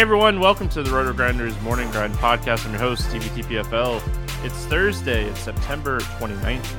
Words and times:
Hey 0.00 0.04
everyone, 0.04 0.40
welcome 0.40 0.66
to 0.70 0.82
the 0.82 0.90
Roto 0.90 1.12
Grinders 1.12 1.60
Morning 1.60 1.90
Grind 1.90 2.14
Podcast. 2.14 2.64
I'm 2.64 2.72
your 2.72 2.80
host, 2.80 3.10
TBTPFL. 3.10 4.00
It's 4.42 4.64
Thursday, 4.64 5.26
it's 5.26 5.40
September 5.40 6.00
29th. 6.00 6.74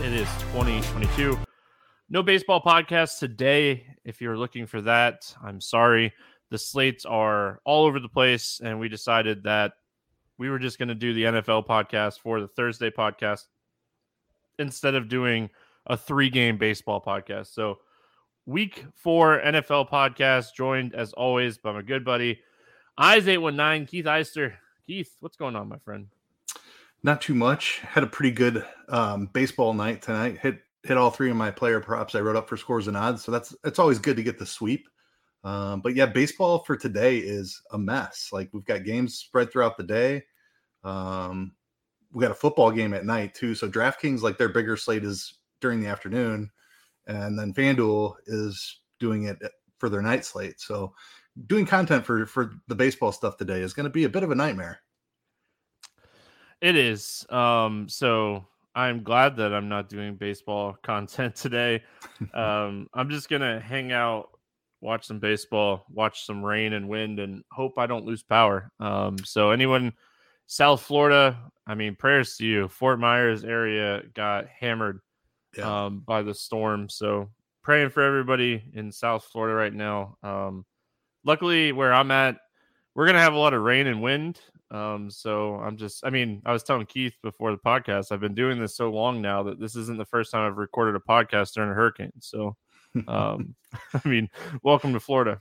It 0.00 0.12
is 0.12 0.28
2022. 0.52 1.38
No 2.10 2.22
baseball 2.22 2.60
podcast 2.60 3.20
today. 3.20 3.86
If 4.04 4.20
you're 4.20 4.36
looking 4.36 4.66
for 4.66 4.82
that, 4.82 5.34
I'm 5.42 5.62
sorry. 5.62 6.12
The 6.50 6.58
slates 6.58 7.06
are 7.06 7.62
all 7.64 7.86
over 7.86 7.98
the 7.98 8.10
place, 8.10 8.60
and 8.62 8.78
we 8.78 8.90
decided 8.90 9.44
that 9.44 9.72
we 10.36 10.50
were 10.50 10.58
just 10.58 10.78
going 10.78 10.90
to 10.90 10.94
do 10.94 11.14
the 11.14 11.22
NFL 11.24 11.66
podcast 11.66 12.18
for 12.18 12.38
the 12.38 12.48
Thursday 12.48 12.90
podcast 12.90 13.44
instead 14.58 14.94
of 14.94 15.08
doing 15.08 15.48
a 15.86 15.96
three 15.96 16.28
game 16.28 16.58
baseball 16.58 17.00
podcast. 17.00 17.54
So, 17.54 17.78
week 18.46 18.84
four 18.94 19.40
NFL 19.40 19.90
podcast, 19.90 20.54
joined 20.54 20.94
as 20.94 21.12
always 21.12 21.58
by 21.58 21.72
my 21.72 21.82
good 21.82 22.04
buddy, 22.04 22.40
Eyes819, 22.98 23.88
Keith 23.88 24.04
Eister. 24.04 24.54
Keith, 24.86 25.16
what's 25.20 25.36
going 25.36 25.56
on, 25.56 25.68
my 25.68 25.78
friend? 25.78 26.08
Not 27.02 27.20
too 27.20 27.34
much. 27.34 27.80
Had 27.80 28.02
a 28.02 28.08
pretty 28.08 28.30
good 28.30 28.64
um, 28.88 29.26
baseball 29.32 29.74
night 29.74 30.02
tonight. 30.02 30.38
Hit 30.38 30.60
hit 30.84 30.98
all 30.98 31.10
three 31.10 31.30
of 31.30 31.36
my 31.36 31.50
player 31.50 31.80
props 31.80 32.14
I 32.14 32.20
wrote 32.20 32.36
up 32.36 32.48
for 32.48 32.58
scores 32.58 32.88
and 32.88 32.96
odds. 32.96 33.24
So 33.24 33.32
that's 33.32 33.54
it's 33.64 33.78
always 33.78 33.98
good 33.98 34.16
to 34.16 34.22
get 34.22 34.38
the 34.38 34.46
sweep. 34.46 34.88
Um, 35.42 35.80
but 35.80 35.94
yeah, 35.94 36.06
baseball 36.06 36.60
for 36.60 36.76
today 36.76 37.18
is 37.18 37.60
a 37.72 37.78
mess. 37.78 38.30
Like 38.32 38.50
we've 38.52 38.64
got 38.64 38.84
games 38.84 39.16
spread 39.16 39.52
throughout 39.52 39.76
the 39.76 39.82
day. 39.82 40.24
Um, 40.82 41.52
we 42.12 42.22
got 42.22 42.30
a 42.30 42.34
football 42.34 42.70
game 42.70 42.94
at 42.94 43.04
night 43.04 43.34
too. 43.34 43.54
So 43.54 43.68
DraftKings, 43.68 44.22
like 44.22 44.38
their 44.38 44.48
bigger 44.48 44.76
slate 44.76 45.04
is 45.04 45.34
during 45.60 45.80
the 45.80 45.88
afternoon 45.88 46.50
and 47.06 47.38
then 47.38 47.52
FanDuel 47.52 48.14
is 48.26 48.80
doing 49.00 49.24
it 49.24 49.38
for 49.78 49.88
their 49.88 50.02
night 50.02 50.24
slate. 50.24 50.60
So 50.60 50.94
doing 51.46 51.66
content 51.66 52.04
for 52.06 52.26
for 52.26 52.52
the 52.68 52.74
baseball 52.74 53.12
stuff 53.12 53.36
today 53.36 53.60
is 53.60 53.74
going 53.74 53.84
to 53.84 53.90
be 53.90 54.04
a 54.04 54.08
bit 54.08 54.22
of 54.22 54.30
a 54.30 54.34
nightmare. 54.34 54.80
It 56.60 56.76
is. 56.76 57.26
Um, 57.28 57.88
so 57.88 58.46
I'm 58.74 59.02
glad 59.02 59.36
that 59.36 59.52
I'm 59.52 59.68
not 59.68 59.88
doing 59.88 60.16
baseball 60.16 60.76
content 60.82 61.34
today. 61.36 61.82
Um, 62.32 62.88
I'm 62.94 63.10
just 63.10 63.28
gonna 63.28 63.60
hang 63.60 63.92
out, 63.92 64.30
watch 64.80 65.06
some 65.06 65.18
baseball, 65.18 65.84
watch 65.90 66.24
some 66.24 66.44
rain 66.44 66.72
and 66.72 66.88
wind, 66.88 67.20
and 67.20 67.42
hope 67.52 67.78
I 67.78 67.86
don't 67.86 68.04
lose 68.04 68.22
power. 68.22 68.70
Um, 68.80 69.18
so 69.18 69.50
anyone 69.50 69.92
South 70.46 70.82
Florida, 70.82 71.38
I 71.66 71.74
mean, 71.74 71.96
prayers 71.96 72.36
to 72.36 72.46
you. 72.46 72.68
Fort 72.68 73.00
Myers 73.00 73.44
area 73.44 74.02
got 74.14 74.46
hammered 74.48 75.00
yeah. 75.56 75.86
um, 75.86 76.00
by 76.00 76.22
the 76.22 76.34
storm. 76.34 76.88
So 76.88 77.30
praying 77.62 77.90
for 77.90 78.02
everybody 78.02 78.62
in 78.74 78.92
South 78.92 79.24
Florida 79.24 79.54
right 79.54 79.72
now. 79.72 80.16
Um, 80.22 80.64
luckily, 81.24 81.72
where 81.72 81.92
I'm 81.92 82.10
at, 82.10 82.36
we're 82.94 83.06
gonna 83.06 83.20
have 83.20 83.34
a 83.34 83.38
lot 83.38 83.54
of 83.54 83.62
rain 83.62 83.86
and 83.86 84.02
wind. 84.02 84.40
Um, 84.70 85.10
so 85.10 85.56
I'm 85.56 85.76
just, 85.76 86.04
I 86.04 86.10
mean, 86.10 86.42
I 86.44 86.52
was 86.52 86.62
telling 86.62 86.86
Keith 86.86 87.14
before 87.22 87.52
the 87.52 87.58
podcast, 87.58 88.10
I've 88.10 88.20
been 88.20 88.34
doing 88.34 88.58
this 88.58 88.76
so 88.76 88.90
long 88.90 89.22
now 89.22 89.42
that 89.44 89.60
this 89.60 89.76
isn't 89.76 89.98
the 89.98 90.04
first 90.04 90.32
time 90.32 90.50
I've 90.50 90.58
recorded 90.58 90.96
a 90.96 90.98
podcast 90.98 91.52
during 91.52 91.70
a 91.70 91.74
hurricane. 91.74 92.12
So, 92.20 92.56
um, 93.08 93.54
I 93.94 94.08
mean, 94.08 94.28
welcome 94.62 94.92
to 94.92 95.00
Florida. 95.00 95.40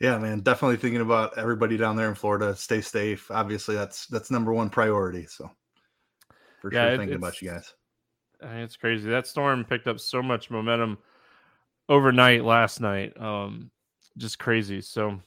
Yeah, 0.00 0.18
man, 0.18 0.40
definitely 0.40 0.76
thinking 0.76 1.00
about 1.00 1.36
everybody 1.38 1.76
down 1.76 1.96
there 1.96 2.08
in 2.08 2.14
Florida. 2.14 2.54
Stay 2.54 2.80
safe. 2.80 3.30
Obviously, 3.30 3.74
that's 3.74 4.06
that's 4.06 4.30
number 4.30 4.52
one 4.52 4.70
priority. 4.70 5.26
So, 5.26 5.50
for 6.60 6.72
yeah, 6.72 6.84
sure, 6.84 6.92
it, 6.92 6.98
thinking 6.98 7.16
about 7.16 7.42
you 7.42 7.50
guys. 7.50 7.74
It's 8.40 8.76
crazy. 8.76 9.08
That 9.08 9.26
storm 9.26 9.64
picked 9.64 9.86
up 9.86 10.00
so 10.00 10.22
much 10.22 10.50
momentum 10.50 10.98
overnight 11.88 12.44
last 12.44 12.80
night. 12.80 13.18
Um, 13.20 13.70
just 14.16 14.38
crazy. 14.38 14.80
So, 14.80 15.20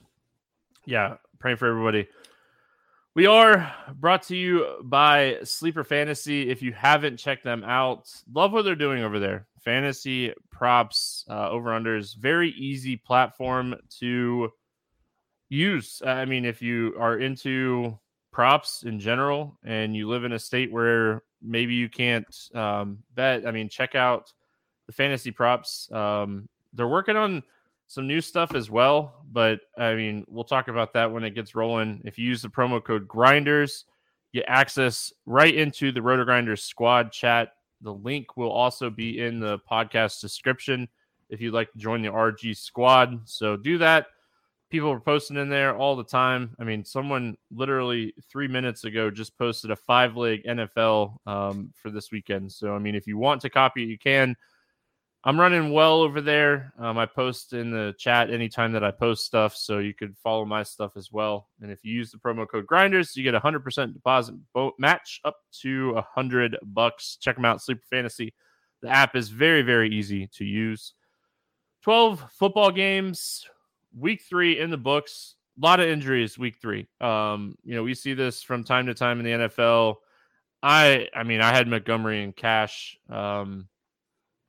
yeah, 0.86 1.16
praying 1.40 1.58
for 1.58 1.68
everybody. 1.68 2.08
We 3.14 3.26
are 3.26 3.74
brought 3.96 4.24
to 4.24 4.38
you 4.38 4.78
by 4.84 5.40
Sleeper 5.44 5.84
Fantasy. 5.84 6.50
If 6.50 6.62
you 6.62 6.72
haven't 6.72 7.18
checked 7.18 7.44
them 7.44 7.64
out, 7.66 8.10
love 8.32 8.54
what 8.54 8.64
they're 8.64 8.76
doing 8.76 9.04
over 9.04 9.20
there. 9.20 9.48
Fantasy 9.60 10.34
props, 10.50 11.26
uh, 11.30 11.50
over 11.50 11.72
unders, 11.72 12.16
very 12.16 12.52
easy 12.52 12.96
platform 12.96 13.76
to 14.00 14.50
use. 15.50 16.02
I 16.06 16.24
mean, 16.24 16.46
if 16.46 16.62
you 16.62 16.96
are 16.98 17.18
into 17.18 18.00
props 18.32 18.84
in 18.84 18.98
general 18.98 19.58
and 19.66 19.94
you 19.94 20.08
live 20.08 20.24
in 20.24 20.32
a 20.32 20.40
state 20.40 20.72
where 20.72 21.24
maybe 21.42 21.74
you 21.74 21.90
can't 21.90 22.26
um, 22.54 23.00
bet. 23.16 23.46
I 23.48 23.52
mean, 23.52 23.70
check 23.70 23.96
out 23.96 24.32
the 24.88 24.94
fantasy 24.94 25.32
props. 25.32 25.92
Um, 25.92 26.48
they're 26.74 26.88
working 26.88 27.18
on 27.18 27.44
some 27.88 28.08
new 28.08 28.22
stuff 28.22 28.56
as 28.56 28.70
well, 28.70 29.26
but 29.32 29.60
I 29.78 29.96
mean, 29.96 30.26
we'll 30.30 30.46
talk 30.46 30.68
about 30.70 30.94
that 30.94 31.12
when 31.12 31.24
it 31.24 31.32
gets 31.32 31.56
rolling. 31.56 32.02
If 32.06 32.18
you 32.18 32.28
use 32.28 32.42
the 32.42 32.50
promo 32.50 32.84
code 32.84 33.08
Grinders, 33.08 33.86
you 34.32 34.44
access 34.48 35.12
right 35.26 35.54
into 35.54 35.92
the 35.92 36.02
Roto 36.02 36.24
Grinders 36.24 36.64
squad 36.64 37.12
chat. 37.12 37.54
The 37.82 37.94
link 37.94 38.38
will 38.38 38.52
also 38.52 38.90
be 38.90 39.20
in 39.20 39.40
the 39.40 39.60
podcast 39.70 40.22
description 40.22 40.88
if 41.30 41.42
you'd 41.42 41.54
like 41.54 41.72
to 41.74 41.78
join 41.78 42.02
the 42.02 42.10
RG 42.10 42.56
squad. 42.56 43.28
So 43.28 43.58
do 43.58 43.78
that 43.80 44.08
people 44.72 44.90
were 44.90 45.00
posting 45.02 45.38
in 45.38 45.50
there 45.50 45.76
all 45.76 45.96
the 45.96 46.04
time. 46.04 46.56
I 46.60 46.64
mean, 46.64 46.84
someone 46.86 47.38
literally 47.52 48.14
three 48.32 48.48
minutes 48.48 48.86
ago 48.86 49.12
just 49.12 49.38
posted 49.38 49.70
a 49.70 49.76
five 49.76 50.16
leg 50.16 50.44
NFL 50.46 51.18
um, 51.28 51.72
for 51.76 51.92
this 51.92 52.12
weekend. 52.12 52.52
So, 52.52 52.74
I 52.74 52.80
mean, 52.80 52.96
if 52.96 53.06
you 53.06 53.18
want 53.18 53.42
to 53.42 53.50
copy 53.50 53.84
it, 53.84 53.90
you 53.90 54.00
can. 54.00 54.36
I'm 55.24 55.40
running 55.40 55.72
well 55.72 56.02
over 56.02 56.20
there. 56.20 56.74
Um, 56.80 56.98
I 56.98 57.06
post 57.06 57.54
in 57.54 57.70
the 57.70 57.94
chat 58.00 58.32
anytime 58.32 58.72
that 58.72 58.84
I 58.84 58.90
post 58.90 59.24
stuff, 59.26 59.56
so 59.56 59.78
you 59.78 59.94
could 59.94 60.18
follow 60.18 60.46
my 60.46 60.64
stuff 60.64 60.94
as 60.96 61.12
well. 61.12 61.50
And 61.62 61.70
if 61.72 61.86
you 61.86 61.94
use 61.94 62.12
the 62.12 62.18
promo 62.18 62.48
code 62.48 62.66
Grinders, 62.66 63.16
you 63.16 63.24
get 63.24 63.36
a 63.36 63.40
hundred 63.40 63.64
percent 63.64 63.94
deposit 63.94 64.34
match 64.80 65.22
up 65.24 65.36
to 65.62 65.94
a 65.98 66.02
hundred 66.02 66.58
bucks. 66.64 67.18
Check 67.22 67.36
them 67.36 67.46
out, 67.46 67.62
Sleeper 67.62 67.84
Fantasy. 67.88 68.34
The 68.82 68.90
app 68.90 69.16
is 69.16 69.30
very 69.30 69.62
very 69.62 69.92
easy 69.92 70.26
to 70.38 70.46
use. 70.46 70.94
Twelve 71.84 72.24
football 72.32 72.72
games, 72.72 73.46
week 73.98 74.22
three 74.22 74.60
in 74.60 74.70
the 74.70 74.78
books. 74.78 75.36
A 75.62 75.66
lot 75.66 75.80
of 75.80 75.88
injuries 75.88 76.38
week 76.38 76.58
three. 76.62 76.88
Um, 77.00 77.56
you 77.64 77.76
know, 77.76 77.84
we 77.84 77.94
see 77.94 78.14
this 78.14 78.42
from 78.42 78.64
time 78.64 78.88
to 78.88 78.94
time 78.94 79.20
in 79.20 79.26
the 79.26 79.48
NFL. 79.48 79.96
I 80.64 81.08
I 81.14 81.24
mean, 81.24 81.42
I 81.42 81.54
had 81.54 81.68
Montgomery 81.68 82.24
and 82.24 82.36
Cash. 82.36 82.98
Um, 83.10 83.68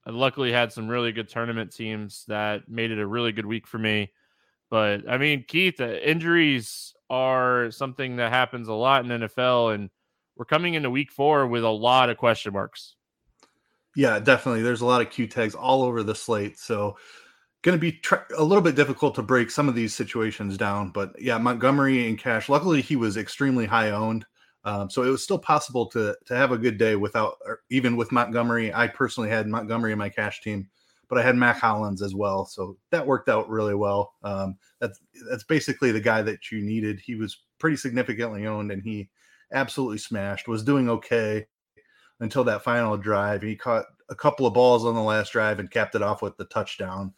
I 0.06 0.10
luckily 0.10 0.52
had 0.52 0.72
some 0.72 0.88
really 0.88 1.12
good 1.12 1.28
tournament 1.28 1.72
teams 1.72 2.24
that 2.28 2.68
made 2.68 2.90
it 2.90 2.98
a 2.98 3.06
really 3.06 3.32
good 3.32 3.46
week 3.46 3.66
for 3.66 3.78
me. 3.78 4.12
But 4.70 5.08
I 5.08 5.18
mean, 5.18 5.44
Keith, 5.46 5.80
uh, 5.80 5.84
injuries 5.84 6.94
are 7.10 7.70
something 7.70 8.16
that 8.16 8.32
happens 8.32 8.68
a 8.68 8.72
lot 8.72 9.04
in 9.04 9.10
NFL, 9.10 9.74
and 9.74 9.90
we're 10.36 10.46
coming 10.46 10.74
into 10.74 10.90
week 10.90 11.12
four 11.12 11.46
with 11.46 11.62
a 11.62 11.68
lot 11.68 12.10
of 12.10 12.16
question 12.16 12.52
marks. 12.52 12.96
Yeah, 13.94 14.18
definitely. 14.18 14.62
There's 14.62 14.80
a 14.80 14.86
lot 14.86 15.02
of 15.02 15.10
Q 15.10 15.26
tags 15.26 15.54
all 15.54 15.82
over 15.82 16.02
the 16.02 16.14
slate. 16.14 16.58
So, 16.58 16.96
going 17.62 17.78
to 17.78 17.80
be 17.80 18.00
a 18.36 18.42
little 18.42 18.62
bit 18.62 18.74
difficult 18.74 19.14
to 19.14 19.22
break 19.22 19.50
some 19.50 19.68
of 19.68 19.74
these 19.74 19.94
situations 19.94 20.56
down. 20.56 20.90
But 20.90 21.14
yeah, 21.20 21.38
Montgomery 21.38 22.08
and 22.08 22.18
Cash, 22.18 22.48
luckily 22.48 22.82
he 22.82 22.96
was 22.96 23.16
extremely 23.16 23.66
high 23.66 23.90
owned. 23.90 24.26
Um, 24.64 24.90
so 24.90 25.02
it 25.02 25.08
was 25.08 25.24
still 25.24 25.38
possible 25.38 25.86
to 25.86 26.16
to 26.26 26.36
have 26.36 26.52
a 26.52 26.58
good 26.58 26.78
day 26.78 26.94
without 26.94 27.36
even 27.70 27.96
with 27.96 28.12
Montgomery. 28.12 28.72
I 28.72 28.86
personally 28.86 29.28
had 29.28 29.48
Montgomery 29.48 29.92
in 29.92 29.98
my 29.98 30.08
cash 30.08 30.40
team, 30.40 30.68
but 31.08 31.18
I 31.18 31.22
had 31.22 31.36
Mack 31.36 31.58
Hollins 31.58 32.00
as 32.00 32.14
well, 32.14 32.44
so 32.44 32.76
that 32.90 33.06
worked 33.06 33.28
out 33.28 33.48
really 33.48 33.74
well. 33.74 34.14
Um, 34.22 34.56
that's 34.80 35.00
that's 35.28 35.42
basically 35.44 35.90
the 35.90 36.00
guy 36.00 36.22
that 36.22 36.52
you 36.52 36.62
needed. 36.62 37.00
He 37.00 37.16
was 37.16 37.38
pretty 37.58 37.76
significantly 37.76 38.46
owned, 38.46 38.70
and 38.70 38.82
he 38.82 39.10
absolutely 39.52 39.98
smashed. 39.98 40.46
Was 40.46 40.62
doing 40.62 40.88
okay 40.88 41.44
until 42.20 42.44
that 42.44 42.62
final 42.62 42.96
drive. 42.96 43.42
He 43.42 43.56
caught 43.56 43.86
a 44.10 44.14
couple 44.14 44.46
of 44.46 44.54
balls 44.54 44.84
on 44.84 44.94
the 44.94 45.02
last 45.02 45.32
drive 45.32 45.58
and 45.58 45.70
capped 45.70 45.96
it 45.96 46.02
off 46.02 46.22
with 46.22 46.36
the 46.36 46.44
touchdown. 46.44 47.12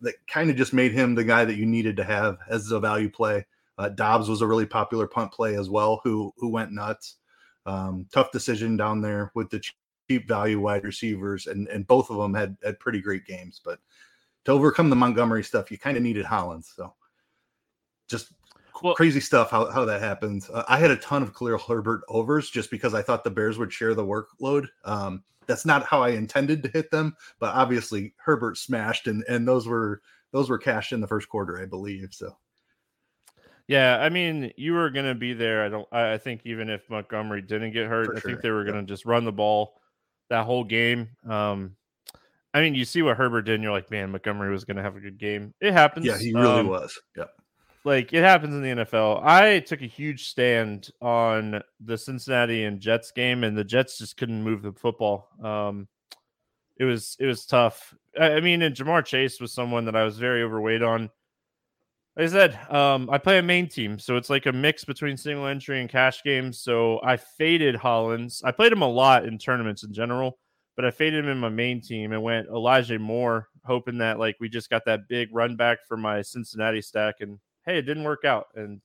That 0.00 0.14
kind 0.26 0.50
of 0.50 0.56
just 0.56 0.72
made 0.72 0.92
him 0.92 1.14
the 1.14 1.24
guy 1.24 1.44
that 1.44 1.56
you 1.56 1.66
needed 1.66 1.96
to 1.96 2.04
have 2.04 2.38
as 2.48 2.70
a 2.70 2.80
value 2.80 3.08
play. 3.08 3.46
Uh, 3.78 3.88
Dobbs 3.88 4.28
was 4.28 4.42
a 4.42 4.46
really 4.46 4.66
popular 4.66 5.06
punt 5.06 5.32
play 5.32 5.56
as 5.56 5.70
well, 5.70 6.00
who 6.04 6.32
who 6.36 6.48
went 6.48 6.72
nuts. 6.72 7.16
Um, 7.66 8.06
tough 8.12 8.30
decision 8.30 8.76
down 8.76 9.00
there 9.00 9.32
with 9.34 9.50
the 9.50 9.62
cheap 10.08 10.28
value 10.28 10.60
wide 10.60 10.84
receivers, 10.84 11.46
and 11.46 11.68
and 11.68 11.86
both 11.86 12.10
of 12.10 12.16
them 12.16 12.34
had 12.34 12.56
had 12.62 12.78
pretty 12.78 13.00
great 13.00 13.26
games. 13.26 13.60
But 13.64 13.78
to 14.44 14.52
overcome 14.52 14.90
the 14.90 14.96
Montgomery 14.96 15.42
stuff, 15.42 15.70
you 15.70 15.78
kind 15.78 15.96
of 15.96 16.02
needed 16.02 16.26
Hollins. 16.26 16.72
So 16.76 16.94
just 18.08 18.32
well, 18.82 18.94
crazy 18.94 19.20
stuff 19.20 19.50
how, 19.50 19.70
how 19.70 19.84
that 19.84 20.00
happens. 20.00 20.50
Uh, 20.50 20.64
I 20.68 20.78
had 20.78 20.90
a 20.90 20.96
ton 20.96 21.22
of 21.22 21.34
Khalil 21.34 21.58
Herbert 21.58 22.02
overs 22.08 22.50
just 22.50 22.70
because 22.70 22.94
I 22.94 23.02
thought 23.02 23.24
the 23.24 23.30
Bears 23.30 23.58
would 23.58 23.72
share 23.72 23.94
the 23.94 24.04
workload. 24.04 24.68
Um, 24.84 25.22
that's 25.46 25.66
not 25.66 25.84
how 25.84 26.02
I 26.02 26.10
intended 26.10 26.62
to 26.62 26.68
hit 26.68 26.90
them, 26.90 27.16
but 27.38 27.54
obviously 27.54 28.14
Herbert 28.16 28.58
smashed, 28.58 29.06
and 29.06 29.24
and 29.28 29.46
those 29.46 29.66
were 29.66 30.00
those 30.32 30.50
were 30.50 30.58
cashed 30.58 30.92
in 30.92 31.00
the 31.00 31.06
first 31.06 31.28
quarter, 31.28 31.60
I 31.60 31.66
believe. 31.66 32.08
So 32.12 32.36
yeah, 33.66 33.98
I 33.98 34.10
mean, 34.10 34.52
you 34.56 34.74
were 34.74 34.90
going 34.90 35.06
to 35.06 35.14
be 35.14 35.32
there. 35.32 35.64
I 35.64 35.68
don't. 35.68 35.88
I 35.92 36.18
think 36.18 36.42
even 36.44 36.68
if 36.68 36.88
Montgomery 36.90 37.40
didn't 37.42 37.72
get 37.72 37.86
hurt, 37.86 38.06
For 38.06 38.16
I 38.16 38.20
think 38.20 38.42
they 38.42 38.50
were 38.50 38.64
going 38.64 38.76
to 38.86 38.92
just 38.92 39.06
run 39.06 39.24
the 39.24 39.32
ball 39.32 39.80
that 40.28 40.44
whole 40.44 40.64
game. 40.64 41.10
Um, 41.26 41.76
I 42.52 42.60
mean, 42.60 42.74
you 42.74 42.84
see 42.84 43.02
what 43.02 43.16
Herbert 43.16 43.42
did, 43.42 43.54
and 43.54 43.62
you're 43.62 43.72
like, 43.72 43.90
man, 43.90 44.10
Montgomery 44.10 44.50
was 44.50 44.64
going 44.64 44.76
to 44.76 44.82
have 44.82 44.96
a 44.96 45.00
good 45.00 45.18
game. 45.18 45.54
It 45.60 45.72
happens. 45.72 46.06
Yeah, 46.06 46.18
he 46.18 46.34
really 46.34 46.60
um, 46.60 46.68
was. 46.68 47.00
Yeah. 47.16 47.24
Like 47.84 48.12
it 48.12 48.22
happens 48.22 48.54
in 48.54 48.62
the 48.62 48.84
NFL. 48.84 49.22
I 49.22 49.60
took 49.60 49.82
a 49.82 49.86
huge 49.86 50.28
stand 50.28 50.90
on 51.02 51.60
the 51.80 51.98
Cincinnati 51.98 52.64
and 52.64 52.80
Jets 52.80 53.10
game, 53.10 53.44
and 53.44 53.56
the 53.56 53.64
Jets 53.64 53.98
just 53.98 54.16
couldn't 54.16 54.42
move 54.42 54.62
the 54.62 54.72
football. 54.72 55.28
Um, 55.42 55.88
it 56.78 56.84
was 56.84 57.16
it 57.20 57.26
was 57.26 57.44
tough. 57.44 57.94
I, 58.18 58.32
I 58.32 58.40
mean, 58.40 58.62
and 58.62 58.74
Ja'Marr 58.74 59.04
Chase 59.04 59.40
was 59.40 59.52
someone 59.52 59.84
that 59.84 59.96
I 59.96 60.04
was 60.04 60.18
very 60.18 60.42
overweight 60.42 60.82
on 60.82 61.10
like 62.16 62.26
I 62.26 62.28
said, 62.28 62.70
um, 62.70 63.10
I 63.10 63.18
play 63.18 63.38
a 63.38 63.42
main 63.42 63.68
team, 63.68 63.98
so 63.98 64.16
it's 64.16 64.30
like 64.30 64.46
a 64.46 64.52
mix 64.52 64.84
between 64.84 65.16
single 65.16 65.46
entry 65.46 65.80
and 65.80 65.90
cash 65.90 66.22
games. 66.22 66.60
So 66.60 67.00
I 67.02 67.16
faded 67.16 67.74
Hollins. 67.74 68.40
I 68.44 68.52
played 68.52 68.72
him 68.72 68.82
a 68.82 68.88
lot 68.88 69.24
in 69.24 69.36
tournaments 69.36 69.82
in 69.82 69.92
general, 69.92 70.38
but 70.76 70.84
I 70.84 70.92
faded 70.92 71.24
him 71.24 71.30
in 71.30 71.38
my 71.38 71.48
main 71.48 71.80
team 71.80 72.12
and 72.12 72.22
went 72.22 72.46
Elijah 72.46 73.00
Moore, 73.00 73.48
hoping 73.64 73.98
that 73.98 74.20
like 74.20 74.36
we 74.38 74.48
just 74.48 74.70
got 74.70 74.84
that 74.84 75.08
big 75.08 75.28
run 75.32 75.56
back 75.56 75.78
for 75.88 75.96
my 75.96 76.22
Cincinnati 76.22 76.80
stack. 76.82 77.16
And 77.18 77.40
hey, 77.66 77.78
it 77.78 77.82
didn't 77.82 78.04
work 78.04 78.24
out. 78.24 78.48
And 78.54 78.80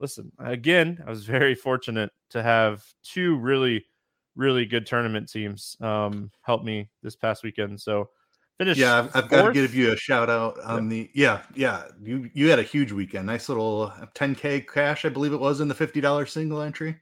listen, 0.00 0.32
again, 0.38 1.02
I 1.06 1.10
was 1.10 1.24
very 1.24 1.54
fortunate 1.54 2.10
to 2.30 2.42
have 2.42 2.84
two 3.02 3.36
really, 3.36 3.84
really 4.34 4.66
good 4.66 4.86
tournament 4.86 5.30
teams 5.30 5.76
um, 5.80 6.30
help 6.42 6.64
me 6.64 6.88
this 7.02 7.16
past 7.16 7.42
weekend. 7.42 7.80
So 7.80 8.10
Finished 8.58 8.80
yeah, 8.80 9.00
I've, 9.00 9.14
I've 9.14 9.28
got 9.28 9.48
to 9.48 9.52
give 9.52 9.74
you 9.74 9.92
a 9.92 9.96
shout 9.96 10.30
out 10.30 10.58
on 10.60 10.88
the 10.88 11.10
yeah, 11.12 11.42
yeah. 11.54 11.84
You 12.02 12.30
you 12.32 12.48
had 12.48 12.58
a 12.58 12.62
huge 12.62 12.90
weekend. 12.90 13.26
Nice 13.26 13.50
little 13.50 13.92
10k 14.14 14.66
cash, 14.66 15.04
I 15.04 15.10
believe 15.10 15.34
it 15.34 15.40
was 15.40 15.60
in 15.60 15.68
the 15.68 15.74
fifty 15.74 16.00
dollars 16.00 16.32
single 16.32 16.62
entry. 16.62 16.96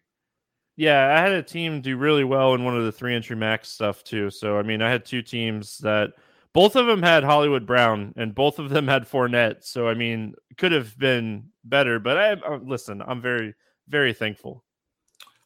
Yeah, 0.77 1.15
I 1.17 1.21
had 1.21 1.31
a 1.31 1.45
team 1.45 1.81
do 1.81 1.97
really 1.97 2.25
well 2.25 2.55
in 2.55 2.65
one 2.65 2.77
of 2.77 2.83
the 2.83 2.91
three 2.91 3.15
entry 3.15 3.37
max 3.37 3.69
stuff 3.69 4.03
too. 4.03 4.31
So 4.31 4.59
I 4.59 4.63
mean, 4.63 4.83
I 4.83 4.91
had 4.91 5.05
two 5.05 5.23
teams 5.23 5.79
that 5.79 6.15
both 6.55 6.77
of 6.77 6.87
them 6.87 7.03
had 7.03 7.25
Hollywood 7.25 7.67
Brown 7.67 8.15
and 8.17 8.35
both 8.35 8.59
of 8.59 8.71
them 8.71 8.89
had 8.89 9.07
Fournette. 9.09 9.65
So 9.65 9.89
I 9.89 9.95
mean, 9.95 10.35
could 10.57 10.73
have 10.73 10.99
been 10.99 11.51
better. 11.65 11.99
But 11.99 12.17
I, 12.17 12.31
I 12.33 12.57
listen, 12.57 13.03
I'm 13.07 13.21
very 13.21 13.55
very 13.89 14.15
thankful. 14.15 14.65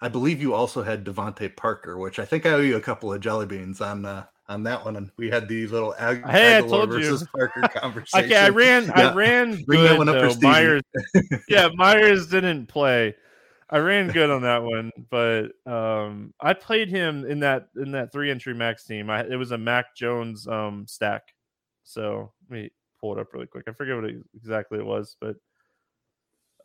I 0.01 0.09
believe 0.09 0.41
you 0.41 0.55
also 0.55 0.85
had 0.85 1.05
DeVante 1.05 1.57
Parker, 1.57 1.99
which 1.99 2.21
I 2.21 2.25
think 2.25 2.47
I 2.47 2.51
owe 2.51 2.61
you 2.61 2.77
a 2.77 2.81
couple 2.81 3.13
of 3.13 3.21
jelly 3.21 3.47
beans 3.47 3.81
on 3.81 4.05
uh, 4.05 4.27
on 4.49 4.63
that 4.63 4.85
one, 4.85 4.97
and 4.97 5.11
we 5.17 5.29
had 5.29 5.49
the 5.49 5.67
little 5.67 5.95
Ag- 5.99 6.25
hey, 6.27 6.59
I 6.59 6.61
told 6.61 6.91
versus 6.91 7.23
you. 7.23 7.27
Parker 7.37 7.63
conversation. 7.69 8.27
okay, 8.33 8.39
I 8.39 8.49
ran, 8.49 8.85
yeah. 8.85 9.11
I 9.11 9.15
ran 9.15 9.63
Bring 9.65 9.81
good. 9.81 9.91
That 9.91 9.99
one 9.99 10.09
up 10.09 10.33
for 10.33 10.41
Myers, 10.41 10.83
yeah, 11.49 11.69
Myers 11.75 12.29
didn't 12.29 12.67
play. 12.67 13.15
I 13.71 13.79
ran 13.79 14.09
good 14.09 14.31
on 14.31 14.43
that 14.43 14.63
one, 14.63 14.91
but 15.11 15.49
um, 15.67 16.33
I 16.41 16.55
played 16.55 16.89
him 16.89 17.27
in 17.27 17.41
that 17.41 17.69
in 17.77 17.93
that 17.93 18.13
three 18.13 18.31
entry 18.31 18.55
max 18.55 18.85
team. 18.85 19.11
I, 19.11 19.25
it 19.25 19.37
was 19.37 19.51
a 19.51 19.59
Mac 19.59 19.95
Jones 19.95 20.47
um, 20.49 20.87
stack. 20.87 21.23
So 21.85 22.33
let 22.49 22.59
me 22.59 22.71
pull 23.01 23.13
it 23.13 23.21
up 23.21 23.33
really 23.33 23.47
quick. 23.47 23.65
I 23.69 23.73
forget 23.73 23.97
what 23.97 24.05
it, 24.05 24.17
exactly 24.35 24.79
it 24.79 24.87
was, 24.87 25.17
but 25.21 25.37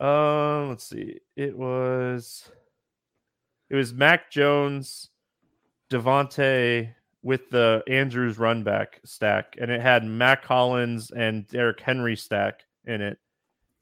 um, 0.00 0.70
let's 0.70 0.88
see. 0.88 1.18
It 1.36 1.56
was 1.56 2.50
it 3.68 3.76
was 3.76 3.92
Mac 3.92 4.30
Jones, 4.30 5.10
DeVonta 5.90 6.90
with 7.22 7.48
the 7.50 7.82
Andrews 7.88 8.38
run 8.38 8.62
back 8.62 9.00
stack, 9.04 9.56
and 9.60 9.70
it 9.70 9.80
had 9.80 10.04
Mack 10.04 10.44
Hollins 10.44 11.10
and 11.10 11.46
Derrick 11.48 11.80
Henry 11.80 12.16
stack 12.16 12.60
in 12.86 13.00
it. 13.00 13.18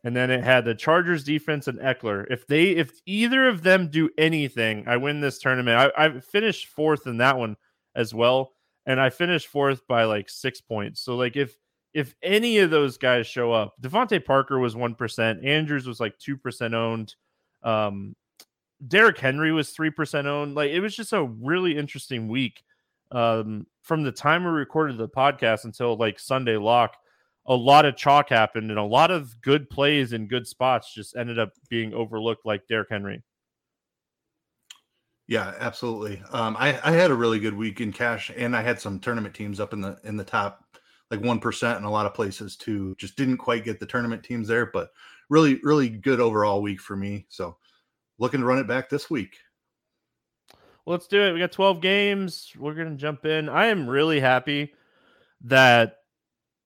And 0.04 0.16
then 0.16 0.30
it 0.30 0.42
had 0.42 0.64
the 0.64 0.74
Chargers 0.74 1.22
defense 1.22 1.68
and 1.68 1.78
Ekeler. 1.78 2.26
If 2.28 2.46
they, 2.48 2.70
if 2.70 3.00
either 3.06 3.48
of 3.48 3.62
them 3.62 3.88
do 3.88 4.10
anything, 4.18 4.84
I 4.88 4.96
win 4.96 5.20
this 5.20 5.38
tournament. 5.38 5.92
I, 5.96 6.06
I 6.06 6.20
finished 6.20 6.66
fourth 6.66 7.06
in 7.06 7.18
that 7.18 7.38
one 7.38 7.56
as 7.94 8.12
well, 8.12 8.52
and 8.84 9.00
I 9.00 9.10
finished 9.10 9.46
fourth 9.46 9.86
by 9.86 10.04
like 10.04 10.28
six 10.28 10.60
points. 10.60 11.00
So 11.00 11.14
like 11.14 11.36
if 11.36 11.56
if 11.94 12.14
any 12.22 12.58
of 12.58 12.70
those 12.70 12.96
guys 12.96 13.26
show 13.26 13.52
up, 13.52 13.74
DeVante 13.80 14.24
Parker 14.24 14.58
was 14.58 14.74
one 14.74 14.94
percent, 14.94 15.44
Andrews 15.44 15.86
was 15.86 16.00
like 16.00 16.18
two 16.18 16.36
percent 16.36 16.74
owned, 16.74 17.14
um, 17.62 18.16
Derrick 18.88 19.18
Henry 19.18 19.52
was 19.52 19.70
three 19.70 19.90
percent 19.90 20.26
owned. 20.26 20.56
Like 20.56 20.70
it 20.70 20.80
was 20.80 20.96
just 20.96 21.12
a 21.12 21.22
really 21.22 21.76
interesting 21.76 22.28
week 22.28 22.64
um, 23.12 23.66
from 23.82 24.02
the 24.02 24.10
time 24.10 24.42
we 24.42 24.50
recorded 24.50 24.96
the 24.96 25.08
podcast 25.08 25.64
until 25.64 25.96
like 25.96 26.18
Sunday 26.18 26.56
lock, 26.56 26.96
a 27.46 27.54
lot 27.54 27.84
of 27.84 27.96
chalk 27.96 28.28
happened 28.28 28.70
and 28.70 28.78
a 28.78 28.84
lot 28.84 29.10
of 29.10 29.40
good 29.40 29.68
plays 29.68 30.12
and 30.12 30.28
good 30.28 30.46
spots 30.46 30.94
just 30.94 31.16
ended 31.16 31.38
up 31.38 31.52
being 31.68 31.92
overlooked, 31.94 32.46
like 32.46 32.66
Derrick 32.68 32.88
Henry. 32.90 33.22
Yeah, 35.28 35.54
absolutely. 35.58 36.22
Um, 36.32 36.56
I, 36.58 36.78
I 36.84 36.92
had 36.92 37.10
a 37.10 37.14
really 37.14 37.38
good 37.38 37.54
week 37.54 37.80
in 37.80 37.92
cash, 37.92 38.30
and 38.36 38.56
I 38.56 38.62
had 38.62 38.80
some 38.80 38.98
tournament 38.98 39.34
teams 39.34 39.60
up 39.60 39.72
in 39.72 39.80
the 39.80 39.98
in 40.04 40.16
the 40.16 40.24
top 40.24 40.64
like 41.10 41.20
one 41.20 41.38
percent 41.40 41.78
in 41.78 41.84
a 41.84 41.90
lot 41.90 42.06
of 42.06 42.14
places 42.14 42.56
too. 42.56 42.94
Just 42.98 43.16
didn't 43.16 43.38
quite 43.38 43.64
get 43.64 43.80
the 43.80 43.86
tournament 43.86 44.22
teams 44.24 44.48
there, 44.48 44.66
but 44.66 44.90
really, 45.30 45.60
really 45.62 45.88
good 45.88 46.20
overall 46.20 46.60
week 46.62 46.80
for 46.80 46.96
me. 46.96 47.26
So 47.28 47.56
looking 48.18 48.40
to 48.40 48.46
run 48.46 48.58
it 48.58 48.66
back 48.68 48.88
this 48.88 49.10
week 49.10 49.36
Well, 50.84 50.96
let's 50.96 51.06
do 51.06 51.22
it. 51.22 51.32
We 51.32 51.38
got 51.38 51.52
12 51.52 51.80
games. 51.80 52.52
We're 52.58 52.74
going 52.74 52.90
to 52.90 52.96
jump 52.96 53.24
in. 53.24 53.48
I 53.48 53.66
am 53.66 53.88
really 53.88 54.20
happy 54.20 54.74
that 55.42 55.98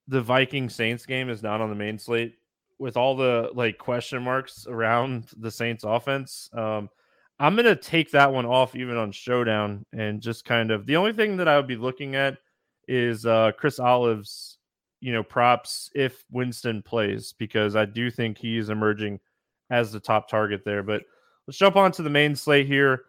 the 0.07 0.21
Viking 0.21 0.69
Saints 0.69 1.05
game 1.05 1.29
is 1.29 1.43
not 1.43 1.61
on 1.61 1.69
the 1.69 1.75
main 1.75 1.97
slate 1.99 2.35
with 2.79 2.95
all 2.95 3.15
the 3.15 3.49
like 3.53 3.77
question 3.77 4.21
marks 4.21 4.67
around 4.67 5.27
the 5.37 5.51
Saints 5.51 5.83
offense. 5.83 6.49
Um, 6.53 6.89
I'm 7.39 7.55
going 7.55 7.65
to 7.65 7.75
take 7.75 8.11
that 8.11 8.31
one 8.31 8.45
off 8.45 8.75
even 8.75 8.97
on 8.97 9.11
Showdown 9.11 9.85
and 9.93 10.21
just 10.21 10.45
kind 10.45 10.71
of 10.71 10.85
the 10.85 10.95
only 10.95 11.13
thing 11.13 11.37
that 11.37 11.47
I 11.47 11.57
would 11.57 11.67
be 11.67 11.75
looking 11.75 12.15
at 12.15 12.37
is 12.87 13.25
uh, 13.25 13.51
Chris 13.57 13.79
Olave's, 13.79 14.57
you 15.01 15.13
know, 15.13 15.23
props 15.23 15.91
if 15.93 16.23
Winston 16.31 16.81
plays 16.81 17.33
because 17.37 17.75
I 17.75 17.85
do 17.85 18.09
think 18.09 18.37
he's 18.37 18.69
emerging 18.69 19.19
as 19.69 19.91
the 19.91 19.99
top 19.99 20.29
target 20.29 20.63
there. 20.65 20.81
But 20.81 21.03
let's 21.45 21.57
jump 21.57 21.75
on 21.75 21.91
to 21.93 22.01
the 22.01 22.09
main 22.09 22.35
slate 22.35 22.67
here. 22.67 23.03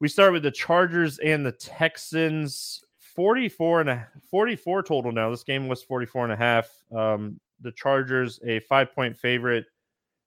We 0.00 0.08
start 0.08 0.32
with 0.32 0.42
the 0.42 0.50
Chargers 0.50 1.18
and 1.18 1.46
the 1.46 1.52
Texans. 1.52 2.82
44 3.16 3.80
and 3.80 3.90
a 3.90 4.08
44 4.30 4.82
total 4.82 5.10
now. 5.10 5.30
This 5.30 5.42
game 5.42 5.66
was 5.66 5.82
44 5.82 6.24
and 6.24 6.32
a 6.32 6.36
half. 6.36 6.70
Um, 6.94 7.40
the 7.60 7.72
Chargers 7.72 8.38
a 8.44 8.60
five 8.60 8.94
point 8.94 9.16
favorite 9.16 9.64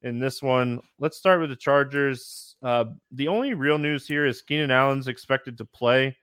in 0.01 0.19
this 0.19 0.41
one. 0.41 0.81
Let's 0.97 1.17
start 1.17 1.39
with 1.39 1.51
the 1.51 1.55
Chargers. 1.55 2.55
Uh, 2.61 2.85
the 3.11 3.27
only 3.27 3.53
real 3.53 3.77
news 3.77 4.07
here 4.07 4.25
is 4.25 4.41
Keenan 4.41 4.71
Allen's 4.71 5.07
expected 5.07 5.57
to 5.59 5.65
play, 5.65 6.17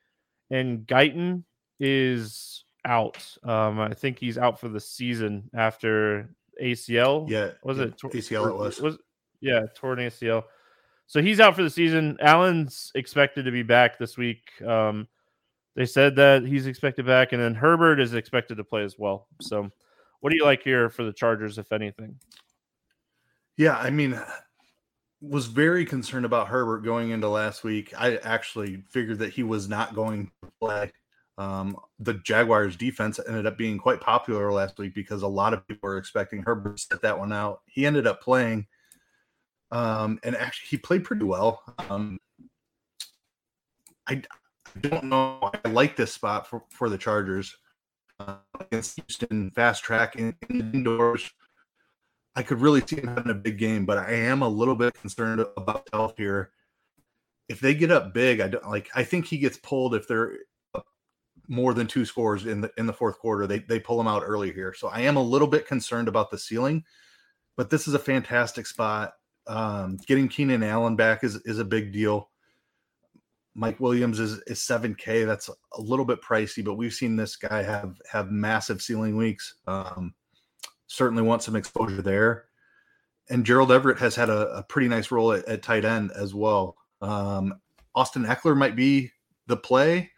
and 0.50 0.80
Guyton 0.86 1.44
is 1.78 2.64
out. 2.84 3.24
Um, 3.44 3.80
I 3.80 3.94
think 3.94 4.18
he's 4.18 4.36
out 4.36 4.58
for 4.58 4.68
the 4.68 4.80
season 4.80 5.48
after 5.54 6.30
ACL. 6.60 7.28
Yeah, 7.30 7.52
was 7.62 7.78
it 7.78 7.96
ACL? 7.98 8.48
It 8.48 8.56
was. 8.56 8.80
was 8.80 8.98
yeah, 9.40 9.66
torn 9.74 9.98
ACL. 9.98 10.44
So 11.06 11.22
he's 11.22 11.38
out 11.38 11.54
for 11.54 11.62
the 11.62 11.70
season. 11.70 12.16
Allen's 12.20 12.90
expected 12.96 13.44
to 13.44 13.52
be 13.52 13.62
back 13.62 13.96
this 13.98 14.16
week. 14.16 14.50
Um, 14.66 15.06
they 15.76 15.86
said 15.86 16.16
that 16.16 16.42
he's 16.42 16.66
expected 16.66 17.06
back, 17.06 17.32
and 17.32 17.40
then 17.40 17.54
Herbert 17.54 18.00
is 18.00 18.14
expected 18.14 18.56
to 18.56 18.64
play 18.64 18.82
as 18.82 18.98
well. 18.98 19.28
So, 19.42 19.70
what 20.20 20.30
do 20.30 20.36
you 20.36 20.44
like 20.44 20.62
here 20.62 20.88
for 20.88 21.04
the 21.04 21.12
Chargers, 21.12 21.58
if 21.58 21.70
anything? 21.70 22.18
Yeah, 23.58 23.76
I 23.76 23.90
mean, 23.90 24.18
was 25.20 25.46
very 25.46 25.84
concerned 25.84 26.24
about 26.24 26.48
Herbert 26.48 26.80
going 26.80 27.10
into 27.10 27.28
last 27.28 27.62
week. 27.62 27.92
I 27.96 28.16
actually 28.16 28.82
figured 28.88 29.18
that 29.18 29.34
he 29.34 29.42
was 29.42 29.68
not 29.68 29.94
going 29.94 30.30
to 30.42 30.50
play. 30.60 30.92
Um, 31.38 31.76
the 31.98 32.14
Jaguars 32.14 32.76
defense 32.76 33.20
ended 33.28 33.44
up 33.44 33.58
being 33.58 33.76
quite 33.76 34.00
popular 34.00 34.50
last 34.50 34.78
week 34.78 34.94
because 34.94 35.22
a 35.22 35.28
lot 35.28 35.52
of 35.52 35.66
people 35.68 35.90
were 35.90 35.98
expecting 35.98 36.42
Herbert 36.42 36.78
to 36.78 36.82
set 36.82 37.02
that 37.02 37.18
one 37.18 37.34
out. 37.34 37.60
He 37.66 37.84
ended 37.84 38.06
up 38.06 38.22
playing, 38.22 38.66
um, 39.70 40.18
and 40.22 40.34
actually 40.34 40.68
he 40.68 40.78
played 40.78 41.04
pretty 41.04 41.24
well. 41.24 41.62
Um, 41.90 42.18
I, 44.06 44.22
don't 44.80 45.04
know. 45.04 45.50
I 45.64 45.68
like 45.68 45.96
this 45.96 46.12
spot 46.12 46.46
for, 46.46 46.62
for 46.70 46.88
the 46.88 46.98
Chargers 46.98 47.56
uh, 48.20 48.36
against 48.60 48.96
Houston, 48.96 49.50
fast 49.50 49.82
track 49.84 50.16
in, 50.16 50.34
in 50.48 50.72
indoors. 50.74 51.30
I 52.34 52.42
could 52.42 52.60
really 52.60 52.82
see 52.86 52.96
him 52.96 53.08
having 53.08 53.30
a 53.30 53.34
big 53.34 53.58
game, 53.58 53.86
but 53.86 53.98
I 53.98 54.12
am 54.12 54.42
a 54.42 54.48
little 54.48 54.74
bit 54.74 54.94
concerned 54.94 55.44
about 55.56 55.88
health 55.92 56.14
here. 56.16 56.50
If 57.48 57.60
they 57.60 57.74
get 57.74 57.90
up 57.90 58.12
big, 58.12 58.40
I 58.40 58.48
don't 58.48 58.68
like. 58.68 58.90
I 58.94 59.04
think 59.04 59.26
he 59.26 59.38
gets 59.38 59.56
pulled 59.58 59.94
if 59.94 60.06
they're 60.06 60.38
more 61.48 61.74
than 61.74 61.86
two 61.86 62.04
scores 62.04 62.46
in 62.46 62.60
the 62.60 62.70
in 62.76 62.86
the 62.86 62.92
fourth 62.92 63.18
quarter. 63.18 63.46
They 63.46 63.60
they 63.60 63.80
pull 63.80 64.00
him 64.00 64.08
out 64.08 64.22
early 64.24 64.52
here, 64.52 64.74
so 64.74 64.88
I 64.88 65.00
am 65.02 65.16
a 65.16 65.22
little 65.22 65.48
bit 65.48 65.66
concerned 65.66 66.08
about 66.08 66.30
the 66.30 66.38
ceiling. 66.38 66.84
But 67.56 67.70
this 67.70 67.88
is 67.88 67.94
a 67.94 67.98
fantastic 67.98 68.66
spot. 68.66 69.12
Um, 69.46 69.96
getting 70.06 70.28
Keenan 70.28 70.62
Allen 70.62 70.96
back 70.96 71.24
is 71.24 71.36
is 71.44 71.58
a 71.58 71.64
big 71.64 71.92
deal. 71.92 72.30
Mike 73.56 73.80
Williams 73.80 74.20
is 74.20 74.38
is 74.46 74.58
7K. 74.60 75.26
That's 75.26 75.48
a 75.48 75.80
little 75.80 76.04
bit 76.04 76.20
pricey, 76.22 76.62
but 76.62 76.74
we've 76.74 76.92
seen 76.92 77.16
this 77.16 77.36
guy 77.36 77.62
have 77.62 77.98
have 78.10 78.30
massive 78.30 78.82
ceiling 78.82 79.16
weeks. 79.16 79.54
Um, 79.66 80.14
certainly 80.86 81.22
want 81.22 81.42
some 81.42 81.56
exposure 81.56 82.02
there. 82.02 82.44
And 83.30 83.44
Gerald 83.44 83.72
Everett 83.72 83.98
has 83.98 84.14
had 84.14 84.28
a, 84.28 84.58
a 84.58 84.62
pretty 84.62 84.88
nice 84.88 85.10
role 85.10 85.32
at, 85.32 85.44
at, 85.46 85.62
tight 85.62 85.84
end 85.84 86.12
as 86.12 86.32
well. 86.32 86.76
Um, 87.02 87.54
Austin 87.94 88.24
Ekeler 88.24 88.56
might 88.56 88.76
be 88.76 89.10
the 89.48 89.56
play. 89.56 90.12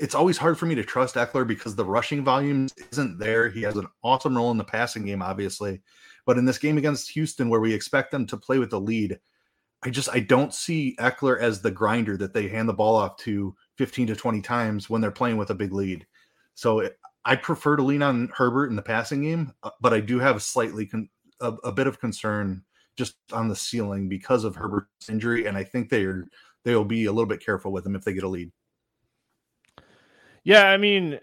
It's 0.00 0.14
always 0.14 0.36
hard 0.36 0.58
for 0.58 0.66
me 0.66 0.74
to 0.74 0.82
trust 0.82 1.14
Ekeler 1.14 1.46
because 1.46 1.76
the 1.76 1.84
rushing 1.84 2.24
volume 2.24 2.68
isn't 2.90 3.18
there. 3.18 3.48
He 3.48 3.62
has 3.62 3.76
an 3.76 3.86
awesome 4.02 4.36
role 4.36 4.50
in 4.50 4.58
the 4.58 4.64
passing 4.64 5.04
game, 5.04 5.22
obviously, 5.22 5.82
but 6.26 6.36
in 6.36 6.44
this 6.44 6.58
game 6.58 6.78
against 6.78 7.10
Houston, 7.10 7.48
where 7.48 7.60
we 7.60 7.72
expect 7.72 8.10
them 8.10 8.26
to 8.26 8.36
play 8.36 8.58
with 8.58 8.70
the 8.70 8.80
lead, 8.80 9.20
I 9.82 9.90
just 9.90 10.08
I 10.10 10.20
don't 10.20 10.52
see 10.52 10.96
Ekeler 10.98 11.40
as 11.40 11.62
the 11.62 11.70
grinder 11.70 12.16
that 12.18 12.34
they 12.34 12.48
hand 12.48 12.68
the 12.68 12.74
ball 12.74 12.96
off 12.96 13.16
to 13.18 13.54
15 13.78 14.08
to 14.08 14.16
20 14.16 14.42
times 14.42 14.90
when 14.90 15.00
they're 15.00 15.10
playing 15.10 15.38
with 15.38 15.50
a 15.50 15.54
big 15.54 15.72
lead. 15.72 16.06
So 16.54 16.88
I 17.24 17.36
prefer 17.36 17.76
to 17.76 17.82
lean 17.82 18.02
on 18.02 18.30
Herbert 18.34 18.68
in 18.68 18.76
the 18.76 18.82
passing 18.82 19.22
game, 19.22 19.52
uh, 19.62 19.70
but 19.80 19.94
I 19.94 20.00
do 20.00 20.18
have 20.18 20.36
a 20.36 20.40
slightly 20.40 20.86
con- 20.86 21.08
a, 21.40 21.52
a, 21.64 21.72
bit 21.72 21.86
of 21.86 22.00
concern 22.00 22.62
just 22.96 23.14
on 23.32 23.48
the 23.48 23.56
ceiling 23.56 24.08
because 24.08 24.44
of 24.44 24.56
Herbert's 24.56 25.08
injury, 25.08 25.46
and 25.46 25.56
I 25.56 25.64
think 25.64 25.88
they're 25.88 26.26
they 26.64 26.74
will 26.74 26.84
be 26.84 27.06
a 27.06 27.12
little 27.12 27.26
bit 27.26 27.44
careful 27.44 27.72
with 27.72 27.86
him 27.86 27.96
if 27.96 28.04
they 28.04 28.12
get 28.12 28.24
a 28.24 28.28
lead. 28.28 28.50
Yeah, 30.44 30.64
I 30.64 30.76
mean, 30.76 31.18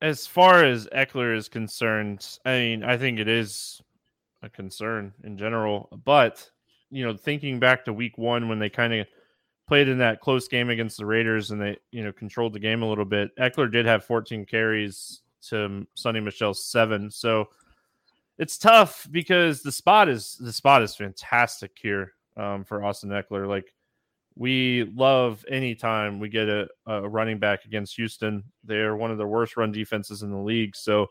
as 0.00 0.26
far 0.26 0.64
as 0.64 0.86
Ekeler 0.88 1.36
is 1.36 1.48
concerned, 1.48 2.38
I 2.44 2.58
mean, 2.58 2.84
I 2.84 2.96
think 2.96 3.18
it 3.20 3.28
is 3.28 3.80
a 4.42 4.48
concern 4.48 5.12
in 5.22 5.38
general, 5.38 5.88
but 6.04 6.50
you 6.94 7.04
know, 7.04 7.16
thinking 7.16 7.58
back 7.58 7.84
to 7.84 7.92
Week 7.92 8.16
One 8.16 8.48
when 8.48 8.60
they 8.60 8.70
kind 8.70 8.94
of 8.94 9.06
played 9.66 9.88
in 9.88 9.98
that 9.98 10.20
close 10.20 10.46
game 10.46 10.70
against 10.70 10.96
the 10.96 11.04
Raiders 11.04 11.50
and 11.50 11.60
they, 11.60 11.76
you 11.90 12.04
know, 12.04 12.12
controlled 12.12 12.52
the 12.52 12.60
game 12.60 12.82
a 12.82 12.88
little 12.88 13.04
bit. 13.04 13.34
Ekeler 13.36 13.70
did 13.70 13.84
have 13.84 14.04
14 14.04 14.46
carries 14.46 15.22
to 15.48 15.84
Sony 15.96 16.22
Michel's 16.22 16.64
seven. 16.64 17.10
So 17.10 17.48
it's 18.38 18.58
tough 18.58 19.08
because 19.10 19.60
the 19.60 19.72
spot 19.72 20.08
is 20.08 20.36
the 20.40 20.52
spot 20.52 20.82
is 20.82 20.94
fantastic 20.94 21.72
here 21.82 22.12
um, 22.36 22.62
for 22.62 22.84
Austin 22.84 23.10
Ekeler. 23.10 23.48
Like 23.48 23.74
we 24.36 24.84
love 24.94 25.44
anytime 25.48 26.20
we 26.20 26.28
get 26.28 26.48
a, 26.48 26.68
a 26.86 27.08
running 27.08 27.40
back 27.40 27.64
against 27.64 27.96
Houston. 27.96 28.44
They're 28.62 28.94
one 28.94 29.10
of 29.10 29.18
the 29.18 29.26
worst 29.26 29.56
run 29.56 29.72
defenses 29.72 30.22
in 30.22 30.30
the 30.30 30.38
league. 30.38 30.76
So 30.76 31.10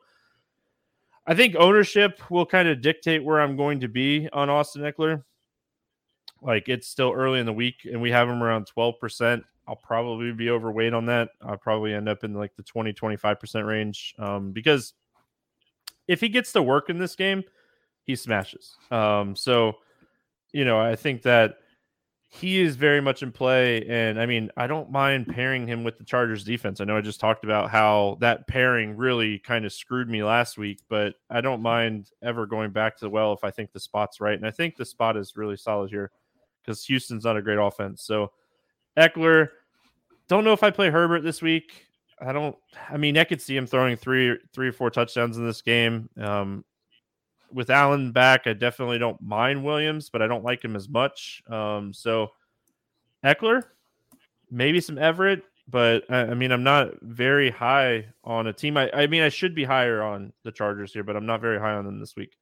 I 1.28 1.36
think 1.36 1.58
ownership 1.58 2.32
will 2.32 2.46
kind 2.46 2.70
of 2.70 2.82
dictate 2.82 3.24
where 3.24 3.42
I'm 3.42 3.58
going 3.58 3.82
to 3.82 3.90
be 3.90 4.30
on 4.32 4.50
Austin 4.50 4.84
Ekeler. 4.84 5.24
Like 6.44 6.70
it's 6.70 6.88
still 6.88 7.12
early 7.12 7.40
in 7.40 7.46
the 7.46 7.54
week 7.54 7.88
and 7.90 8.02
we 8.02 8.12
have 8.12 8.28
him 8.28 8.44
around 8.44 8.68
12%. 8.76 9.44
I'll 9.68 9.76
probably 9.78 10.32
be 10.34 10.50
overweight 10.50 10.94
on 10.94 11.06
that. 11.06 11.30
I'll 11.42 11.58
probably 11.58 11.94
end 11.94 12.10
up 12.10 12.24
in 12.24 12.34
like 12.34 12.56
the 12.56 12.64
20, 12.64 12.94
25% 12.94 13.66
range 13.66 14.14
um, 14.20 14.52
because 14.52 14.94
if 16.08 16.20
he 16.20 16.30
gets 16.30 16.52
to 16.54 16.62
work 16.62 16.90
in 16.90 16.98
this 16.98 17.16
game, 17.16 17.44
he 18.04 18.16
smashes. 18.16 18.76
Um, 18.92 19.36
so, 19.36 19.76
you 20.52 20.66
know, 20.66 20.80
I 20.80 20.96
think 20.98 21.22
that 21.22 21.56
he 22.30 22.60
is 22.60 22.76
very 22.76 23.00
much 23.00 23.22
in 23.22 23.32
play. 23.32 23.86
And 23.88 24.20
I 24.20 24.26
mean, 24.26 24.50
I 24.58 24.68
don't 24.68 24.92
mind 24.92 25.28
pairing 25.28 25.68
him 25.68 25.84
with 25.84 25.98
the 25.98 26.04
Chargers 26.04 26.44
defense. 26.44 26.82
I 26.82 26.84
know 26.84 26.98
I 26.98 27.02
just 27.02 27.20
talked 27.20 27.46
about 27.46 27.70
how 27.70 28.18
that 28.20 28.48
pairing 28.48 28.98
really 28.98 29.40
kind 29.40 29.66
of 29.66 29.72
screwed 29.72 30.10
me 30.10 30.24
last 30.24 30.58
week, 30.58 30.80
but 30.90 31.14
I 31.30 31.42
don't 31.42 31.62
mind 31.62 32.10
ever 32.22 32.48
going 32.48 32.72
back 32.72 32.98
to 32.98 33.06
the 33.06 33.10
well 33.10 33.34
if 33.34 33.44
I 33.44 33.52
think 33.52 33.72
the 33.72 33.80
spot's 33.80 34.20
right. 34.20 34.38
And 34.38 34.48
I 34.48 34.52
think 34.52 34.76
the 34.76 34.84
spot 34.84 35.16
is 35.16 35.38
really 35.38 35.58
solid 35.58 35.92
here 35.92 36.12
because 36.64 36.84
Houston's 36.86 37.26
not 37.26 37.38
a 37.38 37.42
great 37.42 37.58
offense. 37.58 38.04
So, 38.04 38.32
Ekeler, 38.98 39.50
Don't 40.28 40.44
know 40.44 40.54
if 40.54 40.64
I 40.64 40.72
play 40.72 40.90
Herbert 40.90 41.22
this 41.22 41.42
week. 41.42 41.86
I 42.20 42.32
don't. 42.32 42.56
I 42.90 42.98
mean, 42.98 43.18
I 43.18 43.24
could 43.24 43.42
see 43.42 43.56
him 43.58 43.68
throwing 43.68 43.98
three, 43.98 44.38
three 44.54 44.70
or 44.70 44.72
four 44.72 44.90
touchdowns 44.90 45.38
in 45.38 45.46
this 45.46 45.62
game. 45.62 46.10
Um, 46.18 46.64
with 47.52 47.70
Allen 47.70 48.12
back, 48.12 48.48
I 48.48 48.54
definitely 48.54 48.98
don't 48.98 49.22
mind 49.22 49.64
Williams, 49.64 50.10
but 50.10 50.22
I 50.22 50.28
don't 50.28 50.44
like 50.44 50.64
him 50.64 50.76
as 50.76 50.90
much. 50.90 51.44
Um, 51.50 51.94
so 51.94 52.30
Ekeler, 53.24 53.64
maybe 54.50 54.82
some 54.82 54.98
Everett, 54.98 55.44
but 55.68 56.04
I, 56.10 56.22
I, 56.22 56.34
mean, 56.34 56.52
I'm 56.52 56.64
not 56.64 57.00
very 57.02 57.50
high 57.50 58.08
on 58.24 58.48
a 58.48 58.54
team. 58.54 58.78
I, 58.78 58.90
I 58.92 59.08
mean, 59.08 59.22
I 59.22 59.30
should 59.30 59.56
be 59.56 59.64
higher 59.64 60.02
on 60.02 60.34
the 60.44 60.52
Chargers 60.52 60.94
here, 60.94 61.04
but 61.04 61.16
I'm 61.16 61.26
not 61.26 61.42
very 61.42 61.60
high 61.60 61.74
on 61.74 61.86
them 61.86 62.00
this 62.00 62.16
week. 62.16 62.36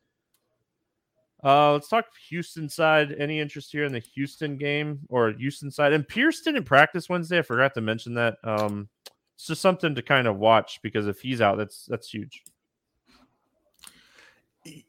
Uh, 1.44 1.74
let's 1.74 1.88
talk 1.88 2.06
Houston 2.30 2.70
side. 2.70 3.16
Any 3.18 3.40
interest 3.40 3.72
here 3.72 3.86
in 3.86 3.94
the 3.94 4.00
Houston 4.00 4.58
game 4.58 5.00
or 5.10 5.32
Houston 5.32 5.72
side? 5.72 5.94
And 5.94 6.08
Pierce 6.08 6.42
didn't 6.42 6.66
practice 6.66 7.10
Wednesday. 7.10 7.40
I 7.40 7.42
forgot 7.42 7.74
to 7.76 7.82
mention 7.82 8.14
that. 8.16 8.38
Um, 8.44 8.90
it's 9.36 9.48
just 9.48 9.62
something 9.62 9.96
to 9.96 10.02
kind 10.04 10.28
of 10.28 10.38
watch 10.38 10.80
because 10.84 11.08
if 11.08 11.20
he's 11.20 11.42
out, 11.42 11.58
that's 11.58 11.86
that's 11.88 12.10
huge. 12.10 12.44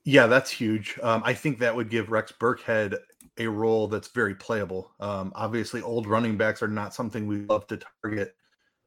Yeah, 0.04 0.26
that's 0.26 0.50
huge. 0.50 0.98
Um, 1.02 1.22
I 1.24 1.32
think 1.32 1.58
that 1.58 1.74
would 1.74 1.88
give 1.88 2.10
Rex 2.10 2.32
Burkhead 2.38 2.98
a 3.38 3.46
role 3.46 3.88
that's 3.88 4.08
very 4.08 4.34
playable. 4.34 4.92
Um, 5.00 5.32
obviously, 5.34 5.80
old 5.80 6.06
running 6.06 6.36
backs 6.36 6.62
are 6.62 6.68
not 6.68 6.92
something 6.92 7.26
we 7.26 7.46
love 7.46 7.66
to 7.68 7.80
target, 8.02 8.36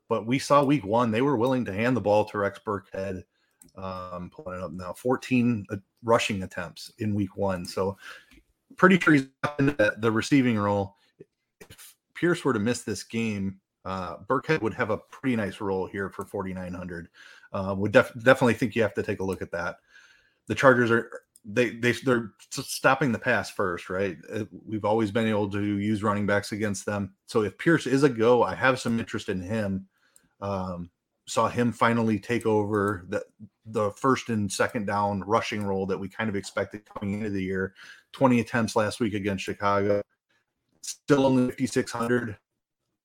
but 0.07 0.27
we 0.27 0.37
saw 0.37 0.63
week 0.63 0.85
one 0.85 1.09
they 1.09 1.23
were 1.23 1.37
willing 1.37 1.65
to 1.65 1.73
hand 1.73 1.97
the 1.97 2.01
ball 2.01 2.25
to 2.25 2.37
Rex 2.37 2.59
Burkhead 2.63 3.23
um, 3.77 4.29
pulling 4.33 4.59
it 4.59 4.63
up 4.63 4.71
now, 4.71 4.93
14 4.93 5.65
uh, 5.69 5.77
rushing 6.03 6.43
attempts 6.43 6.91
in 6.99 7.13
week 7.13 7.37
one. 7.37 7.65
So 7.65 7.97
pretty 8.77 8.99
sure 8.99 9.13
he's 9.13 9.27
in 9.59 9.67
the, 9.67 10.11
receiving 10.11 10.57
role. 10.57 10.95
If 11.61 11.95
Pierce 12.13 12.43
were 12.43 12.53
to 12.53 12.59
miss 12.59 12.83
this 12.83 13.03
game, 13.03 13.59
uh, 13.83 14.17
Burkhead 14.27 14.61
would 14.61 14.73
have 14.73 14.89
a 14.89 14.97
pretty 14.97 15.35
nice 15.35 15.61
role 15.61 15.85
here 15.85 16.09
for 16.09 16.25
4,900. 16.25 17.09
Uh, 17.53 17.75
would 17.77 17.91
def- 17.91 18.13
definitely 18.23 18.55
think 18.55 18.75
you 18.75 18.81
have 18.81 18.93
to 18.95 19.03
take 19.03 19.19
a 19.19 19.23
look 19.23 19.41
at 19.41 19.51
that. 19.51 19.77
The 20.47 20.55
Chargers 20.55 20.91
are 20.91 21.09
they 21.45 21.69
they 21.69 21.91
they're 21.91 22.31
stopping 22.49 23.11
the 23.11 23.19
pass 23.19 23.51
first, 23.51 23.89
right? 23.89 24.17
Uh, 24.33 24.45
we've 24.65 24.85
always 24.85 25.11
been 25.11 25.27
able 25.27 25.49
to 25.51 25.61
use 25.61 26.03
running 26.03 26.25
backs 26.25 26.51
against 26.51 26.85
them. 26.85 27.13
So 27.27 27.43
if 27.43 27.57
Pierce 27.57 27.85
is 27.85 28.03
a 28.03 28.09
go, 28.09 28.43
I 28.43 28.55
have 28.55 28.79
some 28.79 28.99
interest 28.99 29.29
in 29.29 29.41
him. 29.41 29.87
Um, 30.41 30.89
saw 31.27 31.47
him 31.47 31.71
finally 31.71 32.19
take 32.19 32.45
over 32.45 33.05
the 33.09 33.23
the 33.67 33.91
first 33.91 34.29
and 34.29 34.51
second 34.51 34.85
down 34.85 35.21
rushing 35.21 35.63
role 35.63 35.85
that 35.87 35.97
we 35.97 36.07
kind 36.07 36.29
of 36.29 36.35
expected 36.35 36.83
coming 36.85 37.15
into 37.15 37.31
the 37.31 37.41
year. 37.41 37.73
20 38.13 38.39
attempts 38.39 38.75
last 38.75 38.99
week 38.99 39.15
against 39.15 39.43
Chicago. 39.43 40.01
Still 40.81 41.25
only 41.25 41.47
5600. 41.47 42.37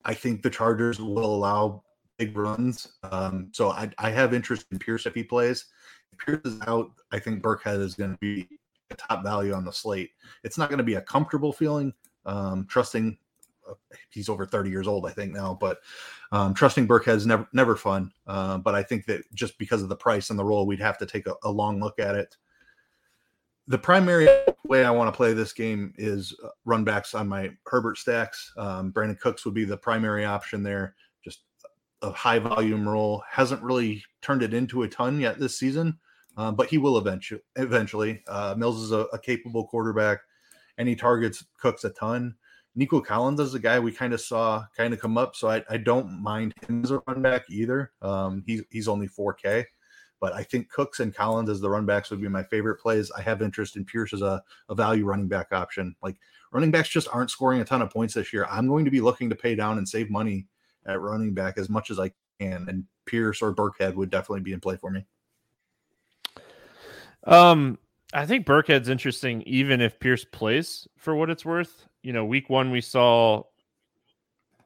I 0.04 0.14
think 0.14 0.42
the 0.42 0.50
Chargers 0.50 1.00
will 1.00 1.34
allow 1.34 1.82
big 2.18 2.36
runs. 2.36 2.98
Um, 3.02 3.48
so 3.52 3.70
I, 3.70 3.90
I 3.98 4.10
have 4.10 4.34
interest 4.34 4.66
in 4.70 4.78
Pierce 4.78 5.06
if 5.06 5.14
he 5.14 5.24
plays. 5.24 5.64
If 6.12 6.18
Pierce 6.18 6.42
is 6.44 6.60
out, 6.66 6.90
I 7.10 7.18
think 7.18 7.42
Burkhead 7.42 7.80
is 7.80 7.94
going 7.94 8.12
to 8.12 8.18
be 8.18 8.46
a 8.90 8.94
top 8.94 9.22
value 9.22 9.54
on 9.54 9.64
the 9.64 9.72
slate. 9.72 10.10
It's 10.44 10.58
not 10.58 10.68
going 10.68 10.78
to 10.78 10.84
be 10.84 10.94
a 10.94 11.00
comfortable 11.00 11.52
feeling, 11.52 11.94
um, 12.26 12.66
trusting 12.68 13.16
he's 14.10 14.28
over 14.28 14.46
30 14.46 14.70
years 14.70 14.86
old, 14.86 15.06
I 15.06 15.10
think 15.10 15.32
now. 15.32 15.56
But 15.60 15.78
um, 16.32 16.54
trusting 16.54 16.86
Burkhead's 16.86 17.26
never 17.26 17.48
never 17.52 17.76
fun. 17.76 18.12
Uh, 18.26 18.58
but 18.58 18.74
I 18.74 18.82
think 18.82 19.06
that 19.06 19.22
just 19.34 19.58
because 19.58 19.82
of 19.82 19.88
the 19.88 19.96
price 19.96 20.30
and 20.30 20.38
the 20.38 20.44
role, 20.44 20.66
we'd 20.66 20.80
have 20.80 20.98
to 20.98 21.06
take 21.06 21.26
a, 21.26 21.34
a 21.42 21.50
long 21.50 21.80
look 21.80 21.98
at 21.98 22.14
it. 22.14 22.36
The 23.66 23.78
primary 23.78 24.28
way 24.64 24.84
I 24.84 24.90
want 24.90 25.12
to 25.12 25.16
play 25.16 25.32
this 25.32 25.52
game 25.52 25.92
is 25.96 26.34
uh, 26.44 26.48
run 26.64 26.84
backs 26.84 27.14
on 27.14 27.28
my 27.28 27.50
Herbert 27.66 27.98
stacks. 27.98 28.52
Um, 28.56 28.92
Brandin 28.92 29.18
Cooks 29.20 29.44
would 29.44 29.54
be 29.54 29.64
the 29.64 29.76
primary 29.76 30.24
option 30.24 30.62
there. 30.62 30.94
Just 31.22 31.40
a 32.02 32.10
high 32.10 32.38
volume 32.38 32.88
role. 32.88 33.22
Hasn't 33.28 33.62
really 33.62 34.02
turned 34.22 34.42
it 34.42 34.54
into 34.54 34.82
a 34.82 34.88
ton 34.88 35.20
yet 35.20 35.38
this 35.38 35.58
season, 35.58 35.98
uh, 36.36 36.50
but 36.50 36.68
he 36.68 36.78
will 36.78 36.98
eventually. 36.98 37.42
Eventually, 37.56 38.22
uh, 38.26 38.54
Mills 38.56 38.82
is 38.82 38.92
a, 38.92 39.06
a 39.12 39.18
capable 39.18 39.66
quarterback 39.66 40.20
and 40.80 40.88
he 40.88 40.96
targets 40.96 41.44
Cooks 41.58 41.84
a 41.84 41.90
ton. 41.90 42.34
Nico 42.74 43.00
Collins 43.00 43.40
is 43.40 43.54
a 43.54 43.58
guy 43.58 43.80
we 43.80 43.92
kind 43.92 44.12
of 44.12 44.20
saw 44.20 44.64
kind 44.76 44.94
of 44.94 45.00
come 45.00 45.18
up, 45.18 45.34
so 45.34 45.48
I, 45.48 45.64
I 45.68 45.76
don't 45.76 46.22
mind 46.22 46.54
him 46.66 46.84
as 46.84 46.90
a 46.90 47.02
run 47.06 47.20
back 47.20 47.50
either. 47.50 47.92
Um, 48.00 48.44
he's 48.46 48.62
he's 48.70 48.88
only 48.88 49.08
4K, 49.08 49.64
but 50.20 50.32
I 50.32 50.44
think 50.44 50.70
Cooks 50.70 51.00
and 51.00 51.14
Collins 51.14 51.50
as 51.50 51.60
the 51.60 51.70
run 51.70 51.84
backs 51.84 52.10
would 52.10 52.20
be 52.20 52.28
my 52.28 52.44
favorite 52.44 52.80
plays. 52.80 53.10
I 53.10 53.22
have 53.22 53.42
interest 53.42 53.76
in 53.76 53.84
Pierce 53.84 54.12
as 54.12 54.22
a, 54.22 54.42
a 54.68 54.74
value 54.74 55.04
running 55.04 55.28
back 55.28 55.52
option. 55.52 55.96
Like 56.02 56.16
running 56.52 56.70
backs 56.70 56.88
just 56.88 57.08
aren't 57.12 57.30
scoring 57.30 57.60
a 57.60 57.64
ton 57.64 57.82
of 57.82 57.90
points 57.90 58.14
this 58.14 58.32
year. 58.32 58.46
I'm 58.48 58.68
going 58.68 58.84
to 58.84 58.90
be 58.90 59.00
looking 59.00 59.30
to 59.30 59.36
pay 59.36 59.54
down 59.56 59.78
and 59.78 59.88
save 59.88 60.10
money 60.10 60.46
at 60.86 61.00
running 61.00 61.34
back 61.34 61.58
as 61.58 61.68
much 61.68 61.90
as 61.90 61.98
I 61.98 62.12
can, 62.38 62.66
and 62.68 62.84
Pierce 63.04 63.42
or 63.42 63.52
Burkhead 63.52 63.94
would 63.94 64.10
definitely 64.10 64.42
be 64.42 64.52
in 64.52 64.60
play 64.60 64.76
for 64.76 64.90
me. 64.90 65.04
Um, 67.24 67.78
I 68.12 68.26
think 68.26 68.46
Burkhead's 68.46 68.88
interesting, 68.88 69.42
even 69.42 69.80
if 69.80 70.00
Pierce 70.00 70.24
plays 70.24 70.88
for 70.96 71.14
what 71.14 71.30
it's 71.30 71.44
worth. 71.44 71.86
You 72.02 72.12
know, 72.12 72.24
week 72.24 72.50
one 72.50 72.70
we 72.70 72.80
saw 72.80 73.44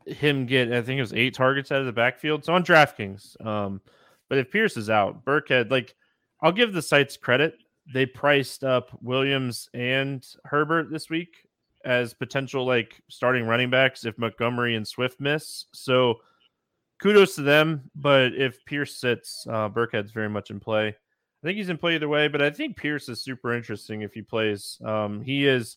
him 0.07 0.47
get, 0.47 0.73
I 0.73 0.83
think 0.83 0.99
it 0.99 1.03
was 1.03 1.13
eight 1.13 1.35
targets 1.35 1.71
out 1.73 1.81
of 1.81 1.87
the 1.87 1.93
backfield. 1.93 2.45
So 2.45 2.55
on 2.55 2.65
DraftKings. 2.65 3.45
Um, 3.45 3.81
but 4.29 4.39
if 4.39 4.51
Pierce 4.51 4.77
is 4.77 4.89
out, 4.89 5.25
Burkhead, 5.25 5.71
like 5.71 5.95
I'll 6.41 6.53
give 6.53 6.73
the 6.73 6.83
sites 6.83 7.17
credit. 7.17 7.55
They 7.93 8.07
priced 8.07 8.65
up 8.65 8.97
Williams 9.03 9.69
and 9.75 10.27
Herbert 10.45 10.91
this 10.91 11.11
week 11.11 11.37
as 11.85 12.15
potential 12.15 12.65
like 12.65 13.03
starting 13.11 13.47
running 13.47 13.69
backs 13.69 14.07
if 14.07 14.17
Montgomery 14.19 14.75
and 14.75 14.89
Swift 14.89 15.21
miss. 15.21 15.67
So 15.75 16.17
kudos 17.01 17.35
to 17.35 17.43
them. 17.43 17.91
But 17.95 18.35
if 18.35 18.65
Pierce 18.65 18.97
sits, 18.97 19.47
uh, 19.49 19.69
Burkhead's 19.69 20.13
very 20.13 20.31
much 20.31 20.51
in 20.51 20.61
play. 20.61 20.97
I 21.45 21.49
think 21.49 21.59
he's 21.59 21.69
in 21.69 21.77
play 21.77 21.97
either 21.97 22.09
way, 22.09 22.29
but 22.29 22.41
I 22.41 22.49
think 22.49 22.75
Pierce 22.75 23.07
is 23.11 23.21
super 23.21 23.53
interesting 23.53 24.01
if 24.01 24.15
he 24.15 24.23
plays. 24.23 24.79
Um, 24.83 25.21
he 25.21 25.47
is 25.47 25.77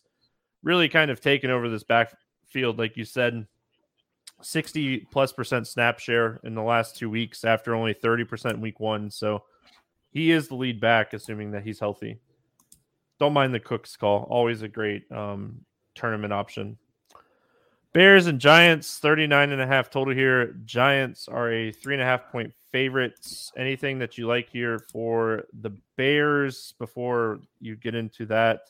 really 0.62 0.88
kind 0.88 1.10
of 1.10 1.20
taken 1.20 1.50
over 1.50 1.68
this 1.68 1.84
backfield, 1.84 2.78
like 2.78 2.96
you 2.96 3.04
said, 3.04 3.46
60 4.40 5.00
plus 5.10 5.30
percent 5.34 5.66
snap 5.66 5.98
share 5.98 6.40
in 6.42 6.54
the 6.54 6.62
last 6.62 6.96
two 6.96 7.10
weeks 7.10 7.44
after 7.44 7.74
only 7.74 7.92
30% 7.92 8.60
week 8.60 8.80
one. 8.80 9.10
So 9.10 9.44
he 10.10 10.30
is 10.30 10.48
the 10.48 10.54
lead 10.54 10.80
back, 10.80 11.12
assuming 11.12 11.50
that 11.50 11.64
he's 11.64 11.80
healthy. 11.80 12.18
Don't 13.20 13.34
mind 13.34 13.52
the 13.52 13.60
Cooks 13.60 13.94
call. 13.94 14.26
Always 14.30 14.62
a 14.62 14.68
great 14.68 15.02
um, 15.12 15.66
tournament 15.94 16.32
option. 16.32 16.78
Bears 17.94 18.26
and 18.26 18.38
Giants, 18.38 18.98
39 18.98 19.50
and 19.50 19.62
a 19.62 19.66
half 19.66 19.90
total 19.90 20.14
here. 20.14 20.54
Giants 20.64 21.26
are 21.26 21.50
a 21.50 21.72
three 21.72 21.94
and 21.94 22.02
a 22.02 22.06
half 22.06 22.30
point 22.30 22.52
favorites. 22.70 23.50
Anything 23.56 23.98
that 24.00 24.18
you 24.18 24.26
like 24.26 24.50
here 24.50 24.78
for 24.92 25.44
the 25.60 25.70
Bears 25.96 26.74
before 26.78 27.40
you 27.60 27.76
get 27.76 27.94
into 27.94 28.26
that? 28.26 28.60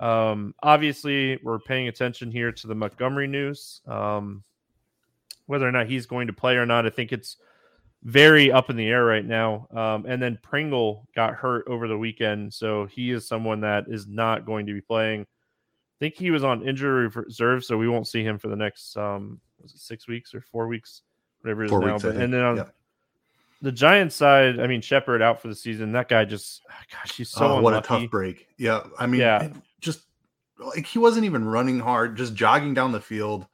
Um, 0.00 0.54
obviously, 0.62 1.38
we're 1.42 1.58
paying 1.58 1.88
attention 1.88 2.30
here 2.30 2.52
to 2.52 2.66
the 2.66 2.74
Montgomery 2.74 3.26
news. 3.26 3.80
Um, 3.86 4.42
whether 5.46 5.66
or 5.66 5.72
not 5.72 5.88
he's 5.88 6.06
going 6.06 6.28
to 6.28 6.32
play 6.32 6.56
or 6.56 6.66
not, 6.66 6.86
I 6.86 6.90
think 6.90 7.12
it's 7.12 7.36
very 8.04 8.52
up 8.52 8.70
in 8.70 8.76
the 8.76 8.86
air 8.86 9.04
right 9.04 9.24
now. 9.24 9.66
Um, 9.74 10.06
and 10.06 10.22
then 10.22 10.38
Pringle 10.42 11.08
got 11.14 11.34
hurt 11.34 11.64
over 11.66 11.88
the 11.88 11.98
weekend, 11.98 12.52
so 12.52 12.86
he 12.86 13.10
is 13.10 13.26
someone 13.26 13.60
that 13.60 13.86
is 13.88 14.06
not 14.06 14.46
going 14.46 14.66
to 14.66 14.74
be 14.74 14.80
playing. 14.80 15.26
I 15.96 15.98
think 16.00 16.16
he 16.16 16.30
was 16.30 16.44
on 16.44 16.66
injury 16.66 17.08
reserve, 17.08 17.64
so 17.64 17.78
we 17.78 17.88
won't 17.88 18.08
see 18.08 18.24
him 18.24 18.38
for 18.38 18.48
the 18.48 18.56
next 18.56 18.96
um, 18.96 19.40
was 19.62 19.72
it 19.74 19.80
six 19.80 20.08
weeks 20.08 20.34
or 20.34 20.40
four 20.40 20.66
weeks, 20.66 21.02
whatever 21.40 21.62
it 21.62 21.66
is 21.66 21.70
four 21.70 21.80
now. 21.80 21.92
Weeks, 21.92 22.02
but, 22.02 22.16
and 22.16 22.32
then 22.32 22.42
on 22.42 22.56
yeah 22.56 22.64
the 23.64 23.72
Giants 23.72 24.14
side, 24.14 24.60
I 24.60 24.66
mean, 24.66 24.82
Shepard 24.82 25.22
out 25.22 25.40
for 25.40 25.48
the 25.48 25.54
season. 25.54 25.92
That 25.92 26.08
guy 26.08 26.26
just, 26.26 26.60
gosh, 26.92 27.16
he's 27.16 27.30
so 27.30 27.56
oh, 27.56 27.60
what 27.62 27.74
a 27.74 27.80
tough 27.80 28.10
break. 28.10 28.46
Yeah, 28.58 28.82
I 28.98 29.06
mean, 29.06 29.22
yeah. 29.22 29.48
just 29.80 30.02
like 30.58 30.86
he 30.86 30.98
wasn't 30.98 31.24
even 31.24 31.46
running 31.46 31.80
hard, 31.80 32.16
just 32.16 32.34
jogging 32.34 32.74
down 32.74 32.92
the 32.92 33.00
field. 33.00 33.46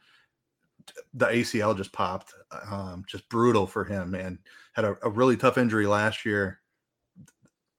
The 1.14 1.26
ACL 1.26 1.76
just 1.76 1.92
popped. 1.92 2.34
Um, 2.68 3.04
just 3.06 3.28
brutal 3.28 3.66
for 3.66 3.84
him, 3.84 4.10
man. 4.10 4.40
Had 4.72 4.84
a, 4.84 4.96
a, 5.02 5.08
really 5.08 5.36
tough 5.36 5.56
injury 5.56 5.86
last 5.86 6.24
year. 6.24 6.58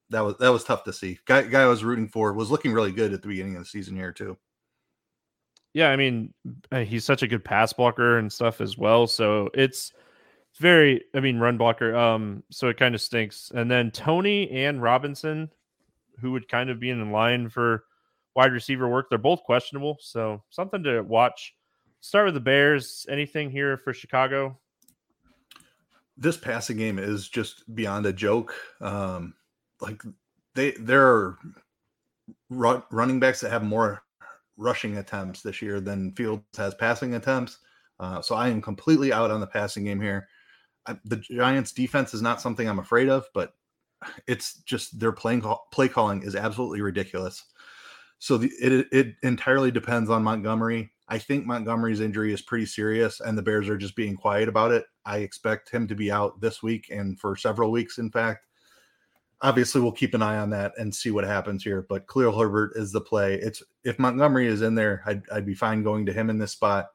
That 0.10 0.21
was 0.21 0.38
that 0.38 0.50
was 0.50 0.63
tough 0.63 0.86
to 0.86 0.93
see. 0.93 1.19
Guy, 1.26 1.41
guy 1.43 1.63
I 1.63 1.67
was 1.67 1.84
rooting 1.84 2.08
for 2.08 2.32
was 2.32 2.50
looking 2.50 2.71
really 2.71 2.93
good 2.93 3.12
at 3.12 3.21
the 3.21 3.28
beginning 3.28 3.56
of 3.58 3.63
the 3.63 3.69
season 3.69 3.95
here 3.95 4.13
too. 4.13 4.38
Yeah, 5.74 5.90
I 5.90 5.96
mean, 5.96 6.34
he's 6.72 7.06
such 7.06 7.24
a 7.24 7.28
good 7.28 7.46
pass 7.46 7.72
blocker 7.72 8.18
and 8.18 8.32
stuff 8.32 8.60
as 8.60 8.78
well. 8.78 9.08
So 9.08 9.50
it's 9.54 9.94
very, 10.60 11.04
I 11.16 11.22
mean, 11.22 11.40
run 11.40 11.58
blocker. 11.58 11.96
Um, 11.96 12.44
so 12.52 12.68
it 12.68 12.78
kind 12.78 12.94
of 12.94 13.02
stinks. 13.02 13.52
And 13.56 13.72
then 13.72 13.92
Toney 13.92 14.50
and 14.52 14.82
Robinson, 14.82 15.50
who 16.20 16.32
would 16.34 16.50
kind 16.50 16.70
of 16.70 16.80
be 16.80 16.90
in 16.90 17.12
line 17.12 17.50
for 17.50 17.86
wide 18.36 18.52
receiver 18.52 18.88
work, 18.88 19.08
they're 19.10 19.18
both 19.18 19.44
questionable. 19.44 19.98
So 20.02 20.44
something 20.50 20.84
to 20.84 21.02
watch. 21.02 21.54
Start 22.02 22.26
with 22.26 22.34
the 22.34 22.42
Bears. 22.42 23.06
Anything 23.10 23.50
here 23.50 23.78
for 23.78 23.94
Chicago? 23.94 24.60
This 26.18 26.38
passing 26.38 26.78
game 26.78 27.00
is 27.00 27.30
just 27.30 27.74
beyond 27.74 28.06
a 28.06 28.14
joke. 28.14 28.54
Um, 28.82 29.36
like 29.80 30.04
they 30.54 30.72
there 30.72 31.08
are 31.08 31.38
running 32.50 33.20
backs 33.20 33.40
that 33.42 33.52
have 33.52 33.64
more 33.64 34.04
rushing 34.58 34.98
attempts 34.98 35.42
this 35.42 35.62
year 35.62 35.80
than 35.80 36.14
Fields 36.14 36.44
has 36.58 36.76
passing 36.76 37.16
attempts. 37.16 37.60
Uh, 38.00 38.22
so 38.22 38.36
I 38.36 38.50
am 38.50 38.62
completely 38.62 39.14
out 39.14 39.32
on 39.32 39.40
the 39.40 39.48
passing 39.48 39.84
game 39.86 40.02
here 40.02 40.28
the 41.06 41.18
Giants 41.18 41.72
defense 41.72 42.14
is 42.14 42.22
not 42.22 42.42
something 42.42 42.68
I'm 42.68 42.80
afraid 42.80 43.10
of, 43.10 43.26
but 43.34 43.54
it's 44.28 44.62
just 44.64 45.00
their 45.00 45.12
playing 45.12 45.44
play 45.72 45.88
calling 45.88 46.24
is 46.24 46.36
absolutely 46.36 46.82
ridiculous. 46.82 47.44
So 48.20 48.38
the, 48.38 48.52
it 48.60 48.88
it 48.92 49.16
entirely 49.24 49.72
depends 49.72 50.10
on 50.10 50.24
Montgomery. 50.24 50.92
I 51.08 51.18
think 51.18 51.46
Montgomery's 51.46 52.00
injury 52.00 52.34
is 52.34 52.42
pretty 52.42 52.66
serious, 52.66 53.20
and 53.20 53.38
the 53.38 53.42
Bears 53.42 53.68
are 53.68 53.78
just 53.78 53.96
being 53.96 54.16
quiet 54.16 54.48
about 54.48 54.72
it. 54.72 54.86
I 55.06 55.18
expect 55.18 55.70
him 55.70 55.88
to 55.88 55.96
be 55.96 56.12
out 56.12 56.40
this 56.40 56.64
week 56.64 56.88
and 56.90 57.20
for 57.20 57.36
several 57.36 57.72
weeks. 57.72 57.98
In 57.98 58.12
fact, 58.12 58.46
obviously 59.41 59.82
we'll 59.82 59.91
keep 59.91 60.13
an 60.13 60.21
eye 60.21 60.38
on 60.38 60.49
that 60.51 60.73
and 60.77 60.93
see 60.93 61.12
what 61.12 61.23
happens 61.23 61.63
here. 61.63 61.86
But 61.89 62.08
Khalil 62.08 62.38
Herbert 62.38 62.73
is 62.75 62.91
the 62.91 63.01
play. 63.01 63.36
It's 63.36 63.63
if 63.84 63.99
Montgomery 63.99 64.47
is 64.47 64.62
in 64.62 64.75
there, 64.75 65.01
I'd, 65.06 65.23
I'd 65.32 65.45
be 65.45 65.56
fine 65.56 65.84
going 65.84 66.06
to 66.06 66.13
him 66.13 66.30
in 66.30 66.38
this 66.38 66.51
spot. 66.51 66.88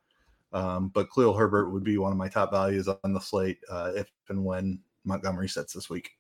Um, 0.53 0.89
but 0.89 1.09
Khalil 1.13 1.35
Herbert 1.35 1.71
would 1.71 1.85
be 1.85 1.99
one 1.99 2.13
of 2.13 2.19
my 2.19 2.29
top 2.29 2.53
values 2.53 2.89
on 2.89 3.13
the 3.13 3.21
slate 3.21 3.59
uh, 3.71 3.93
if 3.95 4.11
and 4.29 4.45
when 4.45 4.81
Montgomery 5.05 5.49
sets 5.49 5.73
this 5.73 5.91
week. 5.91 6.11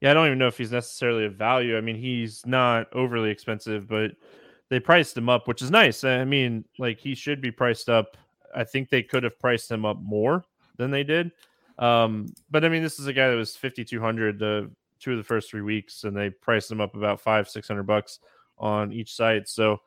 Yeah, 0.00 0.10
I 0.10 0.14
don't 0.14 0.26
even 0.26 0.38
know 0.38 0.48
if 0.48 0.58
he's 0.58 0.72
necessarily 0.72 1.26
a 1.26 1.30
value. 1.30 1.76
I 1.76 1.80
mean, 1.80 1.94
he's 1.94 2.44
not 2.44 2.92
overly 2.92 3.30
expensive, 3.30 3.86
but 3.86 4.12
they 4.68 4.80
priced 4.80 5.16
him 5.16 5.28
up, 5.28 5.46
which 5.46 5.62
is 5.62 5.70
nice. 5.70 6.02
I 6.02 6.24
mean, 6.24 6.64
like 6.78 6.98
he 6.98 7.14
should 7.14 7.40
be 7.40 7.52
priced 7.52 7.88
up. 7.88 8.16
I 8.54 8.64
think 8.64 8.88
they 8.88 9.02
could 9.02 9.22
have 9.22 9.38
priced 9.38 9.70
him 9.70 9.84
up 9.84 9.98
more 10.00 10.44
than 10.76 10.90
they 10.90 11.04
did. 11.04 11.30
Um, 11.78 12.26
but 12.50 12.64
I 12.64 12.68
mean, 12.68 12.82
this 12.82 12.98
is 12.98 13.06
a 13.06 13.12
guy 13.12 13.30
that 13.30 13.36
was 13.36 13.54
5,200 13.54 14.38
the 14.38 14.70
two 15.02 15.12
of 15.12 15.18
the 15.18 15.24
first 15.24 15.50
three 15.50 15.62
weeks, 15.62 16.04
and 16.04 16.16
they 16.16 16.30
priced 16.30 16.68
them 16.68 16.80
up 16.80 16.94
about 16.94 17.20
five, 17.20 17.48
600 17.48 17.82
bucks 17.82 18.20
on 18.58 18.92
each 18.92 19.14
site. 19.14 19.48
So 19.48 19.78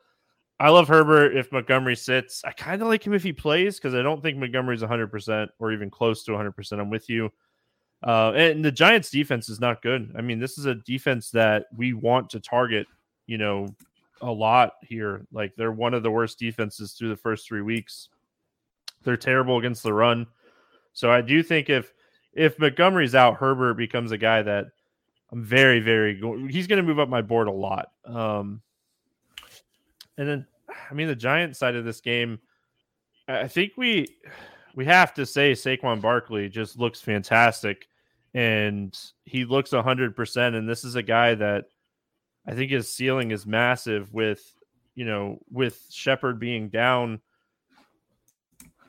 I 0.60 0.70
love 0.70 0.88
Herbert 0.88 1.36
if 1.36 1.52
Montgomery 1.52 1.96
sits. 1.96 2.42
I 2.44 2.52
kind 2.52 2.82
of 2.82 2.88
like 2.88 3.06
him 3.06 3.14
if 3.14 3.22
he 3.22 3.32
plays 3.32 3.76
because 3.76 3.94
I 3.94 4.02
don't 4.02 4.22
think 4.22 4.38
Montgomery's 4.38 4.82
100% 4.82 5.48
or 5.58 5.72
even 5.72 5.90
close 5.90 6.24
to 6.24 6.32
100%. 6.32 6.80
I'm 6.80 6.90
with 6.90 7.08
you. 7.08 7.30
Uh, 8.02 8.32
and 8.32 8.64
the 8.64 8.72
Giants 8.72 9.10
defense 9.10 9.48
is 9.48 9.60
not 9.60 9.82
good. 9.82 10.12
I 10.16 10.20
mean, 10.20 10.38
this 10.38 10.58
is 10.58 10.66
a 10.66 10.74
defense 10.74 11.30
that 11.30 11.66
we 11.74 11.92
want 11.92 12.30
to 12.30 12.40
target, 12.40 12.86
you 13.26 13.38
know, 13.38 13.68
a 14.20 14.30
lot 14.30 14.74
here. 14.82 15.26
Like 15.32 15.54
they're 15.56 15.72
one 15.72 15.94
of 15.94 16.02
the 16.02 16.10
worst 16.10 16.38
defenses 16.38 16.92
through 16.92 17.08
the 17.08 17.16
first 17.16 17.46
three 17.46 17.62
weeks. 17.62 18.08
They're 19.02 19.16
terrible 19.16 19.58
against 19.58 19.82
the 19.82 19.92
run. 19.92 20.26
So 20.92 21.10
I 21.10 21.20
do 21.20 21.42
think 21.42 21.68
if 21.68 21.92
if 22.32 22.58
Montgomery's 22.58 23.14
out, 23.14 23.36
Herbert 23.36 23.74
becomes 23.74 24.12
a 24.12 24.18
guy 24.18 24.42
that 24.42 24.66
I'm 25.32 25.42
very, 25.42 25.80
very 25.80 26.14
he's 26.50 26.66
going 26.66 26.76
to 26.76 26.86
move 26.86 26.98
up 26.98 27.08
my 27.08 27.22
board 27.22 27.48
a 27.48 27.52
lot. 27.52 27.88
Um, 28.04 28.62
and 30.16 30.28
then, 30.28 30.46
I 30.90 30.94
mean, 30.94 31.08
the 31.08 31.16
Giant 31.16 31.56
side 31.56 31.74
of 31.74 31.84
this 31.84 32.00
game, 32.00 32.38
I 33.28 33.48
think 33.48 33.72
we 33.76 34.06
we 34.74 34.84
have 34.84 35.14
to 35.14 35.26
say 35.26 35.52
Saquon 35.52 36.00
Barkley 36.00 36.48
just 36.48 36.78
looks 36.78 37.00
fantastic, 37.00 37.88
and 38.34 38.96
he 39.24 39.44
looks 39.44 39.72
hundred 39.72 40.14
percent. 40.14 40.54
And 40.54 40.68
this 40.68 40.84
is 40.84 40.94
a 40.94 41.02
guy 41.02 41.34
that 41.34 41.64
I 42.46 42.54
think 42.54 42.70
his 42.70 42.92
ceiling 42.92 43.32
is 43.32 43.46
massive. 43.46 44.12
With 44.14 44.44
you 44.94 45.04
know, 45.04 45.38
with 45.50 45.84
Shepard 45.90 46.38
being 46.38 46.68
down, 46.68 47.20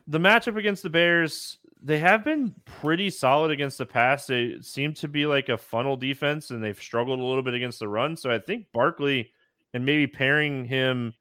the 0.08 0.20
matchup 0.20 0.58
against 0.58 0.84
the 0.84 0.90
Bears, 0.90 1.58
they 1.84 2.00
have 2.00 2.24
been 2.24 2.54
pretty 2.66 3.10
solid 3.10 3.52
against 3.52 3.78
the 3.78 3.86
pass. 3.86 4.26
They 4.26 4.58
seem 4.62 4.94
to 4.96 5.08
be 5.08 5.26
like 5.26 5.50
a 5.50 5.58
funnel 5.58 5.98
defense, 5.98 6.50
and 6.50 6.64
they've 6.64 6.80
struggled 6.80 7.20
a 7.20 7.24
little 7.24 7.44
bit 7.44 7.54
against 7.54 7.80
the 7.80 7.88
run. 7.88 8.16
So 8.16 8.32
I 8.32 8.40
think 8.40 8.68
Barkley 8.74 9.32
and 9.74 9.86
maybe 9.86 10.08
pairing 10.08 10.66
him 10.66 11.14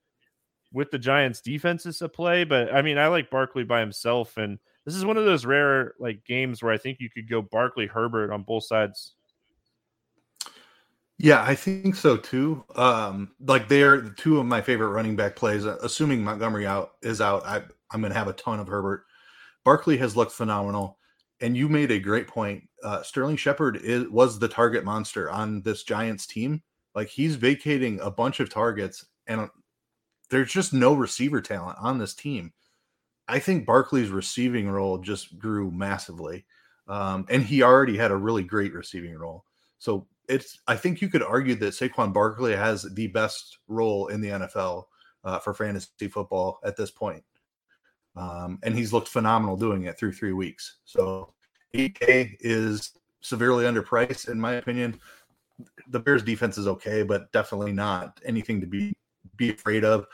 with 0.73 0.91
the 0.91 0.99
Giants 0.99 1.41
defense 1.41 1.87
is 1.87 2.03
a 2.03 2.09
play. 2.09 2.45
But 2.45 2.73
I 2.75 2.83
mean, 2.83 2.99
I 2.99 3.09
like 3.09 3.31
Barkley 3.31 3.65
by 3.65 3.81
himself, 3.81 4.37
and 4.37 4.59
this 4.85 4.95
is 4.95 5.05
one 5.05 5.17
of 5.17 5.25
those 5.25 5.45
rare 5.45 5.95
like 5.99 6.25
games 6.25 6.63
where 6.63 6.73
I 6.73 6.79
think 6.79 6.99
you 7.01 7.11
could 7.11 7.29
go 7.29 7.43
Barkley 7.43 7.87
Herbert 7.87 8.33
on 8.33 8.43
both 8.43 8.65
sides. 8.65 9.15
Yeah, 11.19 11.43
I 11.43 11.55
think 11.55 11.95
so 11.95 12.17
too. 12.17 12.65
Um, 12.75 13.33
like 13.41 13.69
they're 13.69 14.03
two 14.03 14.39
of 14.39 14.47
my 14.47 14.61
favorite 14.61 14.91
running 14.91 15.17
back 15.17 15.35
plays. 15.35 15.65
Assuming 15.65 16.23
Montgomery 16.23 16.67
out 16.67 16.93
is 17.03 17.23
out, 17.23 17.45
I, 17.47 17.63
I'm 17.91 18.01
going 18.01 18.13
to 18.13 18.19
have 18.19 18.29
a 18.29 18.35
ton 18.35 18.61
of 18.61 18.69
Herbert. 18.69 19.07
Barkley 19.67 19.97
has 19.97 20.17
looked 20.17 20.31
phenomenal, 20.31 20.97
and 21.41 21.57
you 21.57 21.69
made 21.69 21.91
a 21.91 21.99
great 21.99 22.29
point. 22.29 22.63
Uh, 22.85 23.03
Sterling 23.03 23.37
Shepard 23.37 23.79
is 23.79 24.07
was 24.07 24.39
the 24.39 24.47
target 24.47 24.85
monster 24.85 25.29
on 25.29 25.61
this 25.63 25.83
Giants 25.83 26.25
team. 26.25 26.63
Like 26.95 27.09
he's 27.09 27.35
vacating 27.35 27.99
a 27.99 28.09
bunch 28.09 28.39
of 28.39 28.49
targets, 28.49 29.05
and 29.27 29.51
there's 30.31 30.53
just 30.53 30.73
no 30.73 30.95
receiver 30.95 31.41
talent 31.41 31.79
on 31.81 31.99
this 31.99 32.15
team. 32.15 32.53
I 33.27 33.41
think 33.41 33.67
Barkley's 33.67 34.11
receiving 34.11 34.69
role 34.69 34.99
just 34.99 35.37
grew 35.37 35.73
massively, 35.73 36.47
um, 36.87 37.27
and 37.29 37.43
he 37.43 37.65
already 37.65 37.97
had 37.97 38.13
a 38.13 38.17
really 38.17 38.45
great 38.45 38.73
receiving 38.73 39.17
role. 39.17 39.45
So 39.79 40.07
it's 40.29 40.61
I 40.69 40.77
think 40.77 41.03
you 41.03 41.09
could 41.09 41.25
argue 41.25 41.57
that 41.57 41.75
Saquon 41.75 42.13
Barkley 42.13 42.55
has 42.55 42.83
the 42.95 43.09
best 43.09 43.59
role 43.67 44.07
in 44.07 44.21
the 44.21 44.29
NFL 44.29 44.85
uh, 45.25 45.41
for 45.41 45.55
fantasy 45.55 46.07
football 46.07 46.61
at 46.63 46.77
this 46.77 46.93
point. 46.93 47.25
Um, 48.17 48.59
and 48.63 48.75
he's 48.75 48.93
looked 48.93 49.09
phenomenal 49.09 49.57
doing 49.57 49.85
it 49.85 49.99
through 49.99 50.13
three 50.13 50.33
weeks. 50.33 50.79
So 50.85 51.35
8K 51.75 52.37
is 52.41 52.93
severely 53.21 53.65
underpriced, 53.65 54.29
in 54.29 54.41
my 54.41 54.55
opinion. 54.55 54.99
The 55.89 56.01
Bears 56.01 56.23
defense 56.23 56.59
is 56.59 56.67
okay, 56.67 57.03
but 57.03 57.31
definitely 57.33 57.73
not 57.73 58.21
anything 58.25 58.61
to 58.61 58.67
be 58.67 58.95
be 59.37 59.51
afraid 59.51 59.85
of. 59.85 60.07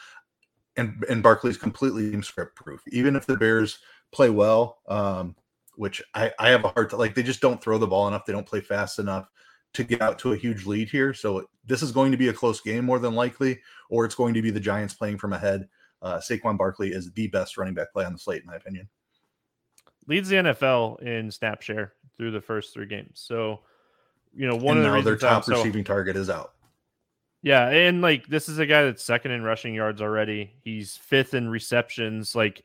And 0.76 1.04
and 1.08 1.22
Barkley's 1.22 1.56
completely 1.56 2.20
script 2.22 2.56
proof. 2.56 2.80
Even 2.88 3.16
if 3.16 3.26
the 3.26 3.36
Bears 3.36 3.78
play 4.12 4.30
well, 4.30 4.78
um, 4.88 5.36
which 5.76 6.02
I, 6.14 6.32
I 6.38 6.50
have 6.50 6.64
a 6.64 6.68
hard 6.68 6.92
like, 6.92 7.14
they 7.14 7.22
just 7.22 7.40
don't 7.40 7.62
throw 7.62 7.78
the 7.78 7.86
ball 7.86 8.08
enough. 8.08 8.24
They 8.26 8.32
don't 8.32 8.46
play 8.46 8.60
fast 8.60 8.98
enough 8.98 9.28
to 9.74 9.84
get 9.84 10.02
out 10.02 10.18
to 10.20 10.32
a 10.32 10.36
huge 10.36 10.66
lead 10.66 10.88
here. 10.88 11.14
So 11.14 11.48
this 11.66 11.82
is 11.82 11.92
going 11.92 12.12
to 12.12 12.18
be 12.18 12.28
a 12.28 12.32
close 12.32 12.60
game 12.60 12.84
more 12.84 12.98
than 12.98 13.14
likely, 13.14 13.60
or 13.88 14.04
it's 14.04 14.14
going 14.14 14.34
to 14.34 14.42
be 14.42 14.50
the 14.50 14.60
Giants 14.60 14.94
playing 14.94 15.18
from 15.18 15.32
ahead. 15.32 15.68
Uh, 16.02 16.18
Saquon 16.18 16.58
Barkley 16.58 16.90
is 16.90 17.10
the 17.12 17.28
best 17.28 17.56
running 17.56 17.74
back 17.74 17.92
play 17.92 18.04
on 18.04 18.12
the 18.12 18.18
slate, 18.18 18.42
in 18.42 18.46
my 18.46 18.56
opinion. 18.56 18.88
Leads 20.08 20.28
the 20.28 20.36
NFL 20.36 21.00
in 21.02 21.30
snap 21.30 21.62
share 21.62 21.92
through 22.16 22.32
the 22.32 22.40
first 22.40 22.74
three 22.74 22.86
games. 22.86 23.12
So, 23.14 23.60
you 24.34 24.48
know, 24.48 24.56
one 24.56 24.78
and 24.78 24.86
of 24.86 25.04
the 25.04 25.10
their 25.10 25.16
top 25.16 25.46
receiving 25.46 25.84
target 25.84 26.16
is 26.16 26.28
out. 26.28 26.54
Yeah, 27.42 27.68
and 27.68 28.02
like 28.02 28.26
this 28.26 28.48
is 28.48 28.58
a 28.58 28.66
guy 28.66 28.84
that's 28.84 29.02
second 29.02 29.30
in 29.32 29.42
rushing 29.42 29.74
yards 29.74 30.02
already. 30.02 30.52
He's 30.62 30.96
fifth 30.96 31.34
in 31.34 31.48
receptions. 31.48 32.34
Like 32.34 32.62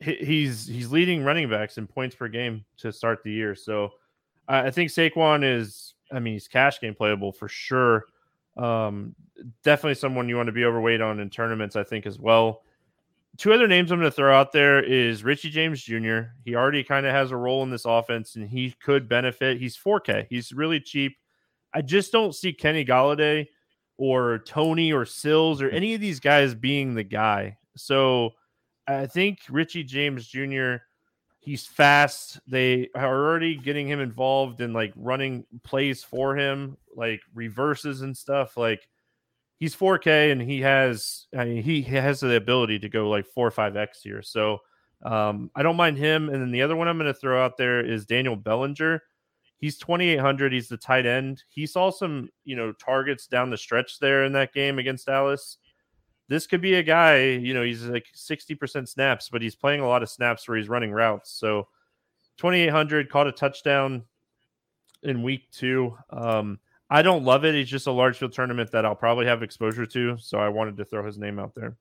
he's 0.00 0.66
he's 0.66 0.90
leading 0.90 1.24
running 1.24 1.48
backs 1.48 1.78
in 1.78 1.86
points 1.86 2.16
per 2.16 2.28
game 2.28 2.64
to 2.78 2.92
start 2.92 3.22
the 3.22 3.32
year. 3.32 3.54
So 3.54 3.92
I 4.48 4.70
think 4.70 4.90
Saquon 4.90 5.44
is 5.44 5.94
I 6.12 6.18
mean, 6.18 6.34
he's 6.34 6.48
cash 6.48 6.80
game 6.80 6.94
playable 6.94 7.32
for 7.32 7.48
sure. 7.48 8.04
Um, 8.56 9.14
definitely 9.64 9.94
someone 9.94 10.28
you 10.28 10.36
want 10.36 10.48
to 10.48 10.52
be 10.52 10.64
overweight 10.64 11.00
on 11.00 11.20
in 11.20 11.30
tournaments, 11.30 11.74
I 11.74 11.84
think, 11.84 12.06
as 12.06 12.18
well. 12.18 12.62
Two 13.38 13.52
other 13.52 13.66
names 13.66 13.90
I'm 13.90 13.98
going 13.98 14.10
to 14.10 14.14
throw 14.14 14.34
out 14.34 14.52
there 14.52 14.82
is 14.82 15.24
Richie 15.24 15.50
James 15.50 15.82
Jr. 15.82 16.20
He 16.44 16.54
already 16.54 16.84
kind 16.84 17.06
of 17.06 17.12
has 17.12 17.30
a 17.30 17.36
role 17.36 17.62
in 17.62 17.70
this 17.70 17.86
offense 17.86 18.36
and 18.36 18.48
he 18.48 18.74
could 18.82 19.08
benefit. 19.08 19.58
He's 19.58 19.76
4K, 19.76 20.26
he's 20.28 20.52
really 20.52 20.80
cheap. 20.80 21.16
I 21.74 21.80
just 21.80 22.12
don't 22.12 22.34
see 22.34 22.52
Kenny 22.52 22.84
Golladay 22.84 23.46
or 23.96 24.40
Toney 24.40 24.92
or 24.92 25.06
Sills 25.06 25.62
or 25.62 25.70
any 25.70 25.94
of 25.94 26.00
these 26.00 26.20
guys 26.20 26.54
being 26.54 26.94
the 26.94 27.04
guy. 27.04 27.56
So 27.76 28.32
I 28.86 29.06
think 29.06 29.38
Richie 29.48 29.84
James 29.84 30.26
Jr 30.26 30.76
he's 31.42 31.66
fast. 31.66 32.40
They 32.46 32.88
are 32.94 33.04
already 33.04 33.56
getting 33.56 33.86
him 33.86 34.00
involved 34.00 34.60
in 34.60 34.72
like 34.72 34.92
running 34.96 35.44
plays 35.64 36.02
for 36.02 36.36
him, 36.36 36.78
like 36.96 37.20
reverses 37.34 38.02
and 38.02 38.16
stuff. 38.16 38.56
Like 38.56 38.88
he's 39.62 39.76
4K 39.76 40.32
and 40.32 40.42
he 40.42 40.60
has 40.62 41.26
I 41.36 41.44
mean, 41.44 41.62
he 41.62 41.82
has 41.82 42.18
the 42.18 42.34
ability 42.34 42.80
to 42.80 42.88
go 42.88 43.08
like 43.08 43.26
four 43.26 43.46
or 43.46 43.52
five 43.52 43.76
X 43.76 44.02
here. 44.02 44.22
So 44.22 44.58
um, 45.04 45.50
I 45.54 45.62
don't 45.62 45.76
mind 45.76 45.98
him. 45.98 46.28
And 46.28 46.42
then 46.42 46.50
the 46.50 46.62
other 46.62 46.74
one 46.74 46.88
I'm 46.88 46.98
going 46.98 47.12
to 47.12 47.18
throw 47.18 47.44
out 47.44 47.56
there 47.56 47.80
is 47.80 48.04
Daniel 48.04 48.34
Bellinger. 48.34 49.02
He's 49.58 49.78
2,800. 49.78 50.52
He's 50.52 50.66
the 50.66 50.76
tight 50.76 51.06
end. 51.06 51.44
He 51.48 51.66
saw 51.66 51.90
some, 51.90 52.28
you 52.44 52.56
know, 52.56 52.72
targets 52.72 53.28
down 53.28 53.50
the 53.50 53.56
stretch 53.56 54.00
there 54.00 54.24
in 54.24 54.32
that 54.32 54.52
game 54.52 54.80
against 54.80 55.06
Dallas 55.06 55.58
this 56.32 56.46
could 56.46 56.62
be 56.62 56.74
a 56.74 56.82
guy, 56.82 57.24
you 57.24 57.52
know, 57.52 57.62
he's 57.62 57.84
like 57.84 58.06
60% 58.16 58.88
snaps, 58.88 59.28
but 59.28 59.42
he's 59.42 59.54
playing 59.54 59.80
a 59.80 59.86
lot 59.86 60.02
of 60.02 60.08
snaps 60.08 60.48
where 60.48 60.56
he's 60.56 60.68
running 60.68 60.90
routes. 60.90 61.30
So 61.30 61.68
2,800 62.38 63.10
caught 63.10 63.26
a 63.26 63.32
touchdown 63.32 64.04
in 65.02 65.22
week 65.22 65.50
two. 65.52 65.94
Um, 66.08 66.58
I 66.92 67.02
don't 67.02 67.24
love 67.24 67.44
it. 67.44 67.54
He's 67.54 67.68
just 67.68 67.86
a 67.86 67.92
large 67.92 68.18
field 68.18 68.32
tournament 68.32 68.70
that 68.72 68.84
I'll 68.84 68.94
probably 68.94 69.26
have 69.26 69.42
exposure 69.42 69.86
to. 69.86 70.16
So 70.18 70.38
I 70.38 70.48
wanted 70.48 70.76
to 70.76 70.84
throw 70.84 71.04
his 71.04 71.18
name 71.18 71.38
out 71.38 71.54
there. 71.54 71.76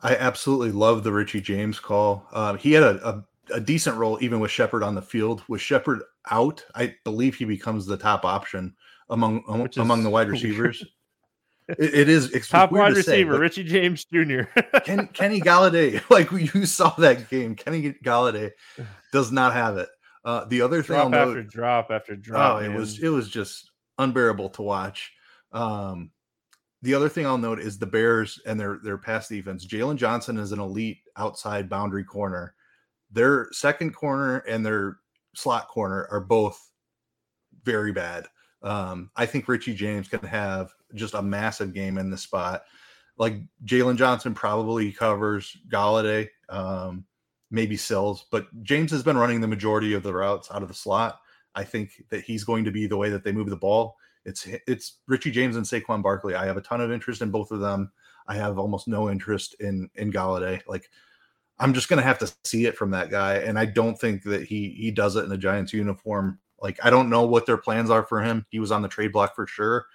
I 0.00 0.16
absolutely 0.16 0.72
love 0.72 1.04
the 1.04 1.12
Richie 1.12 1.40
James 1.40 1.78
call. 1.78 2.26
Uh, 2.32 2.54
he 2.54 2.72
had 2.72 2.82
a, 2.82 3.08
a, 3.08 3.24
a, 3.54 3.60
decent 3.60 3.96
role 3.96 4.18
even 4.20 4.40
with 4.40 4.50
Shepard 4.50 4.82
on 4.82 4.94
the 4.94 5.02
field. 5.02 5.42
With 5.48 5.60
Shepard 5.60 6.02
out, 6.30 6.64
I 6.74 6.96
believe 7.04 7.36
he 7.36 7.44
becomes 7.44 7.86
the 7.86 7.96
top 7.96 8.24
option 8.24 8.74
among 9.10 9.44
among 9.76 10.02
the 10.02 10.10
wide 10.10 10.28
receivers 10.28 10.84
it, 11.68 11.94
it 11.94 12.08
is 12.08 12.30
top 12.48 12.72
wide 12.72 12.94
receiver, 12.94 13.34
say, 13.34 13.38
Richie 13.38 13.64
James 13.64 14.04
Jr. 14.04 14.42
Ken, 14.84 15.06
Kenny 15.08 15.40
Golladay, 15.40 16.02
like 16.10 16.30
you 16.30 16.66
saw 16.66 16.90
that 16.96 17.30
game, 17.30 17.54
Kenny 17.54 17.94
Golladay 18.04 18.52
does 19.12 19.32
not 19.32 19.52
have 19.52 19.76
it. 19.78 19.88
Uh, 20.24 20.44
the 20.44 20.60
other 20.60 20.82
thing, 20.82 20.96
drop 20.96 21.14
after 21.14 21.42
note, 21.42 21.50
drop 21.50 21.90
after 21.90 22.16
drop. 22.16 22.56
Oh, 22.56 22.60
man. 22.60 22.72
it 22.72 22.78
was 22.78 22.98
it 23.00 23.08
was 23.08 23.28
just 23.28 23.71
unbearable 24.02 24.50
to 24.50 24.62
watch. 24.62 25.12
Um, 25.52 26.10
the 26.82 26.94
other 26.94 27.08
thing 27.08 27.26
I'll 27.26 27.38
note 27.38 27.60
is 27.60 27.78
the 27.78 27.86
Bears 27.86 28.40
and 28.44 28.58
their 28.58 28.78
their 28.82 28.98
pass 28.98 29.28
defense. 29.28 29.66
Jaylon 29.66 29.96
Johnson 29.96 30.36
is 30.36 30.52
an 30.52 30.60
elite 30.60 30.98
outside 31.16 31.68
boundary 31.68 32.04
corner. 32.04 32.54
Their 33.10 33.48
second 33.52 33.94
corner 33.94 34.38
and 34.38 34.66
their 34.66 34.98
slot 35.34 35.68
corner 35.68 36.08
are 36.10 36.20
both 36.20 36.70
very 37.64 37.92
bad. 37.92 38.26
Um, 38.62 39.10
I 39.16 39.26
think 39.26 39.48
Richie 39.48 39.74
James 39.74 40.08
can 40.08 40.20
have 40.20 40.72
just 40.94 41.14
a 41.14 41.22
massive 41.22 41.72
game 41.72 41.98
in 41.98 42.10
the 42.10 42.18
spot. 42.18 42.62
Like 43.16 43.36
Jaylon 43.64 43.96
Johnson 43.96 44.34
probably 44.34 44.90
covers 44.92 45.56
Golladay, 45.68 46.28
um, 46.48 47.04
maybe 47.50 47.76
Sills, 47.76 48.26
but 48.30 48.46
James 48.62 48.90
has 48.90 49.02
been 49.02 49.18
running 49.18 49.40
the 49.40 49.48
majority 49.48 49.94
of 49.94 50.02
the 50.02 50.14
routes 50.14 50.50
out 50.50 50.62
of 50.62 50.68
the 50.68 50.74
slot. 50.74 51.20
I 51.54 51.64
think 51.64 52.04
that 52.10 52.24
he's 52.24 52.44
going 52.44 52.64
to 52.64 52.70
be 52.70 52.86
the 52.86 52.96
way 52.96 53.10
that 53.10 53.24
they 53.24 53.32
move 53.32 53.50
the 53.50 53.56
ball. 53.56 53.96
It's 54.24 54.46
it's 54.66 54.98
Richie 55.06 55.30
James 55.30 55.56
and 55.56 55.66
Saquon 55.66 56.02
Barkley. 56.02 56.34
I 56.34 56.46
have 56.46 56.56
a 56.56 56.62
ton 56.62 56.80
of 56.80 56.92
interest 56.92 57.22
in 57.22 57.30
both 57.30 57.50
of 57.50 57.60
them. 57.60 57.90
I 58.28 58.34
have 58.36 58.58
almost 58.58 58.88
no 58.88 59.10
interest 59.10 59.56
in 59.60 59.90
in 59.96 60.12
Golladay. 60.12 60.62
Like 60.66 60.88
I'm 61.58 61.74
just 61.74 61.88
gonna 61.88 62.02
have 62.02 62.18
to 62.20 62.32
see 62.44 62.66
it 62.66 62.76
from 62.76 62.90
that 62.92 63.10
guy, 63.10 63.36
and 63.36 63.58
I 63.58 63.66
don't 63.66 63.98
think 63.98 64.22
that 64.24 64.44
he 64.44 64.70
he 64.70 64.90
does 64.90 65.16
it 65.16 65.24
in 65.24 65.32
a 65.32 65.36
Giants 65.36 65.72
uniform 65.72 66.38
like 66.62 66.78
I 66.82 66.90
don't 66.90 67.10
know 67.10 67.26
what 67.26 67.44
their 67.44 67.58
plans 67.58 67.90
are 67.90 68.04
for 68.04 68.22
him. 68.22 68.46
He 68.50 68.60
was 68.60 68.70
on 68.70 68.82
the 68.82 68.88
trade 68.88 69.12
block 69.12 69.34
for 69.34 69.46
sure. 69.46 69.86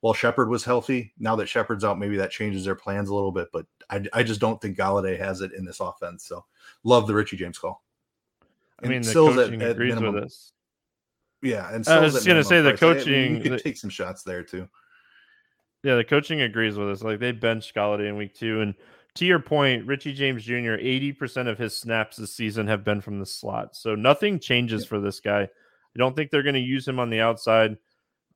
While 0.00 0.14
Shepard 0.14 0.48
was 0.48 0.64
healthy, 0.64 1.12
now 1.18 1.36
that 1.36 1.48
Shepard's 1.48 1.84
out, 1.84 1.98
maybe 1.98 2.16
that 2.16 2.30
changes 2.30 2.64
their 2.64 2.74
plans 2.74 3.08
a 3.08 3.14
little 3.14 3.32
bit. 3.32 3.48
But 3.52 3.66
I, 3.88 4.04
I 4.12 4.22
just 4.22 4.40
don't 4.40 4.60
think 4.60 4.76
Golladay 4.76 5.18
has 5.18 5.40
it 5.40 5.52
in 5.52 5.64
this 5.64 5.80
offense. 5.80 6.26
So 6.26 6.44
love 6.82 7.06
the 7.06 7.14
Richie 7.14 7.36
James 7.36 7.58
call. 7.58 7.82
I 8.82 8.88
mean, 8.88 9.02
the 9.02 9.12
coaching 9.12 9.62
at, 9.62 9.68
at 9.68 9.70
agrees 9.72 9.94
minimum, 9.94 10.14
with 10.14 10.24
us. 10.24 10.52
Yeah, 11.44 11.72
and 11.72 11.86
I 11.86 12.00
was 12.00 12.24
going 12.24 12.42
to 12.42 12.44
say 12.44 12.62
the 12.62 12.76
coaching. 12.76 13.12
I 13.12 13.28
mean, 13.28 13.36
you 13.36 13.50
could 13.50 13.62
take 13.62 13.76
some 13.76 13.90
shots 13.90 14.22
there 14.22 14.42
too. 14.42 14.68
Yeah, 15.82 15.96
the 15.96 16.04
coaching 16.04 16.40
agrees 16.40 16.76
with 16.76 16.88
us. 16.88 17.02
Like 17.02 17.20
they 17.20 17.32
benched 17.32 17.74
Golladay 17.74 18.08
in 18.08 18.16
week 18.16 18.34
two, 18.34 18.62
and 18.62 18.74
to 19.16 19.26
your 19.26 19.38
point, 19.38 19.86
Richie 19.86 20.14
James 20.14 20.42
Jr. 20.42 20.74
eighty 20.80 21.12
percent 21.12 21.48
of 21.48 21.58
his 21.58 21.76
snaps 21.76 22.16
this 22.16 22.34
season 22.34 22.66
have 22.66 22.82
been 22.82 23.02
from 23.02 23.20
the 23.20 23.26
slot, 23.26 23.76
so 23.76 23.94
nothing 23.94 24.40
changes 24.40 24.82
yeah. 24.82 24.88
for 24.88 25.00
this 25.00 25.20
guy. 25.20 25.42
I 25.94 25.98
don't 25.98 26.16
think 26.16 26.30
they're 26.30 26.42
going 26.42 26.54
to 26.54 26.60
use 26.60 26.88
him 26.88 26.98
on 26.98 27.10
the 27.10 27.20
outside. 27.20 27.76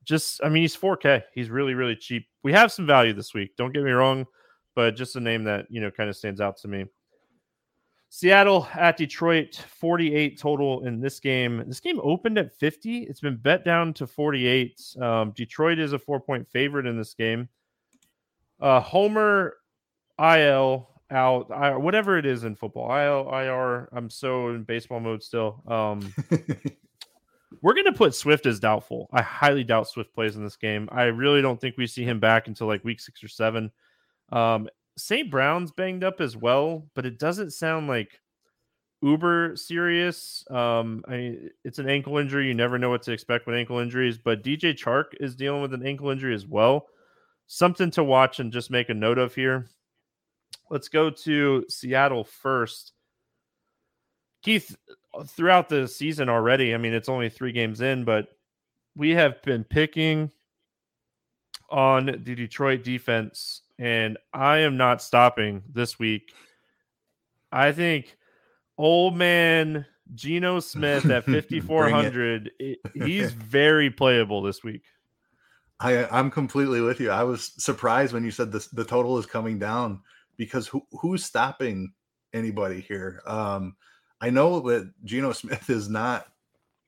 Just, 0.05 0.41
I 0.43 0.49
mean, 0.49 0.63
he's 0.63 0.77
4K. 0.77 1.23
He's 1.33 1.49
really, 1.49 1.73
really 1.73 1.95
cheap. 1.95 2.25
We 2.41 2.53
have 2.53 2.71
some 2.71 2.87
value 2.87 3.13
this 3.13 3.33
week. 3.33 3.57
Don't 3.57 3.73
get 3.73 3.83
me 3.83 3.91
wrong, 3.91 4.25
but 4.75 4.95
just 4.95 5.17
a 5.17 5.19
name 5.19 5.43
that, 5.43 5.65
you 5.69 5.81
know, 5.81 5.91
kind 5.91 6.09
of 6.09 6.15
stands 6.15 6.39
out 6.39 6.55
to 6.57 6.69
me. 6.69 6.85
Seattle 8.09 8.67
at 8.73 8.97
Detroit, 8.97 9.55
48 9.55 10.39
total 10.39 10.85
in 10.85 10.99
this 10.99 11.19
game. 11.19 11.63
This 11.67 11.79
game 11.79 11.99
opened 12.03 12.39
at 12.39 12.57
50. 12.57 13.03
It's 13.03 13.21
been 13.21 13.37
bet 13.37 13.63
down 13.63 13.93
to 13.93 14.07
48. 14.07 14.81
Um, 14.99 15.31
Detroit 15.35 15.77
is 15.77 15.93
a 15.93 15.99
four 15.99 16.19
point 16.19 16.47
favorite 16.49 16.87
in 16.87 16.97
this 16.97 17.13
game. 17.13 17.47
Uh, 18.59 18.79
Homer 18.79 19.57
IL 20.19 20.89
out, 21.11 21.51
I, 21.51 21.75
whatever 21.77 22.17
it 22.17 22.25
is 22.25 22.43
in 22.43 22.55
football. 22.55 22.89
I, 22.89 23.03
IR, 23.43 23.89
I'm 23.91 24.09
so 24.09 24.49
in 24.49 24.63
baseball 24.63 24.99
mode 24.99 25.23
still. 25.23 25.61
Um, 25.67 26.11
we're 27.61 27.73
going 27.73 27.85
to 27.85 27.93
put 27.93 28.15
Swift 28.15 28.47
as 28.47 28.59
doubtful. 28.59 29.07
I 29.13 29.21
highly 29.21 29.63
doubt 29.63 29.87
Swift 29.87 30.13
plays 30.13 30.35
in 30.35 30.43
this 30.43 30.55
game. 30.55 30.89
I 30.91 31.03
really 31.03 31.43
don't 31.43 31.61
think 31.61 31.77
we 31.77 31.85
see 31.85 32.03
him 32.03 32.19
back 32.19 32.47
until 32.47 32.67
like 32.67 32.83
week 32.83 32.99
six 32.99 33.23
or 33.23 33.27
seven. 33.27 33.71
Um, 34.31 34.67
St. 34.99 35.31
Brown's 35.31 35.71
banged 35.71 36.03
up 36.03 36.21
as 36.21 36.35
well, 36.35 36.87
but 36.93 37.05
it 37.05 37.17
doesn't 37.19 37.51
sound 37.51 37.87
like 37.87 38.19
uber 39.01 39.55
serious. 39.55 40.43
Um, 40.49 41.03
I 41.07 41.11
mean, 41.11 41.49
it's 41.63 41.79
an 41.79 41.89
ankle 41.89 42.17
injury. 42.17 42.47
You 42.47 42.53
never 42.53 42.77
know 42.77 42.89
what 42.89 43.03
to 43.03 43.11
expect 43.11 43.47
with 43.47 43.55
ankle 43.55 43.79
injuries, 43.79 44.17
but 44.17 44.43
DJ 44.43 44.73
Chark 44.75 45.05
is 45.19 45.35
dealing 45.35 45.61
with 45.61 45.73
an 45.73 45.85
ankle 45.85 46.09
injury 46.09 46.35
as 46.35 46.45
well. 46.45 46.87
Something 47.47 47.91
to 47.91 48.03
watch 48.03 48.39
and 48.39 48.51
just 48.51 48.69
make 48.69 48.89
a 48.89 48.93
note 48.93 49.17
of 49.17 49.33
here. 49.33 49.69
Let's 50.69 50.89
go 50.89 51.09
to 51.09 51.65
Seattle 51.67 52.23
first. 52.23 52.93
Keith, 54.43 54.75
throughout 55.25 55.69
the 55.69 55.87
season 55.87 56.29
already, 56.29 56.73
I 56.73 56.77
mean, 56.77 56.93
it's 56.93 57.09
only 57.09 57.29
three 57.29 57.51
games 57.51 57.81
in, 57.81 58.03
but 58.03 58.27
we 58.95 59.11
have 59.11 59.41
been 59.41 59.63
picking 59.63 60.31
on 61.69 62.05
the 62.05 62.35
Detroit 62.35 62.83
defense, 62.83 63.61
and 63.79 64.17
I 64.33 64.57
am 64.59 64.77
not 64.77 65.01
stopping 65.01 65.63
this 65.71 65.97
week. 65.97 66.33
I 67.51 67.71
think 67.71 68.17
old 68.77 69.15
man 69.15 69.85
Geno 70.13 70.59
Smith 70.59 71.09
at 71.09 71.25
5400 71.25 72.51
he's 72.93 73.31
very 73.31 73.89
playable 73.89 74.41
this 74.41 74.63
week. 74.63 74.83
I 75.79 76.05
I'm 76.05 76.29
completely 76.29 76.81
with 76.81 76.99
you. 76.99 77.09
I 77.09 77.23
was 77.23 77.53
surprised 77.57 78.13
when 78.13 78.25
you 78.25 78.31
said 78.31 78.51
this 78.51 78.67
the 78.67 78.83
total 78.83 79.17
is 79.17 79.25
coming 79.25 79.57
down 79.57 80.01
because 80.35 80.67
who 80.67 80.85
who's 80.91 81.23
stopping 81.23 81.93
anybody 82.33 82.81
here? 82.81 83.21
Um 83.25 83.75
I 84.21 84.29
know 84.29 84.59
that 84.59 84.91
Geno 85.05 85.31
Smith 85.31 85.69
is 85.69 85.89
not 85.89 86.27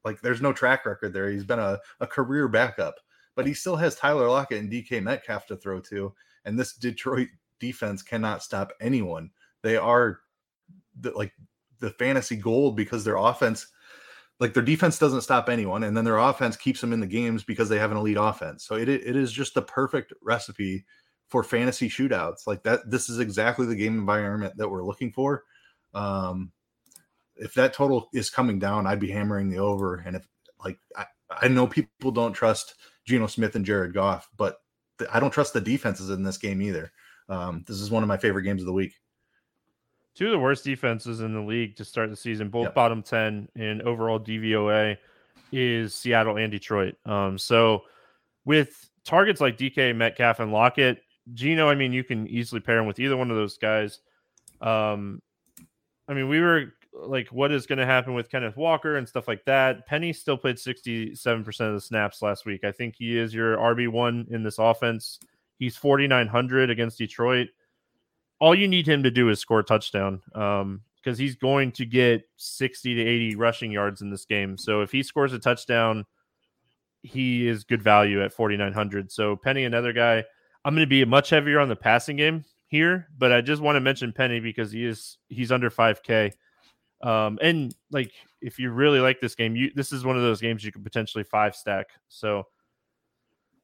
like 0.03 0.19
there's 0.19 0.41
no 0.41 0.51
track 0.51 0.85
record 0.85 1.13
there. 1.13 1.29
He's 1.29 1.45
been 1.45 1.59
a, 1.59 1.79
a 2.01 2.07
career 2.07 2.49
backup, 2.49 2.95
but 3.35 3.47
he 3.47 3.53
still 3.53 3.77
has 3.77 3.95
Tyler 3.95 4.27
Lockett 4.27 4.59
and 4.59 4.69
DK 4.69 5.01
Metcalf 5.01 5.47
to 5.47 5.55
throw 5.55 5.79
to. 5.81 6.13
And 6.45 6.57
this 6.57 6.73
Detroit 6.73 7.29
defense 7.59 8.01
cannot 8.01 8.43
stop 8.43 8.71
anyone. 8.79 9.31
They 9.61 9.77
are 9.77 10.19
the, 10.99 11.11
like 11.11 11.33
the 11.79 11.91
fantasy 11.91 12.35
gold 12.35 12.75
because 12.75 13.03
their 13.03 13.17
offense 13.17 13.67
like 14.39 14.53
their 14.55 14.63
defense 14.63 14.97
doesn't 14.97 15.21
stop 15.21 15.49
anyone 15.49 15.83
and 15.83 15.95
then 15.95 16.03
their 16.03 16.17
offense 16.17 16.57
keeps 16.57 16.81
them 16.81 16.93
in 16.93 16.99
the 16.99 17.05
games 17.05 17.43
because 17.43 17.69
they 17.69 17.77
have 17.77 17.91
an 17.91 17.97
elite 17.97 18.17
offense. 18.19 18.65
So 18.65 18.73
it, 18.73 18.89
it 18.89 19.15
is 19.15 19.31
just 19.31 19.53
the 19.53 19.61
perfect 19.61 20.13
recipe 20.23 20.83
for 21.27 21.43
fantasy 21.43 21.87
shootouts. 21.87 22.47
Like 22.47 22.63
that 22.63 22.89
this 22.89 23.07
is 23.07 23.19
exactly 23.19 23.67
the 23.67 23.75
game 23.75 23.97
environment 23.97 24.57
that 24.57 24.69
we're 24.69 24.85
looking 24.85 25.11
for. 25.11 25.43
Um 25.93 26.51
if 27.41 27.53
that 27.55 27.73
total 27.73 28.09
is 28.13 28.29
coming 28.29 28.59
down 28.59 28.85
i'd 28.85 28.99
be 28.99 29.09
hammering 29.09 29.49
the 29.49 29.57
over 29.57 29.95
and 30.05 30.15
if 30.15 30.27
like 30.63 30.77
i, 30.95 31.05
I 31.29 31.47
know 31.47 31.67
people 31.67 32.11
don't 32.11 32.33
trust 32.33 32.75
Geno 33.05 33.27
Smith 33.27 33.55
and 33.55 33.65
Jared 33.65 33.93
Goff 33.93 34.29
but 34.37 34.57
i 35.11 35.19
don't 35.19 35.31
trust 35.31 35.53
the 35.53 35.61
defenses 35.61 36.09
in 36.09 36.23
this 36.23 36.37
game 36.37 36.61
either 36.61 36.91
um 37.29 37.63
this 37.67 37.79
is 37.79 37.91
one 37.91 38.03
of 38.03 38.07
my 38.07 38.17
favorite 38.17 38.43
games 38.43 38.61
of 38.61 38.65
the 38.65 38.73
week 38.73 38.93
two 40.15 40.25
of 40.25 40.31
the 40.31 40.39
worst 40.39 40.63
defenses 40.63 41.21
in 41.21 41.33
the 41.33 41.41
league 41.41 41.75
to 41.77 41.85
start 41.85 42.09
the 42.09 42.15
season, 42.15 42.49
both 42.49 42.65
yep. 42.65 42.75
bottom 42.75 43.01
10 43.01 43.49
in 43.55 43.81
overall 43.83 44.19
DVOA, 44.19 44.97
is 45.51 45.93
Seattle 45.93 46.37
and 46.37 46.51
Detroit. 46.51 46.95
Um, 47.05 47.37
so 47.37 47.83
with 48.45 48.89
targets 49.05 49.41
like 49.41 49.57
DK, 49.57 49.95
Metcalf, 49.95 50.39
and 50.39 50.51
Lockett, 50.51 51.01
Geno, 51.33 51.69
I 51.69 51.75
mean, 51.75 51.93
you 51.93 52.03
can 52.03 52.27
easily 52.27 52.61
pair 52.61 52.77
him 52.77 52.85
with 52.85 52.99
either 52.99 53.17
one 53.17 53.31
of 53.31 53.37
those 53.37 53.57
guys. 53.57 53.99
Um, 54.59 55.21
I 56.07 56.13
mean, 56.13 56.27
we 56.27 56.39
were 56.39 56.73
like, 56.93 57.29
what 57.29 57.51
is 57.51 57.65
going 57.65 57.79
to 57.79 57.85
happen 57.85 58.13
with 58.13 58.29
Kenneth 58.29 58.57
Walker 58.57 58.97
and 58.97 59.07
stuff 59.07 59.27
like 59.27 59.45
that? 59.45 59.87
Penny 59.87 60.13
still 60.13 60.37
played 60.37 60.57
67% 60.57 61.59
of 61.61 61.73
the 61.73 61.81
snaps 61.81 62.21
last 62.21 62.45
week. 62.45 62.63
I 62.63 62.71
think 62.71 62.95
he 62.97 63.17
is 63.17 63.33
your 63.33 63.57
RB1 63.57 64.31
in 64.31 64.43
this 64.43 64.59
offense. 64.59 65.19
He's 65.57 65.77
4,900 65.77 66.69
against 66.69 66.97
Detroit 66.97 67.49
all 68.41 68.55
you 68.55 68.67
need 68.67 68.87
him 68.87 69.03
to 69.03 69.11
do 69.11 69.29
is 69.29 69.39
score 69.39 69.59
a 69.59 69.63
touchdown 69.63 70.19
um, 70.33 70.81
because 70.95 71.17
he's 71.17 71.35
going 71.35 71.71
to 71.73 71.85
get 71.85 72.23
60 72.37 72.95
to 72.95 73.01
80 73.01 73.35
rushing 73.35 73.71
yards 73.71 74.01
in 74.01 74.09
this 74.09 74.25
game. 74.25 74.57
So 74.57 74.81
if 74.81 74.91
he 74.91 75.03
scores 75.03 75.31
a 75.31 75.39
touchdown, 75.39 76.05
he 77.03 77.47
is 77.47 77.63
good 77.63 77.83
value 77.83 78.23
at 78.23 78.33
4,900. 78.33 79.11
So 79.11 79.35
Penny, 79.35 79.63
another 79.63 79.93
guy, 79.93 80.23
I'm 80.65 80.73
going 80.73 80.85
to 80.85 80.89
be 80.89 81.05
much 81.05 81.29
heavier 81.29 81.59
on 81.59 81.69
the 81.69 81.75
passing 81.75 82.17
game 82.17 82.43
here, 82.65 83.07
but 83.15 83.31
I 83.31 83.41
just 83.41 83.61
want 83.61 83.75
to 83.75 83.79
mention 83.79 84.11
Penny 84.11 84.39
because 84.39 84.71
he 84.71 84.85
is 84.85 85.19
he's 85.29 85.51
under 85.51 85.69
5K. 85.69 86.31
Um, 87.03 87.39
and 87.41 87.75
like 87.91 88.11
if 88.41 88.59
you 88.59 88.71
really 88.71 88.99
like 88.99 89.19
this 89.19 89.35
game, 89.35 89.55
you 89.55 89.71
this 89.75 89.91
is 89.91 90.05
one 90.05 90.15
of 90.15 90.21
those 90.21 90.41
games 90.41 90.63
you 90.63 90.71
could 90.71 90.83
potentially 90.83 91.23
five 91.23 91.55
stack. 91.55 91.87
So 92.07 92.45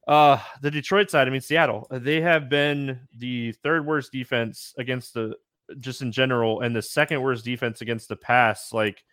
uh, 0.08 0.40
the 0.62 0.70
Detroit 0.70 1.10
side, 1.10 1.28
I 1.28 1.30
mean, 1.30 1.42
Seattle, 1.42 1.86
uh, 1.90 1.98
they 1.98 2.20
have 2.22 2.48
been 2.48 2.98
the 3.16 3.52
third 3.62 3.86
worst 3.86 4.10
defense 4.10 4.74
against 4.78 5.14
the 5.14 5.34
just 5.80 6.00
in 6.00 6.10
general, 6.12 6.62
and 6.62 6.74
the 6.74 6.80
second 6.80 7.20
worst 7.20 7.44
defense 7.44 7.82
against 7.82 8.08
the 8.08 8.16
pass. 8.16 8.72
Like, 8.72 9.04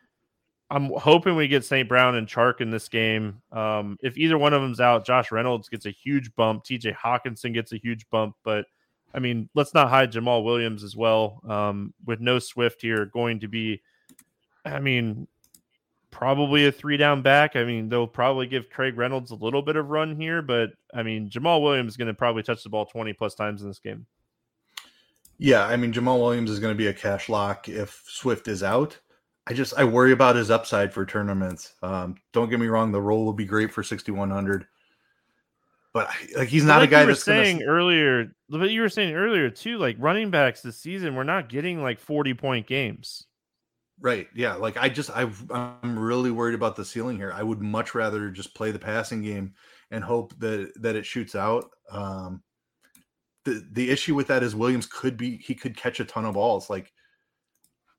I'm 0.69 0.89
hoping 0.91 1.35
we 1.35 1.49
get 1.49 1.65
St. 1.65 1.87
Brown 1.87 2.15
and 2.15 2.27
Chark 2.27 2.61
in 2.61 2.71
this 2.71 2.87
game. 2.87 3.41
Um, 3.51 3.97
if 4.01 4.17
either 4.17 4.37
one 4.37 4.53
of 4.53 4.61
them's 4.61 4.79
out, 4.79 5.05
Josh 5.05 5.33
Reynolds 5.33 5.67
gets 5.67 5.85
a 5.85 5.91
huge 5.91 6.33
bump. 6.35 6.63
TJ 6.63 6.95
Hockenson 6.95 7.53
gets 7.53 7.73
a 7.73 7.77
huge 7.77 8.09
bump. 8.09 8.35
But 8.43 8.65
I 9.13 9.19
mean, 9.19 9.49
let's 9.53 9.73
not 9.73 9.89
hide 9.89 10.13
Jamaal 10.13 10.45
Williams 10.45 10.83
as 10.83 10.95
well. 10.95 11.41
Um, 11.47 11.93
with 12.05 12.21
no 12.21 12.39
Swift 12.39 12.81
here, 12.81 13.05
going 13.05 13.41
to 13.41 13.49
be, 13.49 13.81
I 14.65 14.79
mean, 14.79 15.27
probably 16.11 16.65
a 16.65 16.71
three 16.71 16.97
down 16.97 17.21
back. 17.21 17.55
I 17.55 17.63
mean, 17.63 17.89
they'll 17.89 18.07
probably 18.07 18.47
give 18.47 18.69
Craig 18.69 18.97
Reynolds 18.97 19.31
a 19.31 19.35
little 19.35 19.61
bit 19.61 19.75
of 19.75 19.89
run 19.89 20.15
here, 20.15 20.41
but 20.41 20.71
I 20.93 21.03
mean, 21.03 21.29
Jamaal 21.29 21.61
Williams 21.61 21.93
is 21.93 21.97
going 21.97 22.07
to 22.07 22.13
probably 22.13 22.41
touch 22.41 22.63
the 22.63 22.69
ball 22.69 22.85
20 22.85 23.13
plus 23.13 23.35
times 23.35 23.61
in 23.61 23.67
this 23.67 23.79
game. 23.79 24.05
Yeah, 25.37 25.65
I 25.65 25.75
mean, 25.75 25.91
Jamaal 25.91 26.19
Williams 26.19 26.49
is 26.49 26.59
going 26.59 26.73
to 26.73 26.77
be 26.77 26.87
a 26.87 26.93
cash 26.93 27.27
lock 27.27 27.67
if 27.67 28.03
Swift 28.07 28.47
is 28.47 28.63
out. 28.63 28.97
I 29.47 29.53
just 29.53 29.73
I 29.77 29.83
worry 29.83 30.11
about 30.11 30.35
his 30.35 30.49
upside 30.49 30.93
for 30.93 31.05
tournaments. 31.05 31.73
Um, 31.83 32.15
don't 32.31 32.49
get 32.49 32.59
me 32.59 32.67
wrong, 32.67 32.91
the 32.91 33.01
role 33.01 33.25
will 33.25 33.33
be 33.33 33.45
great 33.45 33.71
for 33.71 33.83
6100. 33.83 34.65
But 35.93 36.09
like 36.35 36.47
he's 36.47 36.63
not 36.63 36.79
like 36.79 36.89
a 36.89 36.91
guy 36.91 37.01
you 37.01 37.07
were 37.07 37.13
that's 37.13 37.23
saying 37.23 37.59
gonna... 37.59 37.69
earlier. 37.69 38.31
But 38.49 38.69
you 38.69 38.81
were 38.81 38.89
saying 38.89 39.13
earlier 39.13 39.49
too, 39.49 39.77
like 39.77 39.97
running 39.99 40.31
backs 40.31 40.61
this 40.61 40.77
season, 40.77 41.15
we're 41.15 41.23
not 41.23 41.49
getting 41.49 41.81
like 41.81 41.99
40 41.99 42.33
point 42.33 42.67
games. 42.67 43.27
Right. 43.99 44.27
Yeah. 44.35 44.55
Like 44.55 44.77
I 44.77 44.89
just 44.89 45.09
I 45.09 45.29
I'm 45.49 45.97
really 45.97 46.31
worried 46.31 46.55
about 46.55 46.75
the 46.75 46.85
ceiling 46.85 47.17
here. 47.17 47.31
I 47.33 47.43
would 47.43 47.61
much 47.61 47.95
rather 47.95 48.29
just 48.29 48.53
play 48.53 48.71
the 48.71 48.79
passing 48.79 49.21
game 49.21 49.53
and 49.89 50.03
hope 50.03 50.37
that 50.39 50.71
that 50.81 50.95
it 50.95 51.05
shoots 51.05 51.35
out. 51.35 51.69
Um 51.89 52.43
the 53.45 53.65
the 53.71 53.89
issue 53.89 54.15
with 54.15 54.27
that 54.27 54.43
is 54.43 54.55
Williams 54.55 54.85
could 54.85 55.15
be 55.15 55.37
he 55.37 55.55
could 55.55 55.77
catch 55.77 55.99
a 55.99 56.05
ton 56.05 56.25
of 56.25 56.33
balls. 56.33 56.69
Like 56.69 56.91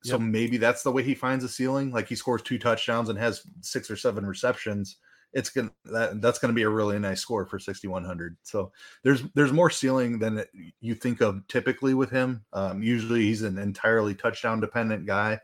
so 0.05 0.19
yep. 0.19 0.21
maybe 0.21 0.59
that's 0.59 0.83
the 0.83 0.93
way 0.93 1.03
he 1.03 1.15
finds 1.15 1.45
a 1.45 1.49
ceiling. 1.49 1.91
Like 1.91 2.09
he 2.09 2.15
scores 2.15 2.43
two 2.43 2.59
touchdowns 2.59 3.09
and 3.09 3.19
has 3.19 3.43
six 3.63 3.91
or 3.91 3.97
seven 3.97 4.27
receptions. 4.27 4.99
It's 5.33 5.49
gonna 5.49 5.73
that 5.87 6.21
that's 6.21 6.39
gonna 6.39 6.53
be 6.53 6.63
a 6.63 6.69
really 6.69 6.99
nice 6.99 7.21
score 7.21 7.47
for 7.47 7.59
6100. 7.59 8.37
So 8.43 8.71
there's 9.03 9.23
there's 9.35 9.53
more 9.53 9.71
ceiling 9.71 10.19
than 10.19 10.45
you 10.81 10.95
think 10.95 11.23
of 11.23 11.47
typically 11.49 11.95
with 11.95 12.11
him. 12.11 12.45
Um, 12.53 12.83
usually 12.83 13.23
he's 13.23 13.43
an 13.43 13.57
entirely 13.57 14.15
touchdown 14.15 14.61
dependent 14.61 15.07
guy. 15.07 15.41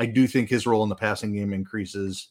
I 0.00 0.06
do 0.06 0.26
think 0.26 0.48
his 0.48 0.66
role 0.66 0.82
in 0.82 0.88
the 0.88 0.94
passing 0.96 1.34
game 1.34 1.52
increases 1.52 2.30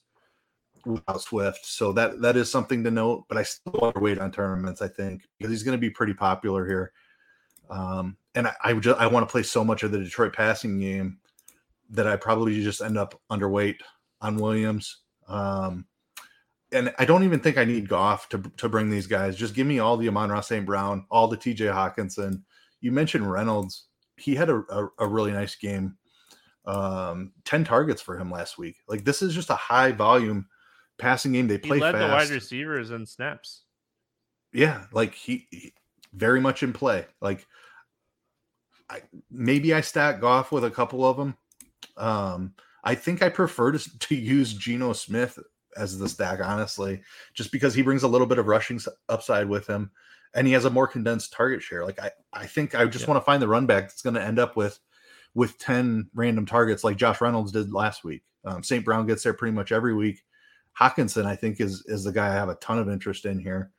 without 0.88 1.21
Swift. 1.21 1.67
So 1.67 1.91
that 1.93 2.19
that 2.19 2.36
is 2.36 2.51
something 2.51 2.84
to 2.84 2.89
note. 2.89 3.25
But 3.29 3.38
I 3.38 3.43
still 3.43 3.93
wait 3.95 4.17
on 4.17 4.32
tournaments. 4.32 4.82
I 4.82 4.88
think 4.88 5.21
because 5.38 5.51
he's 5.51 5.62
going 5.62 5.77
to 5.77 5.82
be 5.82 5.91
pretty 5.91 6.15
popular 6.15 6.65
here. 6.65 6.91
Um, 7.69 8.17
and 8.34 8.47
I 8.47 8.53
I, 8.63 8.73
just, 8.73 8.99
I 8.99 9.05
want 9.05 9.27
to 9.27 9.32
play 9.32 9.43
so 9.43 9.63
much 9.63 9.84
of 9.84 9.91
the 9.91 9.99
Detroit 9.99 10.34
passing 10.34 10.79
game 10.79 11.19
that 11.91 12.08
I 12.08 12.15
probably 12.15 12.60
just 12.63 12.82
end 12.82 12.97
up 12.97 13.21
underweight 13.32 13.77
on 14.19 14.38
Williams. 14.38 14.97
Um, 15.27 15.86
and 16.71 16.91
I 16.97 17.05
don't 17.05 17.23
even 17.23 17.39
think 17.39 17.60
I 17.60 17.65
need 17.65 17.88
Goff 17.88 18.29
to 18.29 18.39
to 18.58 18.67
bring 18.67 18.89
these 18.89 19.05
guys. 19.05 19.36
Just 19.36 19.53
give 19.53 19.67
me 19.67 19.77
all 19.77 19.95
the 19.95 20.08
Amon-Ra 20.08 20.41
St. 20.41 20.65
Brown, 20.65 21.05
all 21.12 21.27
the 21.27 21.38
T.J. 21.38 21.65
Hockenson. 21.65 22.41
You 22.82 22.91
mentioned 22.91 23.32
Reynolds. 23.32 23.86
He 24.17 24.34
had 24.34 24.49
a, 24.49 24.63
a, 24.69 24.89
a 24.97 25.08
really 25.08 25.32
nice 25.32 25.55
game 25.55 25.98
um, 26.69 27.32
10 27.45 27.63
targets 27.63 28.01
for 28.01 28.15
him 28.17 28.29
last 28.29 28.58
week. 28.58 28.77
Like 28.88 29.03
this 29.03 29.21
is 29.21 29.34
just 29.34 29.49
a 29.49 29.55
high 29.55 29.91
volume 29.91 30.47
passing 30.99 31.32
game. 31.32 31.47
They 31.47 31.58
play 31.58 31.77
he 31.77 31.82
led 31.82 31.93
fast. 31.93 32.08
the 32.08 32.13
wide 32.13 32.29
receivers 32.29 32.91
and 32.91 33.10
snaps. 33.10 33.63
Yeah, 34.53 34.86
like 34.91 35.15
he, 35.15 35.47
he, 35.49 35.73
very 36.13 36.39
much 36.39 36.62
in 36.62 36.71
play. 36.73 37.08
Like 37.21 37.47
I 38.88 39.01
maybe 39.32 39.73
I 39.73 39.82
stack 39.82 40.21
Goff 40.21 40.51
with 40.51 40.63
a 40.63 40.71
couple 40.71 41.05
of 41.05 41.17
them. 41.17 41.36
Um, 41.97 42.53
I 42.84 42.93
think 42.93 43.23
I 43.23 43.29
prefer 43.29 43.71
to, 43.71 43.99
to 43.99 44.15
use 44.15 44.53
Geno 44.53 44.93
Smith 44.93 45.39
as 45.75 45.97
the 45.97 46.10
stack, 46.10 46.39
honestly, 46.39 47.01
just 47.34 47.51
because 47.51 47.73
he 47.73 47.82
brings 47.82 48.03
a 48.03 48.08
little 48.08 48.27
bit 48.27 48.39
of 48.39 48.47
rushing 48.47 48.79
upside 49.08 49.49
with 49.49 49.65
him 49.65 49.89
and 50.36 50.45
he 50.45 50.53
has 50.53 50.65
a 50.65 50.69
more 50.69 50.88
condensed 50.88 51.34
target 51.34 51.63
share. 51.63 51.84
Like 51.84 51.99
I, 51.99 52.12
I 52.32 52.45
think 52.45 52.75
I 52.75 52.86
just 52.86 53.05
yeah. 53.05 53.12
want 53.12 53.21
to 53.21 53.25
find 53.25 53.41
the 53.41 53.47
run 53.47 53.65
back 53.65 53.84
that's 53.84 54.01
going 54.01 54.15
to 54.15 54.23
end 54.23 54.39
up 54.39 54.55
with 54.55 54.79
with 55.39 55.58
10 55.58 56.10
random 56.13 56.45
targets 56.45 56.84
like 56.84 56.97
Josh 56.97 57.21
Reynolds 57.21 57.54
did 57.54 57.71
last 57.71 58.04
week. 58.04 58.23
Um, 58.43 58.62
St. 58.62 58.84
Brown 58.84 59.08
gets 59.08 59.23
there 59.23 59.34
pretty 59.34 59.54
much 59.56 59.71
every 59.71 59.95
week. 59.95 60.21
Hockenson, 60.78 61.25
I 61.25 61.36
think, 61.38 61.62
is 61.62 61.82
is 61.88 62.04
the 62.04 62.12
guy 62.12 62.28
I 62.28 62.34
have 62.34 62.49
a 62.49 62.56
ton 62.56 62.78
of 62.78 62.89
interest 62.89 63.25
in 63.25 63.39
here. 63.39 63.71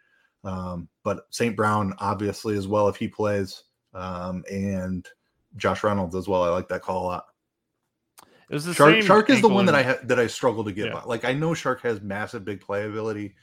Um, 0.42 0.88
but 1.05 1.27
St. 1.29 1.55
Brown, 1.55 1.92
obviously, 1.99 2.57
as 2.57 2.66
well 2.66 2.88
if 2.88 2.96
he 2.96 3.09
plays, 3.09 3.64
um, 3.92 4.42
and 4.51 5.07
Josh 5.57 5.85
Reynolds 5.85 6.16
as 6.16 6.29
well. 6.29 6.42
I 6.44 6.49
like 6.49 6.68
that 6.68 6.81
call 6.81 7.05
a 7.05 7.07
lot. 7.07 7.25
It 8.23 8.55
was 8.55 8.64
the 8.64 8.73
Chark, 8.73 9.03
same 9.03 9.03
Chark 9.03 9.29
is 9.29 9.42
the 9.42 9.49
one 9.49 9.66
that 9.66 9.75
I 9.75 9.83
ha- 9.83 9.99
that 10.05 10.18
I 10.18 10.27
struggle 10.29 10.64
to 10.64 10.73
get. 10.73 10.87
Yeah. 10.87 10.94
by. 10.94 11.03
Like 11.05 11.27
I 11.27 11.35
know 11.35 11.51
Chark 11.51 11.83
has 11.83 12.01
massive 12.01 12.42
big 12.44 12.61
playability. 12.62 13.35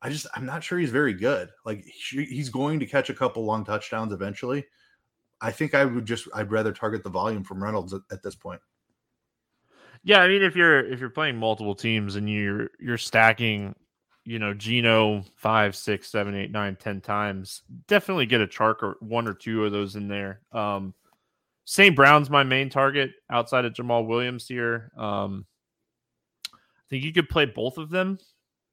I 0.00 0.08
just 0.08 0.26
I'm 0.34 0.46
not 0.46 0.64
sure 0.64 0.78
he's 0.78 0.90
very 0.90 1.12
good. 1.12 1.50
Like 1.66 1.84
he- 1.84 2.24
he's 2.24 2.48
going 2.48 2.80
to 2.80 2.86
catch 2.86 3.10
a 3.10 3.14
couple 3.14 3.44
long 3.44 3.64
touchdowns 3.66 4.14
eventually. 4.14 4.64
I 5.40 5.50
think 5.50 5.74
I 5.74 5.84
would 5.84 6.06
just 6.06 6.28
I'd 6.34 6.50
rather 6.50 6.72
target 6.72 7.04
the 7.04 7.10
volume 7.10 7.44
from 7.44 7.62
Reynolds 7.62 7.92
at, 7.92 8.02
at 8.10 8.22
this 8.22 8.34
point. 8.34 8.60
Yeah, 10.04 10.20
I 10.20 10.28
mean, 10.28 10.42
if 10.42 10.56
you're 10.56 10.80
if 10.80 11.00
you're 11.00 11.10
playing 11.10 11.36
multiple 11.36 11.74
teams 11.74 12.16
and 12.16 12.28
you're 12.28 12.70
you're 12.80 12.98
stacking, 12.98 13.74
you 14.24 14.38
know, 14.38 14.54
Geno 14.54 15.24
five, 15.36 15.74
six, 15.76 16.10
seven, 16.10 16.34
eight, 16.34 16.50
nine, 16.50 16.76
ten 16.76 17.00
times, 17.00 17.62
definitely 17.86 18.26
get 18.26 18.40
a 18.40 18.46
Chark 18.46 18.82
or 18.82 18.96
one 19.00 19.28
or 19.28 19.34
two 19.34 19.64
of 19.64 19.72
those 19.72 19.96
in 19.96 20.08
there. 20.08 20.40
Um, 20.52 20.94
St. 21.64 21.94
Brown's 21.94 22.30
my 22.30 22.44
main 22.44 22.70
target 22.70 23.10
outside 23.30 23.64
of 23.64 23.74
Jamaal 23.74 24.06
Williams 24.06 24.48
here. 24.48 24.90
Um, 24.96 25.44
I 26.54 26.88
think 26.88 27.04
you 27.04 27.12
could 27.12 27.28
play 27.28 27.44
both 27.44 27.76
of 27.76 27.90
them 27.90 28.18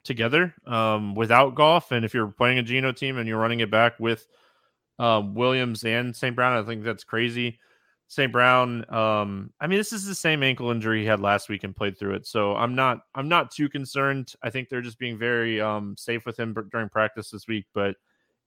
together 0.06 0.54
um, 0.66 1.16
without 1.16 1.56
golf, 1.56 1.92
and 1.92 2.06
if 2.06 2.14
you're 2.14 2.28
playing 2.28 2.60
a 2.60 2.64
Geno 2.64 2.92
team 2.92 3.18
and 3.18 3.28
you're 3.28 3.40
running 3.40 3.60
it 3.60 3.70
back 3.70 4.00
with 4.00 4.28
um, 5.00 5.36
Williams 5.36 5.84
and 5.84 6.16
St. 6.16 6.36
Brown, 6.36 6.62
I 6.62 6.66
think 6.66 6.84
that's 6.84 7.04
crazy. 7.04 7.60
St. 8.08 8.32
Brown, 8.32 8.86
um, 8.94 9.52
I 9.60 9.68
mean, 9.68 9.80
this 9.80 9.92
is 9.92 10.06
the 10.06 10.14
same 10.16 10.44
ankle 10.44 10.70
injury 10.70 11.02
he 11.02 11.08
had 11.08 11.20
last 11.20 11.50
week 11.50 11.64
and 11.64 11.76
played 11.76 11.98
through 11.98 12.16
it. 12.16 12.28
So 12.28 12.56
I'm 12.56 12.76
not 12.76 13.00
I'm 13.16 13.28
not 13.28 13.52
too 13.52 13.68
concerned. 13.68 14.34
I 14.44 14.52
think 14.52 14.70
they're 14.70 14.82
just 14.82 15.00
being 15.00 15.18
very 15.18 15.60
um 15.60 15.96
safe 15.98 16.26
with 16.26 16.40
him 16.40 16.54
dur- 16.54 16.68
during 16.72 16.90
practice 16.90 17.32
this 17.32 17.48
week. 17.48 17.66
But 17.74 17.96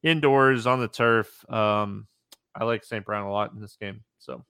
indoors 0.02 0.66
on 0.66 0.80
the 0.80 0.88
turf, 0.88 1.44
um, 1.50 2.06
I 2.54 2.64
like 2.64 2.84
St. 2.84 3.04
Brown 3.04 3.26
a 3.26 3.32
lot 3.32 3.52
in 3.52 3.60
this 3.60 3.76
game. 3.76 4.04
So 4.20 4.44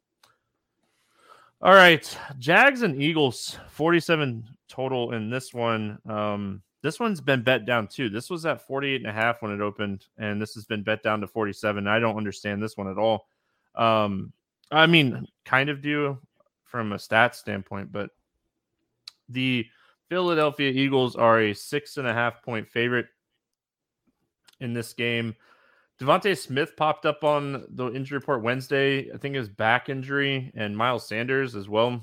all 1.61 1.75
right, 1.75 2.17
Jags 2.39 2.83
and 2.83 3.03
Eagles, 3.03 3.59
47 3.71 4.45
total 4.69 5.13
in 5.13 5.29
this 5.29 5.53
one. 5.53 5.99
Um, 6.09 6.63
this 6.83 7.01
one's 7.01 7.21
been 7.21 7.43
bet 7.43 7.67
down 7.67 7.89
too. 7.89 8.09
This 8.09 8.31
was 8.31 8.47
at 8.47 8.67
48 8.67 8.97
and 8.97 9.07
a 9.07 9.13
half 9.13 9.43
when 9.43 9.53
it 9.53 9.61
opened, 9.61 10.07
and 10.17 10.41
this 10.41 10.55
has 10.55 10.65
been 10.65 10.83
bet 10.83 11.03
down 11.03 11.21
to 11.21 11.27
47. 11.27 11.87
I 11.87 11.99
don't 11.99 12.17
understand 12.17 12.63
this 12.63 12.77
one 12.77 12.89
at 12.89 12.99
all. 12.99 13.29
Um, 13.75 14.33
I 14.71 14.87
mean, 14.87 15.27
kind 15.45 15.71
of 15.71 15.83
do 15.83 16.19
from 16.65 16.93
a 16.93 16.97
stats 16.97 17.37
standpoint, 17.37 17.91
but 17.91 18.11
the 19.29 19.67
Philadelphia 20.09 20.71
Eagles 20.71 21.17
are 21.17 21.41
a 21.41 21.55
six 21.55 21.97
and 21.97 22.07
a 22.07 22.15
half 22.15 22.43
point 22.43 22.69
favorite 22.69 23.07
in 24.61 24.73
this 24.73 24.93
game. 24.93 25.35
DeVonta 26.01 26.39
Smith 26.39 26.77
popped 26.77 27.07
up 27.07 27.25
on 27.25 27.65
the 27.71 27.93
injury 27.93 28.19
report 28.19 28.43
Wednesday. 28.43 29.11
I 29.13 29.17
think 29.17 29.35
his 29.35 29.49
back 29.49 29.89
injury, 29.89 30.53
and 30.55 30.77
Miles 30.77 31.09
Sanders 31.09 31.57
as 31.57 31.69
well 31.69 32.03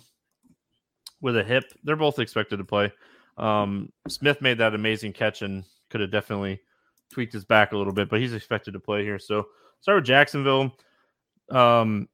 with 1.22 1.38
a 1.38 1.44
hip. 1.44 1.64
They're 1.84 1.96
both 1.96 2.20
expected 2.20 2.58
to 2.58 2.66
play. 2.66 2.92
Um, 3.38 3.91
Smith 4.08 4.41
made 4.41 4.58
that 4.60 4.76
amazing 4.76 5.13
catch 5.13 5.41
and 5.41 5.63
could 5.89 6.02
have 6.02 6.12
definitely 6.12 6.62
tweaked 7.12 7.34
his 7.34 7.45
back 7.45 7.71
a 7.71 7.78
little 7.78 7.93
bit, 7.93 8.10
but 8.10 8.19
he's 8.19 8.34
expected 8.34 8.71
to 8.74 8.80
play 8.80 9.04
here. 9.04 9.19
So 9.19 9.48
start 9.82 9.98
with 9.98 10.06
Jacksonville. 10.06 10.76
Um, 11.50 12.08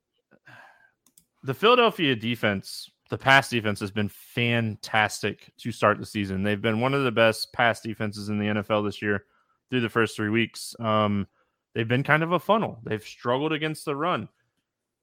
the 1.43 1.53
Philadelphia 1.53 2.15
defense, 2.15 2.89
the 3.09 3.17
pass 3.17 3.49
defense 3.49 3.79
has 3.79 3.91
been 3.91 4.09
fantastic 4.09 5.51
to 5.57 5.71
start 5.71 5.99
the 5.99 6.05
season. 6.05 6.43
They've 6.43 6.61
been 6.61 6.79
one 6.79 6.93
of 6.93 7.03
the 7.03 7.11
best 7.11 7.51
pass 7.53 7.81
defenses 7.81 8.29
in 8.29 8.39
the 8.39 8.45
NFL 8.45 8.85
this 8.85 9.01
year 9.01 9.25
through 9.69 9.81
the 9.81 9.89
first 9.89 10.15
three 10.15 10.29
weeks. 10.29 10.75
Um, 10.79 11.27
they've 11.73 11.87
been 11.87 12.03
kind 12.03 12.23
of 12.23 12.31
a 12.31 12.39
funnel. 12.39 12.79
They've 12.83 13.03
struggled 13.03 13.53
against 13.53 13.85
the 13.85 13.95
run. 13.95 14.29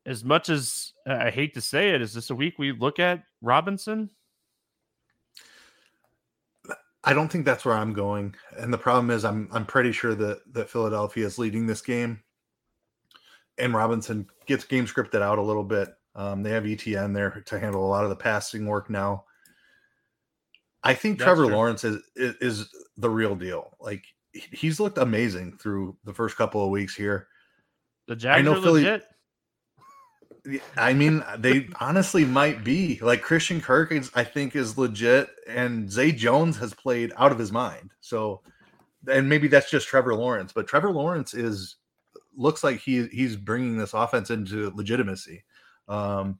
As 0.06 0.24
much 0.24 0.48
as 0.48 0.92
I 1.06 1.30
hate 1.30 1.54
to 1.54 1.60
say 1.60 1.90
it, 1.90 2.00
is 2.00 2.14
this 2.14 2.30
a 2.30 2.34
week 2.34 2.58
we 2.58 2.72
look 2.72 2.98
at 2.98 3.24
Robinson? 3.42 4.10
I 7.04 7.12
don't 7.12 7.30
think 7.30 7.44
that's 7.44 7.64
where 7.64 7.74
I'm 7.74 7.92
going. 7.92 8.34
And 8.58 8.72
the 8.72 8.78
problem 8.78 9.10
is 9.10 9.24
I'm 9.24 9.48
I'm 9.52 9.66
pretty 9.66 9.92
sure 9.92 10.14
that 10.14 10.40
that 10.54 10.70
Philadelphia 10.70 11.26
is 11.26 11.38
leading 11.38 11.66
this 11.66 11.80
game. 11.80 12.22
And 13.56 13.74
Robinson 13.74 14.28
gets 14.46 14.64
game 14.64 14.86
scripted 14.86 15.20
out 15.22 15.38
a 15.38 15.42
little 15.42 15.64
bit. 15.64 15.88
Um, 16.14 16.42
they 16.42 16.50
have 16.50 16.64
ETN 16.64 17.14
there 17.14 17.42
to 17.46 17.58
handle 17.58 17.84
a 17.84 17.88
lot 17.88 18.04
of 18.04 18.10
the 18.10 18.16
passing 18.16 18.66
work 18.66 18.88
now. 18.90 19.24
I 20.82 20.94
think 20.94 21.18
That's 21.18 21.26
Trevor 21.26 21.46
true. 21.46 21.54
Lawrence 21.54 21.84
is, 21.84 22.02
is 22.16 22.34
is 22.40 22.68
the 22.96 23.10
real 23.10 23.34
deal. 23.34 23.76
Like 23.80 24.04
he's 24.32 24.78
looked 24.80 24.98
amazing 24.98 25.58
through 25.58 25.96
the 26.04 26.14
first 26.14 26.36
couple 26.36 26.64
of 26.64 26.70
weeks 26.70 26.94
here. 26.94 27.28
The 28.06 28.16
Jags 28.16 28.44
know 28.44 28.52
are 28.58 28.62
Philly- 28.62 28.84
legit. 28.84 29.04
I 30.76 30.94
mean, 30.94 31.24
they 31.38 31.68
honestly 31.80 32.24
might 32.24 32.64
be 32.64 32.98
like 33.02 33.22
Christian 33.22 33.60
Kirk. 33.60 33.92
Is, 33.92 34.10
I 34.14 34.24
think 34.24 34.56
is 34.56 34.78
legit, 34.78 35.30
and 35.46 35.90
Zay 35.90 36.12
Jones 36.12 36.56
has 36.58 36.72
played 36.74 37.12
out 37.16 37.32
of 37.32 37.38
his 37.38 37.52
mind. 37.52 37.92
So, 38.00 38.42
and 39.10 39.28
maybe 39.28 39.48
that's 39.48 39.70
just 39.70 39.88
Trevor 39.88 40.14
Lawrence, 40.14 40.52
but 40.52 40.66
Trevor 40.66 40.90
Lawrence 40.90 41.34
is 41.34 41.76
looks 42.36 42.62
like 42.62 42.78
he 42.78 43.06
he's 43.08 43.36
bringing 43.36 43.76
this 43.76 43.94
offense 43.94 44.30
into 44.30 44.72
legitimacy. 44.74 45.44
Um, 45.88 46.38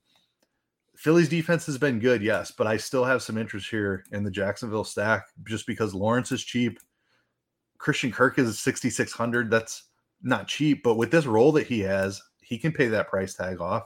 Philly's 0.96 1.28
defense 1.28 1.64
has 1.66 1.78
been 1.78 2.00
good, 2.00 2.22
yes, 2.22 2.50
but 2.50 2.66
I 2.66 2.76
still 2.76 3.04
have 3.04 3.22
some 3.22 3.38
interest 3.38 3.70
here 3.70 4.04
in 4.10 4.24
the 4.24 4.30
Jacksonville 4.30 4.84
stack 4.84 5.26
just 5.46 5.66
because 5.66 5.94
Lawrence 5.94 6.32
is 6.32 6.42
cheap. 6.42 6.80
Christian 7.78 8.10
Kirk 8.10 8.38
is 8.38 8.58
6,600. 8.58 9.48
That's 9.48 9.84
not 10.22 10.48
cheap, 10.48 10.82
but 10.82 10.96
with 10.96 11.12
this 11.12 11.26
role 11.26 11.52
that 11.52 11.68
he 11.68 11.78
has, 11.80 12.20
he 12.42 12.58
can 12.58 12.72
pay 12.72 12.88
that 12.88 13.08
price 13.08 13.34
tag 13.34 13.60
off. 13.60 13.84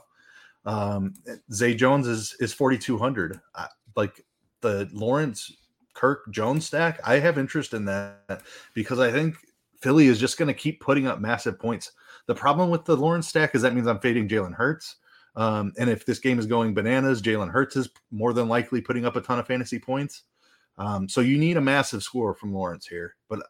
Um, 0.65 1.13
Zay 1.51 1.73
Jones 1.75 2.07
is 2.07 2.35
is 2.39 2.53
4,200. 2.53 3.39
I- 3.55 3.67
Like 3.95 4.25
the 4.61 4.89
Lawrence 4.93 5.51
Kirk 5.93 6.29
Jones 6.31 6.65
stack, 6.65 6.99
I 7.05 7.19
have 7.19 7.37
interest 7.37 7.73
in 7.73 7.85
that 7.85 8.41
because 8.73 8.99
I 8.99 9.11
think 9.11 9.35
Philly 9.81 10.07
is 10.07 10.19
just 10.19 10.37
going 10.37 10.47
to 10.47 10.53
keep 10.53 10.79
putting 10.79 11.05
up 11.05 11.19
massive 11.19 11.59
points. 11.59 11.91
The 12.25 12.35
problem 12.35 12.69
with 12.69 12.85
the 12.85 12.95
Lawrence 12.95 13.27
stack 13.27 13.53
is 13.53 13.61
that 13.61 13.75
means 13.75 13.87
I'm 13.87 13.99
fading 13.99 14.27
Jalen 14.29 14.53
Hurts. 14.55 14.95
Um, 15.35 15.73
and 15.77 15.89
if 15.89 16.05
this 16.05 16.19
game 16.19 16.39
is 16.39 16.45
going 16.45 16.73
bananas, 16.73 17.21
Jalen 17.21 17.51
Hurts 17.51 17.75
is 17.75 17.89
more 18.11 18.33
than 18.33 18.47
likely 18.47 18.81
putting 18.81 19.05
up 19.05 19.15
a 19.15 19.21
ton 19.21 19.39
of 19.39 19.47
fantasy 19.47 19.79
points. 19.79 20.23
Um, 20.77 21.09
so 21.09 21.21
you 21.21 21.37
need 21.37 21.57
a 21.57 21.61
massive 21.61 22.01
score 22.01 22.33
from 22.33 22.53
Lawrence 22.53 22.87
here, 22.87 23.15
but 23.29 23.43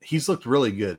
he's 0.00 0.28
looked 0.28 0.44
really 0.46 0.72
good. 0.72 0.98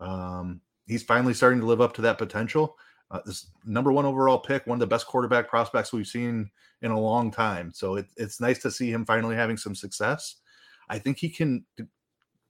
Um, 0.00 0.60
he's 0.86 1.02
finally 1.02 1.34
starting 1.34 1.60
to 1.60 1.66
live 1.66 1.80
up 1.80 1.92
to 1.94 2.02
that 2.02 2.18
potential. 2.18 2.76
Uh, 3.12 3.20
this 3.26 3.48
number 3.66 3.92
one 3.92 4.06
overall 4.06 4.38
pick, 4.38 4.66
one 4.66 4.76
of 4.76 4.80
the 4.80 4.86
best 4.86 5.06
quarterback 5.06 5.46
prospects 5.46 5.92
we've 5.92 6.06
seen 6.06 6.50
in 6.80 6.90
a 6.90 6.98
long 6.98 7.30
time. 7.30 7.70
So 7.74 7.96
it, 7.96 8.06
it's 8.16 8.40
nice 8.40 8.58
to 8.60 8.70
see 8.70 8.90
him 8.90 9.04
finally 9.04 9.36
having 9.36 9.58
some 9.58 9.74
success. 9.74 10.36
I 10.88 10.98
think 10.98 11.18
he 11.18 11.28
can 11.28 11.64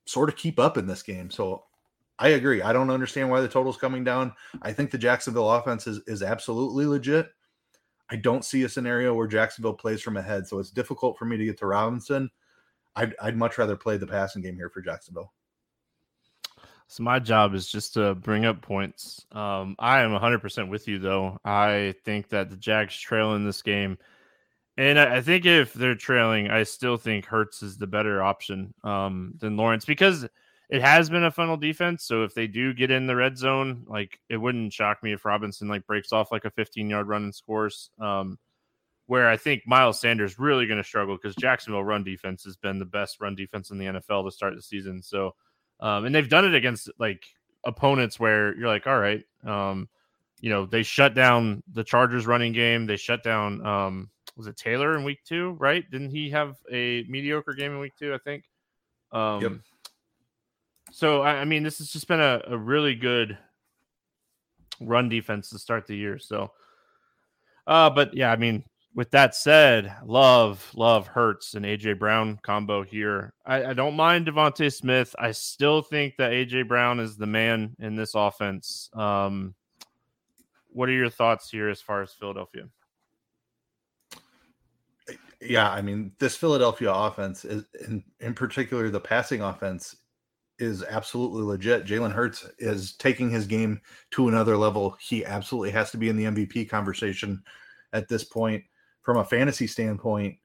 sort 0.06 0.28
of 0.28 0.36
keep 0.36 0.60
up 0.60 0.78
in 0.78 0.86
this 0.86 1.02
game. 1.02 1.30
So 1.30 1.64
I 2.18 2.28
agree. 2.28 2.62
I 2.62 2.72
don't 2.72 2.90
understand 2.90 3.28
why 3.28 3.40
the 3.40 3.48
total's 3.48 3.76
coming 3.76 4.04
down. 4.04 4.32
I 4.62 4.72
think 4.72 4.90
the 4.90 4.98
Jacksonville 4.98 5.50
offense 5.50 5.88
is, 5.88 6.00
is 6.06 6.22
absolutely 6.22 6.86
legit. 6.86 7.28
I 8.08 8.16
don't 8.16 8.44
see 8.44 8.62
a 8.62 8.68
scenario 8.68 9.14
where 9.14 9.26
Jacksonville 9.26 9.74
plays 9.74 10.02
from 10.02 10.16
ahead, 10.16 10.46
so 10.46 10.58
it's 10.58 10.70
difficult 10.70 11.18
for 11.18 11.24
me 11.24 11.36
to 11.36 11.44
get 11.44 11.58
to 11.58 11.66
Robinson. 11.66 12.30
I'd, 12.94 13.14
I'd 13.20 13.36
much 13.36 13.58
rather 13.58 13.74
play 13.74 13.96
the 13.96 14.06
passing 14.06 14.42
game 14.42 14.54
here 14.56 14.70
for 14.70 14.82
Jacksonville. 14.82 15.32
So 16.92 17.04
my 17.04 17.20
job 17.20 17.54
is 17.54 17.66
just 17.66 17.94
to 17.94 18.14
bring 18.14 18.44
up 18.44 18.60
points. 18.60 19.24
Um, 19.32 19.76
I 19.78 20.02
am 20.02 20.10
100% 20.10 20.68
with 20.68 20.86
you, 20.86 20.98
though. 20.98 21.38
I 21.42 21.94
think 22.04 22.28
that 22.28 22.50
the 22.50 22.56
Jags 22.56 22.98
trail 22.98 23.34
in 23.34 23.46
this 23.46 23.62
game. 23.62 23.96
And 24.76 24.98
I 24.98 25.22
think 25.22 25.46
if 25.46 25.72
they're 25.72 25.94
trailing, 25.94 26.50
I 26.50 26.64
still 26.64 26.98
think 26.98 27.24
Hurts 27.24 27.62
is 27.62 27.78
the 27.78 27.86
better 27.86 28.22
option 28.22 28.74
um, 28.84 29.32
than 29.38 29.56
Lawrence 29.56 29.86
because 29.86 30.26
it 30.68 30.82
has 30.82 31.08
been 31.08 31.24
a 31.24 31.30
funnel 31.30 31.56
defense. 31.56 32.04
So 32.04 32.24
if 32.24 32.34
they 32.34 32.46
do 32.46 32.74
get 32.74 32.90
in 32.90 33.06
the 33.06 33.16
red 33.16 33.38
zone, 33.38 33.86
like 33.88 34.20
it 34.28 34.36
wouldn't 34.36 34.74
shock 34.74 35.02
me 35.02 35.14
if 35.14 35.24
Robinson 35.24 35.68
like 35.68 35.86
breaks 35.86 36.12
off 36.12 36.30
like 36.30 36.44
a 36.44 36.50
15 36.50 36.90
yard 36.90 37.08
run 37.08 37.24
and 37.24 37.34
scores. 37.34 37.88
Um, 37.98 38.38
where 39.06 39.30
I 39.30 39.38
think 39.38 39.62
Miles 39.66 39.98
Sanders 39.98 40.38
really 40.38 40.66
going 40.66 40.76
to 40.76 40.84
struggle 40.84 41.16
because 41.16 41.36
Jacksonville 41.36 41.84
run 41.84 42.04
defense 42.04 42.44
has 42.44 42.56
been 42.56 42.78
the 42.78 42.84
best 42.84 43.18
run 43.18 43.34
defense 43.34 43.70
in 43.70 43.78
the 43.78 43.86
NFL 43.86 44.26
to 44.26 44.30
start 44.30 44.54
the 44.54 44.62
season. 44.62 45.02
So, 45.02 45.34
um, 45.82 46.06
and 46.06 46.14
they've 46.14 46.28
done 46.28 46.46
it 46.46 46.54
against 46.54 46.88
like 46.98 47.24
opponents 47.66 48.18
where 48.18 48.56
you're 48.56 48.68
like, 48.68 48.86
all 48.86 48.98
right, 48.98 49.22
um, 49.44 49.88
you 50.40 50.48
know, 50.48 50.64
they 50.64 50.82
shut 50.82 51.14
down 51.14 51.62
the 51.74 51.84
Chargers 51.84 52.26
running 52.26 52.52
game. 52.52 52.86
They 52.86 52.96
shut 52.96 53.22
down, 53.22 53.64
um, 53.66 54.10
was 54.36 54.46
it 54.46 54.56
Taylor 54.56 54.96
in 54.96 55.04
week 55.04 55.18
two, 55.24 55.56
right? 55.58 55.88
Didn't 55.90 56.10
he 56.10 56.30
have 56.30 56.56
a 56.70 57.04
mediocre 57.08 57.52
game 57.52 57.72
in 57.72 57.78
week 57.78 57.96
two? 57.98 58.14
I 58.14 58.18
think. 58.18 58.44
Um, 59.12 59.42
Yep. 59.42 59.52
So, 60.90 61.22
I, 61.22 61.36
I 61.36 61.44
mean, 61.44 61.62
this 61.62 61.78
has 61.78 61.90
just 61.90 62.08
been 62.08 62.20
a, 62.20 62.42
a 62.46 62.56
really 62.56 62.94
good 62.94 63.36
run 64.80 65.08
defense 65.08 65.50
to 65.50 65.58
start 65.58 65.86
the 65.86 65.96
year. 65.96 66.18
So, 66.18 66.52
Uh, 67.66 67.90
but 67.90 68.14
yeah, 68.14 68.32
I 68.32 68.36
mean, 68.36 68.64
with 68.94 69.10
that 69.12 69.34
said, 69.34 69.94
love, 70.04 70.70
love 70.74 71.06
Hurts 71.06 71.54
and 71.54 71.64
AJ 71.64 71.98
Brown 71.98 72.38
combo 72.42 72.82
here. 72.82 73.32
I, 73.46 73.66
I 73.66 73.72
don't 73.74 73.96
mind 73.96 74.26
DeVonta 74.26 74.72
Smith. 74.72 75.14
I 75.18 75.32
still 75.32 75.82
think 75.82 76.16
that 76.18 76.32
AJ 76.32 76.68
Brown 76.68 77.00
is 77.00 77.16
the 77.16 77.26
man 77.26 77.74
in 77.78 77.96
this 77.96 78.14
offense. 78.14 78.90
Um, 78.92 79.54
what 80.68 80.88
are 80.88 80.92
your 80.92 81.10
thoughts 81.10 81.50
here 81.50 81.68
as 81.68 81.80
far 81.80 82.02
as 82.02 82.12
Philadelphia? 82.12 82.68
Yeah, 85.40 85.70
I 85.70 85.82
mean, 85.82 86.12
this 86.18 86.36
Philadelphia 86.36 86.92
offense 86.92 87.44
is 87.44 87.64
in, 87.86 88.04
in 88.20 88.34
particular 88.34 88.90
the 88.90 89.00
passing 89.00 89.42
offense 89.42 89.96
is 90.58 90.84
absolutely 90.84 91.42
legit. 91.42 91.84
Jalen 91.84 92.12
Hurts 92.12 92.46
is 92.58 92.92
taking 92.94 93.28
his 93.30 93.46
game 93.46 93.80
to 94.12 94.28
another 94.28 94.56
level. 94.56 94.96
He 95.00 95.24
absolutely 95.24 95.70
has 95.72 95.90
to 95.90 95.96
be 95.96 96.08
in 96.08 96.16
the 96.16 96.24
MVP 96.24 96.68
conversation 96.68 97.42
at 97.92 98.08
this 98.08 98.22
point. 98.22 98.62
From 99.02 99.16
a 99.18 99.24
fantasy 99.24 99.66
standpoint, 99.66 100.36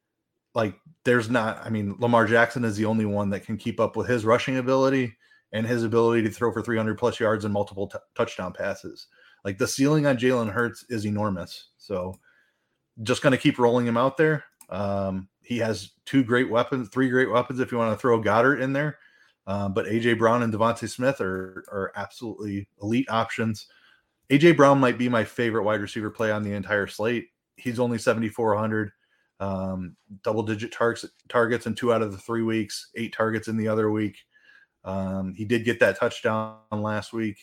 like 0.56 0.76
there's 1.04 1.30
not, 1.30 1.64
I 1.64 1.70
mean, 1.70 1.96
Lamar 2.00 2.26
Jackson 2.26 2.66
is 2.66 2.76
the 2.76 2.86
only 2.86 3.06
one 3.06 3.30
that 3.30 3.46
can 3.46 3.58
keep 3.58 3.80
up 3.80 3.96
with 3.96 4.08
his 4.08 4.26
rushing 4.26 4.58
ability 4.58 5.16
and 5.54 5.66
his 5.66 5.84
ability 5.84 6.24
to 6.24 6.30
throw 6.30 6.52
for 6.52 6.62
300 6.62 6.98
plus 6.98 7.20
yards 7.20 7.46
and 7.46 7.54
multiple 7.54 7.88
t- 7.88 8.00
touchdown 8.16 8.54
passes. 8.54 9.08
Like 9.46 9.58
the 9.58 9.68
ceiling 9.68 10.06
on 10.08 10.18
Jalen 10.18 10.52
Hurts 10.52 10.86
is 10.90 11.06
enormous. 11.06 11.70
So 11.78 12.16
just 13.04 13.22
going 13.22 13.32
to 13.32 13.38
keep 13.38 13.60
rolling 13.60 13.86
him 13.86 13.98
out 13.98 14.18
there. 14.18 14.44
Um, 14.70 15.30
he 15.42 15.60
has 15.60 15.92
two 16.06 16.24
great 16.24 16.50
weapons, 16.50 16.90
three 16.90 17.10
great 17.10 17.30
weapons 17.30 17.60
if 17.60 17.72
you 17.72 17.78
want 17.78 17.94
to 17.94 18.02
throw 18.02 18.22
Goedert 18.22 18.62
in 18.62 18.74
there. 18.74 18.98
Um, 19.46 19.74
but 19.74 19.86
AJ 19.86 20.18
Brown 20.18 20.44
and 20.44 20.54
DeVonta 20.54 20.90
Smith 20.90 21.22
are 21.22 21.64
are 21.72 21.94
absolutely 21.96 22.68
elite 22.82 23.10
options. 23.10 23.68
AJ 24.30 24.58
Brown 24.58 24.78
might 24.78 24.98
be 24.98 25.08
my 25.08 25.24
favorite 25.24 25.64
wide 25.64 25.80
receiver 25.80 26.10
play 26.10 26.32
on 26.32 26.44
the 26.44 26.52
entire 26.52 26.88
slate. 26.88 27.30
He's 27.58 27.80
only 27.80 27.98
7,400, 27.98 28.92
um, 29.40 29.96
double 30.24 30.44
digit 30.44 30.72
targets 30.72 31.06
targets 31.30 31.68
in 31.68 31.76
two 31.76 31.94
out 31.94 32.02
of 32.02 32.12
the 32.12 32.18
three 32.18 32.44
weeks, 32.44 32.90
eight 32.96 33.14
targets 33.14 33.48
in 33.48 33.58
the 33.58 33.68
other 33.68 33.92
week. 33.92 34.18
Um, 34.84 35.34
he 35.36 35.46
did 35.46 35.66
get 35.66 35.80
that 35.82 36.00
touchdown 36.00 36.58
last 36.72 37.14
week. 37.14 37.38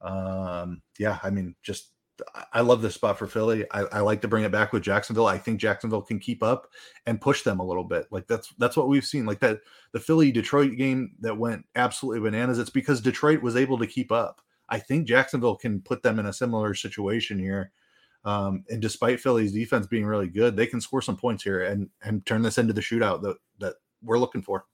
Um, 0.00 0.82
yeah, 0.98 1.18
I 1.22 1.30
mean, 1.30 1.54
just 1.62 1.92
I 2.52 2.60
love 2.60 2.82
this 2.82 2.94
spot 2.94 3.18
for 3.18 3.26
Philly. 3.26 3.64
I, 3.70 3.80
I, 3.84 4.00
like 4.00 4.20
to 4.22 4.28
bring 4.28 4.44
it 4.44 4.52
back 4.52 4.72
with 4.72 4.82
Jacksonville. 4.82 5.26
I 5.26 5.38
think 5.38 5.60
Jacksonville 5.60 6.02
can 6.02 6.18
keep 6.18 6.42
up 6.42 6.68
and 7.06 7.20
push 7.20 7.42
them 7.42 7.60
a 7.60 7.66
little 7.66 7.84
bit. 7.84 8.06
Like 8.10 8.26
that's 8.26 8.52
that's 8.58 8.76
what 8.76 8.88
we've 8.88 9.04
seen. 9.04 9.26
Like 9.26 9.40
that 9.40 9.60
the 9.92 10.00
Philly 10.00 10.32
Detroit 10.32 10.76
game 10.76 11.12
that 11.20 11.36
went 11.36 11.64
absolutely 11.76 12.20
bananas. 12.20 12.58
It's 12.58 12.70
because 12.70 13.00
Detroit 13.00 13.42
was 13.42 13.56
able 13.56 13.78
to 13.78 13.86
keep 13.86 14.12
up. 14.12 14.40
I 14.68 14.78
think 14.78 15.08
Jacksonville 15.08 15.56
can 15.56 15.80
put 15.80 16.02
them 16.02 16.18
in 16.18 16.26
a 16.26 16.32
similar 16.32 16.74
situation 16.74 17.38
here. 17.38 17.72
Um, 18.24 18.64
and 18.68 18.82
despite 18.82 19.20
Philly's 19.20 19.52
defense 19.52 19.86
being 19.86 20.04
really 20.04 20.28
good, 20.28 20.56
they 20.56 20.66
can 20.66 20.80
score 20.80 21.00
some 21.00 21.16
points 21.16 21.42
here 21.42 21.62
and 21.64 21.88
and 22.02 22.24
turn 22.26 22.42
this 22.42 22.58
into 22.58 22.72
the 22.72 22.80
shootout 22.80 23.22
that 23.22 23.36
that 23.58 23.74
we're 24.02 24.18
looking 24.18 24.42
for. 24.42 24.66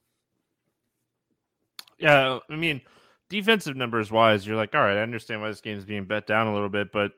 Yeah, 1.99 2.41
I 2.51 2.57
mean, 2.57 2.81
defensive 3.29 3.77
numbers 3.77 4.11
wise, 4.11 4.47
you're 4.47 4.57
like, 4.57 4.75
all 4.75 4.83
right, 4.83 4.97
I 4.97 5.03
understand 5.03 5.41
why 5.41 5.49
this 5.49 5.61
game 5.61 5.79
is 5.79 5.85
being 5.85 6.05
bet 6.05 6.27
down 6.27 6.47
a 6.47 6.53
little 6.53 6.69
bit, 6.69 6.93
but 6.93 7.13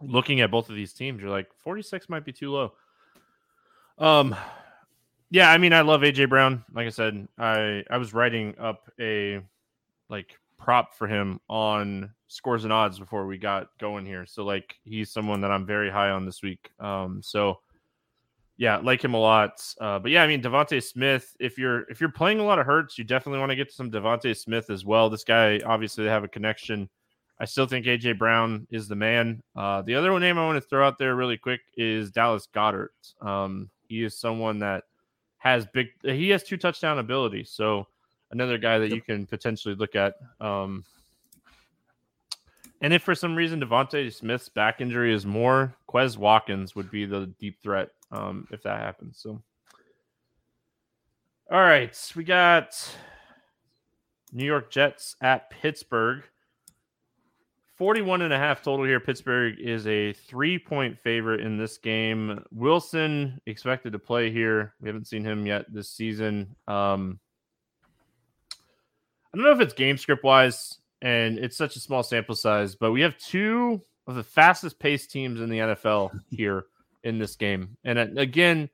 looking 0.00 0.40
at 0.40 0.50
both 0.50 0.68
of 0.68 0.76
these 0.76 0.92
teams, 0.92 1.20
you're 1.20 1.30
like 1.30 1.48
46 1.64 2.08
might 2.08 2.24
be 2.24 2.32
too 2.32 2.52
low. 2.52 2.72
Um, 3.98 4.36
yeah, 5.30 5.50
I 5.50 5.58
mean, 5.58 5.72
I 5.72 5.80
love 5.80 6.02
AJ 6.02 6.28
Brown. 6.28 6.64
Like 6.72 6.86
I 6.86 6.90
said, 6.90 7.26
I 7.36 7.84
I 7.90 7.98
was 7.98 8.14
writing 8.14 8.54
up 8.58 8.90
a 9.00 9.40
like 10.08 10.38
prop 10.58 10.94
for 10.94 11.06
him 11.06 11.40
on 11.48 12.10
scores 12.26 12.64
and 12.64 12.72
odds 12.72 12.98
before 12.98 13.26
we 13.26 13.38
got 13.38 13.68
going 13.78 14.04
here. 14.04 14.26
So 14.26 14.44
like 14.44 14.76
he's 14.84 15.10
someone 15.10 15.40
that 15.40 15.50
I'm 15.50 15.66
very 15.66 15.90
high 15.90 16.10
on 16.10 16.26
this 16.26 16.42
week. 16.42 16.70
Um, 16.78 17.20
so 17.22 17.60
yeah, 18.56 18.78
like 18.78 19.02
him 19.02 19.14
a 19.14 19.18
lot. 19.18 19.62
Uh, 19.80 19.98
but 19.98 20.10
yeah, 20.10 20.22
I 20.22 20.26
mean 20.26 20.42
DeVonta 20.42 20.82
Smith. 20.82 21.34
If 21.40 21.58
you're 21.58 21.88
if 21.90 22.00
you're 22.00 22.10
playing 22.10 22.40
a 22.40 22.44
lot 22.44 22.58
of 22.58 22.66
Hurts, 22.66 22.98
you 22.98 23.04
definitely 23.04 23.38
want 23.38 23.50
to 23.50 23.56
get 23.56 23.72
some 23.72 23.90
DeVonta 23.90 24.36
Smith 24.36 24.68
as 24.68 24.84
well. 24.84 25.08
This 25.08 25.24
guy 25.24 25.60
obviously 25.64 26.04
they 26.04 26.10
have 26.10 26.24
a 26.24 26.28
connection. 26.28 26.88
I 27.40 27.44
still 27.44 27.66
think 27.66 27.86
AJ 27.86 28.18
Brown 28.18 28.66
is 28.68 28.88
the 28.88 28.96
man. 28.96 29.42
Uh, 29.54 29.82
the 29.82 29.94
other 29.94 30.10
one 30.10 30.20
name 30.20 30.38
I 30.38 30.44
want 30.44 30.60
to 30.60 30.68
throw 30.68 30.84
out 30.84 30.98
there 30.98 31.14
really 31.14 31.38
quick 31.38 31.60
is 31.76 32.10
Dallas 32.10 32.48
Goedert. 32.52 32.88
Um, 33.20 33.70
he 33.88 34.02
is 34.02 34.18
someone 34.18 34.58
that 34.58 34.84
has 35.38 35.66
big. 35.66 35.86
He 36.02 36.30
has 36.30 36.42
two 36.42 36.56
touchdown 36.56 36.98
ability, 36.98 37.44
so 37.44 37.86
another 38.30 38.58
guy 38.58 38.78
that 38.78 38.90
you 38.90 39.00
can 39.00 39.26
potentially 39.26 39.74
look 39.74 39.94
at. 39.94 40.14
Um, 40.40 40.84
and 42.80 42.92
if 42.92 43.02
for 43.02 43.14
some 43.14 43.34
reason 43.34 43.60
DeVonta 43.60 44.12
Smith's 44.12 44.48
back 44.48 44.80
injury 44.80 45.12
is 45.12 45.26
more, 45.26 45.74
Quez 45.88 46.16
Watkins 46.16 46.76
would 46.76 46.90
be 46.90 47.06
the 47.06 47.26
deep 47.40 47.60
threat 47.62 47.90
um, 48.12 48.46
if 48.52 48.62
that 48.62 48.80
happens. 48.80 49.18
So, 49.18 49.42
all 51.50 51.60
right, 51.60 52.12
we 52.14 52.24
got 52.24 52.94
New 54.32 54.44
York 54.44 54.70
Jets 54.70 55.16
at 55.20 55.50
Pittsburgh. 55.50 56.22
41 57.76 58.22
and 58.22 58.32
a 58.32 58.38
half 58.38 58.60
total 58.60 58.84
here. 58.84 58.98
Pittsburgh 58.98 59.54
is 59.60 59.86
a 59.86 60.12
three 60.12 60.58
point 60.58 60.98
favorite 60.98 61.40
in 61.40 61.56
this 61.56 61.78
game. 61.78 62.44
Wilson 62.50 63.40
expected 63.46 63.92
to 63.92 64.00
play 64.00 64.32
here. 64.32 64.74
We 64.80 64.88
haven't 64.88 65.06
seen 65.06 65.24
him 65.24 65.46
yet 65.46 65.72
this 65.72 65.88
season. 65.88 66.56
Um, 66.66 67.20
don't 69.38 69.46
know 69.46 69.52
if 69.52 69.60
it's 69.60 69.74
game 69.74 69.96
script 69.98 70.24
wise 70.24 70.78
and 71.00 71.38
it's 71.38 71.56
such 71.56 71.76
a 71.76 71.80
small 71.80 72.02
sample 72.02 72.34
size, 72.34 72.74
but 72.74 72.92
we 72.92 73.02
have 73.02 73.16
two 73.18 73.80
of 74.06 74.16
the 74.16 74.24
fastest 74.24 74.78
paced 74.78 75.10
teams 75.10 75.40
in 75.40 75.48
the 75.48 75.58
NFL 75.58 76.10
here 76.30 76.66
in 77.04 77.18
this 77.18 77.36
game. 77.36 77.76
And 77.84 77.98
uh, 77.98 78.06
again, 78.16 78.68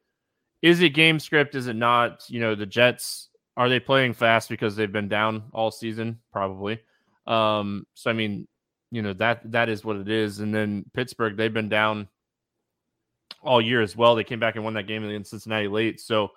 is 0.63 0.81
it 0.81 0.91
game 0.91 1.21
script? 1.21 1.55
Is 1.55 1.67
it 1.67 1.77
not? 1.77 2.25
You 2.29 2.41
know, 2.41 2.55
the 2.55 2.67
Jets 2.67 3.29
are 3.57 3.69
they 3.69 3.81
playing 3.81 4.15
fast 4.15 4.49
because 4.49 4.75
they've 4.75 4.91
been 4.91 5.09
down 5.09 5.45
all 5.53 5.71
season? 5.71 6.21
Probably. 6.33 6.81
Um, 7.27 7.87
so 7.95 8.11
I 8.11 8.15
mean, 8.15 8.49
you 8.91 9.03
know 9.03 9.13
that 9.15 9.51
that 9.53 9.69
is 9.69 9.85
what 9.85 9.97
it 9.97 10.09
is. 10.09 10.41
And 10.41 10.55
then 10.55 10.85
Pittsburgh, 10.95 11.37
they've 11.37 11.53
been 11.53 11.69
down 11.69 12.09
all 13.43 13.61
year 13.61 13.83
as 13.83 13.97
well. 13.97 14.15
They 14.15 14.25
came 14.25 14.41
back 14.41 14.55
and 14.55 14.65
won 14.65 14.75
that 14.75 14.87
game 14.87 15.05
against 15.05 15.31
Cincinnati 15.31 15.69
late. 15.69 16.01
So, 16.01 16.31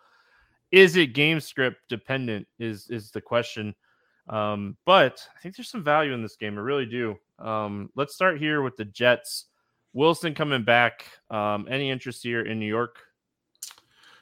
is 0.71 0.97
it 0.97 1.13
game 1.13 1.39
script 1.39 1.81
dependent? 1.87 2.47
Is 2.59 2.89
is 2.89 3.11
the 3.11 3.21
question? 3.21 3.73
Um, 4.29 4.77
but 4.85 5.25
I 5.35 5.39
think 5.39 5.55
there's 5.55 5.69
some 5.69 5.83
value 5.83 6.13
in 6.13 6.21
this 6.21 6.35
game. 6.35 6.57
I 6.57 6.61
really 6.61 6.85
do. 6.85 7.15
Um, 7.39 7.89
let's 7.95 8.13
start 8.13 8.39
here 8.39 8.61
with 8.61 8.75
the 8.75 8.85
Jets. 8.85 9.45
Wilson 9.93 10.33
coming 10.33 10.63
back. 10.63 11.05
Um, 11.29 11.67
any 11.69 11.89
interest 11.89 12.23
here 12.23 12.45
in 12.45 12.59
New 12.59 12.67
York? 12.67 12.97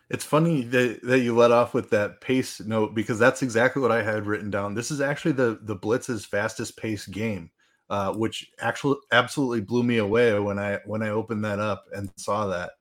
It's 0.09 0.23
funny 0.23 0.63
that, 0.65 1.01
that 1.03 1.19
you 1.19 1.35
let 1.35 1.51
off 1.51 1.73
with 1.73 1.89
that 1.89 2.21
pace 2.21 2.59
note 2.61 2.93
because 2.93 3.17
that's 3.17 3.41
exactly 3.41 3.81
what 3.81 3.91
I 3.91 4.03
had 4.03 4.27
written 4.27 4.51
down. 4.51 4.75
This 4.75 4.91
is 4.91 5.01
actually 5.01 5.31
the 5.31 5.59
the 5.63 5.75
Blitz's 5.75 6.25
fastest 6.25 6.77
pace 6.77 7.07
game 7.07 7.49
uh, 7.89 8.13
which 8.13 8.51
actually 8.59 8.97
absolutely 9.11 9.61
blew 9.61 9.83
me 9.83 9.97
away 9.97 10.37
when 10.39 10.57
I 10.57 10.79
when 10.85 11.03
I 11.03 11.09
opened 11.09 11.45
that 11.45 11.59
up 11.59 11.85
and 11.93 12.09
saw 12.17 12.47
that. 12.47 12.71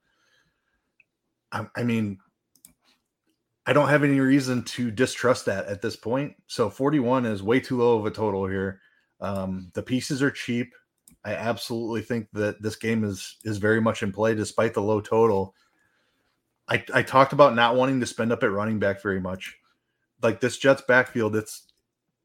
I, 1.52 1.66
I 1.76 1.82
mean, 1.82 2.18
I 3.66 3.72
don't 3.72 3.88
have 3.88 4.04
any 4.04 4.20
reason 4.20 4.62
to 4.62 4.90
distrust 4.90 5.46
that 5.46 5.66
at 5.66 5.80
this 5.80 5.96
point. 5.96 6.34
So 6.46 6.68
41 6.68 7.24
is 7.24 7.42
way 7.42 7.60
too 7.60 7.78
low 7.78 7.98
of 7.98 8.06
a 8.06 8.10
total 8.10 8.46
here. 8.46 8.80
Um, 9.20 9.70
the 9.74 9.82
pieces 9.82 10.22
are 10.22 10.30
cheap. 10.30 10.74
I 11.24 11.34
absolutely 11.34 12.02
think 12.02 12.28
that 12.34 12.60
this 12.60 12.76
game 12.76 13.04
is 13.04 13.38
is 13.44 13.56
very 13.56 13.80
much 13.80 14.02
in 14.02 14.12
play 14.12 14.34
despite 14.34 14.74
the 14.74 14.82
low 14.82 15.00
total. 15.00 15.54
I, 16.68 16.84
I 16.92 17.02
talked 17.02 17.32
about 17.32 17.54
not 17.54 17.76
wanting 17.76 18.00
to 18.00 18.06
spend 18.06 18.32
up 18.32 18.42
at 18.42 18.52
running 18.52 18.78
back 18.78 19.02
very 19.02 19.20
much. 19.20 19.56
Like 20.22 20.40
this 20.40 20.58
Jets 20.58 20.82
backfield, 20.86 21.36
it's 21.36 21.72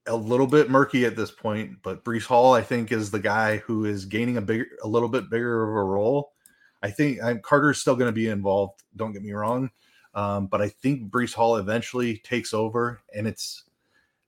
a 0.07 0.15
little 0.15 0.47
bit 0.47 0.69
murky 0.69 1.05
at 1.05 1.15
this 1.15 1.31
point, 1.31 1.77
but 1.83 2.03
Breece 2.03 2.25
Hall, 2.25 2.53
I 2.53 2.61
think, 2.61 2.91
is 2.91 3.11
the 3.11 3.19
guy 3.19 3.57
who 3.57 3.85
is 3.85 4.05
gaining 4.05 4.37
a 4.37 4.41
bigger, 4.41 4.65
a 4.83 4.87
little 4.87 5.09
bit 5.09 5.29
bigger 5.29 5.63
of 5.63 5.75
a 5.75 5.83
role. 5.83 6.33
I 6.81 6.89
think 6.89 7.21
I'm, 7.21 7.41
Carter's 7.41 7.79
still 7.79 7.95
going 7.95 8.07
to 8.07 8.13
be 8.13 8.29
involved. 8.29 8.83
Don't 8.95 9.11
get 9.11 9.21
me 9.21 9.31
wrong, 9.31 9.69
um, 10.13 10.47
but 10.47 10.61
I 10.61 10.69
think 10.69 11.11
Breece 11.11 11.33
Hall 11.33 11.57
eventually 11.57 12.17
takes 12.19 12.53
over, 12.53 13.01
and 13.15 13.27
it's 13.27 13.63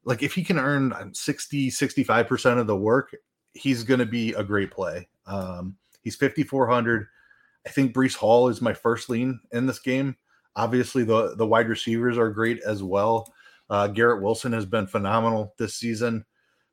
like 0.03 0.23
if 0.23 0.33
he 0.33 0.43
can 0.43 0.59
earn 0.59 0.93
um, 0.93 1.13
60, 1.13 1.69
65 1.69 2.27
percent 2.27 2.59
of 2.59 2.67
the 2.67 2.75
work, 2.75 3.15
he's 3.53 3.83
going 3.83 3.99
to 3.99 4.05
be 4.05 4.33
a 4.33 4.43
great 4.43 4.71
play. 4.71 5.07
Um, 5.25 5.75
he's 6.01 6.15
5400. 6.15 7.07
I 7.65 7.69
think 7.69 7.93
Breece 7.93 8.15
Hall 8.15 8.47
is 8.47 8.61
my 8.61 8.73
first 8.73 9.09
lean 9.09 9.39
in 9.51 9.65
this 9.65 9.79
game. 9.79 10.15
Obviously, 10.55 11.03
the 11.03 11.35
the 11.35 11.47
wide 11.47 11.69
receivers 11.69 12.17
are 12.17 12.29
great 12.29 12.61
as 12.65 12.83
well. 12.83 13.31
Uh, 13.69 13.87
Garrett 13.87 14.21
Wilson 14.21 14.51
has 14.53 14.65
been 14.65 14.87
phenomenal 14.87 15.53
this 15.57 15.75
season. 15.75 16.25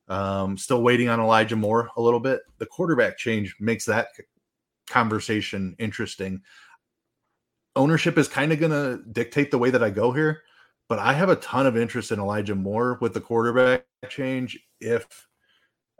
Um, 0.09 0.56
still 0.56 0.82
waiting 0.82 1.09
on 1.09 1.20
Elijah 1.20 1.56
Moore 1.56 1.90
a 1.96 2.00
little 2.00 2.18
bit. 2.18 2.40
The 2.59 2.66
quarterback 2.66 3.18
change 3.18 3.54
makes 3.61 3.84
that 3.84 4.09
conversation 4.88 5.76
interesting. 5.78 6.42
Ownership 7.78 8.18
is 8.18 8.26
kind 8.26 8.52
of 8.52 8.58
going 8.58 8.72
to 8.72 9.04
dictate 9.12 9.52
the 9.52 9.58
way 9.58 9.70
that 9.70 9.84
I 9.84 9.90
go 9.90 10.10
here, 10.10 10.42
but 10.88 10.98
I 10.98 11.12
have 11.12 11.28
a 11.28 11.36
ton 11.36 11.64
of 11.64 11.76
interest 11.76 12.10
in 12.10 12.18
Elijah 12.18 12.56
Moore 12.56 12.98
with 13.00 13.14
the 13.14 13.20
quarterback 13.20 13.86
change 14.08 14.58
if 14.80 15.28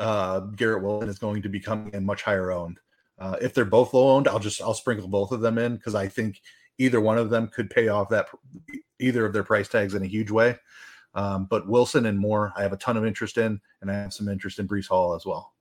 uh, 0.00 0.40
Garrett 0.40 0.82
Wilson 0.82 1.08
is 1.08 1.20
going 1.20 1.40
to 1.42 1.48
become 1.48 1.88
a 1.94 2.00
much 2.00 2.22
higher 2.22 2.50
owned. 2.50 2.80
Uh, 3.16 3.36
if 3.40 3.54
they're 3.54 3.64
both 3.64 3.94
low 3.94 4.08
owned, 4.16 4.26
I'll 4.26 4.40
just 4.40 4.60
I'll 4.60 4.74
sprinkle 4.74 5.06
both 5.06 5.30
of 5.30 5.40
them 5.40 5.56
in 5.56 5.76
because 5.76 5.94
I 5.94 6.08
think 6.08 6.42
either 6.78 7.00
one 7.00 7.16
of 7.16 7.30
them 7.30 7.46
could 7.46 7.70
pay 7.70 7.86
off 7.86 8.08
that 8.08 8.26
either 8.98 9.24
of 9.24 9.32
their 9.32 9.44
price 9.44 9.68
tags 9.68 9.94
in 9.94 10.02
a 10.02 10.06
huge 10.06 10.32
way. 10.32 10.56
Um, 11.14 11.44
but 11.44 11.68
Wilson 11.68 12.06
and 12.06 12.18
Moore, 12.18 12.52
I 12.56 12.62
have 12.62 12.72
a 12.72 12.76
ton 12.76 12.96
of 12.96 13.06
interest 13.06 13.38
in, 13.38 13.60
and 13.82 13.90
I 13.90 13.94
have 13.94 14.12
some 14.12 14.28
interest 14.28 14.58
in 14.58 14.66
Breece 14.66 14.88
Hall 14.88 15.14
as 15.14 15.24
well. 15.24 15.54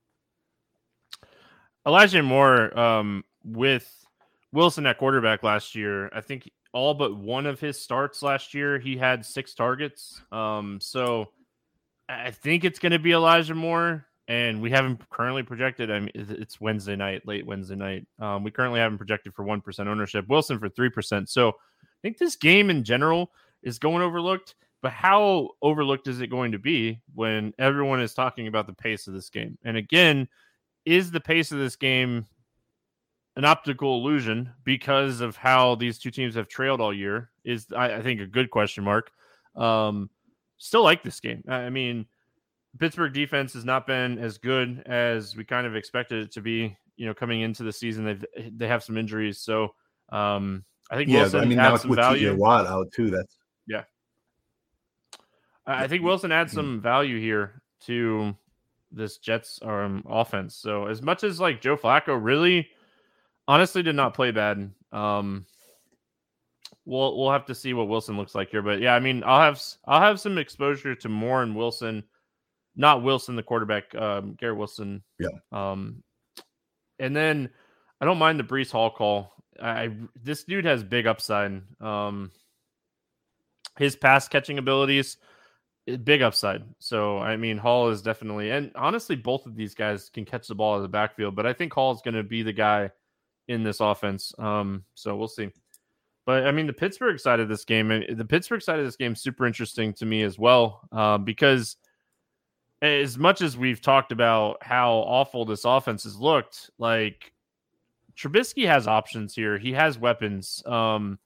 Elijah 1.85 2.23
Moore 2.23 2.77
um, 2.77 3.23
with 3.43 4.06
Wilson 4.51 4.85
at 4.85 4.97
quarterback 4.97 5.43
last 5.43 5.75
year, 5.75 6.09
I 6.13 6.21
think 6.21 6.49
all 6.73 6.93
but 6.93 7.15
one 7.15 7.45
of 7.45 7.59
his 7.59 7.79
starts 7.79 8.21
last 8.21 8.53
year, 8.53 8.79
he 8.79 8.97
had 8.97 9.25
six 9.25 9.53
targets. 9.53 10.21
Um, 10.31 10.79
so 10.81 11.29
I 12.09 12.31
think 12.31 12.63
it's 12.63 12.79
going 12.79 12.91
to 12.91 12.99
be 12.99 13.11
Elijah 13.11 13.55
Moore, 13.55 14.05
and 14.27 14.61
we 14.61 14.71
haven't 14.71 15.09
currently 15.09 15.43
projected. 15.43 15.91
I 15.91 15.99
mean, 15.99 16.11
it's 16.13 16.61
Wednesday 16.61 16.95
night, 16.95 17.25
late 17.25 17.45
Wednesday 17.45 17.75
night. 17.75 18.07
Um, 18.19 18.43
we 18.43 18.51
currently 18.51 18.79
haven't 18.79 18.97
projected 18.97 19.33
for 19.33 19.43
one 19.43 19.61
percent 19.61 19.89
ownership. 19.89 20.27
Wilson 20.27 20.59
for 20.59 20.69
three 20.69 20.89
percent. 20.89 21.29
So 21.29 21.49
I 21.49 21.99
think 22.01 22.17
this 22.17 22.35
game 22.35 22.69
in 22.69 22.83
general 22.83 23.31
is 23.63 23.79
going 23.79 24.01
overlooked. 24.01 24.55
But 24.83 24.91
how 24.91 25.49
overlooked 25.63 26.07
is 26.07 26.21
it 26.21 26.27
going 26.27 26.51
to 26.51 26.59
be 26.59 27.01
when 27.15 27.51
everyone 27.57 27.99
is 27.99 28.13
talking 28.13 28.47
about 28.47 28.67
the 28.67 28.73
pace 28.73 29.07
of 29.07 29.13
this 29.15 29.29
game? 29.29 29.57
And 29.63 29.75
again, 29.75 30.27
is 30.85 31.09
the 31.09 31.19
pace 31.19 31.51
of 31.51 31.57
this 31.57 31.75
game 31.75 32.27
an 33.37 33.45
optical 33.45 33.99
illusion 33.99 34.51
because 34.63 35.21
of 35.21 35.37
how 35.37 35.75
these 35.75 35.99
two 35.99 36.09
teams 36.11 36.33
have 36.35 36.47
trailed 36.47 36.81
all 36.81 36.93
year? 36.93 37.29
Is 37.45 37.67
I, 37.75 37.93
I 37.93 38.01
think 38.01 38.19
a 38.19 38.25
good 38.25 38.49
question 38.49 38.83
mark. 38.83 39.11
Um, 39.55 40.09
still 40.57 40.83
like 40.83 41.03
this 41.03 41.19
game. 41.19 41.43
I 41.47 41.69
mean, 41.69 42.07
Pittsburgh 42.79 43.13
defense 43.13 43.53
has 43.53 43.63
not 43.63 43.85
been 43.85 44.17
as 44.17 44.39
good 44.39 44.81
as 44.87 45.35
we 45.35 45.43
kind 45.43 45.67
of 45.67 45.75
expected 45.75 46.25
it 46.25 46.31
to 46.33 46.41
be. 46.41 46.75
You 46.95 47.05
know, 47.05 47.13
coming 47.13 47.41
into 47.41 47.61
the 47.61 47.71
season, 47.71 48.05
they 48.05 48.49
they 48.49 48.67
have 48.67 48.83
some 48.83 48.97
injuries, 48.97 49.37
so 49.37 49.75
um, 50.09 50.65
I 50.89 50.95
think 50.95 51.11
yeah. 51.11 51.21
Wilson 51.21 51.41
I 51.41 51.45
mean, 51.45 51.59
adds 51.59 51.81
some 51.81 51.91
with 51.91 51.99
value. 51.99 52.33
TJ 52.33 52.37
Watt 52.37 52.65
out 52.65 52.91
too. 52.91 53.11
That's 53.11 53.37
yeah. 53.67 53.83
I 55.67 55.87
think 55.87 56.03
Wilson 56.03 56.31
adds 56.31 56.53
Hmm. 56.53 56.57
some 56.57 56.81
value 56.81 57.19
here 57.19 57.61
to 57.81 58.35
this 58.91 59.17
Jets 59.17 59.59
um, 59.61 60.03
offense. 60.09 60.55
So 60.55 60.87
as 60.87 61.01
much 61.03 61.23
as 61.23 61.39
like 61.39 61.61
Joe 61.61 61.77
Flacco 61.77 62.17
really, 62.19 62.67
honestly, 63.47 63.83
did 63.83 63.95
not 63.95 64.13
play 64.13 64.31
bad. 64.31 64.71
Um, 64.91 65.45
we'll 66.85 67.17
we'll 67.17 67.31
have 67.31 67.45
to 67.45 67.55
see 67.55 67.73
what 67.73 67.87
Wilson 67.87 68.17
looks 68.17 68.33
like 68.35 68.49
here. 68.49 68.61
But 68.61 68.79
yeah, 68.81 68.95
I 68.95 68.99
mean, 68.99 69.23
I'll 69.25 69.41
have 69.41 69.61
I'll 69.85 70.01
have 70.01 70.19
some 70.19 70.37
exposure 70.37 70.95
to 70.95 71.09
Moore 71.09 71.43
and 71.43 71.55
Wilson, 71.55 72.03
not 72.75 73.03
Wilson 73.03 73.35
the 73.35 73.43
quarterback, 73.43 73.93
um, 73.95 74.35
Garrett 74.39 74.57
Wilson. 74.57 75.03
Yeah. 75.19 75.29
Um, 75.51 76.03
and 76.99 77.15
then 77.15 77.49
I 78.01 78.05
don't 78.05 78.17
mind 78.17 78.39
the 78.39 78.43
Breece 78.43 78.71
Hall 78.71 78.89
call. 78.89 79.33
I 79.61 79.91
this 80.23 80.43
dude 80.43 80.65
has 80.65 80.83
big 80.83 81.05
upside. 81.05 81.61
Um, 81.81 82.31
his 83.77 83.95
pass 83.95 84.27
catching 84.27 84.57
abilities, 84.57 85.17
eh, 85.87 85.97
big 85.97 86.21
upside. 86.21 86.63
So 86.79 87.19
I 87.19 87.37
mean, 87.37 87.57
Hall 87.57 87.89
is 87.89 88.01
definitely, 88.01 88.51
and 88.51 88.71
honestly, 88.75 89.15
both 89.15 89.45
of 89.45 89.55
these 89.55 89.73
guys 89.73 90.09
can 90.09 90.25
catch 90.25 90.47
the 90.47 90.55
ball 90.55 90.77
in 90.77 90.83
the 90.83 90.87
backfield. 90.87 91.35
But 91.35 91.45
I 91.45 91.53
think 91.53 91.73
Hall 91.73 91.93
is 91.93 92.01
going 92.03 92.15
to 92.15 92.23
be 92.23 92.43
the 92.43 92.53
guy 92.53 92.91
in 93.47 93.63
this 93.63 93.79
offense. 93.79 94.33
Um, 94.37 94.83
so 94.93 95.15
we'll 95.15 95.27
see. 95.27 95.49
But 96.25 96.45
I 96.45 96.51
mean, 96.51 96.67
the 96.67 96.73
Pittsburgh 96.73 97.19
side 97.19 97.39
of 97.39 97.47
this 97.47 97.63
game, 97.63 97.87
the 97.87 98.25
Pittsburgh 98.25 98.61
side 98.61 98.79
of 98.79 98.85
this 98.85 98.97
game, 98.97 99.13
is 99.13 99.21
super 99.21 99.45
interesting 99.47 99.93
to 99.93 100.05
me 100.05 100.23
as 100.23 100.37
well, 100.37 100.81
uh, 100.91 101.17
because 101.17 101.77
as 102.81 103.17
much 103.17 103.41
as 103.41 103.57
we've 103.57 103.81
talked 103.81 104.11
about 104.11 104.57
how 104.61 104.93
awful 104.93 105.45
this 105.45 105.65
offense 105.65 106.03
has 106.03 106.17
looked, 106.17 106.69
like 106.77 107.31
Trubisky 108.17 108.67
has 108.67 108.87
options 108.87 109.33
here. 109.33 109.57
He 109.57 109.71
has 109.73 109.97
weapons. 109.97 110.63
Um, 110.65 111.17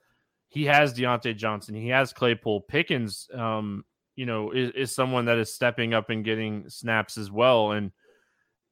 he 0.50 0.66
has 0.66 0.94
Diontae 0.94 1.36
Johnson. 1.36 1.76
He 1.76 1.88
has 1.88 2.14
Claypool. 2.14 2.62
Pickens, 2.62 3.30
um, 3.34 3.86
you 4.16 4.26
know, 4.26 4.52
is, 4.52 4.72
is 4.72 4.92
someone 4.94 5.26
that 5.26 5.38
is 5.38 5.54
stepping 5.54 5.94
up 5.94 6.10
and 6.10 6.24
getting 6.24 6.70
snaps 6.70 7.18
as 7.18 7.32
well. 7.32 7.72
And 7.72 7.92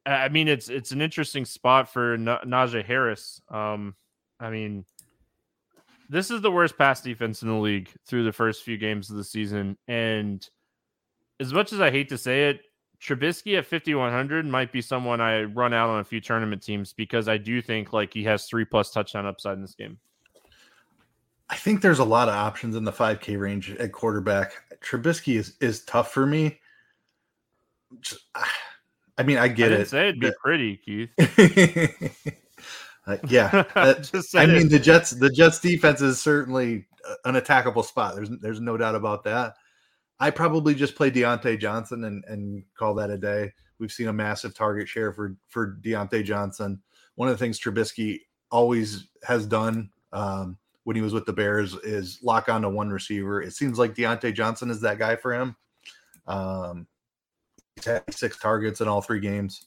I 0.09 0.29
mean, 0.29 0.47
it's 0.47 0.69
it's 0.69 0.91
an 0.91 1.01
interesting 1.01 1.45
spot 1.45 1.91
for 1.91 2.17
Na- 2.17 2.41
Najee 2.41 2.83
Harris. 2.83 3.41
Um, 3.49 3.95
I 4.39 4.49
mean, 4.49 4.85
this 6.09 6.31
is 6.31 6.41
the 6.41 6.51
worst 6.51 6.77
pass 6.77 7.01
defense 7.01 7.41
in 7.43 7.49
the 7.49 7.55
league 7.55 7.89
through 8.07 8.23
the 8.23 8.33
first 8.33 8.63
few 8.63 8.77
games 8.77 9.09
of 9.09 9.17
the 9.17 9.23
season. 9.23 9.77
And 9.87 10.47
as 11.39 11.53
much 11.53 11.71
as 11.71 11.79
I 11.79 11.91
hate 11.91 12.09
to 12.09 12.17
say 12.17 12.49
it, 12.49 12.61
Trubisky 12.99 13.57
at 13.57 13.65
5100 13.65 14.45
might 14.45 14.71
be 14.71 14.81
someone 14.81 15.21
I 15.21 15.43
run 15.43 15.73
out 15.73 15.89
on 15.89 15.99
a 15.99 16.03
few 16.03 16.19
tournament 16.19 16.63
teams 16.63 16.91
because 16.91 17.29
I 17.29 17.37
do 17.37 17.61
think 17.61 17.93
like 17.93 18.13
he 18.13 18.23
has 18.23 18.45
three 18.45 18.65
plus 18.65 18.91
touchdown 18.91 19.25
upside 19.25 19.53
in 19.53 19.61
this 19.61 19.75
game. 19.75 19.99
I 21.49 21.55
think 21.55 21.81
there's 21.81 21.99
a 21.99 22.05
lot 22.05 22.27
of 22.27 22.35
options 22.35 22.75
in 22.75 22.83
the 22.83 22.91
5K 22.91 23.39
range 23.39 23.71
at 23.71 23.91
quarterback. 23.91 24.53
Trubisky 24.81 25.37
is 25.37 25.55
is 25.61 25.83
tough 25.85 26.11
for 26.11 26.25
me. 26.25 26.59
Just, 28.01 28.25
I 28.35 28.47
mean, 29.23 29.37
I 29.37 29.43
I 29.43 29.47
get 29.47 29.69
didn't 29.69 29.81
it. 29.81 29.89
say 29.89 30.09
it'd 30.09 30.19
be 30.19 30.31
pretty, 30.41 30.77
Keith. 30.77 31.11
Uh, 33.07 33.17
yeah, 33.27 33.63
uh, 33.75 33.95
I 34.35 34.45
mean 34.45 34.67
it. 34.67 34.69
the 34.69 34.77
Jets. 34.77 35.11
The 35.11 35.31
Jets 35.31 35.59
defense 35.59 35.99
is 36.01 36.21
certainly 36.21 36.85
an 37.25 37.35
attackable 37.35 37.83
spot. 37.83 38.13
There's 38.15 38.29
there's 38.41 38.59
no 38.61 38.77
doubt 38.77 38.93
about 38.93 39.23
that. 39.23 39.55
I 40.19 40.29
probably 40.29 40.75
just 40.75 40.95
play 40.95 41.09
Diontae 41.09 41.59
Johnson 41.59 42.03
and 42.03 42.23
and 42.27 42.63
call 42.77 42.93
that 42.95 43.09
a 43.09 43.17
day. 43.17 43.51
We've 43.79 43.91
seen 43.91 44.09
a 44.09 44.13
massive 44.13 44.53
target 44.53 44.87
share 44.87 45.11
for 45.11 45.35
for 45.47 45.77
Diontae 45.81 46.23
Johnson. 46.23 46.81
One 47.15 47.29
of 47.29 47.33
the 47.33 47.43
things 47.43 47.59
Trubisky 47.59 48.19
always 48.51 49.07
has 49.23 49.47
done 49.47 49.89
um, 50.13 50.57
when 50.83 50.95
he 50.95 51.01
was 51.01 51.13
with 51.13 51.25
the 51.25 51.33
Bears 51.33 51.73
is 51.75 52.19
lock 52.21 52.47
on 52.47 52.61
to 52.61 52.69
one 52.69 52.91
receiver. 52.91 53.41
It 53.41 53.53
seems 53.53 53.79
like 53.79 53.95
Diontae 53.95 54.35
Johnson 54.35 54.69
is 54.69 54.81
that 54.81 54.99
guy 54.99 55.15
for 55.15 55.33
him. 55.33 55.55
Um, 56.27 56.85
had 57.85 58.03
six 58.13 58.37
targets 58.39 58.81
in 58.81 58.87
all 58.87 59.01
three 59.01 59.19
games. 59.19 59.65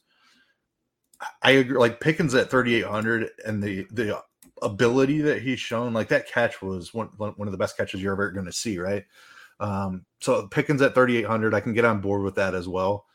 I 1.42 1.52
agree. 1.52 1.78
Like 1.78 2.00
Pickens 2.00 2.34
at 2.34 2.50
3,800 2.50 3.30
and 3.46 3.62
the 3.62 3.86
the 3.90 4.22
ability 4.62 5.20
that 5.22 5.42
he's 5.42 5.60
shown, 5.60 5.92
like 5.92 6.08
that 6.08 6.28
catch 6.28 6.62
was 6.62 6.92
one 6.94 7.08
one 7.16 7.48
of 7.48 7.52
the 7.52 7.58
best 7.58 7.76
catches 7.76 8.02
you're 8.02 8.12
ever 8.12 8.30
going 8.30 8.46
to 8.46 8.52
see, 8.52 8.78
right? 8.78 9.04
Um, 9.60 10.04
so 10.20 10.48
Pickens 10.48 10.82
at 10.82 10.94
3,800, 10.94 11.54
I 11.54 11.60
can 11.60 11.72
get 11.72 11.84
on 11.84 12.00
board 12.00 12.22
with 12.22 12.34
that 12.36 12.54
as 12.54 12.68
well. 12.68 13.06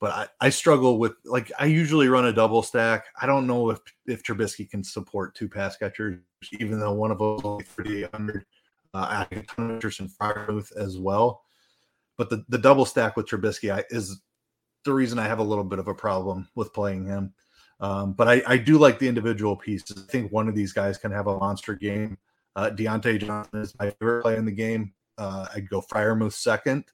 But 0.00 0.12
I, 0.12 0.46
I 0.46 0.48
struggle 0.48 0.98
with 0.98 1.12
like 1.26 1.52
I 1.58 1.66
usually 1.66 2.08
run 2.08 2.24
a 2.24 2.32
double 2.32 2.62
stack. 2.62 3.04
I 3.20 3.26
don't 3.26 3.46
know 3.46 3.68
if 3.68 3.80
if 4.06 4.22
Trubisky 4.22 4.68
can 4.68 4.82
support 4.82 5.34
two 5.34 5.48
pass 5.48 5.76
catchers, 5.76 6.18
even 6.58 6.80
though 6.80 6.92
one 6.92 7.10
of 7.10 7.18
them 7.18 7.36
is 7.36 7.44
only 7.44 7.64
3,800. 7.64 8.46
Uh, 8.94 8.98
I 8.98 9.14
have 9.34 9.44
interest 9.58 10.00
in 10.00 10.08
Freiermuth 10.08 10.74
as 10.76 10.98
well. 10.98 11.42
But 12.16 12.30
the, 12.30 12.44
the 12.48 12.58
double 12.58 12.84
stack 12.84 13.16
with 13.16 13.26
Trubisky 13.26 13.74
I, 13.74 13.84
is 13.90 14.20
the 14.84 14.92
reason 14.92 15.18
I 15.18 15.26
have 15.26 15.38
a 15.38 15.44
little 15.44 15.64
bit 15.64 15.78
of 15.78 15.88
a 15.88 15.94
problem 15.94 16.48
with 16.54 16.72
playing 16.72 17.06
him. 17.06 17.32
Um, 17.80 18.12
but 18.12 18.28
I, 18.28 18.42
I 18.46 18.56
do 18.58 18.78
like 18.78 18.98
the 18.98 19.08
individual 19.08 19.56
pieces. 19.56 20.04
I 20.06 20.12
think 20.12 20.32
one 20.32 20.48
of 20.48 20.54
these 20.54 20.72
guys 20.72 20.98
can 20.98 21.12
have 21.12 21.26
a 21.26 21.38
monster 21.38 21.74
game. 21.74 22.18
Uh, 22.54 22.70
Diontae 22.70 23.24
Johnson 23.24 23.60
is 23.60 23.74
my 23.78 23.90
favorite 23.90 24.22
play 24.22 24.36
in 24.36 24.44
the 24.44 24.52
game. 24.52 24.92
Uh, 25.16 25.46
I'd 25.54 25.68
go 25.68 25.80
Freiermuth 25.80 26.34
second. 26.34 26.84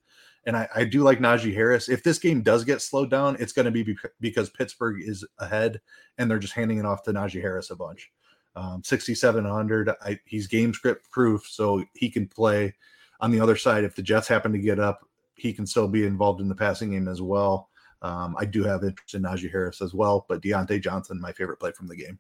And 0.47 0.57
I, 0.57 0.69
I 0.75 0.85
do 0.85 1.03
like 1.03 1.19
Najee 1.19 1.53
Harris. 1.53 1.89
If 1.89 2.05
this 2.05 2.21
game 2.21 2.41
does 2.41 2.65
get 2.65 2.81
slowed 2.81 3.11
down, 3.11 3.37
it's 3.41 3.53
going 3.53 3.65
to 3.65 3.73
be 3.73 3.97
because 4.21 4.49
Pittsburgh 4.49 5.03
is 5.03 5.27
ahead 5.39 5.81
and 6.19 6.31
they're 6.31 6.39
just 6.39 6.55
handing 6.55 6.79
it 6.79 6.87
off 6.87 7.03
to 7.05 7.13
Najee 7.13 7.41
Harris 7.41 7.71
a 7.71 7.77
bunch. 7.77 8.13
Um, 8.55 8.83
6,700. 8.85 9.91
I, 10.01 10.21
he's 10.25 10.47
game 10.47 10.73
script 10.73 11.11
proof, 11.11 11.47
so 11.49 11.85
he 11.95 12.09
can 12.09 12.29
play 12.29 12.75
on 13.21 13.33
the 13.33 13.41
other 13.41 13.57
side. 13.57 13.83
If 13.83 13.97
the 13.97 14.03
Jets 14.03 14.29
happen 14.29 14.53
to 14.53 14.59
get 14.59 14.79
up, 14.79 15.07
he 15.35 15.53
can 15.53 15.67
still 15.67 15.89
be 15.89 16.07
involved 16.07 16.41
in 16.41 16.49
the 16.49 16.55
passing 16.55 16.93
game 16.93 17.09
as 17.09 17.21
well. 17.21 17.69
Um, 18.03 18.37
I 18.39 18.45
do 18.45 18.63
have 18.65 18.85
interest 18.85 19.15
in 19.15 19.23
Najee 19.23 19.51
Harris 19.51 19.81
as 19.81 19.95
well, 19.95 20.27
but 20.29 20.43
Diontae 20.43 20.83
Johnson, 20.83 21.21
my 21.21 21.33
favorite 21.33 21.59
play 21.59 21.73
from 21.73 21.87
the 21.87 21.97
game, 21.97 22.19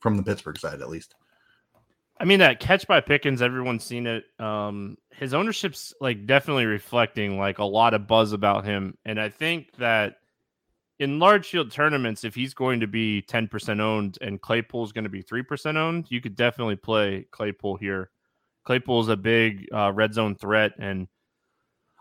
from 0.00 0.16
the 0.16 0.22
Pittsburgh 0.22 0.58
side 0.58 0.80
at 0.80 0.88
least. 0.88 1.14
I 2.18 2.24
mean 2.24 2.38
that 2.38 2.60
catch 2.60 2.86
by 2.86 3.00
Pickens, 3.00 3.42
everyone's 3.42 3.84
seen 3.84 4.06
it. 4.06 4.24
Um, 4.38 4.96
his 5.10 5.34
ownership's 5.34 5.92
like 6.00 6.26
definitely 6.26 6.64
reflecting 6.64 7.38
like 7.38 7.58
a 7.58 7.64
lot 7.64 7.94
of 7.94 8.06
buzz 8.06 8.32
about 8.32 8.64
him, 8.64 8.96
and 9.04 9.20
I 9.20 9.28
think 9.28 9.74
that 9.76 10.16
in 10.98 11.18
large 11.18 11.46
field 11.46 11.70
tournaments, 11.70 12.24
if 12.24 12.34
he's 12.34 12.54
going 12.54 12.80
to 12.80 12.86
be 12.86 13.20
ten 13.22 13.48
percent 13.48 13.80
owned 13.80 14.16
and 14.22 14.40
Claypool's 14.40 14.92
going 14.92 15.04
to 15.04 15.10
be 15.10 15.20
three 15.20 15.42
percent 15.42 15.76
owned, 15.76 16.06
you 16.08 16.22
could 16.22 16.36
definitely 16.36 16.76
play 16.76 17.26
Claypool 17.30 17.76
here. 17.76 18.10
Claypool's 18.64 19.08
a 19.08 19.16
big 19.16 19.68
uh, 19.72 19.92
red 19.92 20.14
zone 20.14 20.34
threat, 20.36 20.72
and 20.78 21.08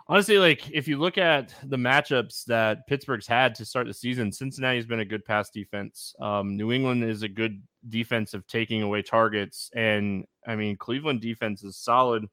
honestly, 0.08 0.38
like 0.38 0.70
if 0.72 0.88
you 0.88 0.98
look 0.98 1.18
at 1.18 1.54
the 1.64 1.78
matchups 1.78 2.46
that 2.46 2.88
Pittsburgh's 2.88 3.28
had 3.28 3.56
to 3.56 3.66
start 3.66 3.88
the 3.88 3.94
season, 3.94 4.32
Cincinnati's 4.32 4.86
been 4.86 5.00
a 5.00 5.06
good 5.06 5.26
pass 5.26 5.50
defense. 5.50 6.16
Um, 6.20 6.56
New 6.56 6.72
England 6.72 7.04
is 7.04 7.24
a 7.24 7.28
good 7.28 7.62
defense 7.90 8.34
of 8.34 8.48
taking 8.48 8.82
away 8.82 9.02
targets, 9.02 9.70
and 9.76 10.26
I 10.48 10.56
mean 10.56 10.78
Cleveland 10.78 11.22
defense 11.22 11.64
is 11.64 11.78
solid. 11.78 12.28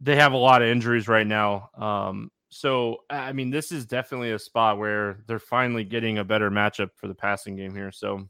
They 0.00 0.16
have 0.16 0.32
a 0.32 0.38
lot 0.38 0.62
of 0.62 0.68
injuries 0.68 1.08
right 1.08 1.26
now, 1.26 1.70
um, 1.76 2.30
so 2.48 2.98
I 3.10 3.32
mean 3.32 3.50
this 3.50 3.72
is 3.72 3.86
definitely 3.86 4.32
a 4.32 4.38
spot 4.38 4.78
where 4.78 5.18
they're 5.26 5.38
finally 5.38 5.84
getting 5.84 6.18
a 6.18 6.24
better 6.24 6.50
matchup 6.50 6.90
for 6.96 7.08
the 7.08 7.14
passing 7.14 7.56
game 7.56 7.74
here. 7.74 7.92
So 7.92 8.28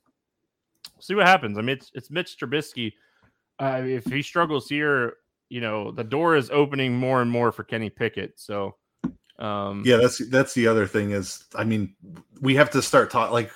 see 1.01 1.15
what 1.15 1.27
happens. 1.27 1.59
I 1.59 1.63
mean, 1.63 1.77
it's, 1.77 1.91
it's 1.95 2.11
Mitch 2.11 2.37
Trubisky. 2.39 2.93
Uh, 3.59 3.83
if 3.85 4.05
he 4.05 4.23
struggles 4.23 4.69
here, 4.69 5.15
you 5.49 5.61
know, 5.61 5.93
the 5.93 6.05
door 6.05 6.37
is 6.37 6.51
opening 6.51 6.97
more 6.97 7.23
and 7.23 7.31
more 7.31 7.53
for 7.53 7.65
Kenny 7.65 7.91
Pickett. 7.91 8.35
So, 8.37 8.77
um, 9.39 9.83
yeah, 9.85 9.97
that's 9.97 10.19
that's 10.29 10.55
the 10.55 10.67
other 10.67 10.87
thing 10.87 11.13
is, 11.13 11.45
I 11.55 11.65
mean, 11.65 11.95
we 12.41 12.55
have 12.57 12.71
to 12.71 12.83
start 12.83 13.11
talking 13.11 13.33
like 13.33 13.51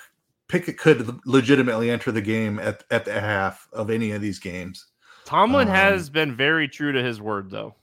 Pickett 0.47 0.77
could 0.77 1.19
legitimately 1.25 1.89
enter 1.89 2.11
the 2.11 2.21
game 2.21 2.59
at 2.59 2.83
at 2.91 3.05
the 3.05 3.19
half 3.19 3.67
of 3.73 3.89
any 3.89 4.11
of 4.11 4.21
these 4.21 4.39
games. 4.39 4.87
Tomlin 5.25 5.67
um, 5.67 5.73
has 5.73 6.09
been 6.09 6.35
very 6.35 6.67
true 6.67 6.91
to 6.91 7.03
his 7.03 7.21
word, 7.21 7.49
though. 7.49 7.75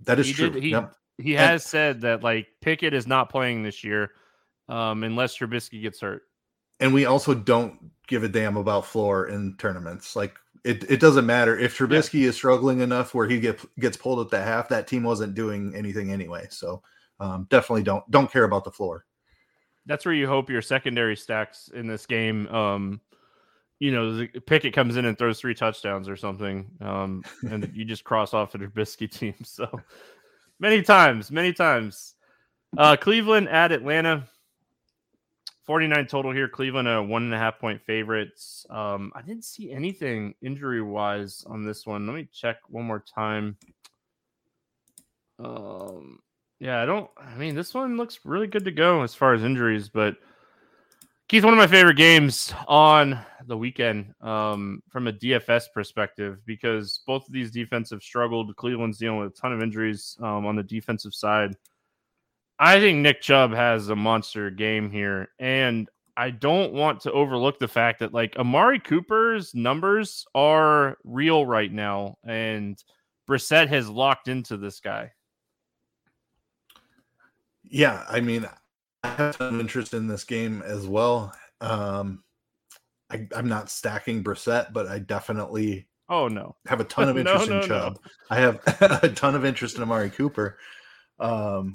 That 0.00 0.18
is 0.18 0.26
he 0.26 0.32
true. 0.32 0.50
Did, 0.50 0.62
he 0.62 0.70
yep. 0.70 0.94
he 1.18 1.32
has 1.32 1.62
and, 1.62 1.62
said 1.62 2.00
that 2.02 2.22
like 2.22 2.48
Pickett 2.60 2.94
is 2.94 3.06
not 3.06 3.30
playing 3.30 3.62
this 3.62 3.82
year 3.82 4.12
um, 4.68 5.02
unless 5.04 5.36
Trubisky 5.36 5.82
gets 5.82 6.00
hurt. 6.00 6.22
And 6.80 6.92
we 6.92 7.06
also 7.06 7.34
don't 7.34 7.90
give 8.06 8.22
a 8.22 8.28
damn 8.28 8.56
about 8.56 8.86
floor 8.86 9.28
in 9.28 9.56
tournaments. 9.56 10.14
Like 10.14 10.36
it, 10.66 10.90
it 10.90 11.00
doesn't 11.00 11.26
matter 11.26 11.56
if 11.56 11.78
Trubisky 11.78 12.22
yeah. 12.22 12.28
is 12.28 12.34
struggling 12.34 12.80
enough 12.80 13.14
where 13.14 13.28
he 13.28 13.38
get, 13.38 13.60
gets 13.78 13.96
pulled 13.96 14.18
at 14.18 14.30
the 14.30 14.42
half. 14.42 14.68
That 14.68 14.88
team 14.88 15.04
wasn't 15.04 15.36
doing 15.36 15.72
anything 15.76 16.10
anyway, 16.10 16.48
so 16.50 16.82
um, 17.20 17.46
definitely 17.50 17.84
don't 17.84 18.08
don't 18.10 18.30
care 18.30 18.44
about 18.44 18.64
the 18.64 18.72
floor. 18.72 19.06
That's 19.86 20.04
where 20.04 20.14
you 20.14 20.26
hope 20.26 20.50
your 20.50 20.62
secondary 20.62 21.16
stacks 21.16 21.70
in 21.72 21.86
this 21.86 22.04
game. 22.04 22.48
Um, 22.48 23.00
you 23.78 23.92
know, 23.92 24.26
Pickett 24.46 24.74
comes 24.74 24.96
in 24.96 25.04
and 25.04 25.16
throws 25.16 25.38
three 25.38 25.54
touchdowns 25.54 26.08
or 26.08 26.16
something, 26.16 26.68
um, 26.80 27.22
and 27.48 27.70
you 27.72 27.84
just 27.84 28.02
cross 28.02 28.34
off 28.34 28.54
a 28.56 28.58
Trubisky 28.58 29.08
team. 29.18 29.34
So 29.44 29.68
many 30.58 30.82
times, 30.82 31.30
many 31.30 31.52
times. 31.52 32.14
Uh, 32.76 32.96
Cleveland 32.96 33.48
at 33.48 33.70
Atlanta. 33.70 34.28
49 35.66 36.06
total 36.06 36.32
here. 36.32 36.48
Cleveland, 36.48 36.88
a 36.88 37.02
one 37.02 37.24
and 37.24 37.34
a 37.34 37.38
half 37.38 37.58
point 37.58 37.82
favorites. 37.82 38.64
Um, 38.70 39.12
I 39.14 39.22
didn't 39.22 39.44
see 39.44 39.72
anything 39.72 40.34
injury 40.40 40.80
wise 40.80 41.44
on 41.46 41.64
this 41.64 41.84
one. 41.84 42.06
Let 42.06 42.14
me 42.14 42.28
check 42.32 42.58
one 42.68 42.84
more 42.84 43.04
time. 43.14 43.56
Um, 45.38 46.20
yeah, 46.60 46.82
I 46.82 46.86
don't. 46.86 47.10
I 47.18 47.34
mean, 47.34 47.54
this 47.54 47.74
one 47.74 47.96
looks 47.96 48.20
really 48.24 48.46
good 48.46 48.64
to 48.64 48.70
go 48.70 49.02
as 49.02 49.14
far 49.14 49.34
as 49.34 49.42
injuries, 49.42 49.88
but 49.88 50.16
Keith, 51.28 51.42
one 51.42 51.52
of 51.52 51.58
my 51.58 51.66
favorite 51.66 51.96
games 51.96 52.54
on 52.68 53.18
the 53.48 53.56
weekend 53.56 54.14
um, 54.20 54.80
from 54.88 55.08
a 55.08 55.12
DFS 55.12 55.64
perspective 55.74 56.38
because 56.46 57.00
both 57.04 57.26
of 57.26 57.32
these 57.32 57.50
defensive 57.50 58.00
struggled. 58.00 58.54
Cleveland's 58.54 58.98
dealing 58.98 59.18
with 59.18 59.32
a 59.32 59.34
ton 59.34 59.52
of 59.52 59.60
injuries 59.60 60.16
um, 60.20 60.46
on 60.46 60.54
the 60.54 60.62
defensive 60.62 61.12
side. 61.12 61.56
I 62.58 62.80
think 62.80 62.98
Nick 62.98 63.20
Chubb 63.20 63.52
has 63.52 63.88
a 63.88 63.96
monster 63.96 64.50
game 64.50 64.90
here, 64.90 65.28
and 65.38 65.88
I 66.16 66.30
don't 66.30 66.72
want 66.72 67.00
to 67.02 67.12
overlook 67.12 67.58
the 67.58 67.68
fact 67.68 68.00
that 68.00 68.14
like 68.14 68.36
Amari 68.36 68.80
Cooper's 68.80 69.54
numbers 69.54 70.24
are 70.34 70.96
real 71.04 71.44
right 71.44 71.70
now, 71.70 72.16
and 72.24 72.82
Brissett 73.28 73.68
has 73.68 73.88
locked 73.88 74.28
into 74.28 74.56
this 74.56 74.80
guy. 74.80 75.12
Yeah, 77.64 78.04
I 78.08 78.20
mean, 78.20 78.48
I 79.02 79.08
have 79.08 79.36
some 79.36 79.60
interest 79.60 79.92
in 79.92 80.06
this 80.06 80.24
game 80.24 80.62
as 80.64 80.86
well. 80.86 81.34
Um, 81.60 82.22
I, 83.10 83.26
am 83.34 83.48
not 83.48 83.70
stacking 83.70 84.24
Brissett, 84.24 84.72
but 84.72 84.86
I 84.86 84.98
definitely 84.98 85.88
oh 86.08 86.28
no 86.28 86.54
have 86.66 86.80
a 86.80 86.84
ton 86.84 87.08
of 87.08 87.18
interest 87.18 87.48
no, 87.48 87.56
no, 87.56 87.60
in 87.60 87.68
Chubb. 87.68 87.98
No. 88.02 88.10
I 88.30 88.40
have 88.40 88.60
a 89.02 89.08
ton 89.10 89.34
of 89.34 89.44
interest 89.44 89.76
in 89.76 89.82
Amari 89.82 90.10
Cooper. 90.10 90.58
Um, 91.18 91.74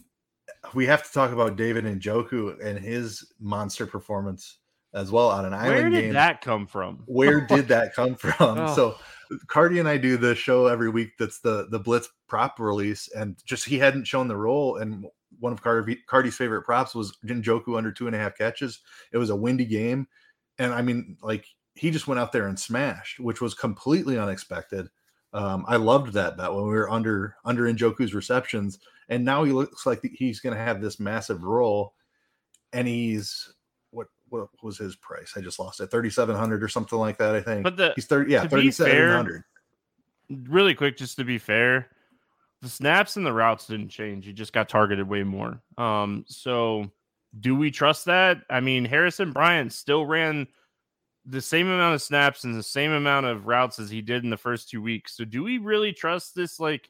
we 0.74 0.86
have 0.86 1.04
to 1.04 1.12
talk 1.12 1.32
about 1.32 1.56
David 1.56 1.86
Njoku 1.86 2.64
and 2.64 2.78
his 2.78 3.32
monster 3.40 3.86
performance 3.86 4.58
as 4.94 5.12
well 5.12 5.30
on 5.30 5.46
an 5.46 5.54
island 5.54 5.70
Where 5.70 5.90
did 5.90 6.02
game. 6.02 6.14
that 6.14 6.42
come 6.42 6.68
from? 6.68 7.04
Where 7.06 7.42
did 7.48 7.68
that 7.70 7.94
come 7.96 8.16
from? 8.16 8.60
Oh. 8.60 8.76
So 8.76 8.96
Cardi 9.48 9.80
and 9.80 9.88
I 9.88 9.98
do 9.98 10.18
the 10.18 10.36
show 10.36 10.68
every 10.68 10.90
week 10.90 11.12
that's 11.18 11.40
the 11.40 11.68
the 11.70 11.80
Blitz 11.80 12.10
prop 12.28 12.60
release, 12.60 13.10
and 13.16 13.38
just 13.46 13.66
he 13.66 13.78
hadn't 13.78 14.06
shown 14.06 14.28
the 14.28 14.38
role. 14.38 14.78
And 14.78 15.06
one 15.40 15.54
of 15.54 15.62
Cardi, 15.62 15.98
Cardi's 16.08 16.36
favorite 16.36 16.64
props 16.64 16.94
was 16.94 17.18
Njoku 17.26 17.78
under 17.78 17.92
two 17.92 18.08
and 18.08 18.16
a 18.16 18.20
half 18.20 18.38
catches. 18.38 18.82
It 19.12 19.18
was 19.18 19.30
a 19.30 19.36
windy 19.36 19.66
game. 19.66 20.08
And 20.60 20.74
I 20.74 20.82
mean, 20.82 21.18
like 21.22 21.46
he 21.76 21.92
just 21.92 22.08
went 22.08 22.20
out 22.20 22.32
there 22.32 22.48
and 22.48 22.60
smashed, 22.60 23.20
which 23.20 23.42
was 23.42 23.54
completely 23.54 24.18
unexpected. 24.18 24.88
Um, 25.34 25.66
I 25.68 25.78
loved 25.78 26.14
that 26.14 26.38
bet 26.38 26.54
when 26.54 26.64
we 26.64 26.74
were 26.74 26.90
under 26.90 27.36
under 27.46 27.64
Njoku's 27.64 28.14
receptions, 28.14 28.80
and 29.10 29.24
now 29.24 29.44
he 29.44 29.52
looks 29.52 29.86
like 29.86 30.02
he's 30.14 30.40
going 30.40 30.56
to 30.56 30.62
have 30.62 30.82
this 30.82 31.00
massive 31.00 31.44
role. 31.44 31.94
And 32.74 32.88
he's 32.88 33.54
what 33.92 34.08
what 34.30 34.50
was 34.62 34.78
his 34.78 34.96
price? 34.98 35.34
I 35.36 35.42
just 35.42 35.60
lost 35.60 35.80
it, 35.80 35.92
thirty 35.92 36.10
seven 36.10 36.36
hundred 36.36 36.64
or 36.64 36.68
something 36.68 37.00
like 37.00 37.18
that. 37.18 37.36
I 37.36 37.42
think. 37.42 37.64
But 37.64 37.78
the 37.78 37.94
he's 37.96 38.06
thirty, 38.06 38.32
yeah, 38.32 38.46
thirty 38.48 38.72
seven 38.72 39.10
hundred. 39.10 39.44
Really 40.30 40.76
quick, 40.76 40.98
just 40.98 41.18
to 41.18 41.26
be 41.26 41.38
fair, 41.38 41.90
the 42.62 42.70
snaps 42.70 43.18
and 43.18 43.26
the 43.26 43.34
routes 43.34 43.68
didn't 43.68 43.90
change. 43.90 44.26
He 44.26 44.34
just 44.34 44.54
got 44.54 44.70
targeted 44.70 45.08
way 45.08 45.24
more. 45.24 45.62
Um, 45.78 46.24
so 46.28 46.90
do 47.40 47.56
we 47.56 47.72
trust 47.72 48.06
that? 48.06 48.42
I 48.50 48.60
mean, 48.60 48.86
Harrison 48.86 49.32
Bryant 49.32 49.74
still 49.74 50.06
ran 50.06 50.48
the 51.26 51.42
same 51.42 51.68
amount 51.68 51.96
of 51.96 52.02
snaps 52.02 52.44
and 52.44 52.56
the 52.56 52.64
same 52.64 52.92
amount 52.92 53.26
of 53.26 53.48
routes 53.48 53.80
as 53.80 53.90
he 53.90 54.02
did 54.02 54.24
in 54.24 54.30
the 54.30 54.38
first 54.38 54.70
two 54.70 54.82
weeks. 54.82 55.16
So 55.16 55.24
do 55.24 55.44
we 55.44 55.58
really 55.58 55.94
trust 55.94 56.36
this 56.36 56.60
like 56.60 56.90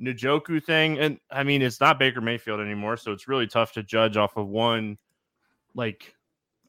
Njoku 0.00 0.62
thing? 0.62 0.98
And 0.98 1.18
I 1.30 1.42
mean, 1.42 1.62
it's 1.62 1.80
not 1.80 1.98
Baker 1.98 2.20
Mayfield 2.20 2.60
anymore, 2.60 2.96
so 2.96 3.12
it's 3.12 3.28
really 3.28 3.46
tough 3.46 3.72
to 3.72 3.82
judge 3.82 4.16
off 4.16 4.36
of 4.36 4.48
one 4.48 4.98
like 5.74 6.14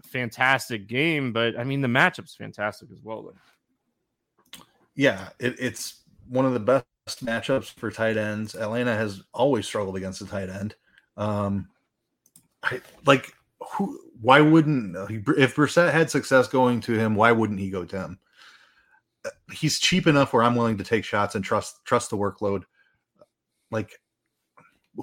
fantastic 0.04 0.88
game. 0.88 1.32
But 1.34 1.58
I 1.58 1.64
mean, 1.64 1.82
the 1.82 1.88
matchup's 1.88 2.36
fantastic 2.36 2.90
as 2.92 3.02
well. 3.04 3.24
Though. 3.24 4.62
Yeah, 4.96 5.30
it, 5.40 5.56
it's 5.60 6.02
one 6.28 6.46
of 6.46 6.54
the 6.54 6.60
best 6.60 6.86
matchups 7.24 7.74
for 7.74 7.92
tight 7.92 8.18
ends. 8.18 8.56
Atlanta 8.56 8.96
has 8.96 9.22
always 9.34 9.66
struggled 9.66 9.98
against 9.98 10.20
the 10.20 10.26
tight 10.26 10.50
end. 10.50 10.76
Um, 11.18 11.70
I, 12.64 12.82
like 13.06 13.34
who 13.70 14.00
why 14.22 14.42
wouldn't 14.42 14.96
if 15.38 15.56
Brissett 15.56 15.92
had 15.92 16.10
success 16.10 16.48
going 16.48 16.82
to 16.82 16.94
him, 16.94 17.16
why 17.16 17.32
wouldn't 17.32 17.60
he 17.60 17.70
go 17.70 17.86
to 17.86 18.00
him? 18.00 18.20
He's 19.52 19.80
cheap 19.80 20.08
enough 20.08 20.34
where 20.34 20.44
I'm 20.44 20.56
willing 20.56 20.78
to 20.78 20.84
take 20.84 21.06
shots 21.06 21.36
and 21.36 21.44
trust 21.44 21.84
trust 21.86 22.10
the 22.10 22.18
workload. 22.18 22.64
Like, 23.70 24.00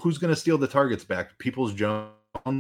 who's 0.03 0.19
going 0.19 0.35
to 0.35 0.41
steal 0.41 0.59
the 0.59 0.67
targets 0.67 1.05
back? 1.05 1.39
Peoples 1.39 1.73
Jones. 1.73 2.13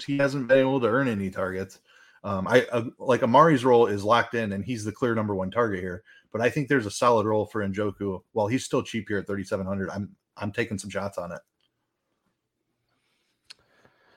He 0.06 0.18
hasn't 0.18 0.48
been 0.48 0.58
able 0.58 0.80
to 0.80 0.86
earn 0.86 1.08
any 1.08 1.30
targets. 1.30 1.80
Um, 2.24 2.48
I 2.48 2.66
uh, 2.72 2.84
like 2.98 3.22
Amari's 3.22 3.64
role 3.64 3.86
is 3.86 4.04
locked 4.04 4.34
in, 4.34 4.52
and 4.52 4.64
he's 4.64 4.84
the 4.84 4.92
clear 4.92 5.14
number 5.14 5.34
one 5.34 5.50
target 5.50 5.80
here. 5.80 6.02
But 6.32 6.40
I 6.40 6.50
think 6.50 6.68
there's 6.68 6.86
a 6.86 6.90
solid 6.90 7.26
role 7.26 7.46
for 7.46 7.66
Njoku. 7.66 8.22
While 8.32 8.48
he's 8.48 8.64
still 8.64 8.82
cheap 8.82 9.08
here 9.08 9.18
at 9.18 9.26
3,700, 9.26 9.90
I'm 9.90 10.14
I'm 10.36 10.52
taking 10.52 10.78
some 10.78 10.90
shots 10.90 11.18
on 11.18 11.32
it. 11.32 11.40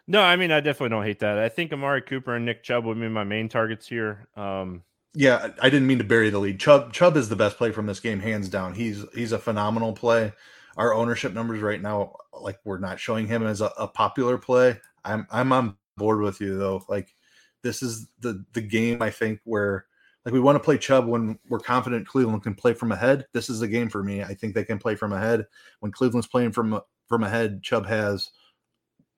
No, 0.08 0.22
I 0.22 0.36
mean 0.36 0.52
I 0.52 0.60
definitely 0.60 0.90
don't 0.90 1.06
hate 1.06 1.20
that. 1.20 1.38
I 1.38 1.50
think 1.50 1.72
Amari 1.72 2.02
Cooper 2.02 2.36
and 2.36 2.46
Nick 2.46 2.64
Chubb 2.64 2.86
would 2.86 3.00
be 3.00 3.08
my 3.08 3.24
main 3.24 3.50
targets 3.50 3.88
here. 3.88 4.28
Um, 4.36 4.84
yeah, 5.14 5.50
I 5.62 5.70
didn't 5.70 5.88
mean 5.88 5.98
to 5.98 6.04
bury 6.04 6.30
the 6.30 6.40
lead. 6.40 6.60
Chubb 6.60 6.94
Chubb 6.94 7.18
is 7.18 7.30
the 7.30 7.36
best 7.36 7.58
play 7.58 7.72
from 7.72 7.86
this 7.86 8.00
game, 8.00 8.20
hands 8.20 8.50
down. 8.50 8.74
He's 8.74 9.06
he's 9.14 9.32
a 9.32 9.40
phenomenal 9.40 9.94
play. 9.94 10.34
Our 10.78 10.94
ownership 10.94 11.34
numbers 11.34 11.62
right 11.62 11.82
now, 11.82 12.16
like 12.34 12.60
we're 12.64 12.80
not 12.80 13.00
showing 13.00 13.28
him 13.28 13.46
as 13.46 13.62
a, 13.62 13.72
a 13.78 13.88
popular 13.88 14.38
play. 14.38 14.80
I'm 15.04 15.28
I'm 15.30 15.52
on 15.52 15.78
board 15.98 16.22
with 16.22 16.40
you 16.40 16.58
though. 16.58 16.84
Like 16.88 17.14
this 17.62 17.84
is 17.84 18.08
the 18.22 18.46
the 18.54 18.62
game 18.62 19.02
I 19.02 19.10
think 19.10 19.42
where 19.44 19.86
like 20.26 20.34
we 20.34 20.40
want 20.40 20.56
to 20.56 20.64
play 20.64 20.78
Chubb 20.78 21.08
when 21.08 21.40
we're 21.50 21.60
confident 21.60 22.08
Cleveland 22.08 22.44
can 22.44 22.56
play 22.56 22.74
from 22.74 22.92
ahead. 22.92 23.26
This 23.34 23.50
is 23.50 23.60
the 23.60 23.68
game 23.68 23.90
for 23.90 24.04
me. 24.04 24.24
I 24.24 24.34
think 24.34 24.54
they 24.54 24.64
can 24.64 24.80
play 24.80 24.96
from 24.96 25.12
ahead. 25.12 25.46
When 25.80 25.92
Cleveland's 25.92 26.28
playing 26.28 26.54
from 26.54 26.80
from 27.08 27.24
ahead, 27.24 27.64
Chubb 27.64 27.86
has 27.86 28.30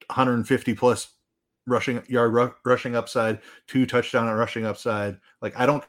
150 0.08 0.74
plus 0.76 1.10
rushing 1.68 2.04
yard 2.08 2.54
rushing 2.66 2.96
upside, 2.96 3.40
two 3.68 3.86
touchdown 3.86 4.28
and 4.28 4.38
rushing 4.38 4.66
upside. 4.66 5.18
Like 5.42 5.58
I 5.60 5.66
don't 5.66 5.84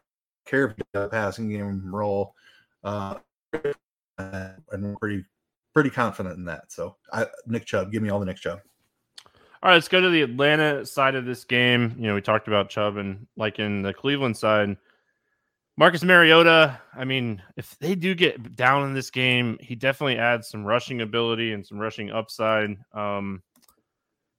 care 0.47 0.75
if 0.79 0.87
a 0.95 1.09
passing 1.09 1.49
game 1.49 1.95
role. 1.95 2.35
Uh, 2.83 3.17
and 4.19 4.55
we're 4.71 4.97
pretty 4.97 5.25
pretty 5.73 5.91
confident 5.91 6.37
in 6.37 6.45
that. 6.45 6.71
So 6.71 6.97
I, 7.13 7.27
Nick 7.47 7.65
Chubb, 7.67 7.91
give 7.91 8.03
me 8.03 8.11
all 8.11 8.21
the 8.21 8.27
Nick 8.27 8.37
Chubb. 8.37 8.61
All 9.63 9.71
right, 9.71 9.75
let's 9.75 9.89
go 9.89 10.01
to 10.01 10.11
the 10.11 10.23
Atlanta 10.23 10.85
side 10.85 11.15
of 11.15 11.25
this 11.25 11.45
game. 11.45 11.95
You 11.99 12.09
know, 12.09 12.15
we 12.15 12.21
talked 12.21 12.49
about 12.49 12.69
Chubb 12.69 12.99
and 12.99 13.27
like 13.37 13.59
in 13.59 13.83
the 13.83 13.95
Cleveland 13.95 14.37
side, 14.37 14.77
Marcus 15.77 16.05
Mariota. 16.05 16.79
I 16.95 17.05
mean, 17.05 17.43
if 17.57 17.77
they 17.79 17.95
do 17.95 18.15
get 18.15 18.55
down 18.55 18.87
in 18.87 18.93
this 18.93 19.11
game, 19.11 19.57
he 19.61 19.75
definitely 19.75 20.19
adds 20.19 20.49
some 20.49 20.65
rushing 20.65 21.01
ability 21.01 21.53
and 21.53 21.67
some 21.67 21.79
rushing 21.79 22.11
upside. 22.11 22.77
Um, 22.93 23.43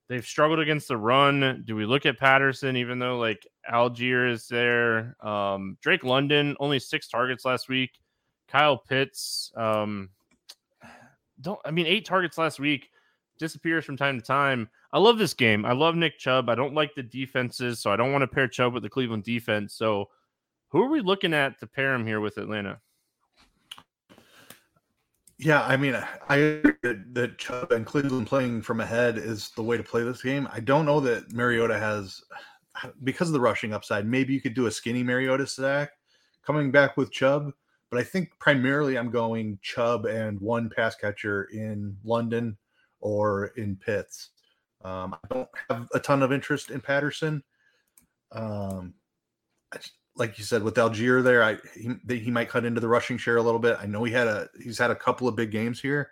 They've 0.08 0.26
struggled 0.26 0.60
against 0.60 0.88
the 0.88 0.98
run. 0.98 1.64
Do 1.66 1.76
we 1.76 1.86
look 1.86 2.06
at 2.06 2.20
Patterson, 2.20 2.78
even 2.78 3.00
though 3.00 3.18
like 3.18 3.48
Allgeier 3.72 4.32
is 4.32 4.48
there? 4.48 5.16
Um, 5.26 5.78
Drake 5.82 6.04
London 6.04 6.56
only 6.60 6.80
six 6.80 7.08
targets 7.08 7.44
last 7.44 7.70
week. 7.70 7.92
Kyle 8.48 8.78
Pitts, 8.78 9.52
um, 9.58 10.10
don't 11.42 11.60
I 11.66 11.72
mean 11.72 11.88
eight 11.88 12.06
targets 12.06 12.38
last 12.38 12.60
week, 12.60 12.90
disappears 13.40 13.84
from 13.84 13.98
time 13.98 14.20
to 14.20 14.26
time. 14.26 14.70
I 14.94 15.00
love 15.00 15.18
this 15.18 15.34
game. 15.34 15.66
I 15.66 15.74
love 15.74 15.96
Nick 15.96 16.20
Chubb. 16.20 16.50
I 16.50 16.56
don't 16.56 16.76
like 16.76 16.94
the 16.96 17.04
defenses, 17.04 17.80
so 17.82 17.92
I 17.92 17.96
don't 17.96 18.12
want 18.12 18.22
to 18.22 18.28
pair 18.28 18.48
Chubb 18.48 18.74
with 18.74 18.84
the 18.84 18.90
Cleveland 18.90 19.24
defense. 19.24 19.74
So 19.74 20.10
Who 20.70 20.82
are 20.84 20.90
we 20.90 21.02
looking 21.02 21.34
at 21.34 21.60
to 21.60 21.68
pair 21.68 21.94
him 21.94 22.06
here 22.06 22.20
with 22.20 22.38
Atlanta? 22.38 22.80
Yeah, 25.38 25.64
I 25.64 25.76
mean, 25.76 25.96
I 26.30 26.62
that, 26.84 27.04
that 27.14 27.38
Chubb 27.38 27.72
and 27.74 27.86
Cleveland 27.86 28.28
playing 28.28 28.62
from 28.62 28.80
ahead 28.80 29.18
is 29.18 29.50
the 29.50 29.64
way 29.64 29.76
to 29.76 29.84
play 29.84 30.04
this 30.04 30.22
game. 30.22 30.48
I 30.52 30.62
don't 30.62 30.86
know 30.86 31.02
that 31.02 31.34
Mariota 31.34 31.78
has, 31.78 32.24
because 33.04 33.28
of 33.28 33.34
the 33.34 33.42
rushing 33.42 33.74
upside, 33.74 34.08
maybe 34.08 34.34
you 34.34 34.40
could 34.40 34.54
do 34.54 34.68
a 34.68 34.72
skinny 34.72 35.04
Mariota 35.04 35.46
stack 35.46 35.92
coming 36.46 36.72
back 36.72 36.96
with 36.96 37.12
Chubb. 37.12 37.52
But 37.92 38.00
I 38.00 38.04
think 38.04 38.32
primarily 38.40 38.98
I'm 38.98 39.12
going 39.12 39.60
Chubb 39.62 40.06
and 40.06 40.40
one 40.40 40.70
pass 40.70 40.96
catcher 40.96 41.50
in 41.54 41.98
London 42.04 42.58
or 43.02 43.48
in 43.58 43.76
Pitts. 43.76 44.30
Um, 44.84 45.16
I 45.16 45.34
don't 45.34 45.50
have 45.70 45.88
a 45.94 46.00
ton 46.00 46.24
of 46.24 46.32
interest 46.32 46.72
in 46.72 46.80
Patterson. 46.80 47.44
Um, 48.32 48.94
like 50.16 50.38
you 50.38 50.44
said 50.44 50.64
with 50.64 50.76
Allgeier 50.76 51.24
there, 51.24 51.44
I 51.44 51.58
he, 51.74 52.20
he 52.20 52.32
might 52.32 52.50
cut 52.50 52.66
into 52.66 52.82
the 52.82 52.88
rushing 52.88 53.18
share 53.18 53.38
a 53.38 53.42
little 53.44 53.60
bit. 53.60 53.78
I 53.80 53.86
know 53.86 54.04
he 54.04 54.14
had 54.14 54.28
a 54.28 54.50
he's 54.62 54.78
had 54.78 54.92
a 54.92 54.96
couple 54.96 55.28
of 55.28 55.36
big 55.36 55.52
games 55.52 55.82
here. 55.82 56.12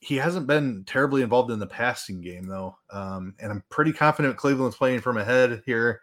He 0.00 0.16
hasn't 0.16 0.46
been 0.46 0.84
terribly 0.84 1.22
involved 1.22 1.50
in 1.50 1.58
the 1.58 1.66
passing 1.66 2.20
game 2.20 2.46
though, 2.46 2.76
um, 2.90 3.34
and 3.40 3.52
I'm 3.52 3.64
pretty 3.68 3.92
confident 3.92 4.36
Cleveland's 4.36 4.76
playing 4.76 5.00
from 5.00 5.16
ahead 5.16 5.62
here. 5.66 6.00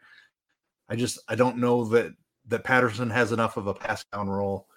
I 0.89 0.95
just 0.95 1.19
I 1.27 1.35
don't 1.35 1.57
know 1.57 1.85
that 1.85 2.11
that 2.47 2.63
Patterson 2.63 3.09
has 3.09 3.31
enough 3.31 3.57
of 3.57 3.67
a 3.67 3.73
pass 3.73 4.05
down 4.13 4.29
role, 4.29 4.67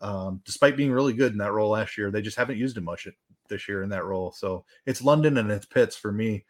um, 0.00 0.40
despite 0.44 0.76
being 0.76 0.92
really 0.92 1.12
good 1.12 1.32
in 1.32 1.38
that 1.38 1.52
role 1.52 1.70
last 1.70 1.96
year. 1.96 2.10
They 2.10 2.22
just 2.22 2.36
haven't 2.36 2.58
used 2.58 2.76
him 2.76 2.84
much 2.84 3.06
this 3.48 3.68
year 3.68 3.82
in 3.82 3.90
that 3.90 4.04
role. 4.04 4.32
So 4.32 4.64
it's 4.86 5.02
London 5.02 5.36
and 5.36 5.50
it's 5.50 5.66
Pitts 5.66 5.96
for 5.96 6.10
me. 6.10 6.44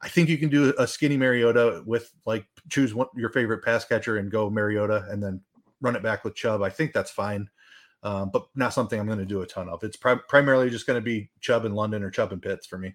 I 0.00 0.08
think 0.08 0.28
you 0.28 0.38
can 0.38 0.48
do 0.48 0.72
a 0.78 0.86
skinny 0.86 1.16
Mariota 1.16 1.82
with 1.84 2.12
like 2.24 2.46
choose 2.68 2.94
one, 2.94 3.08
your 3.16 3.30
favorite 3.30 3.64
pass 3.64 3.84
catcher 3.84 4.18
and 4.18 4.30
go 4.30 4.48
Mariota 4.48 5.06
and 5.10 5.22
then 5.22 5.40
run 5.80 5.96
it 5.96 6.02
back 6.02 6.24
with 6.24 6.34
Chubb. 6.36 6.62
I 6.62 6.70
think 6.70 6.92
that's 6.92 7.10
fine, 7.10 7.48
um, 8.04 8.30
but 8.32 8.46
not 8.54 8.72
something 8.72 8.98
I'm 8.98 9.06
going 9.06 9.18
to 9.18 9.24
do 9.24 9.42
a 9.42 9.46
ton 9.46 9.68
of. 9.68 9.82
It's 9.82 9.96
pri- 9.96 10.20
primarily 10.28 10.70
just 10.70 10.86
going 10.86 10.98
to 10.98 11.04
be 11.04 11.30
Chubb 11.40 11.64
in 11.64 11.74
London 11.74 12.04
or 12.04 12.10
Chubb 12.10 12.32
in 12.32 12.40
Pitts 12.40 12.66
for 12.66 12.78
me. 12.78 12.94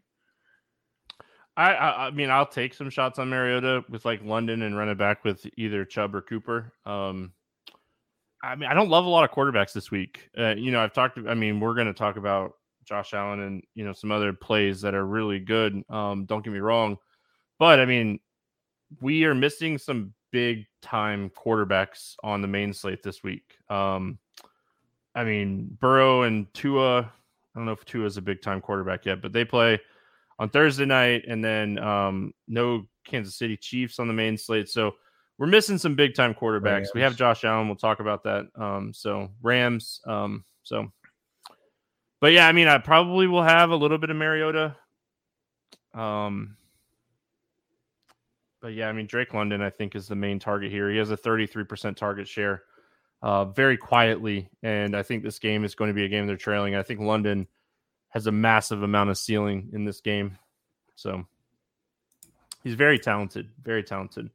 I, 1.57 1.73
I, 1.73 2.07
I 2.07 2.11
mean 2.11 2.29
I'll 2.29 2.47
take 2.47 2.73
some 2.73 2.89
shots 2.89 3.19
on 3.19 3.29
Mariota 3.29 3.83
with 3.89 4.05
like 4.05 4.23
London 4.23 4.61
and 4.63 4.77
run 4.77 4.89
it 4.89 4.97
back 4.97 5.23
with 5.23 5.45
either 5.57 5.85
Chubb 5.85 6.15
or 6.15 6.21
Cooper. 6.21 6.73
Um, 6.85 7.33
I 8.41 8.55
mean 8.55 8.69
I 8.69 8.73
don't 8.73 8.89
love 8.89 9.05
a 9.05 9.09
lot 9.09 9.23
of 9.23 9.35
quarterbacks 9.35 9.73
this 9.73 9.91
week. 9.91 10.29
Uh, 10.37 10.55
you 10.55 10.71
know 10.71 10.81
I've 10.81 10.93
talked. 10.93 11.19
I 11.27 11.33
mean 11.33 11.59
we're 11.59 11.75
going 11.75 11.87
to 11.87 11.93
talk 11.93 12.15
about 12.15 12.53
Josh 12.85 13.13
Allen 13.13 13.41
and 13.41 13.63
you 13.75 13.85
know 13.85 13.93
some 13.93 14.11
other 14.11 14.33
plays 14.33 14.81
that 14.81 14.93
are 14.93 15.05
really 15.05 15.39
good. 15.39 15.83
Um, 15.89 16.25
don't 16.25 16.43
get 16.43 16.53
me 16.53 16.59
wrong, 16.59 16.97
but 17.59 17.79
I 17.79 17.85
mean 17.85 18.19
we 19.01 19.25
are 19.25 19.35
missing 19.35 19.77
some 19.77 20.13
big 20.31 20.65
time 20.81 21.31
quarterbacks 21.31 22.15
on 22.23 22.41
the 22.41 22.47
main 22.47 22.73
slate 22.73 23.03
this 23.03 23.23
week. 23.23 23.57
Um, 23.69 24.19
I 25.15 25.23
mean 25.23 25.77
Burrow 25.79 26.23
and 26.23 26.51
Tua. 26.53 26.99
I 27.01 27.59
don't 27.59 27.65
know 27.65 27.71
if 27.71 27.85
Tua 27.85 28.05
is 28.05 28.17
a 28.17 28.21
big 28.21 28.41
time 28.41 28.61
quarterback 28.61 29.05
yet, 29.05 29.21
but 29.21 29.33
they 29.33 29.45
play 29.45 29.79
on 30.39 30.49
Thursday 30.49 30.85
night, 30.85 31.23
and 31.27 31.43
then 31.43 31.77
um, 31.79 32.33
no 32.47 32.87
Kansas 33.05 33.35
City 33.35 33.57
Chiefs 33.57 33.99
on 33.99 34.07
the 34.07 34.13
main 34.13 34.37
slate. 34.37 34.69
So 34.69 34.95
we're 35.37 35.47
missing 35.47 35.77
some 35.77 35.95
big 35.95 36.15
time 36.15 36.33
quarterbacks. 36.33 36.63
Rams. 36.63 36.91
We 36.95 37.01
have 37.01 37.15
Josh 37.15 37.43
Allen. 37.43 37.67
We'll 37.67 37.75
talk 37.75 37.99
about 37.99 38.23
that. 38.23 38.45
Um, 38.55 38.93
so 38.93 39.29
Rams. 39.41 40.01
Um, 40.05 40.43
so 40.63 40.91
but 42.23 42.31
yeah, 42.31 42.47
I 42.47 42.53
mean, 42.53 42.69
I 42.69 42.77
probably 42.77 43.27
will 43.27 43.43
have 43.43 43.71
a 43.71 43.75
little 43.75 43.97
bit 43.97 44.09
of 44.09 44.15
Mariota. 44.15 44.77
Um, 45.93 46.55
but 48.61 48.69
yeah, 48.69 48.87
I 48.87 48.93
mean, 48.93 49.07
Drake 49.07 49.33
London, 49.33 49.61
I 49.61 49.69
think, 49.69 49.93
is 49.93 50.07
the 50.07 50.15
main 50.15 50.39
target 50.39 50.71
here. 50.71 50.89
He 50.89 50.95
has 50.99 51.11
a 51.11 51.17
33% 51.17 51.97
target 51.97 52.25
share, 52.25 52.63
uh, 53.21 53.43
very 53.43 53.75
quietly, 53.75 54.47
and 54.61 54.95
I 54.95 55.03
think 55.03 55.21
this 55.21 55.37
game 55.37 55.65
is 55.65 55.75
going 55.75 55.89
to 55.89 55.93
be 55.93 56.05
a 56.05 56.07
game 56.07 56.25
they're 56.25 56.37
trailing. 56.37 56.75
I 56.75 56.83
think 56.83 57.01
London 57.01 57.45
has 58.07 58.25
a 58.25 58.31
massive 58.31 58.83
amount 58.83 59.09
of 59.09 59.17
ceiling 59.17 59.71
in 59.73 59.83
this 59.83 59.99
game, 59.99 60.37
so 60.95 61.25
he's 62.63 62.75
very 62.75 62.99
talented, 62.99 63.49
very 63.61 63.83
talented. 63.83 64.29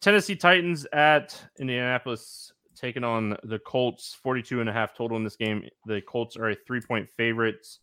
Tennessee 0.00 0.36
Titans 0.36 0.86
at 0.92 1.36
Indianapolis 1.58 2.51
taking 2.76 3.04
on 3.04 3.36
the 3.44 3.58
Colts, 3.58 4.16
42 4.22 4.60
and 4.60 4.68
a 4.68 4.72
half 4.72 4.94
total 4.94 5.16
in 5.16 5.24
this 5.24 5.36
game. 5.36 5.68
The 5.86 6.00
Colts 6.02 6.36
are 6.36 6.50
a 6.50 6.54
three 6.54 6.80
point 6.80 7.08
favorites. 7.10 7.80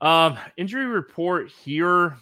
Um, 0.00 0.38
injury 0.56 0.86
report 0.86 1.48
here. 1.48 2.16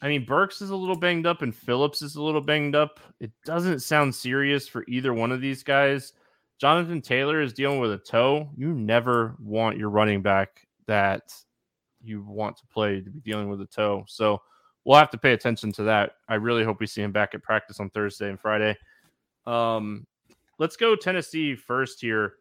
I 0.00 0.08
mean, 0.08 0.24
Burks 0.24 0.60
is 0.60 0.70
a 0.70 0.76
little 0.76 0.96
banged 0.96 1.26
up 1.26 1.42
and 1.42 1.54
Phillips 1.54 2.02
is 2.02 2.16
a 2.16 2.22
little 2.22 2.40
banged 2.40 2.74
up. 2.74 3.00
It 3.20 3.32
doesn't 3.44 3.80
sound 3.80 4.14
serious 4.14 4.68
for 4.68 4.84
either 4.88 5.12
one 5.12 5.32
of 5.32 5.40
these 5.40 5.62
guys. 5.62 6.12
Jonathan 6.58 7.02
Taylor 7.02 7.40
is 7.40 7.52
dealing 7.52 7.80
with 7.80 7.92
a 7.92 7.98
toe. 7.98 8.48
You 8.56 8.72
never 8.72 9.36
want 9.38 9.78
your 9.78 9.90
running 9.90 10.22
back 10.22 10.66
that 10.86 11.32
you 12.02 12.22
want 12.22 12.56
to 12.58 12.66
play 12.66 13.00
to 13.00 13.10
be 13.10 13.20
dealing 13.20 13.48
with 13.48 13.60
a 13.60 13.66
toe. 13.66 14.04
So 14.06 14.40
we'll 14.84 14.98
have 14.98 15.10
to 15.10 15.18
pay 15.18 15.32
attention 15.32 15.72
to 15.72 15.82
that. 15.84 16.12
I 16.28 16.36
really 16.36 16.64
hope 16.64 16.80
we 16.80 16.86
see 16.86 17.02
him 17.02 17.12
back 17.12 17.34
at 17.34 17.42
practice 17.42 17.80
on 17.80 17.90
Thursday 17.90 18.30
and 18.30 18.40
Friday. 18.40 18.76
Um, 19.46 20.06
let's 20.58 20.76
go 20.76 20.96
Tennessee 20.96 21.54
first 21.54 22.00
here. 22.00 22.34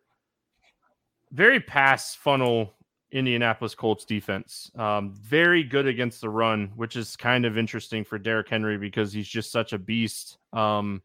Very 1.32 1.60
pass 1.60 2.16
funnel 2.16 2.74
Indianapolis 3.12 3.76
Colts 3.76 4.06
defense. 4.06 4.72
Um, 4.76 5.14
very 5.16 5.64
good 5.64 5.88
against 5.88 6.22
the 6.22 6.30
run, 6.30 6.72
which 6.76 6.96
is 6.96 7.16
kind 7.16 7.46
of 7.46 7.58
interesting 7.58 8.04
for 8.04 8.18
Derrick 8.18 8.50
Henry 8.50 8.78
because 8.78 9.14
he's 9.14 9.28
just 9.28 9.52
such 9.52 9.74
a 9.74 9.80
beast. 9.80 10.38
Um, 10.54 11.02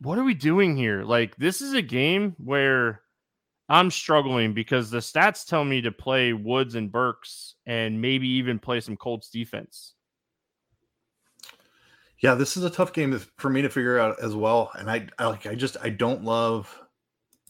what 0.00 0.18
are 0.18 0.24
we 0.24 0.34
doing 0.34 0.76
here? 0.76 1.04
Like, 1.04 1.36
this 1.36 1.60
is 1.60 1.74
a 1.74 1.82
game 1.82 2.34
where 2.38 3.02
I'm 3.68 3.90
struggling 3.90 4.52
because 4.52 4.90
the 4.90 4.98
stats 4.98 5.46
tell 5.46 5.64
me 5.64 5.80
to 5.82 5.92
play 5.92 6.32
Woods 6.32 6.74
and 6.74 6.92
Burks 6.92 7.54
and 7.66 8.00
maybe 8.00 8.28
even 8.28 8.58
play 8.58 8.80
some 8.80 8.96
Colts 8.96 9.30
defense. 9.30 9.94
Yeah, 12.20 12.34
this 12.34 12.56
is 12.56 12.64
a 12.64 12.70
tough 12.70 12.92
game 12.92 13.18
for 13.38 13.50
me 13.50 13.62
to 13.62 13.68
figure 13.68 13.98
out 13.98 14.22
as 14.22 14.34
well. 14.34 14.70
And 14.78 14.90
I, 14.90 15.08
I 15.18 15.26
like 15.26 15.46
I 15.46 15.54
just 15.54 15.76
I 15.82 15.90
don't 15.90 16.24
love 16.24 16.80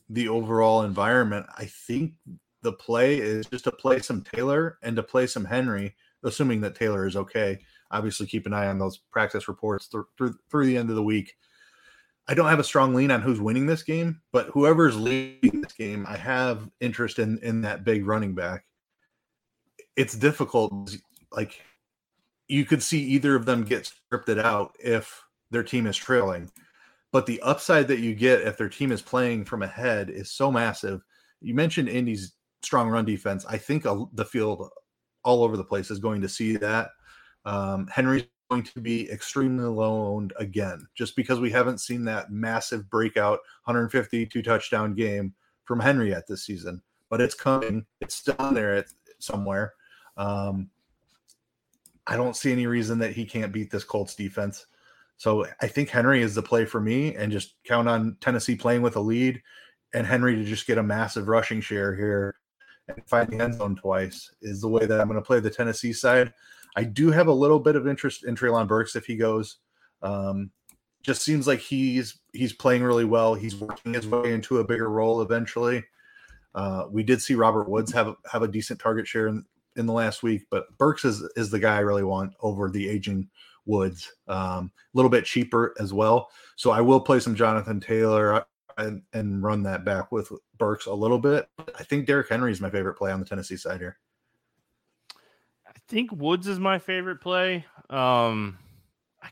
the 0.09 0.29
overall 0.29 0.83
environment. 0.83 1.47
I 1.57 1.67
think 1.67 2.15
the 2.62 2.73
play 2.73 3.19
is 3.19 3.47
just 3.47 3.65
to 3.65 3.73
play 3.73 4.01
some 4.01 4.23
Taylor 4.23 4.79
and 4.83 4.97
to 4.97 5.03
play 5.03 5.27
some 5.27 5.45
Henry, 5.45 5.95
assuming 6.25 6.61
that 6.62 6.75
Taylor 6.75 7.07
is 7.07 7.17
okay. 7.17 7.59
Obviously, 7.91 8.27
keep 8.27 8.47
an 8.47 8.55
eye 8.55 8.67
on 8.67 8.79
those 8.79 8.99
practice 8.99 9.49
reports 9.49 9.87
through 9.87 10.07
through, 10.19 10.35
through 10.51 10.67
the 10.67 10.77
end 10.77 10.91
of 10.91 10.97
the 10.97 11.03
week. 11.03 11.37
I 12.27 12.35
don't 12.35 12.49
have 12.49 12.59
a 12.59 12.65
strong 12.65 12.95
lean 12.95 13.11
on 13.11 13.21
who's 13.21 13.41
winning 13.41 13.67
this 13.67 13.83
game, 13.83 14.23
but 14.33 14.47
whoever's 14.49 14.97
leading 14.97 15.61
this 15.61 15.75
game, 15.75 16.07
I 16.09 16.17
have 16.17 16.69
interest 16.81 17.19
in 17.19 17.39
in 17.43 17.61
that 17.62 17.85
big 17.85 18.07
running 18.07 18.35
back. 18.35 18.65
It's 19.95 20.17
difficult, 20.17 20.97
like 21.31 21.61
you 22.49 22.65
could 22.65 22.83
see 22.83 23.01
either 23.03 23.35
of 23.35 23.47
them 23.47 23.65
get 23.65 23.91
scripted 24.13 24.43
out 24.43 24.77
if 24.79 25.25
their 25.51 25.63
team 25.63 25.87
is 25.87 25.97
trailing. 25.97 26.51
But 27.13 27.27
the 27.27 27.41
upside 27.43 27.89
that 27.89 28.01
you 28.01 28.15
get 28.15 28.43
if 28.43 28.57
their 28.57 28.69
team 28.69 28.91
is 28.91 29.01
playing 29.01 29.45
from 29.45 29.63
ahead 29.63 30.11
is 30.11 30.33
so 30.33 30.51
massive. 30.51 31.03
You 31.41 31.55
mentioned 31.55 31.89
Indy's 31.89 32.33
strong 32.63 32.89
run 32.89 33.05
defense. 33.05 33.47
I 33.47 33.57
think 33.57 33.85
the 33.85 34.25
field 34.25 34.69
all 35.23 35.45
over 35.45 35.57
the 35.57 35.65
place 35.65 35.91
is 35.91 35.99
going 35.99 36.21
to 36.23 36.29
see 36.29 36.57
that. 36.57 36.91
Um, 37.45 37.87
Henry's 37.87 38.25
going 38.51 38.63
to 38.65 38.81
be 38.81 39.11
extremely 39.11 39.65
low 39.65 40.15
owned 40.15 40.33
again, 40.39 40.87
just 40.95 41.17
because 41.17 41.41
we 41.41 41.51
haven't 41.51 41.81
seen 41.81 42.05
that 42.05 42.31
massive 42.31 42.89
breakout 42.91 43.39
152 43.65 44.43
touchdown 44.43 44.95
game 44.95 45.35
from 45.65 45.81
Henry 45.81 46.11
yet 46.11 46.27
this 46.27 46.45
season. 46.45 46.83
But 47.11 47.21
it's 47.21 47.35
coming. 47.35 47.87
It's 48.01 48.27
in 48.27 48.55
there 48.55 48.85
somewhere. 49.19 49.75
Um, 50.17 50.71
I 52.07 52.17
don't 52.17 52.37
see 52.37 52.53
any 52.53 52.67
reason 52.67 52.99
that 52.99 53.13
he 53.13 53.25
can't 53.25 53.53
beat 53.53 53.71
this 53.71 53.85
Colts 53.85 54.15
defense. 54.15 54.67
So 55.17 55.47
I 55.61 55.69
think 55.69 55.89
Henry 55.89 56.23
is 56.23 56.35
the 56.35 56.43
play 56.43 56.65
for 56.65 56.81
me, 56.81 57.15
and 57.15 57.33
just 57.33 57.55
count 57.65 57.89
on 57.89 58.17
Tennessee 58.21 58.57
playing 58.57 58.83
with 58.83 58.97
a 58.97 59.01
lead, 59.01 59.43
and 59.93 60.07
Henry 60.07 60.35
to 60.37 60.45
just 60.45 60.67
get 60.67 60.79
a 60.79 60.83
massive 60.83 61.29
rushing 61.29 61.61
share 61.61 61.95
here 61.95 62.37
and 62.89 63.09
find 63.09 63.29
the 63.29 63.43
end 63.43 63.55
zone 63.55 63.77
twice 63.77 64.31
is 64.43 64.61
the 64.61 64.69
way 64.69 64.85
that 64.85 65.01
I'm 65.01 65.09
going 65.09 65.21
to 65.21 65.27
play 65.27 65.41
the 65.41 65.51
Tennessee 65.51 65.93
side. 65.93 66.33
I 66.77 66.85
do 66.85 67.11
have 67.11 67.29
a 67.29 67.33
little 67.33 67.61
bit 67.61 67.77
of 67.77 67.87
interest 67.87 68.25
in 68.25 68.35
Treylon 68.35 68.67
Burks 68.69 68.97
if 68.97 69.07
he 69.07 69.17
goes. 69.17 69.59
Um, 70.03 70.51
just 71.03 71.23
seems 71.23 71.47
like 71.47 71.61
he's 71.61 72.19
he's 72.33 72.53
playing 72.53 72.83
really 72.83 73.05
well. 73.05 73.35
He's 73.35 73.57
working 73.57 73.95
his 73.95 74.07
way 74.07 74.33
into 74.33 74.59
a 74.59 74.65
bigger 74.65 74.91
role 74.91 75.23
eventually. 75.23 75.85
Uh, 76.55 76.87
we 76.91 77.03
did 77.03 77.21
see 77.21 77.35
Robert 77.35 77.69
Woods 77.69 77.93
have 77.93 78.17
have 78.31 78.43
a 78.43 78.49
decent 78.49 78.81
target 78.81 79.07
share 79.07 79.29
in, 79.29 79.45
in 79.77 79.87
the 79.87 79.93
last 79.93 80.22
week, 80.22 80.47
but 80.51 80.77
Burks 80.79 81.05
is 81.05 81.22
is 81.37 81.51
the 81.51 81.59
guy 81.59 81.77
I 81.77 81.81
really 81.81 82.05
want 82.05 82.35
over 82.41 82.70
the 82.70 82.89
aging 82.89 83.29
Woods. 83.66 84.12
Um, 84.29 84.70
a 84.77 84.97
little 84.97 85.11
bit 85.11 85.25
cheaper 85.25 85.75
as 85.81 85.93
well. 85.93 86.31
So 86.57 86.70
I 86.70 86.81
will 86.81 87.01
play 87.01 87.20
some 87.20 87.35
Jonathan 87.35 87.81
Taylor 87.81 88.35
uh, 88.35 88.45
and, 88.77 89.03
and 89.12 89.43
run 89.43 89.62
that 89.64 89.85
back 89.85 90.12
with 90.12 90.31
Burks 90.59 90.87
a 90.87 90.93
little 90.93 91.18
bit. 91.18 91.49
I 91.79 91.83
think 91.83 92.07
Derrick 92.07 92.29
Henry 92.29 92.53
is 92.53 92.61
my 92.61 92.70
favorite 92.70 92.95
play 92.95 93.11
on 93.11 93.20
the 93.20 93.27
Tennessee 93.27 93.57
side 93.57 93.81
here. 93.81 93.99
I 95.66 95.72
think 95.89 96.12
Woods 96.12 96.47
is 96.47 96.59
my 96.59 96.79
favorite 96.79 97.20
play. 97.20 97.64
Um, 97.91 98.59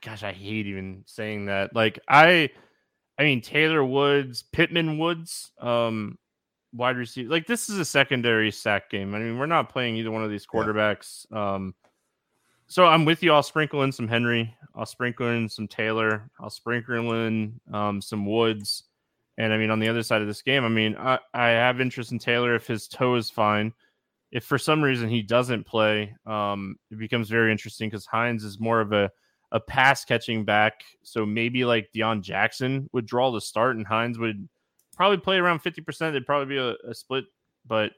gosh, 0.01 0.23
I 0.23 0.33
hate 0.33 0.67
even 0.67 1.05
saying 1.07 1.47
that. 1.47 1.75
Like 1.75 1.99
I, 2.09 2.51
I 3.19 3.23
mean, 3.23 3.41
Taylor 3.41 3.85
Woods, 3.85 4.43
Pittman 4.53 4.99
Woods, 4.99 5.53
um, 5.61 6.19
wide 6.73 6.97
receiver. 6.97 7.31
Like 7.31 7.47
this 7.47 7.69
is 7.69 7.79
a 7.79 7.85
secondary 7.85 8.51
sack 8.51 8.91
game. 8.91 9.15
I 9.15 9.19
mean, 9.19 9.39
we're 9.39 9.47
not 9.47 9.69
playing 9.69 9.97
either 9.97 10.11
one 10.11 10.25
of 10.25 10.31
these 10.31 10.47
quarterbacks. 10.47 11.27
Yeah. 11.31 11.55
Um, 11.55 11.75
so 12.67 12.87
I'm 12.87 13.05
with 13.05 13.23
you. 13.23 13.33
I'll 13.33 13.43
sprinkle 13.43 13.83
in 13.83 13.93
some 13.93 14.09
Henry. 14.09 14.55
I'll 14.75 14.87
sprinkle 14.87 15.29
in 15.29 15.49
some 15.49 15.69
Taylor. 15.69 16.31
I'll 16.41 16.51
sprinkle 16.51 17.27
in 17.27 17.61
um, 17.73 18.01
some 18.01 18.25
Woods. 18.25 18.85
And 19.39 19.53
I 19.53 19.59
mean, 19.59 19.71
on 19.71 19.79
the 19.79 19.89
other 19.89 20.03
side 20.03 20.23
of 20.23 20.27
this 20.27 20.43
game, 20.43 20.65
I 20.65 20.69
mean, 20.69 20.97
I, 20.97 21.19
I 21.35 21.49
have 21.49 21.81
interest 21.81 22.13
in 22.13 22.19
Taylor 22.19 22.55
if 22.55 22.67
his 22.67 22.89
toe 22.89 23.17
is 23.17 23.31
fine. 23.31 23.73
If 24.31 24.45
for 24.45 24.57
some 24.57 24.83
reason 24.83 25.09
he 25.09 25.23
doesn't 25.23 25.67
play, 25.67 26.15
um, 26.27 26.77
it 26.91 26.99
becomes 26.99 27.29
very 27.29 27.53
interesting 27.53 27.91
because 27.91 28.07
Hines 28.07 28.45
is 28.45 28.59
more 28.59 28.81
of 28.81 28.93
a 28.93 29.11
a 29.53 29.61
pass 29.61 30.05
catching 30.05 30.45
back. 30.45 30.83
So 31.03 31.25
maybe 31.25 31.65
like 31.65 31.91
Deon 31.95 32.23
Jackson 32.23 32.89
would 32.93 33.07
draw 33.07 33.31
the 33.31 33.41
start 33.41 33.77
and 33.77 33.87
Hines 33.87 34.19
would 34.19 34.49
probably 35.03 35.19
play 35.19 35.39
around 35.39 35.61
50%. 35.65 36.11
It'd 36.11 36.27
probably 36.27 36.55
be 36.55 36.59
a, 36.59 36.77
a 36.89 36.95
split, 36.95 37.25
but 37.67 37.91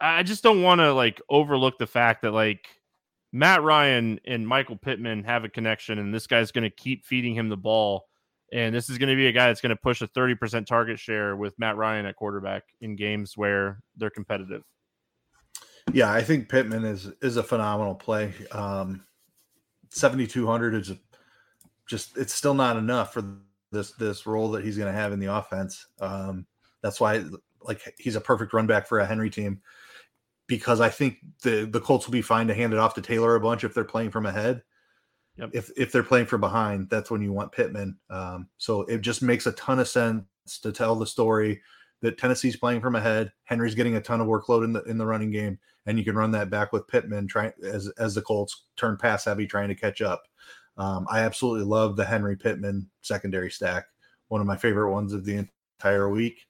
I 0.00 0.22
just 0.22 0.44
don't 0.44 0.62
want 0.62 0.80
to 0.80 0.94
like 0.94 1.20
overlook 1.28 1.78
the 1.78 1.86
fact 1.88 2.22
that 2.22 2.30
like 2.30 2.64
Matt 3.32 3.64
Ryan 3.64 4.20
and 4.24 4.46
Michael 4.46 4.76
Pittman 4.76 5.24
have 5.24 5.42
a 5.42 5.48
connection 5.48 5.98
and 5.98 6.14
this 6.14 6.28
guy's 6.28 6.52
going 6.52 6.62
to 6.62 6.70
keep 6.70 7.04
feeding 7.04 7.34
him 7.34 7.48
the 7.48 7.56
ball. 7.56 8.04
And 8.52 8.72
this 8.72 8.88
is 8.88 8.98
going 8.98 9.08
to 9.08 9.16
be 9.16 9.26
a 9.26 9.32
guy 9.32 9.48
that's 9.48 9.60
going 9.60 9.70
to 9.70 9.82
push 9.82 10.00
a 10.00 10.06
30% 10.06 10.64
target 10.64 11.00
share 11.00 11.34
with 11.34 11.58
Matt 11.58 11.76
Ryan 11.76 12.06
at 12.06 12.14
quarterback 12.14 12.62
in 12.80 12.94
games 12.94 13.36
where 13.36 13.80
they're 13.96 14.08
competitive. 14.08 14.62
Yeah, 15.92 16.12
I 16.12 16.22
think 16.22 16.48
Pittman 16.48 16.84
is 16.84 17.10
is 17.20 17.36
a 17.36 17.42
phenomenal 17.42 17.96
play. 17.96 18.32
Um, 18.52 19.04
7200 19.90 20.74
is 20.74 20.92
just 21.88 22.16
it's 22.16 22.32
still 22.32 22.54
not 22.54 22.76
enough 22.76 23.12
for 23.12 23.24
this 23.70 23.92
this 23.92 24.26
role 24.26 24.50
that 24.52 24.64
he's 24.64 24.76
going 24.76 24.92
to 24.92 24.98
have 24.98 25.12
in 25.12 25.20
the 25.20 25.32
offense. 25.34 25.86
Um, 26.00 26.46
that's 26.82 27.00
why 27.00 27.24
like 27.62 27.94
he's 27.98 28.16
a 28.16 28.20
perfect 28.20 28.52
run 28.52 28.66
back 28.66 28.86
for 28.86 29.00
a 29.00 29.06
Henry 29.06 29.30
team 29.30 29.60
because 30.46 30.80
I 30.80 30.88
think 30.88 31.18
the 31.42 31.68
the 31.70 31.80
Colts 31.80 32.06
will 32.06 32.12
be 32.12 32.22
fine 32.22 32.48
to 32.48 32.54
hand 32.54 32.72
it 32.72 32.78
off 32.78 32.94
to 32.94 33.02
Taylor 33.02 33.36
a 33.36 33.40
bunch 33.40 33.64
if 33.64 33.74
they're 33.74 33.84
playing 33.84 34.10
from 34.10 34.26
ahead. 34.26 34.62
Yep. 35.36 35.50
If 35.52 35.70
if 35.76 35.92
they're 35.92 36.02
playing 36.02 36.26
from 36.26 36.40
behind, 36.40 36.90
that's 36.90 37.10
when 37.10 37.22
you 37.22 37.32
want 37.32 37.52
Pittman. 37.52 37.96
Um, 38.10 38.48
so 38.56 38.82
it 38.82 39.02
just 39.02 39.22
makes 39.22 39.46
a 39.46 39.52
ton 39.52 39.78
of 39.78 39.86
sense 39.86 40.24
to 40.62 40.72
tell 40.72 40.96
the 40.96 41.06
story 41.06 41.60
that 42.00 42.18
Tennessee's 42.18 42.56
playing 42.56 42.80
from 42.80 42.96
ahead. 42.96 43.32
Henry's 43.44 43.74
getting 43.74 43.96
a 43.96 44.00
ton 44.00 44.20
of 44.20 44.26
workload 44.26 44.64
in 44.64 44.72
the 44.72 44.82
in 44.84 44.98
the 44.98 45.06
running 45.06 45.30
game, 45.30 45.58
and 45.86 45.98
you 45.98 46.04
can 46.04 46.16
run 46.16 46.32
that 46.32 46.50
back 46.50 46.72
with 46.72 46.88
Pittman 46.88 47.28
trying 47.28 47.52
as 47.62 47.88
as 47.98 48.14
the 48.14 48.22
Colts 48.22 48.64
turn 48.76 48.96
pass 48.96 49.26
heavy 49.26 49.46
trying 49.46 49.68
to 49.68 49.74
catch 49.74 50.00
up. 50.00 50.24
Um, 50.78 51.06
I 51.10 51.20
absolutely 51.20 51.64
love 51.64 51.96
the 51.96 52.04
Henry 52.04 52.36
Pittman 52.36 52.88
secondary 53.02 53.50
stack. 53.50 53.86
One 54.28 54.40
of 54.40 54.46
my 54.46 54.56
favorite 54.56 54.92
ones 54.92 55.12
of 55.12 55.24
the 55.24 55.46
entire 55.80 56.08
week. 56.08 56.46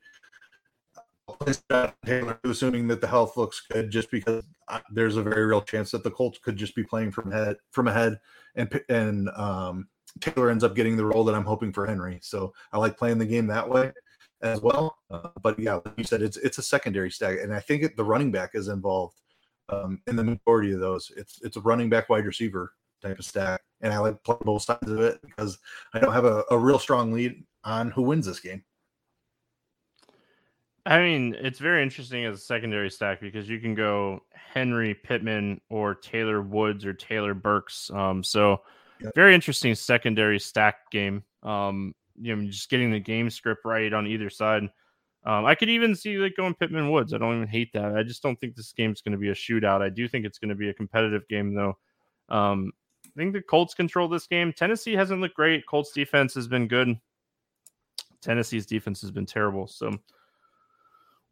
Assuming 2.45 2.89
that 2.89 3.01
the 3.01 3.07
health 3.07 3.37
looks 3.37 3.63
good, 3.71 3.91
just 3.91 4.11
because 4.11 4.45
there's 4.91 5.17
a 5.17 5.23
very 5.23 5.45
real 5.45 5.61
chance 5.61 5.91
that 5.91 6.03
the 6.03 6.11
Colts 6.11 6.39
could 6.39 6.57
just 6.57 6.75
be 6.75 6.83
playing 6.83 7.11
from 7.11 7.31
head 7.31 7.57
from 7.71 7.87
ahead, 7.89 8.19
and 8.55 8.81
and 8.89 9.29
um, 9.31 9.89
Taylor 10.21 10.51
ends 10.51 10.65
up 10.65 10.75
getting 10.75 10.97
the 10.97 11.05
role 11.05 11.25
that 11.25 11.35
I'm 11.35 11.45
hoping 11.45 11.73
for 11.73 11.87
Henry. 11.87 12.19
So 12.23 12.55
I 12.73 12.79
like 12.79 12.97
playing 12.97 13.19
the 13.19 13.27
game 13.27 13.47
that 13.49 13.69
way 13.69 13.93
as 14.41 14.61
well. 14.61 14.99
Uh, 15.11 15.29
but 15.43 15.59
yeah, 15.59 15.75
like 15.75 15.95
you 15.97 16.05
said, 16.05 16.23
it's 16.23 16.37
it's 16.39 16.59
a 16.59 16.63
secondary 16.63 17.11
stack, 17.11 17.39
and 17.43 17.55
I 17.55 17.61
think 17.61 17.83
it, 17.83 17.97
the 17.97 18.05
running 18.05 18.31
back 18.31 18.51
is 18.55 18.69
involved 18.69 19.21
um, 19.69 20.01
in 20.07 20.17
the 20.17 20.25
majority 20.25 20.73
of 20.73 20.81
those. 20.81 21.13
It's 21.17 21.41
it's 21.43 21.57
a 21.57 21.61
running 21.61 21.91
back 21.91 22.09
wide 22.09 22.25
receiver 22.27 22.73
type 23.03 23.19
of 23.19 23.25
stack, 23.25 23.61
and 23.81 23.93
I 23.93 23.99
like 23.99 24.23
playing 24.23 24.41
both 24.45 24.63
sides 24.63 24.91
of 24.91 25.01
it 25.01 25.21
because 25.23 25.59
I 25.95 26.01
don't 26.01 26.13
have 26.13 26.25
a, 26.25 26.45
a 26.51 26.59
real 26.59 26.79
strong 26.79 27.13
lead 27.13 27.45
on 27.65 27.91
who 27.91 28.03
wins 28.03 28.27
this 28.27 28.41
game. 28.41 28.65
I 30.87 31.01
mean, 31.01 31.37
it's 31.39 31.59
very 31.59 31.83
interesting 31.83 32.25
as 32.25 32.39
a 32.39 32.43
secondary 32.43 32.91
stack 32.91 33.21
because 33.21 33.49
you 33.49 33.61
can 33.61 33.75
go 33.75 34.23
Henry 34.33 34.95
Pittman 34.95 35.61
or 35.69 35.95
Taylor 35.95 36.41
Woods 36.41 36.87
or 36.87 36.95
Taylor 36.95 37.35
Burks. 37.35 37.91
Um, 37.91 38.25
so 38.25 38.63
yep. 39.01 39.15
very 39.15 39.35
interesting 39.35 39.75
secondary 39.75 40.41
stack 40.41 40.91
game. 40.91 41.25
Um, 41.43 41.95
you 42.19 42.35
know, 42.35 42.47
just 42.47 42.71
getting 42.71 42.91
the 42.91 43.01
game 43.01 43.29
script 43.29 43.67
right 43.67 43.93
on 43.93 44.07
either 44.07 44.31
side. 44.31 44.71
Um, 45.27 45.45
I 45.45 45.55
could 45.55 45.69
even 45.69 45.95
see 45.95 46.17
like 46.17 46.37
going 46.37 46.55
Pittman 46.55 46.91
Woods. 46.91 47.13
I 47.13 47.19
don't 47.19 47.37
even 47.37 47.49
hate 47.49 47.73
that. 47.75 47.95
I 47.95 48.03
just 48.03 48.23
don't 48.23 48.41
think 48.41 48.55
this 48.55 48.73
game's 48.73 49.03
going 49.03 49.13
to 49.13 49.19
be 49.19 49.29
a 49.29 49.35
shootout. 49.35 49.83
I 49.83 49.91
do 49.91 50.09
think 50.09 50.25
it's 50.25 50.39
going 50.39 50.49
to 50.49 50.55
be 50.55 50.71
a 50.71 50.75
competitive 50.75 51.29
game, 51.29 51.55
though. 51.55 51.77
Um, 52.31 52.73
I 53.19 53.21
think 53.21 53.33
the 53.33 53.43
Colts 53.43 53.75
control 53.75 54.07
this 54.07 54.29
game. 54.29 54.53
Tennessee 54.53 54.95
hasn't 54.95 55.21
looked 55.21 55.35
great. 55.35 55.67
Colts 55.67 55.91
defense 55.91 56.35
has 56.35 56.47
been 56.47 56.69
good. 56.69 56.97
Tennessee's 58.21 58.65
defense 58.65 59.01
has 59.01 59.11
been 59.11 59.27
terrible. 59.27 59.67
So 59.67 59.99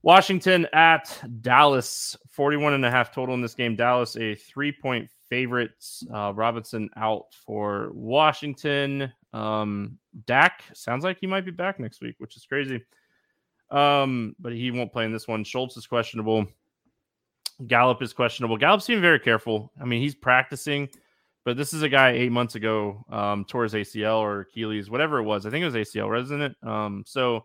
Washington 0.03 0.66
at 0.72 1.16
Dallas, 1.43 2.16
41 2.30 2.74
and 2.74 2.84
a 2.84 2.91
half 2.91 3.12
total 3.12 3.37
in 3.37 3.41
this 3.41 3.55
game. 3.55 3.76
Dallas, 3.76 4.16
a 4.16 4.34
three 4.34 4.72
point 4.72 5.09
favorites. 5.28 6.05
Uh, 6.12 6.32
Robinson 6.34 6.91
out 6.97 7.26
for 7.47 7.91
Washington. 7.93 9.12
Um, 9.32 9.99
Dak 10.26 10.64
sounds 10.74 11.05
like 11.05 11.18
he 11.20 11.28
might 11.28 11.45
be 11.45 11.53
back 11.53 11.78
next 11.78 12.01
week, 12.01 12.16
which 12.18 12.37
is 12.37 12.47
crazy. 12.47 12.82
Um, 13.70 14.34
but 14.41 14.53
he 14.53 14.72
won't 14.72 14.93
play 14.93 15.05
in 15.05 15.12
this 15.12 15.28
one. 15.28 15.45
Schultz 15.45 15.76
is 15.76 15.87
questionable. 15.87 16.47
Gallup 17.68 18.03
is 18.03 18.12
questionable. 18.12 18.57
Gallup's 18.57 18.89
being 18.89 19.01
very 19.01 19.20
careful. 19.20 19.72
I 19.80 19.84
mean, 19.84 20.03
he's 20.03 20.14
practicing, 20.16 20.89
but 21.47 21.57
this 21.57 21.72
is 21.72 21.82
a 21.82 21.88
guy 21.88 22.11
eight 22.11 22.32
months 22.32 22.57
ago 22.57 23.05
um, 23.09 23.44
tore 23.44 23.62
his 23.62 23.72
ACL 23.72 24.18
or 24.18 24.40
Achilles, 24.40 24.90
whatever 24.90 25.20
it 25.20 25.22
was. 25.22 25.47
I 25.47 25.51
think 25.51 25.62
it 25.62 25.72
was 25.72 25.74
ACL, 25.76 26.11
wasn't 26.11 26.42
it? 26.42 26.57
Um, 26.61 27.05
so 27.07 27.44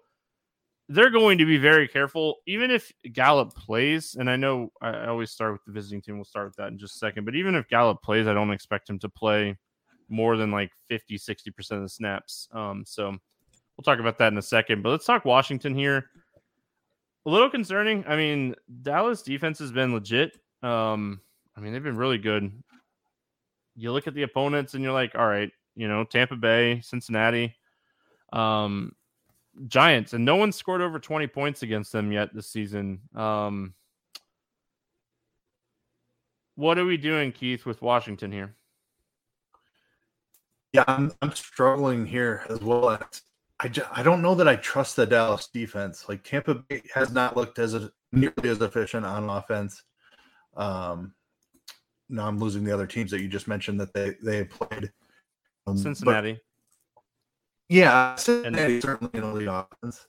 they're 0.89 1.11
going 1.11 1.37
to 1.37 1.45
be 1.45 1.57
very 1.57 1.87
careful, 1.87 2.37
even 2.47 2.71
if 2.71 2.91
Gallup 3.13 3.53
plays. 3.53 4.15
And 4.19 4.27
I 4.27 4.37
know 4.37 4.71
I 4.81 5.05
always 5.05 5.29
start 5.29 5.51
with 5.51 5.63
the 5.67 5.71
visiting 5.71 6.01
team. 6.01 6.15
We'll 6.15 6.25
start 6.25 6.47
with 6.47 6.55
that 6.55 6.69
in 6.69 6.79
just 6.79 6.95
a 6.95 6.97
second. 6.97 7.25
But 7.25 7.35
even 7.35 7.53
if 7.53 7.67
Gallup 7.67 8.01
plays, 8.01 8.25
I 8.25 8.33
don't 8.33 8.49
expect 8.49 8.89
him 8.89 8.97
to 8.99 9.07
play 9.07 9.55
more 10.09 10.35
than 10.35 10.49
like 10.49 10.71
50, 10.89 11.19
60% 11.19 11.71
of 11.71 11.83
the 11.83 11.89
snaps. 11.89 12.49
Um, 12.53 12.83
so 12.87 13.11
we'll 13.11 13.83
talk 13.85 13.99
about 13.99 14.17
that 14.17 14.33
in 14.33 14.37
a 14.39 14.41
second. 14.41 14.81
But 14.81 14.89
let's 14.89 15.05
talk 15.05 15.25
Washington 15.25 15.75
here. 15.75 16.05
A 17.27 17.29
little 17.29 17.51
concerning. 17.51 18.03
I 18.07 18.15
mean, 18.15 18.55
Dallas 18.81 19.21
defense 19.21 19.59
has 19.59 19.71
been 19.71 19.93
legit. 19.93 20.39
Um, 20.63 21.21
I 21.55 21.59
mean, 21.59 21.71
they've 21.71 21.83
been 21.83 21.97
really 21.97 22.17
good. 22.17 22.51
You 23.75 23.91
look 23.91 24.07
at 24.07 24.13
the 24.13 24.23
opponents 24.23 24.73
and 24.73 24.83
you're 24.83 24.93
like, 24.93 25.15
all 25.15 25.27
right, 25.27 25.51
you 25.75 25.87
know, 25.87 26.03
Tampa 26.03 26.35
Bay, 26.35 26.81
Cincinnati. 26.81 27.55
Um, 28.33 28.93
Giants, 29.67 30.13
and 30.13 30.23
no 30.23 30.35
one 30.37 30.51
scored 30.51 30.81
over 30.81 30.99
20 30.99 31.27
points 31.27 31.63
against 31.63 31.91
them 31.91 32.11
yet 32.11 32.33
this 32.33 32.47
season. 32.47 33.01
Um, 33.15 33.73
what 36.55 36.77
are 36.77 36.85
we 36.85 36.97
doing, 36.97 37.31
Keith, 37.31 37.65
with 37.65 37.81
Washington 37.81 38.31
here? 38.31 38.55
Yeah, 40.73 40.85
I'm, 40.87 41.11
I'm 41.21 41.33
struggling 41.33 42.05
here 42.05 42.45
as 42.49 42.61
well. 42.61 42.97
I, 43.59 43.67
just, 43.67 43.89
I 43.91 44.03
don't 44.03 44.21
know 44.21 44.35
that 44.35 44.47
I 44.47 44.55
trust 44.55 44.95
the 44.95 45.05
Dallas 45.05 45.47
defense. 45.47 46.07
Like 46.07 46.23
Tampa 46.23 46.55
Bay 46.55 46.81
has 46.93 47.11
not 47.11 47.35
looked 47.35 47.59
as 47.59 47.73
a, 47.73 47.91
nearly 48.11 48.49
as 48.49 48.61
efficient 48.61 49.05
on 49.05 49.29
offense. 49.29 49.83
Um, 50.55 51.13
now 52.11 52.27
I'm 52.27 52.39
losing 52.39 52.63
the 52.63 52.73
other 52.73 52.87
teams 52.87 53.09
that 53.11 53.21
you 53.21 53.27
just 53.27 53.47
mentioned 53.47 53.79
that 53.79 53.93
they 53.93 54.15
they 54.21 54.43
played. 54.43 54.91
Um, 55.65 55.77
Cincinnati. 55.77 56.33
But, 56.33 56.41
yeah, 57.69 58.15
Cincinnati 58.15 58.73
and, 58.75 58.81
certainly 58.81 59.17
an 59.17 59.23
elite 59.23 59.47
offense. 59.49 60.05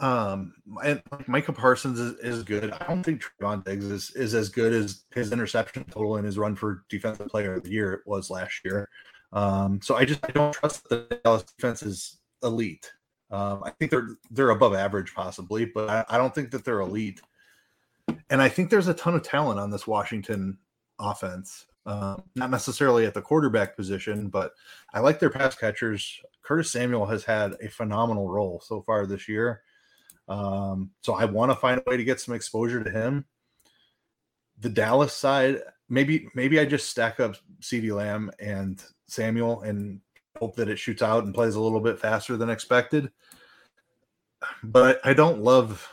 Um, 0.00 0.54
and 0.84 1.02
Micah 1.28 1.52
Parsons 1.52 2.00
is, 2.00 2.18
is 2.18 2.42
good. 2.42 2.72
I 2.72 2.86
don't 2.86 3.02
think 3.02 3.22
Trevon 3.22 3.64
Diggs 3.64 3.84
is, 3.84 4.10
is 4.16 4.34
as 4.34 4.48
good 4.48 4.72
as 4.72 5.04
his 5.14 5.30
interception 5.30 5.84
total 5.84 6.16
in 6.16 6.24
his 6.24 6.36
run 6.36 6.56
for 6.56 6.84
defensive 6.88 7.28
player 7.28 7.54
of 7.54 7.62
the 7.62 7.70
year 7.70 7.92
it 7.92 8.00
was 8.04 8.28
last 8.28 8.60
year. 8.64 8.88
Um, 9.32 9.80
so 9.82 9.96
I 9.96 10.04
just 10.04 10.20
I 10.24 10.32
don't 10.32 10.52
trust 10.52 10.88
that 10.88 11.10
the 11.10 11.20
Dallas 11.22 11.44
defense 11.44 11.82
is 11.82 12.18
elite. 12.42 12.92
Um, 13.30 13.62
I 13.64 13.70
think 13.70 13.90
they're 13.90 14.08
they're 14.30 14.50
above 14.50 14.74
average 14.74 15.14
possibly, 15.14 15.64
but 15.64 15.88
I, 15.88 16.04
I 16.08 16.18
don't 16.18 16.34
think 16.34 16.50
that 16.50 16.64
they're 16.64 16.80
elite. 16.80 17.20
And 18.30 18.42
I 18.42 18.48
think 18.48 18.70
there's 18.70 18.88
a 18.88 18.94
ton 18.94 19.14
of 19.14 19.22
talent 19.22 19.60
on 19.60 19.70
this 19.70 19.86
Washington 19.86 20.58
offense. 20.98 21.66
Uh, 21.86 22.16
not 22.34 22.50
necessarily 22.50 23.04
at 23.04 23.12
the 23.12 23.20
quarterback 23.20 23.76
position, 23.76 24.28
but 24.28 24.52
I 24.94 25.00
like 25.00 25.18
their 25.18 25.30
pass 25.30 25.54
catchers. 25.54 26.20
Curtis 26.42 26.72
Samuel 26.72 27.06
has 27.06 27.24
had 27.24 27.56
a 27.62 27.68
phenomenal 27.68 28.28
role 28.28 28.62
so 28.64 28.80
far 28.82 29.06
this 29.06 29.28
year. 29.28 29.62
Um, 30.28 30.90
so 31.02 31.14
I 31.14 31.26
want 31.26 31.52
to 31.52 31.56
find 31.56 31.78
a 31.78 31.90
way 31.90 31.96
to 31.96 32.04
get 32.04 32.20
some 32.20 32.34
exposure 32.34 32.82
to 32.82 32.90
him. 32.90 33.26
The 34.60 34.70
Dallas 34.70 35.12
side, 35.12 35.60
maybe 35.88 36.28
maybe 36.34 36.58
I 36.58 36.64
just 36.64 36.88
stack 36.88 37.20
up 37.20 37.36
CeeDee 37.60 37.94
Lamb 37.94 38.30
and 38.38 38.82
Samuel 39.08 39.60
and 39.62 40.00
hope 40.38 40.56
that 40.56 40.68
it 40.68 40.78
shoots 40.78 41.02
out 41.02 41.24
and 41.24 41.34
plays 41.34 41.56
a 41.56 41.60
little 41.60 41.80
bit 41.80 41.98
faster 41.98 42.36
than 42.36 42.48
expected. 42.50 43.10
But 44.62 45.00
I 45.04 45.12
don't 45.12 45.42
love 45.42 45.86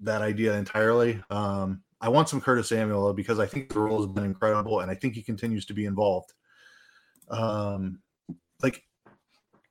that 0.00 0.22
idea 0.22 0.56
entirely. 0.56 1.22
Um, 1.30 1.82
I 2.00 2.08
want 2.08 2.28
some 2.28 2.40
Curtis 2.40 2.68
Samuel 2.68 3.12
because 3.14 3.38
I 3.38 3.46
think 3.46 3.72
the 3.72 3.80
role 3.80 3.98
has 3.98 4.12
been 4.12 4.24
incredible 4.24 4.80
and 4.80 4.90
I 4.90 4.94
think 4.94 5.14
he 5.14 5.22
continues 5.22 5.64
to 5.66 5.74
be 5.74 5.86
involved. 5.86 6.32
Um, 7.30 8.00
like 8.62 8.82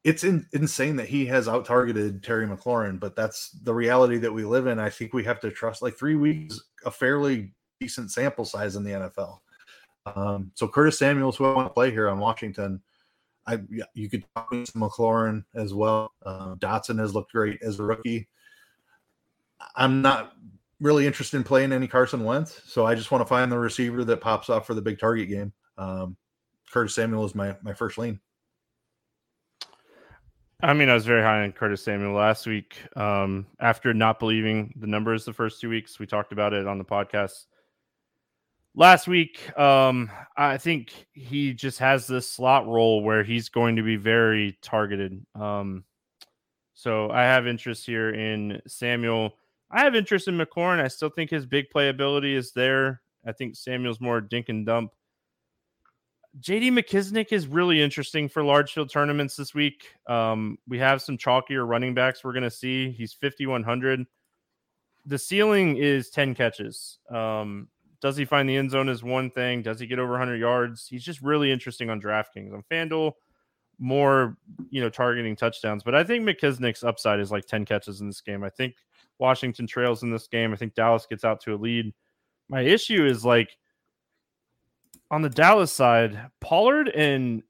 it's 0.04 0.24
in, 0.24 0.46
insane 0.54 0.96
that 0.98 1.08
he 1.08 1.26
has 1.28 1.48
out 1.48 1.66
targeted 1.66 2.24
Terry 2.24 2.48
McLaurin, 2.48 3.00
but 3.00 3.16
that's 3.16 3.52
the 3.64 3.74
reality 3.74 4.18
that 4.18 4.34
we 4.34 4.44
live 4.44 4.68
in. 4.68 4.80
I 4.80 4.90
think 4.90 5.14
we 5.14 5.24
have 5.24 5.40
to 5.42 5.52
trust 5.52 5.82
like 5.82 5.98
three 5.98 6.16
weeks, 6.16 6.60
a 6.86 6.92
fairly 6.92 7.54
decent 7.80 8.12
sample 8.12 8.46
size 8.46 8.76
in 8.76 8.84
the 8.84 8.92
NFL. 8.92 9.40
Um, 10.06 10.52
so 10.54 10.68
Curtis 10.68 11.00
Samuel's 11.00 11.38
who 11.38 11.46
I 11.46 11.56
want 11.56 11.68
to 11.68 11.74
play 11.74 11.92
here 11.92 12.10
on 12.10 12.20
Washington. 12.20 12.82
I 13.48 13.60
you 13.94 14.10
could 14.10 14.26
talk 14.36 14.50
to 14.50 14.72
McLaurin 14.74 15.44
as 15.54 15.74
well. 15.74 16.12
Uh, 16.26 16.56
Dotson 16.56 17.00
has 17.00 17.14
looked 17.14 17.32
great 17.32 17.62
as 17.62 17.80
a 17.80 17.84
rookie. 17.84 18.28
I'm 19.76 20.02
not 20.02 20.34
really 20.80 21.08
interested 21.08 21.38
in 21.38 21.44
playing 21.44 21.72
any 21.72 21.88
Carson 21.88 22.24
Wentz, 22.24 22.62
so 22.66 22.86
I 22.86 22.96
just 22.96 23.12
want 23.12 23.22
to 23.22 23.28
find 23.28 23.52
the 23.52 23.58
receiver 23.58 24.04
that 24.04 24.22
pops 24.22 24.50
off 24.50 24.68
for 24.68 24.74
the 24.74 24.82
big 24.82 25.00
target 25.00 25.30
game. 25.30 25.54
Um, 25.78 26.18
Curtis 26.72 26.96
Samuel 26.96 27.26
is 27.26 27.36
my 27.36 27.56
my 27.62 27.74
first 27.74 27.98
lean. 27.98 28.20
I 30.62 30.74
mean, 30.74 30.90
I 30.90 30.94
was 30.94 31.06
very 31.06 31.22
high 31.22 31.44
on 31.44 31.52
Curtis 31.52 31.84
Samuel 31.84 32.14
last 32.14 32.48
week. 32.48 32.78
Um, 32.96 33.46
after 33.60 33.94
not 33.94 34.20
believing 34.20 34.74
the 34.80 34.88
numbers 34.88 35.26
the 35.26 35.34
first 35.34 35.60
two 35.60 35.70
weeks, 35.70 36.00
we 36.00 36.08
talked 36.08 36.32
about 36.32 36.54
it 36.54 36.66
on 36.66 36.78
the 36.78 36.86
podcast 36.86 37.46
last 38.74 39.08
week. 39.08 39.58
Um, 39.60 40.10
I 40.38 40.58
think 40.58 41.08
he 41.14 41.54
just 41.54 41.80
has 41.80 42.08
this 42.08 42.30
slot 42.30 42.68
role 42.68 43.04
where 43.04 43.24
he's 43.24 43.50
going 43.50 43.76
to 43.76 43.84
be 43.84 43.96
very 43.96 44.58
targeted. 44.62 45.26
Um, 45.36 45.84
so 46.74 47.10
I 47.10 47.24
have 47.24 47.48
interest 47.48 47.86
here 47.86 48.10
in 48.10 48.62
Samuel. 48.68 49.36
I 49.76 49.84
have 49.84 49.94
interest 49.94 50.30
in 50.30 50.38
McLaurin. 50.38 50.82
I 50.82 50.88
still 50.88 51.10
think 51.10 51.30
his 51.30 51.46
big 51.46 51.66
playability 51.70 52.34
is 52.34 52.54
there. 52.54 53.02
I 53.28 53.34
think 53.34 53.58
Samuel's 53.58 54.00
more 54.00 54.22
dink 54.22 54.48
and 54.48 54.66
dump. 54.66 54.94
JD 56.40 56.72
McKissic 56.72 57.34
is 57.34 57.48
really 57.48 57.82
interesting 57.82 58.30
for 58.30 58.42
large 58.42 58.72
field 58.72 58.90
tournaments 58.90 59.36
this 59.36 59.54
week. 59.54 59.90
Um, 60.08 60.58
we 60.66 60.80
have 60.80 61.02
some 61.02 61.18
chalkier 61.18 61.68
running 61.68 61.94
backs 61.94 62.24
we're 62.24 62.32
going 62.32 62.44
to 62.44 62.52
see. 62.52 62.92
He's 62.92 63.12
5,100. 63.12 64.06
The 65.08 65.18
ceiling 65.18 65.76
is 65.76 66.10
10 66.10 66.36
catches. 66.36 67.00
Um, 67.14 67.68
does 68.00 68.16
he 68.16 68.24
find 68.24 68.48
the 68.48 68.56
end 68.56 68.72
zone 68.72 68.88
is 68.88 69.04
one 69.04 69.30
thing. 69.30 69.62
Does 69.62 69.82
he 69.82 69.88
get 69.88 70.00
over 70.00 70.12
100 70.12 70.38
yards? 70.38 70.88
He's 70.88 71.04
just 71.04 71.22
really 71.22 71.52
interesting 71.52 71.90
on 71.90 72.02
DraftKings. 72.02 72.54
On 72.54 72.64
FanDuel, 72.72 73.12
more, 73.78 74.38
you 74.70 74.80
know, 74.80 74.90
targeting 74.90 75.36
touchdowns. 75.36 75.84
But 75.84 75.96
I 75.96 76.06
think 76.06 76.24
McKissic's 76.24 76.86
upside 76.86 77.20
is 77.20 77.30
like 77.30 77.46
10 77.46 77.66
catches 77.66 78.00
in 78.00 78.08
this 78.08 78.22
game. 78.22 78.42
I 78.42 78.50
think 78.50 78.76
Washington 79.20 79.68
trails 79.68 80.04
in 80.04 80.12
this 80.12 80.28
game. 80.28 80.54
I 80.54 80.56
think 80.56 80.76
Dallas 80.76 81.06
gets 81.06 81.24
out 81.24 81.42
to 81.42 81.54
a 81.54 81.58
lead. 81.58 81.94
My 82.50 82.62
issue 82.62 83.06
is 83.06 83.26
like 83.26 83.58
on 85.12 85.22
the 85.22 85.30
Dallas 85.30 85.72
side, 85.72 86.20
Pollard 86.42 86.90
and 86.90 87.44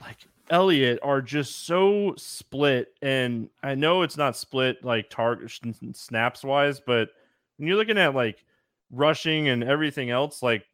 like 0.00 0.18
Elliott 0.50 0.98
are 1.02 1.22
just 1.22 1.66
so 1.66 2.14
split. 2.16 2.88
And 3.02 3.48
I 3.62 3.74
know 3.74 4.02
it's 4.02 4.16
not 4.16 4.36
split 4.36 4.84
like 4.84 5.10
target 5.10 5.50
snaps 5.94 6.44
wise, 6.44 6.80
but 6.80 7.10
when 7.56 7.68
you're 7.68 7.76
looking 7.76 7.98
at 7.98 8.14
like 8.14 8.44
rushing 8.90 9.48
and 9.48 9.64
everything 9.64 10.10
else, 10.10 10.42
like 10.42 10.64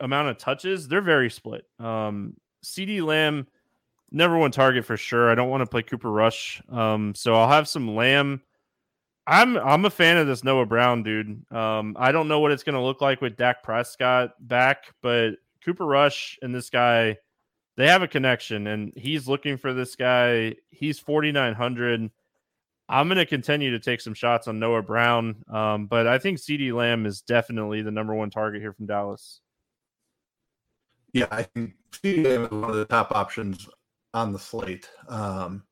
amount 0.00 0.28
of 0.28 0.38
touches, 0.38 0.88
they're 0.88 1.00
very 1.00 1.30
split. 1.30 1.64
Um, 1.78 2.36
CeeDee 2.64 3.02
Lamb, 3.02 3.46
never 4.10 4.36
one 4.36 4.50
target 4.50 4.84
for 4.84 4.96
sure. 4.96 5.30
I 5.30 5.34
don't 5.34 5.50
want 5.50 5.62
to 5.62 5.66
play 5.66 5.82
Cooper 5.82 6.10
Rush. 6.10 6.62
Um, 6.68 7.14
so 7.14 7.34
I'll 7.34 7.48
have 7.48 7.68
some 7.68 7.94
Lamb 7.94 8.42
I'm 9.26 9.56
I'm 9.56 9.84
a 9.84 9.90
fan 9.90 10.16
of 10.16 10.26
this 10.26 10.42
Noah 10.42 10.66
Brown 10.66 11.02
dude. 11.02 11.44
Um, 11.52 11.96
I 11.98 12.12
don't 12.12 12.28
know 12.28 12.40
what 12.40 12.52
it's 12.52 12.62
going 12.62 12.74
to 12.74 12.82
look 12.82 13.00
like 13.00 13.20
with 13.20 13.36
Dak 13.36 13.62
Prescott 13.62 14.30
back, 14.40 14.94
but 15.02 15.32
Cooper 15.64 15.86
Rush 15.86 16.38
and 16.42 16.54
this 16.54 16.70
guy, 16.70 17.18
they 17.76 17.86
have 17.86 18.02
a 18.02 18.08
connection, 18.08 18.66
and 18.66 18.92
he's 18.96 19.28
looking 19.28 19.56
for 19.56 19.72
this 19.72 19.94
guy. 19.94 20.56
He's 20.70 20.98
4,900. 20.98 22.10
I'm 22.88 23.06
going 23.06 23.18
to 23.18 23.26
continue 23.26 23.70
to 23.70 23.78
take 23.78 24.00
some 24.00 24.14
shots 24.14 24.48
on 24.48 24.58
Noah 24.58 24.82
Brown, 24.82 25.44
um, 25.48 25.86
but 25.86 26.08
I 26.08 26.18
think 26.18 26.38
CeeDee 26.38 26.72
Lamb 26.72 27.06
is 27.06 27.20
definitely 27.20 27.82
the 27.82 27.92
number 27.92 28.14
one 28.14 28.30
target 28.30 28.60
here 28.60 28.72
from 28.72 28.86
Dallas. 28.86 29.40
Yeah, 31.12 31.26
I 31.30 31.44
think 31.44 31.74
CeeDee 31.92 32.24
Lamb 32.24 32.44
is 32.46 32.50
one 32.50 32.70
of 32.70 32.76
the 32.76 32.86
top 32.86 33.12
options 33.14 33.68
on 34.12 34.32
the 34.32 34.40
slate. 34.40 34.88
Um, 35.08 35.62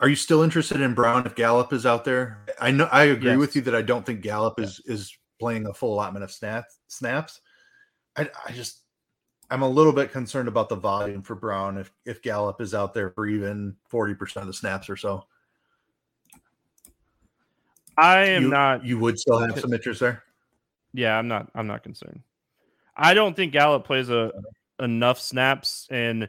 are 0.00 0.08
you 0.08 0.16
still 0.16 0.42
interested 0.42 0.80
in 0.80 0.94
Brown 0.94 1.26
if 1.26 1.34
Gallup 1.34 1.72
is 1.72 1.86
out 1.86 2.04
there? 2.04 2.44
I 2.60 2.70
know 2.70 2.88
I 2.92 3.04
agree 3.04 3.30
yes. 3.30 3.38
with 3.38 3.56
you 3.56 3.62
that 3.62 3.74
I 3.74 3.82
don't 3.82 4.04
think 4.04 4.20
Gallup 4.20 4.60
is 4.60 4.80
is 4.86 5.16
playing 5.40 5.66
a 5.66 5.74
full 5.74 5.94
allotment 5.94 6.24
of 6.24 6.30
snaps. 6.30 6.78
Snaps. 6.88 7.40
I, 8.16 8.28
I 8.46 8.52
just 8.52 8.82
I'm 9.50 9.62
a 9.62 9.68
little 9.68 9.92
bit 9.92 10.12
concerned 10.12 10.48
about 10.48 10.68
the 10.68 10.76
volume 10.76 11.22
for 11.22 11.34
Brown 11.34 11.78
if 11.78 11.90
if 12.04 12.20
Gallup 12.22 12.60
is 12.60 12.74
out 12.74 12.92
there 12.92 13.10
for 13.10 13.26
even 13.26 13.76
forty 13.88 14.14
percent 14.14 14.42
of 14.42 14.48
the 14.48 14.54
snaps 14.54 14.90
or 14.90 14.96
so. 14.96 15.24
I 17.96 18.24
am 18.26 18.44
you, 18.44 18.48
not. 18.50 18.84
You 18.84 18.98
would 18.98 19.18
still 19.18 19.38
have 19.38 19.58
some 19.58 19.72
interest 19.72 20.00
there. 20.00 20.22
Yeah, 20.92 21.16
I'm 21.16 21.28
not. 21.28 21.50
I'm 21.54 21.66
not 21.66 21.82
concerned. 21.82 22.20
I 22.96 23.14
don't 23.14 23.34
think 23.34 23.52
Gallup 23.52 23.84
plays 23.84 24.10
a 24.10 24.32
enough 24.78 25.18
snaps 25.18 25.86
and 25.90 26.28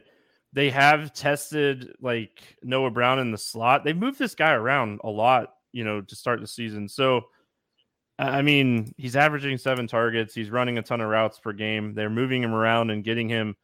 they 0.52 0.70
have 0.70 1.12
tested 1.12 1.94
like 2.00 2.56
Noah 2.62 2.90
Brown 2.90 3.18
in 3.18 3.30
the 3.30 3.38
slot. 3.38 3.84
They've 3.84 3.96
moved 3.96 4.18
this 4.18 4.34
guy 4.34 4.52
around 4.52 5.00
a 5.04 5.10
lot, 5.10 5.54
you 5.72 5.84
know, 5.84 6.00
to 6.00 6.16
start 6.16 6.40
the 6.40 6.46
season. 6.46 6.88
So, 6.88 7.22
I 8.18 8.42
mean, 8.42 8.92
he's 8.96 9.16
averaging 9.16 9.58
seven 9.58 9.86
targets. 9.86 10.34
He's 10.34 10.50
running 10.50 10.78
a 10.78 10.82
ton 10.82 11.00
of 11.00 11.08
routes 11.08 11.38
per 11.38 11.52
game. 11.52 11.94
They're 11.94 12.10
moving 12.10 12.42
him 12.42 12.54
around 12.54 12.90
and 12.90 13.04
getting 13.04 13.28
him, 13.28 13.56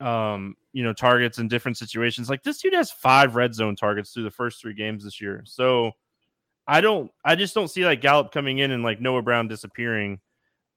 um, 0.00 0.56
you 0.72 0.84
know, 0.84 0.92
targets 0.92 1.38
in 1.38 1.48
different 1.48 1.78
situations. 1.78 2.28
Like 2.28 2.42
this 2.42 2.60
dude 2.60 2.74
has 2.74 2.90
five 2.90 3.34
red 3.34 3.54
zone 3.54 3.74
targets 3.74 4.12
through 4.12 4.24
the 4.24 4.30
first 4.30 4.60
three 4.60 4.74
games 4.74 5.04
this 5.04 5.20
year. 5.20 5.42
So, 5.46 5.92
I 6.66 6.80
don't, 6.80 7.10
I 7.24 7.34
just 7.34 7.54
don't 7.54 7.68
see 7.68 7.84
like 7.84 8.00
Gallup 8.00 8.32
coming 8.32 8.58
in 8.58 8.70
and 8.70 8.82
like 8.82 9.00
Noah 9.00 9.22
Brown 9.22 9.48
disappearing. 9.48 10.20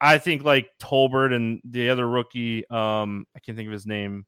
I 0.02 0.18
think 0.18 0.44
like 0.44 0.70
Tolbert 0.82 1.34
and 1.34 1.62
the 1.64 1.90
other 1.90 2.08
rookie, 2.08 2.70
um, 2.70 3.26
I 3.36 3.40
can't 3.40 3.58
think 3.58 3.68
of 3.68 3.74
his 3.74 3.88
name 3.88 4.26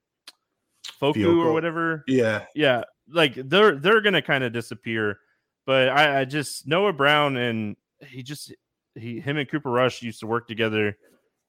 Foku 1.01 1.43
or 1.43 1.53
whatever. 1.53 2.03
Yeah, 2.07 2.45
yeah, 2.55 2.83
like 3.11 3.35
they're 3.35 3.75
they're 3.75 4.01
gonna 4.01 4.21
kind 4.21 4.43
of 4.43 4.53
disappear. 4.53 5.19
But 5.65 5.89
I, 5.89 6.21
I 6.21 6.25
just 6.25 6.67
Noah 6.67 6.93
Brown 6.93 7.37
and 7.37 7.75
he 8.05 8.23
just 8.23 8.53
he 8.95 9.19
him 9.19 9.37
and 9.37 9.49
Cooper 9.49 9.71
Rush 9.71 10.01
used 10.01 10.19
to 10.21 10.27
work 10.27 10.47
together 10.47 10.97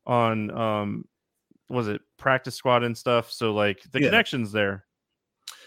on 0.07 0.51
um 0.51 1.05
was 1.69 1.89
it 1.89 2.01
practice 2.19 2.55
squad 2.55 2.83
and 2.83 2.97
stuff. 2.97 3.31
So 3.31 3.55
like 3.55 3.83
the 3.93 4.01
yeah. 4.01 4.09
connections 4.09 4.53
there. 4.53 4.85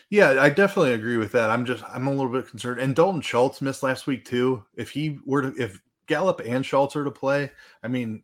Yeah, 0.10 0.42
I 0.42 0.50
definitely 0.50 0.94
agree 0.94 1.18
with 1.18 1.32
that. 1.32 1.50
I'm 1.50 1.66
just 1.66 1.84
I'm 1.86 2.08
a 2.08 2.12
little 2.12 2.32
bit 2.32 2.48
concerned. 2.48 2.80
And 2.80 2.96
Dalton 2.96 3.22
Schultz 3.22 3.62
missed 3.62 3.84
last 3.84 4.06
week 4.06 4.26
too. 4.26 4.64
If 4.76 4.92
he 4.92 5.18
were 5.26 5.42
to 5.42 5.62
if 5.62 5.80
Gallup 6.08 6.42
and 6.46 6.66
Schultz 6.66 6.96
are 6.96 7.04
to 7.04 7.12
play, 7.12 7.50
I 7.82 7.88
mean 7.88 8.24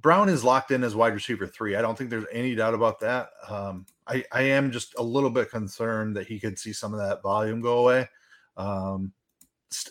Brown 0.00 0.28
is 0.28 0.44
locked 0.44 0.70
in 0.70 0.84
as 0.84 0.94
wide 0.94 1.14
receiver 1.14 1.46
three. 1.46 1.76
I 1.76 1.82
don't 1.82 1.96
think 1.96 2.10
there's 2.10 2.26
any 2.32 2.54
doubt 2.54 2.74
about 2.74 3.00
that. 3.00 3.30
Um, 3.48 3.86
I, 4.06 4.24
I 4.32 4.42
am 4.42 4.70
just 4.70 4.94
a 4.98 5.02
little 5.02 5.30
bit 5.30 5.50
concerned 5.50 6.16
that 6.16 6.26
he 6.26 6.38
could 6.38 6.58
see 6.58 6.72
some 6.72 6.92
of 6.92 7.00
that 7.00 7.22
volume 7.22 7.60
go 7.60 7.78
away. 7.78 8.08
Um, 8.56 9.12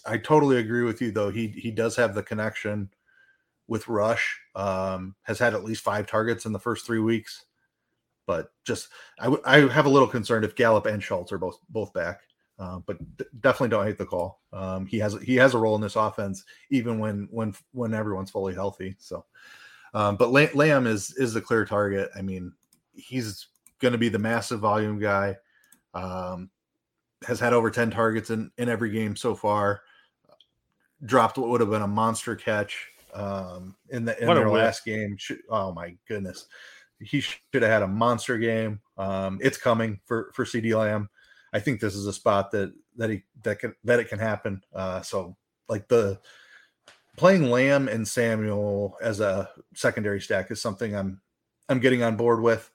I 0.06 0.18
totally 0.18 0.58
agree 0.58 0.84
with 0.84 1.02
you, 1.02 1.12
though. 1.12 1.30
He 1.30 1.48
he 1.48 1.72
does 1.72 1.96
have 1.96 2.16
the 2.16 2.24
connection 2.24 2.90
with 3.68 3.88
Rush. 3.88 4.40
Um, 4.56 5.16
has 5.24 5.40
had 5.40 5.54
at 5.54 5.64
least 5.64 5.84
five 5.84 6.08
targets 6.08 6.46
in 6.46 6.54
the 6.54 6.60
first 6.60 6.86
three 6.86 7.00
weeks, 7.00 7.46
but 8.26 8.52
just 8.64 8.88
I, 9.20 9.26
w- 9.26 9.44
I 9.46 9.68
have 9.68 9.86
a 9.86 9.90
little 9.90 10.08
concern 10.08 10.44
if 10.44 10.56
Gallup 10.56 10.86
and 10.86 11.04
Schultz 11.04 11.32
are 11.32 11.38
both 11.38 11.60
both 11.70 11.94
back. 11.94 12.22
Uh, 12.58 12.80
but 12.86 12.98
d- 13.18 13.26
definitely 13.42 13.68
don't 13.68 13.86
hate 13.86 13.98
the 13.98 14.06
call. 14.06 14.42
Um, 14.54 14.86
he 14.86 14.98
has 15.00 15.18
he 15.22 15.36
has 15.36 15.54
a 15.54 15.58
role 15.58 15.76
in 15.76 15.82
this 15.82 15.98
offense 15.98 16.46
even 16.70 17.00
when 17.00 17.28
when 17.30 17.54
when 17.74 17.94
everyone's 17.94 18.32
fully 18.32 18.54
healthy. 18.54 18.96
So, 18.98 19.26
um, 19.96 20.18
but 20.18 20.32
Lamb 20.32 20.86
is 20.86 21.16
is 21.16 21.34
the 21.34 21.42
clear 21.42 21.66
target. 21.66 22.12
I 22.16 22.22
mean, 22.22 22.52
he's 22.94 23.48
going 23.80 23.94
to 23.94 23.98
be 23.98 24.10
the 24.10 24.20
massive 24.20 24.60
volume 24.60 25.00
guy. 25.00 25.38
Um, 25.94 26.50
has 27.26 27.40
had 27.40 27.54
over 27.54 27.72
10 27.72 27.92
targets 27.92 28.30
in, 28.30 28.52
in 28.58 28.70
every 28.70 28.92
game 28.92 29.16
so 29.16 29.34
far. 29.34 29.82
Dropped 31.06 31.38
what 31.38 31.50
would 31.50 31.62
have 31.62 31.70
been 31.70 31.82
a 31.82 31.88
monster 31.88 32.36
catch 32.36 32.90
um, 33.14 33.76
in 33.90 34.06
the 34.06 34.20
in 34.22 34.28
what 34.28 34.36
their 34.36 34.50
last 34.50 34.84
game. 34.84 35.18
Oh 35.50 35.72
my 35.72 35.96
goodness, 36.08 36.48
he 37.00 37.22
should 37.22 37.40
have 37.54 37.64
had 37.64 37.82
a 37.82 37.88
monster 37.88 38.38
game. 38.38 38.82
Um, 38.98 39.40
it's 39.42 39.58
coming 39.58 40.00
for 40.06 40.32
for 40.34 40.46
CeeDee 40.46 40.78
Lamb. 40.78 41.10
I 41.54 41.60
think 41.60 41.80
this 41.80 41.96
is 41.96 42.06
a 42.06 42.14
spot 42.14 42.52
that 42.52 42.74
that 42.98 43.10
he 43.10 43.24
that 43.44 43.60
can 43.60 43.76
that 43.86 44.00
it 44.00 44.10
can 44.10 44.20
happen. 44.20 44.62
Uh, 44.74 45.02
so 45.02 45.36
like 45.70 45.88
the 45.88 46.20
playing 47.16 47.50
Lamb 47.50 47.88
and 47.88 48.08
Samuel 48.08 48.98
as 49.02 49.20
a 49.20 49.50
secondary 49.74 50.22
stack 50.22 50.52
is 50.52 50.62
something 50.62 50.96
I'm 50.96 51.22
I'm 51.70 51.80
getting 51.80 52.04
on 52.04 52.16
board 52.16 52.42
with. 52.42 52.70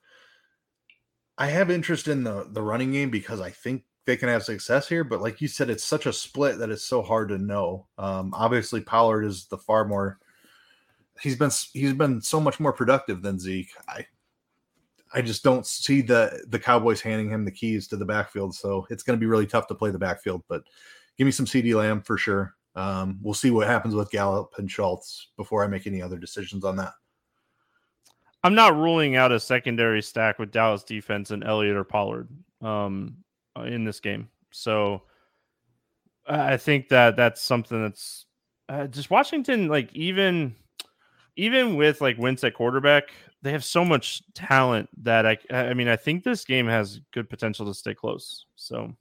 I 1.39 1.47
have 1.47 1.71
interest 1.71 2.09
in 2.09 2.25
the 2.25 2.47
the 2.51 2.63
running 2.63 2.93
game 2.93 3.11
because 3.11 3.41
I 3.41 3.51
think 3.51 3.85
they 4.07 4.17
can 4.17 4.29
have 4.29 4.43
success 4.43 4.89
here. 4.89 5.05
But 5.05 5.21
like 5.21 5.41
you 5.41 5.49
said, 5.49 5.71
it's 5.71 5.85
such 5.85 6.07
a 6.07 6.13
split 6.13 6.59
that 6.59 6.71
it's 6.71 6.85
so 6.85 7.03
hard 7.03 7.29
to 7.29 7.39
know. 7.39 7.87
Um, 7.99 8.33
obviously, 8.35 8.81
Pollard 8.81 9.25
is 9.25 9.47
the 9.47 9.59
far 9.59 9.85
more. 9.85 10.19
He's 11.21 11.37
been 11.37 11.51
he's 11.73 11.93
been 11.93 12.21
so 12.21 12.41
much 12.41 12.61
more 12.61 12.73
productive 12.73 13.23
than 13.23 13.39
Zeke. 13.39 13.73
I 13.89 14.07
I 15.13 15.23
just 15.23 15.43
don't 15.43 15.67
see 15.67 16.03
the 16.03 16.45
the 16.49 16.59
Cowboys 16.59 17.01
handing 17.01 17.31
him 17.31 17.45
the 17.45 17.51
keys 17.51 17.89
to 17.89 17.97
the 17.97 18.07
backfield. 18.07 18.55
So 18.55 18.87
it's 18.91 19.03
going 19.03 19.19
to 19.19 19.21
be 19.21 19.27
really 19.27 19.47
tough 19.47 19.67
to 19.69 19.75
play 19.75 19.91
the 19.91 19.99
backfield. 19.99 20.43
But 20.49 20.63
give 21.19 21.27
me 21.27 21.33
some 21.33 21.47
CD 21.47 21.75
Lamb 21.75 22.03
for 22.03 22.17
sure. 22.17 22.55
Um, 22.77 23.19
we'll 23.23 23.35
see 23.35 23.51
what 23.51 23.67
happens 23.67 23.95
with 23.95 24.11
Gallup 24.11 24.53
and 24.59 24.71
Schultz 24.71 25.29
before 25.37 25.65
I 25.65 25.67
make 25.67 25.87
any 25.87 26.01
other 26.01 26.19
decisions 26.19 26.65
on 26.65 26.77
that. 26.77 26.93
I'm 28.43 28.55
not 28.55 28.77
ruling 28.77 29.17
out 29.17 29.33
a 29.33 29.41
secondary 29.41 30.03
stack 30.03 30.39
with 30.39 30.51
Dallas 30.51 30.83
defense 30.83 31.31
and 31.31 31.45
Elliott 31.45 31.77
or 31.77 31.85
Pollard 31.85 32.29
um, 32.63 33.17
in 33.57 33.85
this 33.85 34.01
game. 34.01 34.31
So 34.51 35.03
I 36.27 36.57
think 36.57 36.89
that 36.89 37.17
that's 37.17 37.43
something 37.43 37.83
that's 37.83 38.27
uh, 38.69 38.87
just 38.87 39.11
Washington. 39.11 39.69
Like 39.69 39.93
even 39.95 40.55
even 41.37 41.77
with 41.77 42.01
like 42.01 42.19
Wentz 42.19 42.45
at 42.45 42.55
quarterback, 42.55 43.11
they 43.43 43.53
have 43.53 43.65
so 43.65 43.85
much 43.85 44.23
talent 44.35 44.89
that 45.03 45.27
I 45.27 45.39
I 45.51 45.75
mean 45.75 45.89
I 45.89 45.97
think 45.97 46.25
this 46.25 46.45
game 46.45 46.67
has 46.67 47.01
good 47.13 47.29
potential 47.29 47.67
to 47.67 47.75
stay 47.75 47.95
close. 47.95 48.47
So 48.57 48.95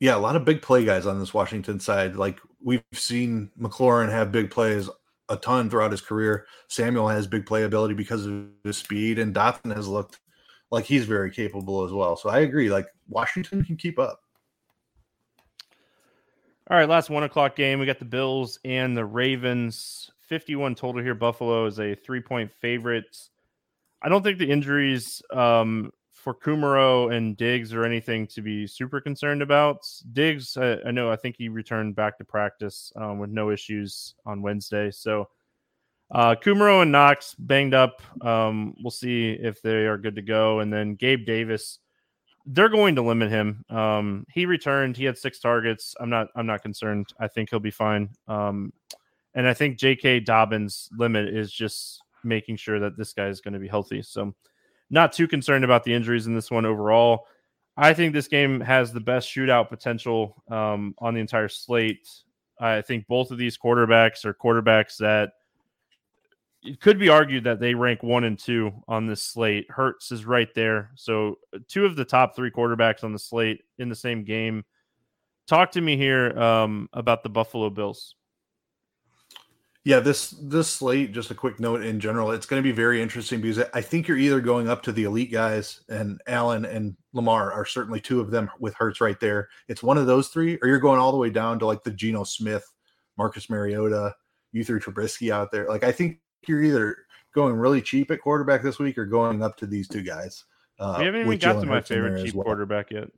yeah, 0.00 0.16
a 0.16 0.18
lot 0.18 0.36
of 0.36 0.44
big 0.44 0.62
play 0.62 0.84
guys 0.84 1.06
on 1.06 1.18
this 1.18 1.32
Washington 1.32 1.80
side. 1.80 2.16
Like 2.16 2.40
we've 2.62 2.82
seen 2.92 3.50
McLaurin 3.60 4.10
have 4.10 4.32
big 4.32 4.50
plays 4.50 4.88
a 5.28 5.36
ton 5.36 5.68
throughout 5.68 5.90
his 5.90 6.00
career. 6.00 6.46
Samuel 6.68 7.08
has 7.08 7.26
big 7.26 7.44
playability 7.46 7.96
because 7.96 8.26
of 8.26 8.46
his 8.64 8.76
speed, 8.76 9.18
and 9.18 9.34
Dotson 9.34 9.74
has 9.74 9.88
looked 9.88 10.20
like 10.70 10.84
he's 10.84 11.04
very 11.04 11.30
capable 11.30 11.84
as 11.84 11.92
well. 11.92 12.16
So 12.16 12.28
I 12.28 12.40
agree. 12.40 12.70
Like 12.70 12.86
Washington 13.08 13.64
can 13.64 13.76
keep 13.76 13.98
up. 13.98 14.20
All 16.68 16.76
right, 16.76 16.88
last 16.88 17.10
one 17.10 17.22
o'clock 17.22 17.54
game. 17.54 17.78
We 17.78 17.86
got 17.86 18.00
the 18.00 18.04
Bills 18.04 18.58
and 18.64 18.96
the 18.96 19.04
Ravens. 19.04 20.10
51 20.22 20.74
total 20.74 21.00
here. 21.00 21.14
Buffalo 21.14 21.66
is 21.66 21.78
a 21.78 21.94
three 21.94 22.20
point 22.20 22.50
favorite. 22.60 23.16
I 24.02 24.08
don't 24.08 24.22
think 24.22 24.38
the 24.38 24.50
injuries 24.50 25.22
um, 25.32 25.92
for 26.26 26.34
Kumerow 26.34 27.14
and 27.14 27.36
Diggs 27.36 27.72
or 27.72 27.84
anything 27.84 28.26
to 28.26 28.42
be 28.42 28.66
super 28.66 29.00
concerned 29.00 29.42
about. 29.42 29.86
Diggs, 30.12 30.56
I, 30.56 30.78
I 30.84 30.90
know, 30.90 31.08
I 31.08 31.14
think 31.14 31.36
he 31.38 31.48
returned 31.48 31.94
back 31.94 32.18
to 32.18 32.24
practice 32.24 32.92
um, 32.96 33.20
with 33.20 33.30
no 33.30 33.52
issues 33.52 34.16
on 34.26 34.42
Wednesday. 34.42 34.90
So 34.90 35.28
uh, 36.10 36.34
Kumerow 36.34 36.82
and 36.82 36.90
Knox 36.90 37.36
banged 37.38 37.74
up. 37.74 38.02
Um, 38.22 38.74
we'll 38.82 38.90
see 38.90 39.38
if 39.40 39.62
they 39.62 39.86
are 39.86 39.96
good 39.96 40.16
to 40.16 40.22
go. 40.22 40.58
And 40.58 40.72
then 40.72 40.96
Gabe 40.96 41.24
Davis, 41.24 41.78
they're 42.44 42.70
going 42.70 42.96
to 42.96 43.02
limit 43.02 43.30
him. 43.30 43.64
Um, 43.70 44.26
he 44.28 44.46
returned. 44.46 44.96
He 44.96 45.04
had 45.04 45.16
six 45.16 45.38
targets. 45.38 45.94
I'm 46.00 46.10
not. 46.10 46.26
I'm 46.34 46.46
not 46.46 46.60
concerned. 46.60 47.06
I 47.20 47.28
think 47.28 47.50
he'll 47.50 47.60
be 47.60 47.70
fine. 47.70 48.10
Um, 48.26 48.72
and 49.36 49.46
I 49.46 49.54
think 49.54 49.78
J.K. 49.78 50.20
Dobbins' 50.20 50.88
limit 50.98 51.28
is 51.28 51.52
just 51.52 52.02
making 52.24 52.56
sure 52.56 52.80
that 52.80 52.96
this 52.96 53.12
guy 53.12 53.28
is 53.28 53.40
going 53.40 53.54
to 53.54 53.60
be 53.60 53.68
healthy. 53.68 54.02
So 54.02 54.34
not 54.90 55.12
too 55.12 55.28
concerned 55.28 55.64
about 55.64 55.84
the 55.84 55.92
injuries 55.92 56.26
in 56.26 56.34
this 56.34 56.50
one 56.50 56.66
overall. 56.66 57.26
I 57.76 57.92
think 57.92 58.12
this 58.12 58.28
game 58.28 58.60
has 58.60 58.92
the 58.92 59.00
best 59.00 59.28
shootout 59.28 59.68
potential 59.68 60.42
um, 60.50 60.94
on 60.98 61.14
the 61.14 61.20
entire 61.20 61.48
slate. 61.48 62.08
I 62.58 62.80
think 62.80 63.06
both 63.06 63.30
of 63.30 63.38
these 63.38 63.58
quarterbacks 63.58 64.24
are 64.24 64.32
quarterbacks 64.32 64.96
that 64.98 65.32
it 66.62 66.80
could 66.80 66.98
be 66.98 67.08
argued 67.08 67.44
that 67.44 67.60
they 67.60 67.74
rank 67.74 68.02
one 68.02 68.24
and 68.24 68.38
two 68.38 68.72
on 68.88 69.06
this 69.06 69.22
slate. 69.22 69.70
Hurts 69.70 70.10
is 70.10 70.24
right 70.24 70.48
there. 70.54 70.90
So, 70.96 71.38
two 71.68 71.84
of 71.84 71.96
the 71.96 72.04
top 72.04 72.34
three 72.34 72.50
quarterbacks 72.50 73.04
on 73.04 73.12
the 73.12 73.18
slate 73.18 73.62
in 73.78 73.88
the 73.88 73.94
same 73.94 74.24
game. 74.24 74.64
Talk 75.46 75.70
to 75.72 75.80
me 75.80 75.96
here 75.96 76.36
um, 76.38 76.88
about 76.92 77.22
the 77.22 77.28
Buffalo 77.28 77.70
Bills. 77.70 78.16
Yeah, 79.86 80.00
this 80.00 80.30
this 80.42 80.68
slate, 80.68 81.12
just 81.12 81.30
a 81.30 81.34
quick 81.36 81.60
note 81.60 81.80
in 81.84 82.00
general, 82.00 82.32
it's 82.32 82.44
going 82.44 82.60
to 82.60 82.68
be 82.68 82.72
very 82.72 83.00
interesting 83.00 83.40
because 83.40 83.62
I 83.72 83.80
think 83.80 84.08
you're 84.08 84.18
either 84.18 84.40
going 84.40 84.68
up 84.68 84.82
to 84.82 84.90
the 84.90 85.04
elite 85.04 85.30
guys, 85.30 85.80
and 85.88 86.20
Allen 86.26 86.64
and 86.64 86.96
Lamar 87.12 87.52
are 87.52 87.64
certainly 87.64 88.00
two 88.00 88.18
of 88.18 88.32
them 88.32 88.50
with 88.58 88.74
Hurts 88.74 89.00
right 89.00 89.20
there. 89.20 89.48
It's 89.68 89.84
one 89.84 89.96
of 89.96 90.08
those 90.08 90.26
three, 90.26 90.58
or 90.60 90.66
you're 90.66 90.80
going 90.80 90.98
all 90.98 91.12
the 91.12 91.16
way 91.16 91.30
down 91.30 91.60
to 91.60 91.66
like 91.66 91.84
the 91.84 91.92
Geno 91.92 92.24
Smith, 92.24 92.68
Marcus 93.16 93.48
Mariota, 93.48 94.12
Uther 94.50 94.80
Trubisky 94.80 95.30
out 95.30 95.52
there. 95.52 95.68
Like 95.68 95.84
I 95.84 95.92
think 95.92 96.18
you're 96.48 96.64
either 96.64 96.96
going 97.32 97.54
really 97.54 97.80
cheap 97.80 98.10
at 98.10 98.20
quarterback 98.20 98.64
this 98.64 98.80
week 98.80 98.98
or 98.98 99.06
going 99.06 99.40
up 99.40 99.56
to 99.58 99.66
these 99.66 99.86
two 99.86 100.02
guys. 100.02 100.46
Uh, 100.80 100.96
we 100.98 101.04
haven't 101.04 101.20
even 101.20 101.38
got 101.38 101.56
Jalen 101.58 101.60
to 101.60 101.66
my 101.66 101.80
favorite 101.80 102.24
cheap 102.24 102.34
well. 102.34 102.42
quarterback 102.42 102.90
yet. 102.90 103.08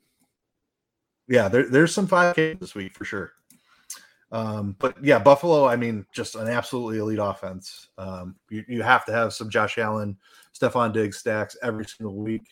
Yeah, 1.28 1.48
there, 1.48 1.66
there's 1.66 1.94
some 1.94 2.06
5K 2.06 2.60
this 2.60 2.74
week 2.74 2.92
for 2.92 3.06
sure. 3.06 3.32
Um, 4.30 4.76
but 4.78 5.02
yeah, 5.02 5.18
Buffalo, 5.18 5.66
I 5.66 5.76
mean, 5.76 6.04
just 6.12 6.34
an 6.34 6.48
absolutely 6.48 6.98
elite 6.98 7.18
offense. 7.20 7.88
Um, 7.96 8.36
you, 8.50 8.64
you 8.68 8.82
have 8.82 9.04
to 9.06 9.12
have 9.12 9.32
some 9.32 9.48
Josh 9.48 9.78
Allen, 9.78 10.16
Stefon 10.58 10.92
Diggs 10.92 11.18
stacks 11.18 11.56
every 11.62 11.86
single 11.86 12.16
week. 12.16 12.46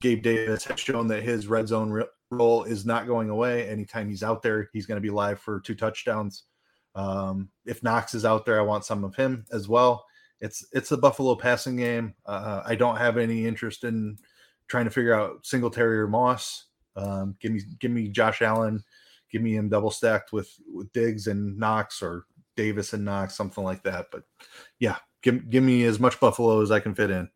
Gabe 0.00 0.22
Davis 0.22 0.64
has 0.64 0.78
shown 0.78 1.08
that 1.08 1.22
his 1.22 1.46
red 1.46 1.68
zone 1.68 1.90
re- 1.90 2.04
role 2.30 2.64
is 2.64 2.84
not 2.84 3.06
going 3.06 3.30
away. 3.30 3.68
Anytime 3.68 4.08
he's 4.08 4.22
out 4.22 4.42
there, 4.42 4.68
he's 4.72 4.86
going 4.86 4.96
to 4.96 5.06
be 5.06 5.10
live 5.10 5.40
for 5.40 5.60
two 5.60 5.74
touchdowns. 5.74 6.44
Um, 6.94 7.48
if 7.64 7.82
Knox 7.82 8.14
is 8.14 8.24
out 8.24 8.44
there, 8.44 8.58
I 8.58 8.64
want 8.64 8.84
some 8.84 9.04
of 9.04 9.14
him 9.14 9.44
as 9.52 9.68
well. 9.68 10.04
It's 10.40 10.64
it's 10.72 10.92
a 10.92 10.96
Buffalo 10.96 11.34
passing 11.34 11.76
game. 11.76 12.14
Uh, 12.26 12.62
I 12.64 12.76
don't 12.76 12.96
have 12.96 13.18
any 13.18 13.46
interest 13.46 13.84
in 13.84 14.16
trying 14.68 14.84
to 14.84 14.90
figure 14.90 15.14
out 15.14 15.44
Singletary 15.44 15.98
or 15.98 16.06
Moss. 16.06 16.66
Um, 16.94 17.36
give 17.40 17.52
me 17.52 17.60
give 17.80 17.90
me 17.90 18.08
Josh 18.08 18.42
Allen 18.42 18.82
give 19.30 19.42
me 19.42 19.56
him 19.56 19.68
double 19.68 19.90
stacked 19.90 20.32
with 20.32 20.50
with 20.72 20.92
Diggs 20.92 21.26
and 21.26 21.58
Knox 21.58 22.02
or 22.02 22.24
Davis 22.56 22.92
and 22.92 23.04
Knox, 23.04 23.36
something 23.36 23.64
like 23.64 23.82
that. 23.84 24.06
But 24.10 24.24
yeah, 24.78 24.96
give 25.22 25.48
give 25.50 25.62
me 25.62 25.84
as 25.84 26.00
much 26.00 26.20
Buffalo 26.20 26.60
as 26.60 26.70
I 26.70 26.80
can 26.80 26.94
fit 26.94 27.10
in. 27.10 27.28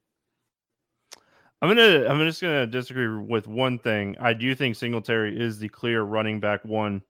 I'm 1.62 1.68
gonna 1.68 2.06
I'm 2.08 2.18
just 2.20 2.42
gonna 2.42 2.66
disagree 2.66 3.08
with 3.08 3.46
one 3.46 3.78
thing. 3.78 4.16
I 4.20 4.32
do 4.32 4.54
think 4.54 4.76
Singletary 4.76 5.40
is 5.40 5.58
the 5.58 5.68
clear 5.68 6.02
running 6.02 6.40
back 6.40 6.64
one 6.64 7.02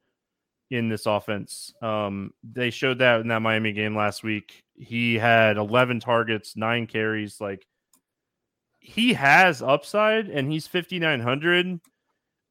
in 0.71 0.89
this 0.89 1.07
offense. 1.07 1.73
Um, 1.81 2.33
they 2.43 2.71
showed 2.71 2.99
that 2.99 3.21
in 3.21 3.29
that 3.29 3.41
Miami 3.43 3.73
game 3.73 3.97
last 3.97 4.23
week. 4.23 4.63
He 4.75 5.17
had 5.19 5.57
11 5.57 6.01
targets, 6.01 6.57
nine 6.57 6.87
carries. 6.87 7.41
Like 7.41 7.67
he 8.79 9.15
has 9.15 9.63
upside, 9.63 10.29
and 10.29 10.51
he's 10.51 10.67
5900. 10.67 11.81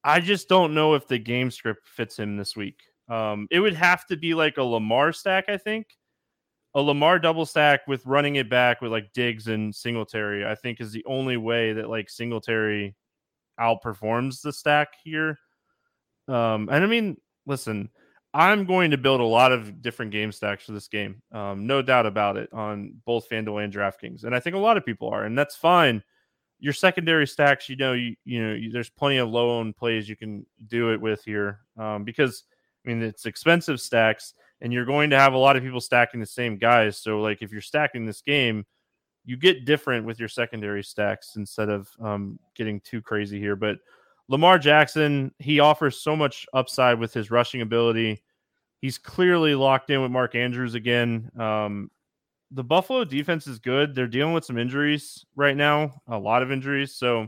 I 0.04 0.20
just 0.20 0.50
don't 0.50 0.74
know 0.74 0.96
if 0.96 1.08
the 1.08 1.20
game 1.20 1.52
script 1.52 1.88
fits 1.88 2.18
him 2.18 2.38
this 2.38 2.56
week. 2.56 2.80
Um, 3.10 3.48
it 3.52 3.60
would 3.60 3.76
have 3.76 4.06
to 4.08 4.18
be 4.18 4.34
like 4.34 4.58
a 4.58 4.64
Lamar 4.64 5.14
stack, 5.14 5.46
I 5.48 5.58
think. 5.58 5.88
A 6.74 6.82
Lamar 6.82 7.20
double 7.20 7.46
stack 7.46 7.82
with 7.88 8.06
running 8.06 8.38
it 8.38 8.50
back 8.50 8.82
with 8.82 8.92
like 8.92 9.12
Diggs 9.14 9.48
and 9.48 9.76
Singletary, 9.76 10.46
I 10.46 10.56
think 10.56 10.80
is 10.80 10.92
the 10.94 11.06
only 11.06 11.38
way 11.38 11.74
that 11.74 11.90
like 11.90 12.10
Singletary 12.10 12.96
outperforms 13.60 14.42
the 14.42 14.54
stack 14.54 14.94
here. 15.04 15.38
Um, 16.28 16.70
and 16.72 16.84
I 16.84 16.88
mean, 16.88 17.18
listen, 17.46 17.90
I'm 18.34 18.66
going 18.66 18.92
to 18.92 18.98
build 18.98 19.20
a 19.20 19.26
lot 19.26 19.52
of 19.52 19.82
different 19.82 20.12
game 20.12 20.32
stacks 20.32 20.64
for 20.64 20.72
this 20.72 20.88
game. 20.88 21.22
Um, 21.34 21.68
no 21.68 21.82
doubt 21.82 22.06
about 22.06 22.38
it 22.38 22.52
on 22.54 22.94
both 23.06 23.30
FanDuel 23.30 23.66
and 23.66 23.74
DraftKings. 23.74 24.24
And 24.24 24.34
I 24.34 24.40
think 24.40 24.56
a 24.56 24.60
lot 24.60 24.78
of 24.78 24.86
people 24.86 25.10
are, 25.10 25.26
and 25.26 25.38
that's 25.38 25.58
fine 25.58 26.02
your 26.62 26.74
secondary 26.74 27.28
stacks, 27.28 27.68
you 27.68 27.76
know, 27.76 27.94
you 27.94 28.16
you 28.24 28.48
know, 28.48 28.54
you, 28.54 28.72
there's 28.72 28.90
plenty 28.90 29.18
of 29.18 29.30
low 29.30 29.58
owned 29.60 29.76
plays 29.76 30.08
you 30.08 30.16
can 30.16 30.46
do 30.68 30.94
it 30.94 31.02
with 31.02 31.24
here 31.26 31.60
um, 31.78 32.04
because 32.04 32.44
I 32.86 32.90
mean 32.90 33.02
it's 33.02 33.26
expensive 33.26 33.82
stacks, 33.82 34.36
and 34.62 34.72
you're 34.72 34.86
going 34.86 35.10
to 35.10 35.20
have 35.20 35.34
a 35.34 35.38
lot 35.38 35.58
of 35.58 35.64
people 35.64 35.82
stacking 35.82 36.20
the 36.20 36.26
same 36.26 36.58
guys. 36.58 36.98
So 36.98 37.20
like 37.20 37.42
if 37.42 37.52
you're 37.52 37.62
stacking 37.62 38.06
this 38.06 38.22
game, 38.22 38.64
you 39.26 39.38
get 39.38 39.66
different 39.66 40.06
with 40.06 40.20
your 40.20 40.30
secondary 40.30 40.84
stacks 40.84 41.36
instead 41.36 41.70
of 41.70 41.90
um, 42.00 42.40
getting 42.56 42.80
too 42.82 43.02
crazy 43.02 43.40
here. 43.40 43.56
But 43.56 43.78
Lamar 44.28 44.60
Jackson, 44.60 45.34
he 45.40 45.60
offers 45.60 46.00
so 46.00 46.16
much 46.16 46.46
upside 46.54 47.00
with 47.00 47.12
his 47.12 47.32
rushing 47.32 47.62
ability. 47.62 48.22
He's 48.82 49.00
clearly 49.00 49.56
locked 49.56 49.90
in 49.90 50.02
with 50.02 50.12
Mark 50.12 50.36
Andrews 50.36 50.76
again. 50.76 51.32
Um, 51.40 51.90
the 52.52 52.64
Buffalo 52.64 53.04
defense 53.04 53.48
is 53.48 53.60
good. 53.60 53.96
They're 53.96 54.08
dealing 54.08 54.34
with 54.34 54.46
some 54.46 54.58
injuries 54.58 55.26
right 55.36 55.56
now, 55.56 56.02
a 56.08 56.18
lot 56.18 56.44
of 56.44 56.52
injuries. 56.52 56.94
So 56.94 57.28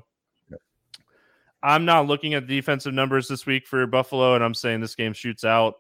I'm 1.64 1.86
not 1.86 2.08
looking 2.08 2.34
at 2.34 2.46
defensive 2.46 2.94
numbers 2.94 3.28
this 3.30 3.46
week 3.46 3.66
for 3.66 3.88
Buffalo, 3.88 4.36
and 4.36 4.44
I'm 4.44 4.54
saying 4.54 4.82
this 4.82 4.96
game 4.96 5.14
shoots 5.14 5.46
out. 5.46 5.76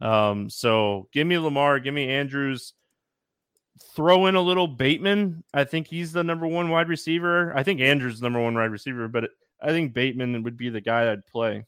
Um, 0.00 0.50
so 0.50 1.08
give 1.12 1.26
me 1.26 1.38
Lamar, 1.38 1.78
give 1.78 1.94
me 1.94 2.08
Andrews. 2.08 2.74
Throw 3.94 4.26
in 4.26 4.34
a 4.34 4.40
little 4.40 4.66
Bateman. 4.66 5.44
I 5.54 5.62
think 5.62 5.86
he's 5.86 6.12
the 6.12 6.24
number 6.24 6.48
one 6.48 6.68
wide 6.68 6.88
receiver. 6.88 7.56
I 7.56 7.62
think 7.62 7.80
Andrews 7.80 8.14
is 8.14 8.20
the 8.20 8.26
number 8.26 8.42
one 8.42 8.54
wide 8.54 8.72
receiver, 8.72 9.06
but 9.06 9.30
I 9.62 9.68
think 9.68 9.92
Bateman 9.92 10.42
would 10.42 10.56
be 10.56 10.68
the 10.68 10.80
guy 10.80 11.10
I'd 11.10 11.26
play. 11.26 11.64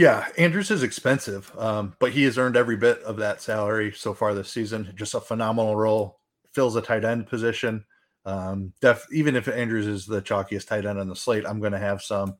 Yeah, 0.00 0.26
Andrews 0.38 0.70
is 0.70 0.82
expensive, 0.82 1.52
um, 1.58 1.94
but 1.98 2.12
he 2.12 2.24
has 2.24 2.38
earned 2.38 2.56
every 2.56 2.78
bit 2.78 3.02
of 3.02 3.18
that 3.18 3.42
salary 3.42 3.92
so 3.92 4.14
far 4.14 4.32
this 4.32 4.50
season. 4.50 4.90
Just 4.96 5.12
a 5.12 5.20
phenomenal 5.20 5.76
role, 5.76 6.20
fills 6.54 6.74
a 6.74 6.80
tight 6.80 7.04
end 7.04 7.26
position. 7.26 7.84
Um, 8.24 8.72
def, 8.80 9.06
even 9.12 9.36
if 9.36 9.46
Andrews 9.46 9.86
is 9.86 10.06
the 10.06 10.22
chalkiest 10.22 10.68
tight 10.68 10.86
end 10.86 10.98
on 10.98 11.10
the 11.10 11.14
slate, 11.14 11.44
I'm 11.46 11.60
going 11.60 11.74
to 11.74 11.78
have 11.78 12.00
some. 12.00 12.36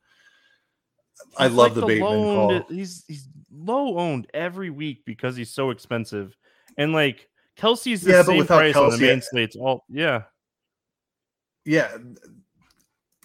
I 1.37 1.49
love 1.49 1.57
like 1.57 1.75
the, 1.75 1.81
the 1.83 1.87
Bateman 1.87 2.35
call. 2.35 2.63
He's 2.71 3.05
he's 3.07 3.29
low 3.53 3.99
owned 3.99 4.27
every 4.33 4.71
week 4.71 5.05
because 5.05 5.37
he's 5.37 5.51
so 5.51 5.69
expensive, 5.69 6.35
and 6.79 6.95
like 6.95 7.29
Kelce's 7.59 8.01
the 8.01 8.13
yeah, 8.13 8.23
same 8.23 8.47
price 8.47 8.75
Kelce, 8.75 8.85
on 8.87 8.91
the 8.93 9.07
main 9.07 9.21
slates. 9.21 9.55
All 9.55 9.85
yeah, 9.91 10.23
Yeah, 11.67 11.95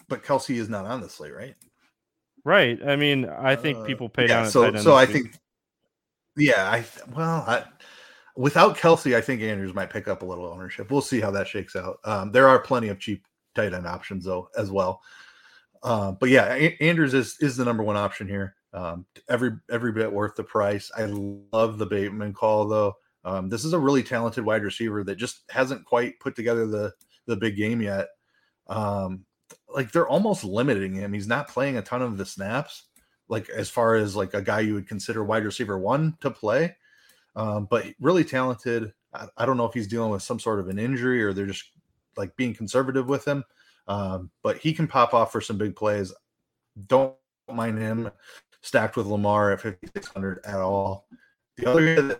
but 0.08 0.22
Kelce 0.22 0.56
is 0.56 0.68
not 0.68 0.84
on 0.84 1.00
the 1.00 1.08
slate, 1.08 1.34
right? 1.34 1.54
Right. 2.46 2.78
I 2.86 2.94
mean, 2.94 3.24
I 3.24 3.56
think 3.56 3.78
uh, 3.78 3.84
people 3.86 4.08
pay 4.08 4.28
yeah, 4.28 4.42
down. 4.42 4.50
So, 4.52 4.72
so 4.76 4.94
I 4.94 5.04
week. 5.04 5.12
think, 5.12 5.38
yeah, 6.36 6.70
I 6.70 6.84
well, 7.12 7.44
I, 7.44 7.64
without 8.36 8.78
Kelce, 8.78 9.16
I 9.16 9.20
think 9.20 9.42
Andrews 9.42 9.74
might 9.74 9.90
pick 9.90 10.06
up 10.06 10.22
a 10.22 10.24
little 10.24 10.46
ownership. 10.46 10.88
We'll 10.88 11.00
see 11.00 11.20
how 11.20 11.32
that 11.32 11.48
shakes 11.48 11.74
out. 11.74 11.98
Um, 12.04 12.30
there 12.30 12.46
are 12.46 12.60
plenty 12.60 12.86
of 12.86 13.00
cheap 13.00 13.24
tight 13.56 13.74
end 13.74 13.84
options 13.84 14.24
though 14.24 14.48
as 14.56 14.70
well. 14.70 15.02
Uh, 15.82 16.12
but 16.12 16.28
yeah, 16.28 16.54
a- 16.54 16.76
Andrews 16.80 17.14
is 17.14 17.36
is 17.40 17.56
the 17.56 17.64
number 17.64 17.82
one 17.82 17.96
option 17.96 18.28
here. 18.28 18.54
Um, 18.72 19.06
every 19.28 19.50
every 19.68 19.90
bit 19.90 20.12
worth 20.12 20.36
the 20.36 20.44
price. 20.44 20.88
I 20.96 21.06
love 21.52 21.78
the 21.78 21.86
Bateman 21.86 22.32
call 22.32 22.68
though. 22.68 22.94
Um, 23.24 23.48
this 23.48 23.64
is 23.64 23.72
a 23.72 23.78
really 23.78 24.04
talented 24.04 24.44
wide 24.44 24.62
receiver 24.62 25.02
that 25.02 25.16
just 25.16 25.42
hasn't 25.50 25.84
quite 25.84 26.20
put 26.20 26.36
together 26.36 26.68
the 26.68 26.92
the 27.26 27.34
big 27.34 27.56
game 27.56 27.82
yet. 27.82 28.06
Um, 28.68 29.24
like 29.76 29.92
they're 29.92 30.08
almost 30.08 30.42
limiting 30.42 30.94
him. 30.94 31.12
He's 31.12 31.28
not 31.28 31.48
playing 31.48 31.76
a 31.76 31.82
ton 31.82 32.00
of 32.00 32.16
the 32.16 32.24
snaps, 32.24 32.84
like 33.28 33.50
as 33.50 33.68
far 33.68 33.94
as 33.94 34.16
like 34.16 34.32
a 34.32 34.40
guy 34.40 34.60
you 34.60 34.72
would 34.74 34.88
consider 34.88 35.22
wide 35.22 35.44
receiver 35.44 35.78
one 35.78 36.16
to 36.22 36.30
play. 36.30 36.74
Um, 37.36 37.68
but 37.70 37.84
really 38.00 38.24
talented. 38.24 38.94
I, 39.12 39.26
I, 39.36 39.44
don't 39.44 39.58
know 39.58 39.66
if 39.66 39.74
he's 39.74 39.86
dealing 39.86 40.10
with 40.10 40.22
some 40.22 40.40
sort 40.40 40.58
of 40.58 40.68
an 40.68 40.78
injury 40.78 41.22
or 41.22 41.34
they're 41.34 41.44
just 41.44 41.64
like 42.16 42.34
being 42.36 42.54
conservative 42.54 43.06
with 43.06 43.28
him. 43.28 43.44
Um, 43.86 44.30
but 44.42 44.56
he 44.56 44.72
can 44.72 44.88
pop 44.88 45.12
off 45.12 45.30
for 45.30 45.42
some 45.42 45.58
big 45.58 45.76
plays. 45.76 46.14
Don't 46.86 47.14
mind 47.52 47.78
him 47.78 48.10
stacked 48.62 48.96
with 48.96 49.06
Lamar 49.06 49.52
at 49.52 49.60
5,600 49.60 50.40
at 50.46 50.56
all. 50.56 51.06
The 51.58 51.70
other 51.70 51.94
guy 51.94 52.00
that 52.00 52.18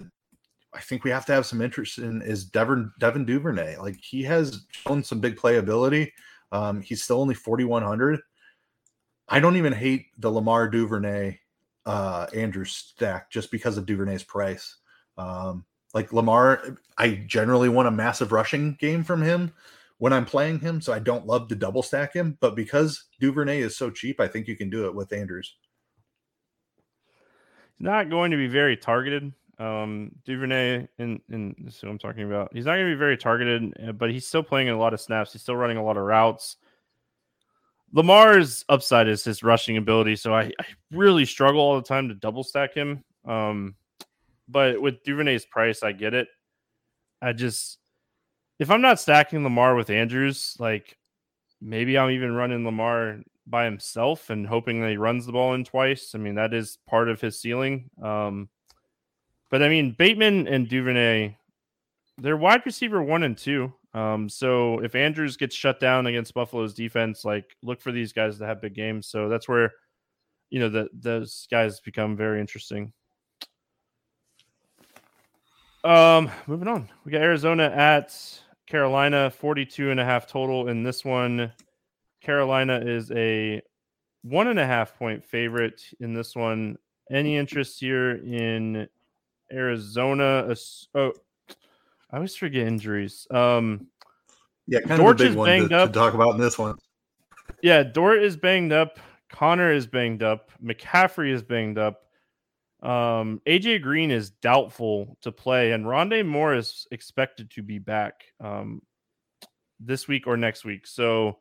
I 0.74 0.80
think 0.80 1.02
we 1.02 1.10
have 1.10 1.24
to 1.26 1.32
have 1.32 1.46
some 1.46 1.62
interest 1.62 1.96
in 1.96 2.20
is 2.20 2.44
Devin, 2.44 2.92
Devin 3.00 3.24
Duvernay. 3.24 3.78
Like 3.78 3.96
he 3.98 4.22
has 4.24 4.66
shown 4.70 5.02
some 5.02 5.20
big 5.20 5.36
playability. 5.36 6.12
Um, 6.52 6.80
he's 6.80 7.02
still 7.02 7.20
only 7.20 7.34
4,100. 7.34 8.20
I 9.28 9.40
don't 9.40 9.56
even 9.56 9.72
hate 9.72 10.06
the 10.18 10.30
Lamar 10.30 10.68
Duvernay 10.68 11.38
uh, 11.84 12.26
Andrews 12.34 12.72
stack 12.72 13.30
just 13.30 13.50
because 13.50 13.76
of 13.76 13.86
Duvernay's 13.86 14.22
price. 14.22 14.76
Um, 15.18 15.64
like 15.94 16.12
Lamar, 16.12 16.78
I 16.98 17.24
generally 17.26 17.68
want 17.68 17.88
a 17.88 17.92
massive 17.92 18.32
rushing 18.32 18.76
game 18.80 19.02
from 19.02 19.22
him 19.22 19.52
when 19.98 20.12
I'm 20.12 20.26
playing 20.26 20.60
him, 20.60 20.80
so 20.80 20.92
I 20.92 20.98
don't 20.98 21.26
love 21.26 21.48
to 21.48 21.54
double 21.54 21.82
stack 21.82 22.12
him. 22.12 22.36
But 22.40 22.54
because 22.54 23.06
Duvernay 23.20 23.60
is 23.60 23.76
so 23.76 23.90
cheap, 23.90 24.20
I 24.20 24.28
think 24.28 24.46
you 24.46 24.56
can 24.56 24.68
do 24.68 24.86
it 24.86 24.94
with 24.94 25.12
Andrews. 25.12 25.56
Not 27.78 28.10
going 28.10 28.30
to 28.30 28.36
be 28.36 28.46
very 28.46 28.76
targeted. 28.76 29.32
Um, 29.58 30.12
Duvernay, 30.24 30.86
and 30.98 31.20
and 31.30 31.54
this 31.58 31.76
is 31.76 31.82
what 31.82 31.90
I'm 31.90 31.98
talking 31.98 32.24
about. 32.24 32.50
He's 32.52 32.66
not 32.66 32.72
going 32.72 32.86
to 32.86 32.94
be 32.94 32.98
very 32.98 33.16
targeted, 33.16 33.72
uh, 33.88 33.92
but 33.92 34.10
he's 34.10 34.26
still 34.26 34.42
playing 34.42 34.68
in 34.68 34.74
a 34.74 34.78
lot 34.78 34.92
of 34.92 35.00
snaps. 35.00 35.32
He's 35.32 35.42
still 35.42 35.56
running 35.56 35.78
a 35.78 35.84
lot 35.84 35.96
of 35.96 36.04
routes. 36.04 36.56
Lamar's 37.92 38.64
upside 38.68 39.08
is 39.08 39.24
his 39.24 39.42
rushing 39.42 39.76
ability, 39.76 40.16
so 40.16 40.34
I, 40.34 40.52
I 40.60 40.64
really 40.90 41.24
struggle 41.24 41.60
all 41.60 41.76
the 41.76 41.86
time 41.86 42.08
to 42.08 42.14
double 42.14 42.44
stack 42.44 42.74
him. 42.74 43.02
Um, 43.24 43.76
but 44.48 44.80
with 44.80 45.02
Duvernay's 45.04 45.46
price, 45.46 45.82
I 45.82 45.92
get 45.92 46.12
it. 46.12 46.28
I 47.22 47.32
just 47.32 47.78
if 48.58 48.70
I'm 48.70 48.82
not 48.82 49.00
stacking 49.00 49.42
Lamar 49.42 49.74
with 49.74 49.90
Andrews, 49.90 50.56
like 50.58 50.96
maybe 51.60 51.98
I'm 51.98 52.10
even 52.10 52.34
running 52.34 52.64
Lamar 52.64 53.20
by 53.46 53.64
himself 53.64 54.30
and 54.30 54.46
hoping 54.46 54.80
that 54.80 54.90
he 54.90 54.96
runs 54.96 55.26
the 55.26 55.32
ball 55.32 55.54
in 55.54 55.64
twice. 55.64 56.12
I 56.14 56.18
mean, 56.18 56.34
that 56.34 56.52
is 56.52 56.78
part 56.86 57.08
of 57.08 57.20
his 57.20 57.40
ceiling. 57.40 57.90
Um, 58.02 58.48
but 59.50 59.62
I 59.62 59.68
mean, 59.68 59.94
Bateman 59.96 60.48
and 60.48 60.68
Duvernay, 60.68 61.36
they're 62.18 62.36
wide 62.36 62.62
receiver 62.64 63.02
one 63.02 63.22
and 63.22 63.36
two. 63.36 63.72
Um, 63.94 64.28
so 64.28 64.80
if 64.80 64.94
Andrews 64.94 65.36
gets 65.36 65.54
shut 65.54 65.80
down 65.80 66.06
against 66.06 66.34
Buffalo's 66.34 66.74
defense, 66.74 67.24
like 67.24 67.56
look 67.62 67.80
for 67.80 67.92
these 67.92 68.12
guys 68.12 68.38
to 68.38 68.46
have 68.46 68.60
big 68.60 68.74
games. 68.74 69.06
So 69.06 69.28
that's 69.28 69.48
where, 69.48 69.72
you 70.50 70.60
know, 70.60 70.68
that 70.68 70.88
those 70.92 71.46
guys 71.50 71.80
become 71.80 72.16
very 72.16 72.40
interesting. 72.40 72.92
Um, 75.82 76.30
moving 76.46 76.68
on, 76.68 76.90
we 77.04 77.12
got 77.12 77.22
Arizona 77.22 77.64
at 77.64 78.12
Carolina, 78.66 79.30
42 79.30 79.90
and 79.92 80.00
a 80.00 80.04
half 80.04 80.26
total 80.26 80.68
in 80.68 80.82
this 80.82 81.04
one. 81.04 81.52
Carolina 82.20 82.80
is 82.84 83.10
a 83.12 83.62
one 84.22 84.48
and 84.48 84.58
a 84.58 84.66
half 84.66 84.98
point 84.98 85.24
favorite 85.24 85.80
in 86.00 86.12
this 86.12 86.34
one. 86.34 86.76
Any 87.10 87.36
interest 87.36 87.78
here 87.78 88.16
in 88.16 88.88
Arizona? 89.52 90.54
Oh, 90.94 91.12
I 92.10 92.16
always 92.16 92.36
forget 92.36 92.66
injuries. 92.66 93.26
Um, 93.30 93.88
yeah, 94.66 94.80
kind 94.80 95.00
Dortch 95.00 95.20
of 95.20 95.26
a 95.26 95.30
big 95.30 95.36
one 95.36 95.46
banged 95.46 95.70
to, 95.70 95.78
up. 95.78 95.92
to 95.92 95.98
talk 95.98 96.14
about 96.14 96.34
in 96.34 96.40
this 96.40 96.58
one. 96.58 96.76
Yeah, 97.62 97.82
Dortch 97.82 98.22
is 98.22 98.36
banged 98.36 98.72
up. 98.72 98.98
Conner 99.28 99.72
is 99.72 99.86
banged 99.86 100.22
up. 100.22 100.50
McCaffrey 100.62 101.32
is 101.32 101.42
banged 101.42 101.78
up. 101.78 102.02
Um, 102.82 103.40
AJ 103.46 103.82
Green 103.82 104.10
is 104.10 104.30
doubtful 104.30 105.16
to 105.22 105.32
play, 105.32 105.72
and 105.72 105.84
Rondale 105.84 106.26
Moore 106.26 106.54
is 106.54 106.86
expected 106.90 107.50
to 107.52 107.62
be 107.62 107.78
back 107.78 108.24
um, 108.40 108.82
this 109.80 110.06
week 110.06 110.26
or 110.26 110.36
next 110.36 110.64
week. 110.64 110.86
So 110.86 111.38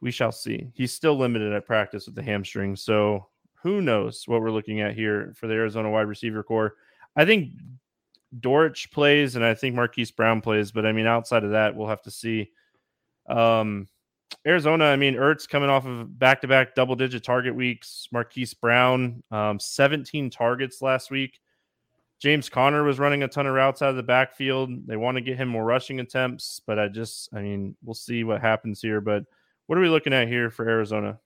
we 0.00 0.10
shall 0.10 0.32
see. 0.32 0.68
He's 0.74 0.92
still 0.92 1.16
limited 1.16 1.52
at 1.52 1.66
practice 1.66 2.06
with 2.06 2.14
the 2.14 2.22
hamstring. 2.22 2.76
So 2.76 3.28
who 3.62 3.82
knows 3.82 4.24
what 4.26 4.40
we're 4.40 4.50
looking 4.50 4.80
at 4.80 4.94
here 4.94 5.32
for 5.36 5.46
the 5.46 5.54
Arizona 5.54 5.90
wide 5.90 6.02
receiver 6.02 6.42
core. 6.42 6.76
I 7.18 7.24
think 7.24 7.50
Dortch 8.38 8.92
plays, 8.92 9.34
and 9.34 9.44
I 9.44 9.52
think 9.54 9.74
Marquise 9.74 10.12
Brown 10.12 10.40
plays, 10.40 10.70
but 10.70 10.86
I 10.86 10.92
mean, 10.92 11.06
outside 11.06 11.42
of 11.42 11.50
that, 11.50 11.74
we'll 11.74 11.88
have 11.88 12.02
to 12.02 12.12
see. 12.12 12.50
Um, 13.28 13.88
Arizona, 14.46 14.84
I 14.84 14.96
mean, 14.96 15.14
Ertz 15.14 15.48
coming 15.48 15.68
off 15.68 15.84
of 15.84 16.16
back 16.16 16.40
to 16.42 16.48
back 16.48 16.76
double 16.76 16.94
digit 16.94 17.24
target 17.24 17.56
weeks. 17.56 18.06
Marquise 18.12 18.54
Brown, 18.54 19.24
um, 19.32 19.58
17 19.58 20.30
targets 20.30 20.80
last 20.80 21.10
week. 21.10 21.40
James 22.20 22.48
Conner 22.48 22.84
was 22.84 23.00
running 23.00 23.24
a 23.24 23.28
ton 23.28 23.46
of 23.46 23.54
routes 23.54 23.82
out 23.82 23.90
of 23.90 23.96
the 23.96 24.02
backfield. 24.04 24.86
They 24.86 24.96
want 24.96 25.16
to 25.16 25.20
get 25.20 25.36
him 25.36 25.48
more 25.48 25.64
rushing 25.64 25.98
attempts, 25.98 26.60
but 26.64 26.78
I 26.78 26.86
just, 26.86 27.28
I 27.34 27.42
mean, 27.42 27.76
we'll 27.82 27.94
see 27.94 28.22
what 28.22 28.40
happens 28.40 28.80
here. 28.80 29.00
But 29.00 29.24
what 29.66 29.76
are 29.76 29.82
we 29.82 29.88
looking 29.88 30.12
at 30.12 30.28
here 30.28 30.50
for 30.50 30.68
Arizona? 30.68 31.18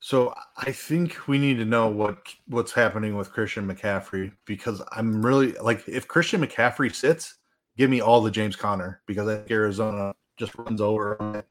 So 0.00 0.32
I 0.56 0.70
think 0.70 1.26
we 1.26 1.38
need 1.38 1.56
to 1.58 1.64
know 1.64 1.88
what 1.88 2.18
what's 2.46 2.72
happening 2.72 3.16
with 3.16 3.32
Christian 3.32 3.66
McCaffrey 3.66 4.32
because 4.44 4.80
I'm 4.92 5.24
really 5.24 5.52
like 5.54 5.88
if 5.88 6.06
Christian 6.06 6.40
McCaffrey 6.40 6.94
sits, 6.94 7.38
give 7.76 7.90
me 7.90 8.00
all 8.00 8.20
the 8.20 8.30
James 8.30 8.54
Conner 8.54 9.02
because 9.06 9.26
I 9.26 9.36
think 9.36 9.50
Arizona 9.50 10.14
just 10.36 10.54
runs 10.56 10.80
over. 10.80 11.44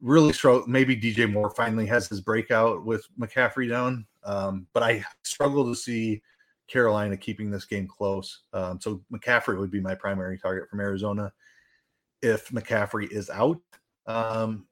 Really 0.00 0.32
struggle. 0.32 0.66
Maybe 0.66 0.96
DJ 0.96 1.30
Moore 1.30 1.50
finally 1.50 1.86
has 1.86 2.08
his 2.08 2.20
breakout 2.20 2.84
with 2.84 3.06
McCaffrey 3.18 3.68
down, 3.68 4.06
um, 4.24 4.66
but 4.72 4.82
I 4.82 5.04
struggle 5.22 5.66
to 5.66 5.74
see 5.74 6.22
Carolina 6.68 7.16
keeping 7.16 7.50
this 7.50 7.64
game 7.64 7.86
close. 7.86 8.42
Um, 8.52 8.80
so 8.80 9.02
McCaffrey 9.12 9.58
would 9.58 9.70
be 9.70 9.80
my 9.80 9.94
primary 9.94 10.38
target 10.38 10.68
from 10.68 10.80
Arizona. 10.80 11.32
If 12.22 12.48
McCaffrey 12.48 13.10
is 13.10 13.30
out, 13.30 13.60
um, 14.06 14.66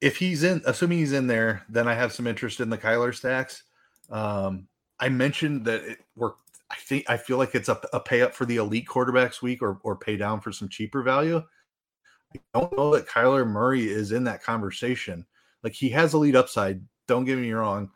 if 0.00 0.16
he's 0.16 0.42
in, 0.42 0.62
assuming 0.64 0.98
he's 0.98 1.12
in 1.12 1.26
there, 1.26 1.62
then 1.68 1.88
I 1.88 1.94
have 1.94 2.12
some 2.12 2.26
interest 2.26 2.60
in 2.60 2.70
the 2.70 2.78
Kyler 2.78 3.14
stacks. 3.14 3.64
Um, 4.10 4.68
I 5.00 5.08
mentioned 5.08 5.64
that 5.66 5.84
it, 5.84 5.98
we're. 6.16 6.32
I 6.70 6.76
think 6.76 7.08
I 7.08 7.16
feel 7.16 7.38
like 7.38 7.54
it's 7.54 7.70
a, 7.70 7.80
a 7.94 8.00
pay 8.00 8.20
up 8.20 8.34
for 8.34 8.44
the 8.44 8.56
elite 8.56 8.86
quarterbacks 8.86 9.40
week, 9.40 9.62
or 9.62 9.80
or 9.82 9.96
pay 9.96 10.16
down 10.16 10.40
for 10.40 10.52
some 10.52 10.68
cheaper 10.68 11.02
value. 11.02 11.42
I 12.34 12.38
don't 12.60 12.76
know 12.76 12.94
that 12.94 13.08
Kyler 13.08 13.46
Murray 13.46 13.88
is 13.88 14.12
in 14.12 14.24
that 14.24 14.42
conversation. 14.42 15.24
Like 15.62 15.72
he 15.72 15.88
has 15.90 16.12
a 16.12 16.18
lead 16.18 16.36
upside. 16.36 16.82
Don't 17.06 17.24
get 17.24 17.38
me 17.38 17.52
wrong. 17.52 17.90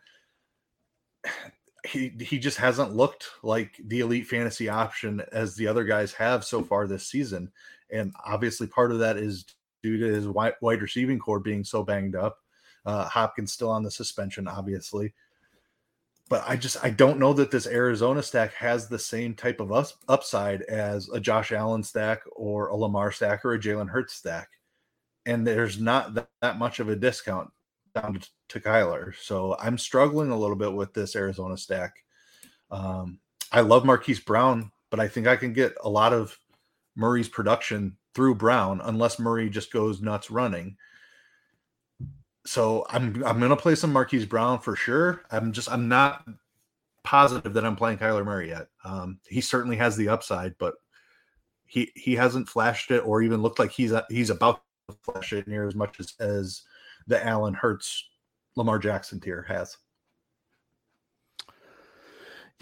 He 1.86 2.12
he 2.20 2.38
just 2.38 2.58
hasn't 2.58 2.94
looked 2.94 3.26
like 3.42 3.78
the 3.84 4.00
elite 4.00 4.26
fantasy 4.26 4.68
option 4.68 5.22
as 5.32 5.54
the 5.54 5.66
other 5.66 5.84
guys 5.84 6.12
have 6.14 6.44
so 6.44 6.62
far 6.62 6.86
this 6.86 7.06
season. 7.06 7.52
And 7.90 8.14
obviously 8.24 8.66
part 8.66 8.90
of 8.90 9.00
that 9.00 9.18
is 9.18 9.44
due 9.82 9.98
to 9.98 10.06
his 10.06 10.28
wide, 10.28 10.54
wide 10.60 10.82
receiving 10.82 11.18
core 11.18 11.40
being 11.40 11.64
so 11.64 11.82
banged 11.82 12.16
up. 12.16 12.38
Uh, 12.84 13.04
Hopkins 13.08 13.52
still 13.52 13.70
on 13.70 13.82
the 13.82 13.90
suspension, 13.90 14.48
obviously. 14.48 15.14
But 16.28 16.44
I 16.46 16.56
just 16.56 16.82
I 16.82 16.90
don't 16.90 17.18
know 17.18 17.34
that 17.34 17.50
this 17.50 17.66
Arizona 17.66 18.22
stack 18.22 18.54
has 18.54 18.88
the 18.88 18.98
same 18.98 19.34
type 19.34 19.60
of 19.60 19.70
us, 19.70 19.94
upside 20.08 20.62
as 20.62 21.08
a 21.10 21.20
Josh 21.20 21.52
Allen 21.52 21.82
stack 21.82 22.22
or 22.34 22.68
a 22.68 22.76
Lamar 22.76 23.12
stack 23.12 23.44
or 23.44 23.52
a 23.52 23.58
Jalen 23.58 23.90
Hurts 23.90 24.14
stack, 24.14 24.48
and 25.26 25.46
there's 25.46 25.78
not 25.78 26.14
that, 26.14 26.28
that 26.40 26.58
much 26.58 26.80
of 26.80 26.88
a 26.88 26.96
discount 26.96 27.50
down 27.94 28.14
to, 28.14 28.28
to 28.48 28.60
Kyler. 28.60 29.14
So 29.20 29.56
I'm 29.60 29.76
struggling 29.76 30.30
a 30.30 30.38
little 30.38 30.56
bit 30.56 30.72
with 30.72 30.94
this 30.94 31.14
Arizona 31.14 31.58
stack. 31.58 31.96
Um, 32.70 33.18
I 33.50 33.60
love 33.60 33.84
Marquise 33.84 34.20
Brown, 34.20 34.72
but 34.90 35.00
I 35.00 35.08
think 35.08 35.26
I 35.26 35.36
can 35.36 35.52
get 35.52 35.74
a 35.82 35.90
lot 35.90 36.14
of 36.14 36.38
Murray's 36.96 37.28
production 37.28 37.96
through 38.14 38.34
Brown 38.34 38.80
unless 38.84 39.18
Murray 39.18 39.48
just 39.48 39.72
goes 39.72 40.00
nuts 40.00 40.30
running. 40.30 40.76
So 42.44 42.84
I'm 42.90 43.22
I'm 43.24 43.40
gonna 43.40 43.56
play 43.56 43.74
some 43.74 43.92
Marquise 43.92 44.26
Brown 44.26 44.58
for 44.58 44.76
sure. 44.76 45.22
I'm 45.30 45.52
just 45.52 45.70
I'm 45.70 45.88
not 45.88 46.26
positive 47.04 47.54
that 47.54 47.64
I'm 47.64 47.76
playing 47.76 47.98
Kyler 47.98 48.24
Murray 48.24 48.48
yet. 48.48 48.68
Um, 48.84 49.18
he 49.28 49.40
certainly 49.40 49.76
has 49.76 49.96
the 49.96 50.08
upside, 50.08 50.56
but 50.58 50.74
he 51.66 51.90
he 51.94 52.14
hasn't 52.14 52.48
flashed 52.48 52.90
it 52.90 53.00
or 53.00 53.22
even 53.22 53.42
looked 53.42 53.58
like 53.58 53.70
he's 53.70 53.92
he's 54.10 54.30
about 54.30 54.62
to 54.88 54.96
flash 55.02 55.32
it 55.32 55.48
near 55.48 55.66
as 55.66 55.74
much 55.74 56.00
as, 56.00 56.14
as 56.20 56.62
the 57.06 57.24
Allen 57.24 57.54
Hurts 57.54 58.08
Lamar 58.56 58.78
Jackson 58.78 59.20
tier 59.20 59.42
has. 59.42 59.76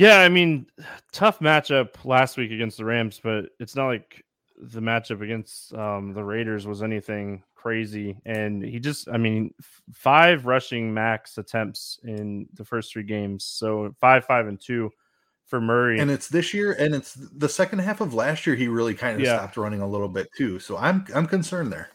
Yeah, 0.01 0.21
I 0.21 0.31
mean, 0.31 0.67
tough 1.13 1.41
matchup 1.41 2.07
last 2.07 2.39
week 2.39 2.53
against 2.53 2.79
the 2.79 2.87
Rams, 2.87 3.21
but 3.23 3.51
it's 3.59 3.77
not 3.77 3.89
like 3.89 4.25
the 4.57 4.81
matchup 4.81 5.21
against 5.21 5.75
um, 5.75 6.15
the 6.15 6.25
Raiders 6.25 6.67
was 6.67 6.83
anything 6.83 7.43
crazy. 7.55 8.19
And 8.25 8.65
he 8.65 8.79
just, 8.81 9.11
I 9.11 9.19
mean, 9.19 9.53
f- 9.61 9.83
five 9.93 10.47
rushing 10.47 10.95
max 10.95 11.37
attempts 11.37 12.01
in 12.03 12.49
the 12.55 12.65
first 12.65 12.91
three 12.91 13.03
games. 13.03 13.45
So 13.45 13.95
five, 14.01 14.25
five, 14.25 14.47
and 14.47 14.59
two 14.59 14.91
for 15.45 15.61
Murray. 15.61 16.01
And 16.01 16.11
it's 16.11 16.29
this 16.29 16.55
year, 16.55 16.73
and 16.73 16.95
it's 16.95 17.13
the 17.13 17.49
second 17.49 17.81
half 17.81 18.01
of 18.01 18.15
last 18.15 18.47
year. 18.47 18.57
He 18.57 18.69
really 18.69 18.95
kind 18.95 19.17
of 19.17 19.21
Yeah. 19.21 19.37
stopped 19.37 19.59
running 19.59 19.83
a 19.83 19.87
little 19.87 20.09
bit 20.09 20.29
too. 20.35 20.59
So 20.61 20.79
I'm 20.79 21.05
I'm 21.15 21.27
concerned 21.27 21.71
there. 21.73 21.91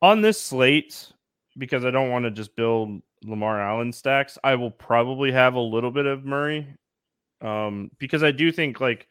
on 0.00 0.22
this 0.22 0.40
slate, 0.40 1.12
because 1.58 1.84
I 1.84 1.90
don't 1.90 2.08
want 2.08 2.24
to 2.24 2.30
just 2.30 2.56
build 2.56 3.02
Lamar 3.24 3.60
Allen 3.60 3.92
stacks, 3.92 4.38
I 4.42 4.54
will 4.54 4.70
probably 4.70 5.32
have 5.32 5.54
a 5.54 5.60
little 5.60 5.90
bit 5.90 6.06
of 6.06 6.24
Murray. 6.24 6.66
Um, 7.40 7.90
because 7.98 8.22
I 8.22 8.32
do 8.32 8.52
think 8.52 8.80
like 8.80 9.08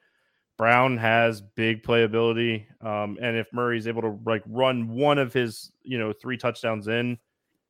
Brown 0.57 0.97
has 0.97 1.41
big 1.41 1.83
playability. 1.83 2.65
Um, 2.85 3.17
and 3.21 3.37
if 3.37 3.47
Murray's 3.53 3.87
able 3.87 4.01
to 4.01 4.19
like 4.25 4.43
run 4.45 4.89
one 4.89 5.17
of 5.17 5.33
his, 5.33 5.71
you 5.83 5.97
know, 5.97 6.13
three 6.13 6.37
touchdowns 6.37 6.87
in, 6.87 7.17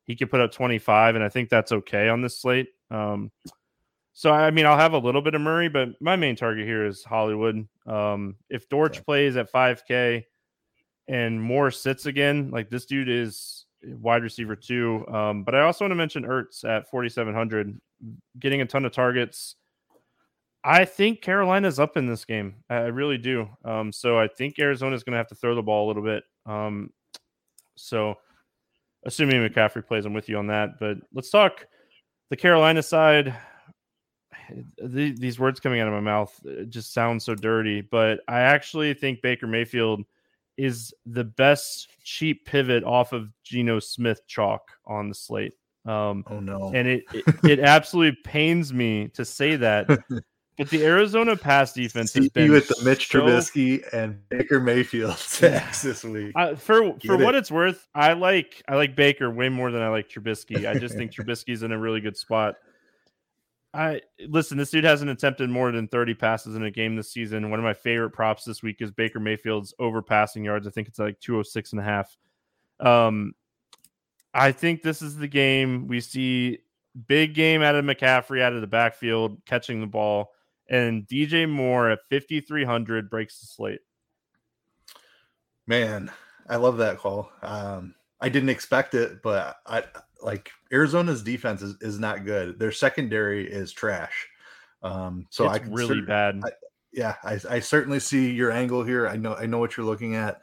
he 0.06 0.16
could 0.16 0.30
put 0.30 0.40
up 0.40 0.50
25, 0.50 1.14
and 1.14 1.22
I 1.22 1.28
think 1.28 1.48
that's 1.48 1.70
okay 1.70 2.08
on 2.08 2.20
this 2.20 2.40
slate. 2.40 2.68
Um, 2.90 3.30
so 4.12 4.32
I 4.32 4.50
mean, 4.50 4.66
I'll 4.66 4.76
have 4.76 4.92
a 4.92 4.98
little 4.98 5.22
bit 5.22 5.34
of 5.34 5.40
Murray, 5.40 5.68
but 5.68 5.90
my 6.00 6.16
main 6.16 6.34
target 6.34 6.66
here 6.66 6.84
is 6.84 7.04
Hollywood. 7.04 7.66
Um, 7.86 8.36
if 8.48 8.68
Dortch 8.68 8.96
Okay. 8.96 9.04
plays 9.04 9.36
at 9.36 9.52
5K 9.52 10.24
and 11.06 11.40
Moore 11.40 11.70
sits 11.70 12.06
again, 12.06 12.50
like 12.50 12.68
this 12.68 12.86
dude 12.86 13.08
is 13.08 13.59
wide 13.84 14.22
receiver 14.22 14.56
too. 14.56 15.06
Um, 15.08 15.44
but 15.44 15.54
I 15.54 15.62
also 15.62 15.84
want 15.84 15.92
to 15.92 15.96
mention 15.96 16.24
Ertz 16.24 16.64
at 16.64 16.90
4,700, 16.90 17.80
getting 18.38 18.60
a 18.60 18.66
ton 18.66 18.84
of 18.84 18.92
targets. 18.92 19.56
I 20.62 20.84
think 20.84 21.22
Carolina's 21.22 21.80
up 21.80 21.96
in 21.96 22.06
this 22.06 22.24
game. 22.24 22.56
I 22.68 22.86
really 22.86 23.16
do. 23.16 23.48
Um, 23.64 23.92
so 23.92 24.18
I 24.18 24.28
think 24.28 24.58
Arizona's 24.58 25.02
going 25.02 25.12
to 25.12 25.18
have 25.18 25.28
to 25.28 25.34
throw 25.34 25.54
the 25.54 25.62
ball 25.62 25.86
a 25.86 25.88
little 25.88 26.02
bit. 26.02 26.24
Um, 26.44 26.90
so 27.76 28.16
assuming 29.04 29.46
McCaffrey 29.48 29.86
plays, 29.86 30.04
I'm 30.04 30.12
with 30.12 30.28
you 30.28 30.36
on 30.36 30.48
that. 30.48 30.78
But 30.78 30.98
let's 31.14 31.30
talk 31.30 31.66
the 32.28 32.36
Carolina 32.36 32.82
side. 32.82 33.34
The, 34.82 35.12
these 35.12 35.38
words 35.38 35.60
coming 35.60 35.80
out 35.80 35.88
of 35.88 35.94
my 35.94 36.00
mouth 36.00 36.38
just 36.68 36.92
sound 36.92 37.22
so 37.22 37.34
dirty, 37.34 37.80
but 37.82 38.20
I 38.28 38.40
actually 38.40 38.92
think 38.94 39.22
Baker 39.22 39.46
Mayfield 39.46 40.04
is 40.62 40.92
the 41.06 41.24
best 41.24 41.88
cheap 42.02 42.44
pivot 42.44 42.84
off 42.84 43.12
of 43.12 43.28
Geno 43.44 43.78
Smith 43.80 44.26
chalk 44.26 44.62
on 44.86 45.08
the 45.08 45.14
slate. 45.14 45.54
Um, 45.86 46.24
Oh 46.28 46.40
no. 46.40 46.72
and 46.74 46.86
it, 46.86 47.04
it 47.12 47.24
it 47.44 47.60
absolutely 47.60 48.18
pains 48.24 48.72
me 48.72 49.08
to 49.14 49.24
say 49.24 49.56
that, 49.56 49.86
but 50.58 50.68
the 50.68 50.84
Arizona 50.84 51.34
pass 51.36 51.72
defense 51.72 52.12
has 52.12 52.24
See 52.24 52.28
been 52.30 52.52
with 52.52 52.68
the 52.68 52.84
Mitch 52.84 53.08
so- 53.08 53.20
Trubisky 53.22 53.82
and 53.94 54.20
Baker 54.28 54.60
Mayfield 54.60 55.16
sacks 55.16 55.80
this 55.82 56.04
week. 56.04 56.32
Uh, 56.36 56.54
for 56.54 56.92
for 57.04 57.16
Get 57.16 57.20
what 57.20 57.34
it's 57.34 57.50
worth, 57.50 57.88
I 57.94 58.12
like 58.12 58.62
I 58.68 58.76
like 58.76 58.94
Baker 58.94 59.30
way 59.30 59.48
more 59.48 59.70
than 59.70 59.80
I 59.80 59.88
like 59.88 60.08
Trubisky. 60.10 60.68
I 60.68 60.78
just 60.78 60.94
think 60.98 61.12
Trubisky's 61.12 61.62
in 61.62 61.72
a 61.72 61.78
really 61.78 62.00
good 62.02 62.16
spot. 62.16 62.56
I 63.72 64.00
listen. 64.26 64.58
This 64.58 64.70
dude 64.70 64.84
hasn't 64.84 65.10
attempted 65.10 65.48
more 65.48 65.70
than 65.70 65.86
thirty 65.86 66.14
passes 66.14 66.56
in 66.56 66.64
a 66.64 66.70
game 66.70 66.96
this 66.96 67.12
season. 67.12 67.50
One 67.50 67.60
of 67.60 67.64
my 67.64 67.74
favorite 67.74 68.10
props 68.10 68.44
this 68.44 68.62
week 68.62 68.76
is 68.80 68.90
Baker 68.90 69.20
Mayfield's 69.20 69.72
over 69.78 70.02
passing 70.02 70.44
yards. 70.44 70.66
I 70.66 70.70
think 70.70 70.88
it's 70.88 70.98
like 70.98 71.20
206 71.20 71.72
and 71.72 71.80
a 71.80 71.84
half. 71.84 72.16
Um, 72.80 73.34
I 74.34 74.50
think 74.50 74.82
this 74.82 75.02
is 75.02 75.16
the 75.16 75.28
game 75.28 75.86
we 75.86 76.00
see 76.00 76.58
big 77.06 77.34
game 77.34 77.62
out 77.62 77.76
of 77.76 77.84
McCaffrey 77.84 78.42
out 78.42 78.52
of 78.52 78.60
the 78.60 78.66
backfield 78.66 79.40
catching 79.46 79.80
the 79.80 79.86
ball, 79.86 80.32
and 80.68 81.06
DJ 81.06 81.48
Moore 81.48 81.90
at 81.90 82.00
5300 82.10 83.08
breaks 83.08 83.40
the 83.40 83.46
slate. 83.46 83.80
Man, 85.68 86.10
I 86.48 86.56
love 86.56 86.78
that 86.78 86.98
call. 86.98 87.30
Um, 87.42 87.94
I 88.20 88.28
didn't 88.28 88.48
expect 88.48 88.94
it, 88.94 89.22
but 89.22 89.58
I 89.64 89.84
like 90.22 90.50
Arizona's 90.72 91.22
defense 91.22 91.62
is, 91.62 91.76
is 91.80 91.98
not 91.98 92.24
good. 92.24 92.58
Their 92.58 92.72
secondary 92.72 93.50
is 93.50 93.72
trash. 93.72 94.28
Um, 94.82 95.26
so 95.30 95.50
it's 95.50 95.64
I 95.64 95.68
really 95.68 96.00
bad. 96.00 96.40
I- 96.44 96.50
yeah, 96.92 97.14
I, 97.22 97.38
I 97.48 97.60
certainly 97.60 98.00
see 98.00 98.32
your 98.32 98.50
angle 98.50 98.82
here. 98.82 99.06
I 99.06 99.16
know 99.16 99.34
I 99.34 99.46
know 99.46 99.58
what 99.58 99.76
you're 99.76 99.86
looking 99.86 100.16
at. 100.16 100.40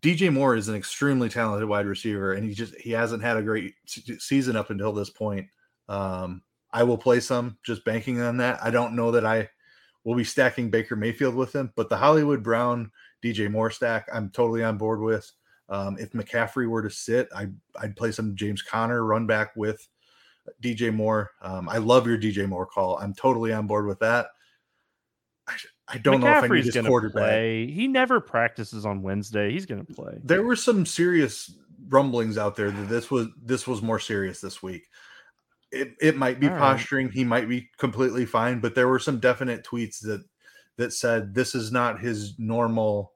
DJ 0.00 0.32
Moore 0.32 0.56
is 0.56 0.68
an 0.68 0.74
extremely 0.74 1.28
talented 1.28 1.68
wide 1.68 1.86
receiver, 1.86 2.32
and 2.32 2.44
he 2.44 2.54
just 2.54 2.74
he 2.76 2.90
hasn't 2.90 3.22
had 3.22 3.36
a 3.36 3.42
great 3.42 3.74
se- 3.86 4.18
season 4.18 4.56
up 4.56 4.70
until 4.70 4.92
this 4.92 5.10
point. 5.10 5.46
Um, 5.88 6.42
I 6.72 6.82
will 6.82 6.98
play 6.98 7.20
some 7.20 7.58
just 7.64 7.84
banking 7.84 8.20
on 8.22 8.38
that. 8.38 8.58
I 8.62 8.70
don't 8.70 8.96
know 8.96 9.12
that 9.12 9.26
I 9.26 9.50
will 10.04 10.16
be 10.16 10.24
stacking 10.24 10.70
Baker 10.70 10.96
Mayfield 10.96 11.34
with 11.34 11.54
him, 11.54 11.72
but 11.76 11.88
the 11.88 11.96
Hollywood 11.96 12.42
Brown 12.42 12.90
DJ 13.22 13.50
Moore 13.50 13.70
stack, 13.70 14.08
I'm 14.12 14.30
totally 14.30 14.64
on 14.64 14.78
board 14.78 15.00
with. 15.00 15.30
Um, 15.72 15.96
if 15.98 16.12
McCaffrey 16.12 16.68
were 16.68 16.82
to 16.82 16.90
sit, 16.90 17.30
I, 17.34 17.48
I'd 17.80 17.96
play 17.96 18.12
some 18.12 18.36
James 18.36 18.60
Conner 18.60 19.06
run 19.06 19.26
back 19.26 19.56
with 19.56 19.88
DJ 20.62 20.92
Moore. 20.92 21.30
Um, 21.40 21.66
I 21.66 21.78
love 21.78 22.06
your 22.06 22.18
DJ 22.18 22.46
Moore 22.46 22.66
call. 22.66 22.98
I'm 22.98 23.14
totally 23.14 23.54
on 23.54 23.66
board 23.66 23.86
with 23.86 23.98
that. 24.00 24.26
I, 25.48 25.54
I 25.88 25.98
don't 25.98 26.20
know 26.20 26.26
if 26.26 26.44
I 26.44 26.48
need 26.48 26.64
McCaffrey's 26.64 26.74
his 26.74 26.86
quarterback. 26.86 27.22
play. 27.22 27.66
He 27.70 27.88
never 27.88 28.20
practices 28.20 28.84
on 28.84 29.00
Wednesday. 29.00 29.50
He's 29.50 29.64
gonna 29.64 29.84
play. 29.84 30.20
There 30.22 30.42
were 30.42 30.56
some 30.56 30.84
serious 30.84 31.54
rumblings 31.88 32.36
out 32.36 32.54
there 32.54 32.70
that 32.70 32.88
this 32.90 33.10
was 33.10 33.28
this 33.42 33.66
was 33.66 33.80
more 33.80 33.98
serious 33.98 34.42
this 34.42 34.62
week. 34.62 34.84
It 35.70 35.94
it 36.02 36.16
might 36.18 36.38
be 36.38 36.48
All 36.48 36.52
right. 36.52 36.60
posturing. 36.60 37.10
He 37.10 37.24
might 37.24 37.48
be 37.48 37.70
completely 37.78 38.26
fine, 38.26 38.60
but 38.60 38.74
there 38.74 38.88
were 38.88 38.98
some 38.98 39.20
definite 39.20 39.64
tweets 39.64 40.00
that 40.02 40.22
that 40.76 40.92
said 40.92 41.34
this 41.34 41.54
is 41.54 41.72
not 41.72 41.98
his 41.98 42.38
normal 42.38 43.14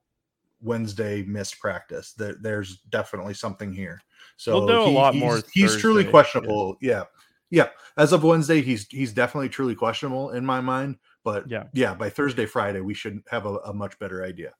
Wednesday 0.61 1.23
missed 1.23 1.59
practice. 1.59 2.13
That 2.15 2.43
there's 2.43 2.79
definitely 2.91 3.35
something 3.35 3.73
here. 3.73 4.01
So 4.37 4.65
know 4.67 4.87
a 4.87 4.89
lot 4.89 5.15
he's, 5.15 5.23
more 5.23 5.41
He's 5.53 5.77
truly 5.77 6.03
Thursday, 6.03 6.07
yeah. 6.07 6.11
questionable. 6.11 6.77
Yeah. 6.81 7.05
yeah, 7.51 7.69
As 7.97 8.13
of 8.13 8.25
Wednesday, 8.25 8.61
he's 8.61 8.87
he's 8.89 9.13
definitely 9.13 9.49
truly 9.49 9.75
questionable 9.75 10.31
in 10.31 10.45
my 10.45 10.61
mind. 10.61 10.97
But 11.25 11.51
Yeah. 11.51 11.65
yeah, 11.73 11.95
by 11.95 12.11
Thursday, 12.11 12.47
Friday, 12.47 12.81
we 12.81 12.95
should 12.95 13.23
have 13.29 13.47
a, 13.47 13.57
a 13.59 13.73
much 13.73 13.99
better 13.99 14.25
idea. 14.25 14.53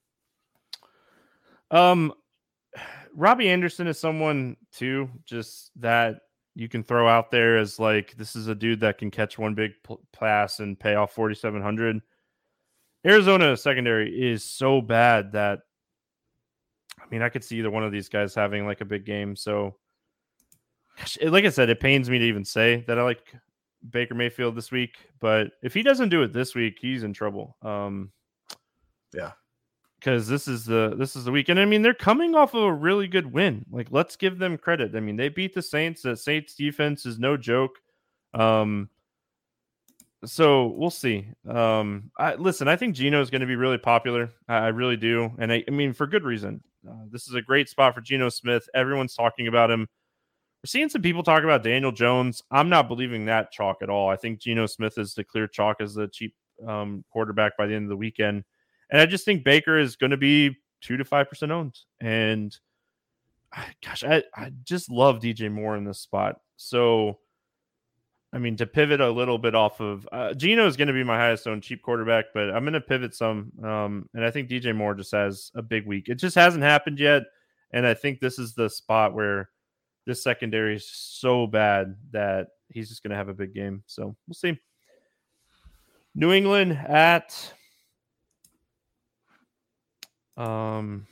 Um, 1.71 2.13
Robbie 3.15 3.49
Anderson 3.49 3.87
is 3.87 3.99
someone 3.99 4.57
too, 4.73 5.11
just 5.25 5.71
that 5.81 6.21
you 6.55 6.69
can 6.69 6.83
throw 6.83 7.09
out 7.09 7.31
there 7.31 7.59
as 7.59 7.79
like 7.79 8.17
this 8.17 8.37
is 8.37 8.49
a 8.49 8.55
dude 8.55 8.81
that 8.81 8.99
can 8.99 9.11
catch 9.11 9.39
one 9.39 9.55
big 9.55 9.73
pl- 9.85 10.01
pass 10.13 10.61
and 10.61 10.79
pay 10.79 10.95
off 10.95 11.13
forty 11.13 11.35
seven 11.35 11.61
hundred. 11.63 12.01
Arizona 13.07 13.57
secondary 13.57 14.11
is 14.11 14.43
so 14.45 14.81
bad 14.81 15.33
that 15.33 15.61
I 17.11 17.15
mean 17.15 17.23
I 17.23 17.29
could 17.29 17.45
see 17.45 17.59
either 17.59 17.71
one 17.71 17.85
of 17.85 17.93
these 17.93 18.09
guys 18.09 18.35
having 18.35 18.67
like 18.67 18.81
a 18.81 18.85
big 18.85 19.05
game. 19.05 19.37
So, 19.37 19.77
gosh, 20.99 21.17
it- 21.21 21.31
like 21.31 21.45
I 21.45 21.51
said, 21.51 21.71
it 21.71 21.81
pains 21.81 22.11
me 22.11 22.19
to 22.19 22.25
even 22.25 22.45
say 22.45 22.85
that 22.87 22.99
I 22.99 23.03
like 23.03 23.35
Baker 23.91 24.15
Mayfield 24.15 24.57
this 24.57 24.73
week, 24.73 24.97
but 25.21 25.53
if 25.63 25.73
he 25.73 25.83
doesn't 25.83 26.09
do 26.09 26.23
it 26.23 26.33
this 26.33 26.55
week, 26.55 26.79
he's 26.81 27.03
in 27.05 27.13
trouble. 27.13 27.57
Um, 27.63 28.11
Yeah. 29.15 29.33
because 30.01 30.27
this 30.29 30.49
is 30.49 30.65
the 30.65 30.95
this 30.99 31.15
is 31.17 31.25
the 31.25 31.33
week, 31.33 31.49
and 31.49 31.61
I 31.61 31.65
mean 31.65 31.83
they're 31.83 31.95
coming 31.95 32.35
off 32.35 32.55
of 32.55 32.65
a 32.65 32.73
really 32.73 33.07
good 33.09 33.33
win. 33.33 33.65
Like 33.71 33.89
let's 33.91 34.17
give 34.17 34.39
them 34.39 34.59
credit. 34.59 34.95
I 34.97 35.01
mean 35.01 35.17
they 35.17 35.29
beat 35.29 35.55
the 35.55 35.63
Saints. 35.63 36.03
The 36.03 36.17
Saints 36.17 36.55
defense 36.55 37.07
is 37.07 37.19
no 37.19 37.37
joke. 37.37 37.79
Um, 38.35 38.91
so 40.25 40.67
we'll 40.69 40.91
see. 40.91 41.29
Um, 41.49 42.11
I 42.19 42.35
listen. 42.35 42.67
I 42.69 42.77
think 42.77 42.95
Geno 42.97 43.21
is 43.21 43.31
going 43.31 43.43
to 43.43 43.47
be 43.47 43.55
really 43.57 43.79
popular. 43.79 44.31
I, 44.49 44.57
I 44.57 44.69
really 44.69 44.97
do, 44.97 45.31
and 45.39 45.53
I, 45.53 45.63
I 45.69 45.71
mean 45.71 45.93
for 45.93 46.07
good 46.07 46.25
reason. 46.25 46.63
Uh, 46.89 47.05
this 47.11 47.27
is 47.27 47.35
a 47.35 47.43
great 47.43 47.69
spot 47.69 47.95
for 47.95 48.01
Geno 48.01 48.29
Smith. 48.29 48.69
Everyone's 48.75 49.15
talking 49.15 49.49
about 49.49 49.71
him. 49.71 49.81
We're 50.63 50.69
seeing 50.69 50.89
some 50.89 51.03
people 51.03 51.23
talk 51.23 51.45
about 51.45 51.63
Daniel 51.63 51.93
Jones. 51.93 52.43
I'm 52.51 52.69
not 52.69 52.89
believing 52.89 53.27
that 53.27 53.53
chalk 53.53 53.79
at 53.83 53.91
all. 53.91 54.09
I 54.09 54.17
think 54.17 54.41
Geno 54.41 54.67
Smith 54.67 54.99
is 54.99 55.15
the 55.15 55.25
clear 55.25 55.47
chalk 55.47 55.81
as 55.81 55.95
the 55.95 56.09
cheap 56.09 56.35
um, 56.67 57.05
quarterback 57.11 57.57
by 57.57 57.67
the 57.67 57.75
end 57.75 57.85
of 57.85 57.91
the 57.91 57.97
weekend. 57.97 58.45
And 58.91 59.01
I 59.01 59.07
just 59.07 59.25
think 59.25 59.45
Baker 59.45 59.79
is 59.79 59.97
going 59.97 60.11
to 60.11 60.17
be 60.17 60.57
two 60.81 60.97
to 60.97 61.05
five 61.05 61.29
percent 61.29 61.53
owned. 61.53 61.79
And 62.01 62.57
I- 63.53 63.75
gosh, 63.85 64.05
I, 64.05 64.23
I 64.35 64.53
just 64.65 64.91
love 64.91 65.21
DJ 65.21 65.51
Moore 65.51 65.77
in 65.77 65.85
this 65.85 66.01
spot. 66.01 66.41
So, 66.57 67.19
I 68.33 68.39
mean, 68.39 68.57
to 68.57 68.67
pivot 68.67 69.01
a 69.01 69.11
little 69.11 69.39
bit 69.39 69.55
off 69.55 69.81
of 69.81 70.07
uh, 70.13 70.35
Geno 70.35 70.67
is 70.67 70.77
going 70.77 70.89
to 70.89 70.95
be 70.95 71.05
my 71.05 71.17
highest 71.17 71.47
owned 71.47 71.63
cheap 71.63 71.81
quarterback, 71.83 72.27
but 72.35 72.51
I'm 72.51 72.65
going 72.65 72.75
to 72.75 72.81
pivot 72.81 73.15
some. 73.15 73.53
Um, 73.63 74.09
and 74.15 74.25
I 74.25 74.31
think 74.31 74.51
DJ 74.51 74.75
Moore 74.75 74.95
just 74.95 75.13
has 75.13 75.51
a 75.55 75.63
big 75.63 75.87
week. 75.87 76.09
It 76.09 76.17
just 76.17 76.35
hasn't 76.35 76.65
happened 76.65 76.99
yet. 76.99 77.23
And 77.73 77.87
I 77.87 77.95
think 77.95 78.21
this 78.21 78.39
is 78.39 78.55
the 78.55 78.69
spot 78.69 79.15
where 79.15 79.51
this 80.07 80.23
secondary 80.23 80.77
is 80.77 80.89
so 80.89 81.47
bad 81.47 81.97
that 82.13 82.49
he's 82.69 82.89
just 82.89 83.03
going 83.03 83.11
to 83.11 83.17
have 83.17 83.29
a 83.29 83.35
big 83.35 83.55
game. 83.55 83.83
So 83.87 84.17
we'll 84.27 84.35
see. 84.35 84.59
New 86.15 86.33
England 86.33 86.73
at 86.73 87.53
um 90.37 91.07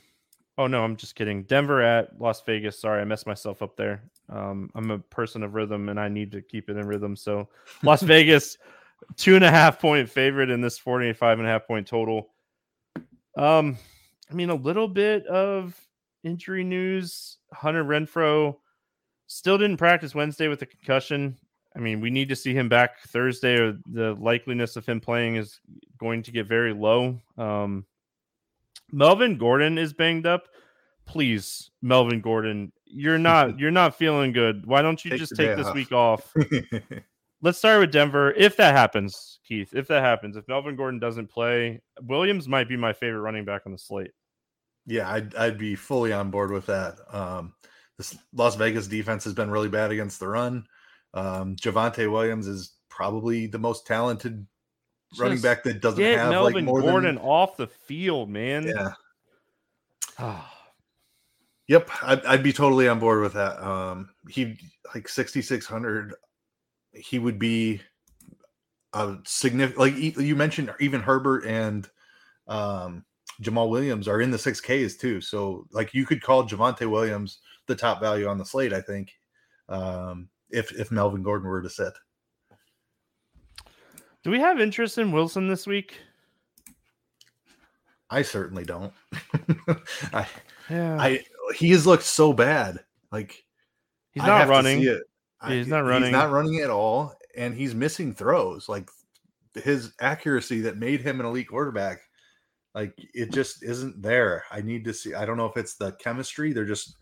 Oh 0.57 0.67
no, 0.67 0.83
I'm 0.83 0.95
just 0.95 1.15
kidding. 1.15 1.43
Denver 1.43 1.81
at 1.81 2.19
Las 2.19 2.41
Vegas. 2.45 2.79
Sorry, 2.79 3.01
I 3.01 3.05
messed 3.05 3.27
myself 3.27 3.61
up 3.61 3.75
there. 3.75 4.03
Um, 4.29 4.69
I'm 4.75 4.91
a 4.91 4.99
person 4.99 5.43
of 5.43 5.53
rhythm 5.53 5.89
and 5.89 5.99
I 5.99 6.07
need 6.07 6.31
to 6.31 6.41
keep 6.41 6.69
it 6.69 6.77
in 6.77 6.87
rhythm. 6.87 7.15
So 7.15 7.47
Las 7.83 8.01
Vegas, 8.01 8.57
two 9.17 9.35
and 9.35 9.43
a 9.43 9.51
half 9.51 9.79
point 9.79 10.09
favorite 10.09 10.49
in 10.49 10.61
this 10.61 10.77
45 10.77 11.39
and 11.39 11.47
a 11.47 11.51
half 11.51 11.67
point 11.67 11.87
total. 11.87 12.29
Um, 13.37 13.77
I 14.29 14.33
mean, 14.33 14.49
a 14.49 14.55
little 14.55 14.87
bit 14.87 15.25
of 15.27 15.79
injury 16.23 16.63
news. 16.63 17.37
Hunter 17.53 17.83
Renfrow 17.83 18.55
still 19.27 19.57
didn't 19.57 19.77
practice 19.77 20.15
Wednesday 20.15 20.47
with 20.47 20.61
a 20.61 20.65
concussion. 20.65 21.37
I 21.75 21.79
mean, 21.79 21.99
we 21.99 22.09
need 22.09 22.29
to 22.29 22.35
see 22.35 22.53
him 22.53 22.69
back 22.69 23.01
Thursday, 23.07 23.57
or 23.57 23.73
the 23.91 24.15
likeliness 24.15 24.77
of 24.77 24.85
him 24.85 25.01
playing 25.01 25.35
is 25.35 25.59
going 25.97 26.23
to 26.23 26.31
get 26.31 26.47
very 26.47 26.73
low. 26.73 27.19
Um, 27.37 27.85
Melvin 28.91 29.37
Gordon 29.37 29.77
is 29.77 29.91
banged 29.91 30.25
up. 30.25 30.47
Please, 31.05 31.71
Melvin 31.81 32.21
Gordon, 32.21 32.71
you're 32.95 33.17
not 33.17 33.59
you're 33.59 33.71
not 33.71 33.95
feeling 33.95 34.31
good. 34.31 34.65
Why 34.65 34.81
don't 34.81 35.03
you 35.03 35.11
take 35.11 35.19
just 35.19 35.35
take 35.35 35.55
this 35.57 35.67
off. 35.67 35.75
week 35.75 35.91
off? 35.91 36.33
Let's 37.41 37.57
start 37.57 37.81
with 37.81 37.91
Denver. 37.91 38.31
If 38.31 38.55
that 38.57 38.73
happens, 38.73 39.39
Keith, 39.45 39.73
if 39.73 39.87
that 39.89 40.01
happens, 40.01 40.37
if 40.37 40.47
Melvin 40.47 40.75
Gordon 40.75 40.99
doesn't 40.99 41.29
play, 41.29 41.81
Williams 42.01 42.47
might 42.47 42.69
be 42.69 42.77
my 42.77 42.93
favorite 42.93 43.19
running 43.19 43.45
back 43.45 43.63
on 43.65 43.73
the 43.73 43.77
slate. 43.77 44.11
Yeah, 44.85 45.11
I'd 45.11 45.35
I'd 45.35 45.57
be 45.57 45.75
fully 45.75 46.13
on 46.13 46.31
board 46.31 46.51
with 46.51 46.65
that. 46.67 46.97
Um, 47.11 47.53
this 47.97 48.17
Las 48.33 48.55
Vegas 48.55 48.87
defense 48.87 49.25
has 49.25 49.33
been 49.33 49.51
really 49.51 49.69
bad 49.69 49.91
against 49.91 50.19
the 50.19 50.27
run. 50.29 50.65
Um, 51.13 51.55
Javonte 51.57 52.09
Williams 52.09 52.47
is 52.47 52.73
probably 52.89 53.47
the 53.47 53.59
most 53.59 53.85
talented 53.85 54.47
Just 55.11 55.21
running 55.21 55.41
back 55.41 55.63
that 55.63 55.81
doesn't 55.81 56.01
have 56.01 56.29
Melvin 56.31 56.53
like 56.53 56.63
more 56.63 56.81
Gordon 56.81 57.15
than... 57.15 57.23
off 57.23 57.57
the 57.57 57.67
field, 57.67 58.29
man. 58.29 58.67
Yeah. 60.17 60.43
Yep, 61.67 61.89
I'd, 62.03 62.25
I'd, 62.25 62.43
be 62.43 62.53
totally 62.53 62.87
on 62.87 62.99
board 62.99 63.21
with 63.21 63.33
that. 63.33 63.61
Um, 63.61 64.09
he 64.29 64.57
like 64.93 65.07
sixty 65.07 65.41
six 65.41 65.65
hundred. 65.65 66.13
He 66.93 67.19
would 67.19 67.39
be 67.39 67.81
a 68.93 69.17
significant. 69.25 69.79
Like 69.79 69.97
you 69.97 70.35
mentioned, 70.35 70.73
even 70.79 71.01
Herbert 71.01 71.45
and 71.45 71.87
um, 72.47 73.05
Jamaal 73.41 73.69
Williams 73.69 74.07
are 74.07 74.21
in 74.21 74.31
the 74.31 74.37
six 74.37 74.61
Ks 74.61 74.95
too. 74.95 75.21
So 75.21 75.67
like 75.71 75.93
you 75.93 76.05
could 76.05 76.21
call 76.21 76.47
Javonte 76.47 76.89
Williams 76.89 77.39
the 77.67 77.75
top 77.75 77.99
value 77.99 78.27
on 78.27 78.37
the 78.37 78.45
slate. 78.45 78.73
I 78.73 78.81
think. 78.81 79.11
Um, 79.67 80.29
if 80.49 80.71
if 80.71 80.91
Melvin 80.91 81.23
Gordon 81.23 81.47
were 81.47 81.61
to 81.61 81.69
sit. 81.69 81.93
Do 84.23 84.31
we 84.31 84.39
have 84.39 84.59
interest 84.59 84.97
in 84.97 85.11
Wilson 85.11 85.47
this 85.47 85.67
week? 85.67 85.99
I 88.09 88.21
certainly 88.21 88.63
don't. 88.63 88.93
I, 90.13 90.27
yeah. 90.69 90.97
I 90.99 91.23
he 91.55 91.71
has 91.71 91.85
looked 91.85 92.03
so 92.03 92.33
bad. 92.33 92.83
Like 93.11 93.43
he's 94.11 94.23
not 94.23 94.47
running. 94.47 94.79
He's 94.79 94.97
I, 95.41 95.63
not 95.63 95.85
running. 95.85 96.03
He's 96.03 96.11
not 96.11 96.31
running 96.31 96.59
at 96.59 96.69
all, 96.69 97.13
and 97.35 97.53
he's 97.53 97.75
missing 97.75 98.13
throws. 98.13 98.67
Like 98.69 98.89
his 99.53 99.93
accuracy 99.99 100.61
that 100.61 100.77
made 100.77 101.01
him 101.01 101.19
an 101.19 101.25
elite 101.25 101.47
quarterback, 101.47 102.01
like 102.73 102.93
it 103.13 103.31
just 103.31 103.63
isn't 103.63 104.01
there. 104.01 104.45
I 104.51 104.61
need 104.61 104.85
to 104.85 104.93
see. 104.93 105.13
I 105.13 105.25
don't 105.25 105.37
know 105.37 105.45
if 105.45 105.57
it's 105.57 105.75
the 105.75 105.91
chemistry. 105.93 106.53
They're 106.53 106.65
just 106.65 106.95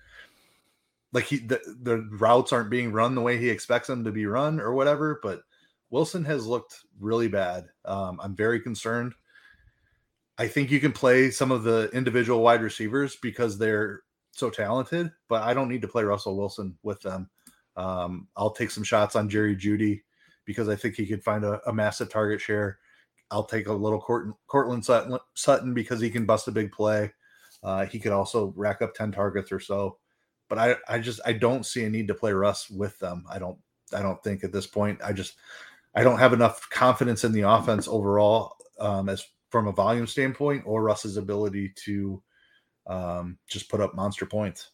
like 1.13 1.25
he 1.25 1.37
the, 1.37 1.61
the 1.81 2.07
routes 2.11 2.51
aren't 2.51 2.69
being 2.69 2.91
run 2.91 3.15
the 3.15 3.21
way 3.21 3.37
he 3.37 3.49
expects 3.49 3.87
them 3.87 4.03
to 4.03 4.11
be 4.11 4.25
run 4.25 4.59
or 4.59 4.73
whatever 4.73 5.19
but 5.23 5.41
wilson 5.91 6.25
has 6.25 6.45
looked 6.45 6.79
really 6.99 7.27
bad 7.27 7.65
um, 7.85 8.19
i'm 8.21 8.35
very 8.35 8.59
concerned 8.59 9.13
i 10.37 10.47
think 10.47 10.69
you 10.69 10.79
can 10.79 10.91
play 10.91 11.31
some 11.31 11.51
of 11.51 11.63
the 11.63 11.89
individual 11.93 12.41
wide 12.41 12.61
receivers 12.61 13.15
because 13.21 13.57
they're 13.57 14.01
so 14.33 14.49
talented 14.49 15.11
but 15.29 15.41
i 15.43 15.53
don't 15.53 15.69
need 15.69 15.81
to 15.81 15.87
play 15.87 16.03
russell 16.03 16.37
wilson 16.37 16.77
with 16.83 16.99
them 17.01 17.29
um, 17.75 18.27
i'll 18.35 18.51
take 18.51 18.69
some 18.69 18.83
shots 18.83 19.15
on 19.15 19.29
jerry 19.29 19.55
Jeudy 19.55 20.01
because 20.45 20.69
i 20.69 20.75
think 20.75 20.95
he 20.95 21.05
could 21.05 21.23
find 21.23 21.43
a, 21.43 21.61
a 21.67 21.73
massive 21.73 22.09
target 22.09 22.41
share 22.41 22.79
i'll 23.31 23.45
take 23.45 23.67
a 23.67 23.73
little 23.73 24.01
Court, 24.01 24.33
Courtland 24.47 24.83
Sutton, 24.83 25.17
Sutton 25.33 25.73
because 25.73 26.01
he 26.01 26.09
can 26.09 26.25
bust 26.25 26.47
a 26.47 26.51
big 26.51 26.71
play 26.71 27.11
uh, 27.63 27.85
he 27.85 27.97
could 27.97 28.11
also 28.11 28.53
rack 28.57 28.81
up 28.81 28.93
10 28.93 29.13
targets 29.13 29.51
or 29.51 29.59
so 29.59 29.97
but 30.53 30.59
I, 30.87 30.95
I 30.95 30.99
just 30.99 31.19
I 31.25 31.33
don't 31.33 31.65
see 31.65 31.83
a 31.83 31.89
need 31.89 32.07
to 32.09 32.13
play 32.13 32.31
Russ 32.31 32.69
with 32.69 32.99
them. 32.99 33.25
I 33.27 33.39
don't 33.39 33.57
I 33.91 34.03
don't 34.03 34.21
think 34.23 34.43
at 34.43 34.51
this 34.51 34.67
point. 34.67 34.99
I 35.03 35.11
just 35.11 35.35
I 35.95 36.03
don't 36.03 36.19
have 36.19 36.33
enough 36.33 36.69
confidence 36.69 37.23
in 37.23 37.31
the 37.31 37.41
offense 37.41 37.87
overall 37.87 38.55
um, 38.79 39.09
as 39.09 39.25
from 39.49 39.67
a 39.67 39.71
volume 39.71 40.05
standpoint 40.05 40.63
or 40.65 40.83
Russ's 40.83 41.17
ability 41.17 41.73
to 41.85 42.21
um, 42.87 43.37
just 43.47 43.69
put 43.69 43.81
up 43.81 43.95
monster 43.95 44.25
points. 44.25 44.71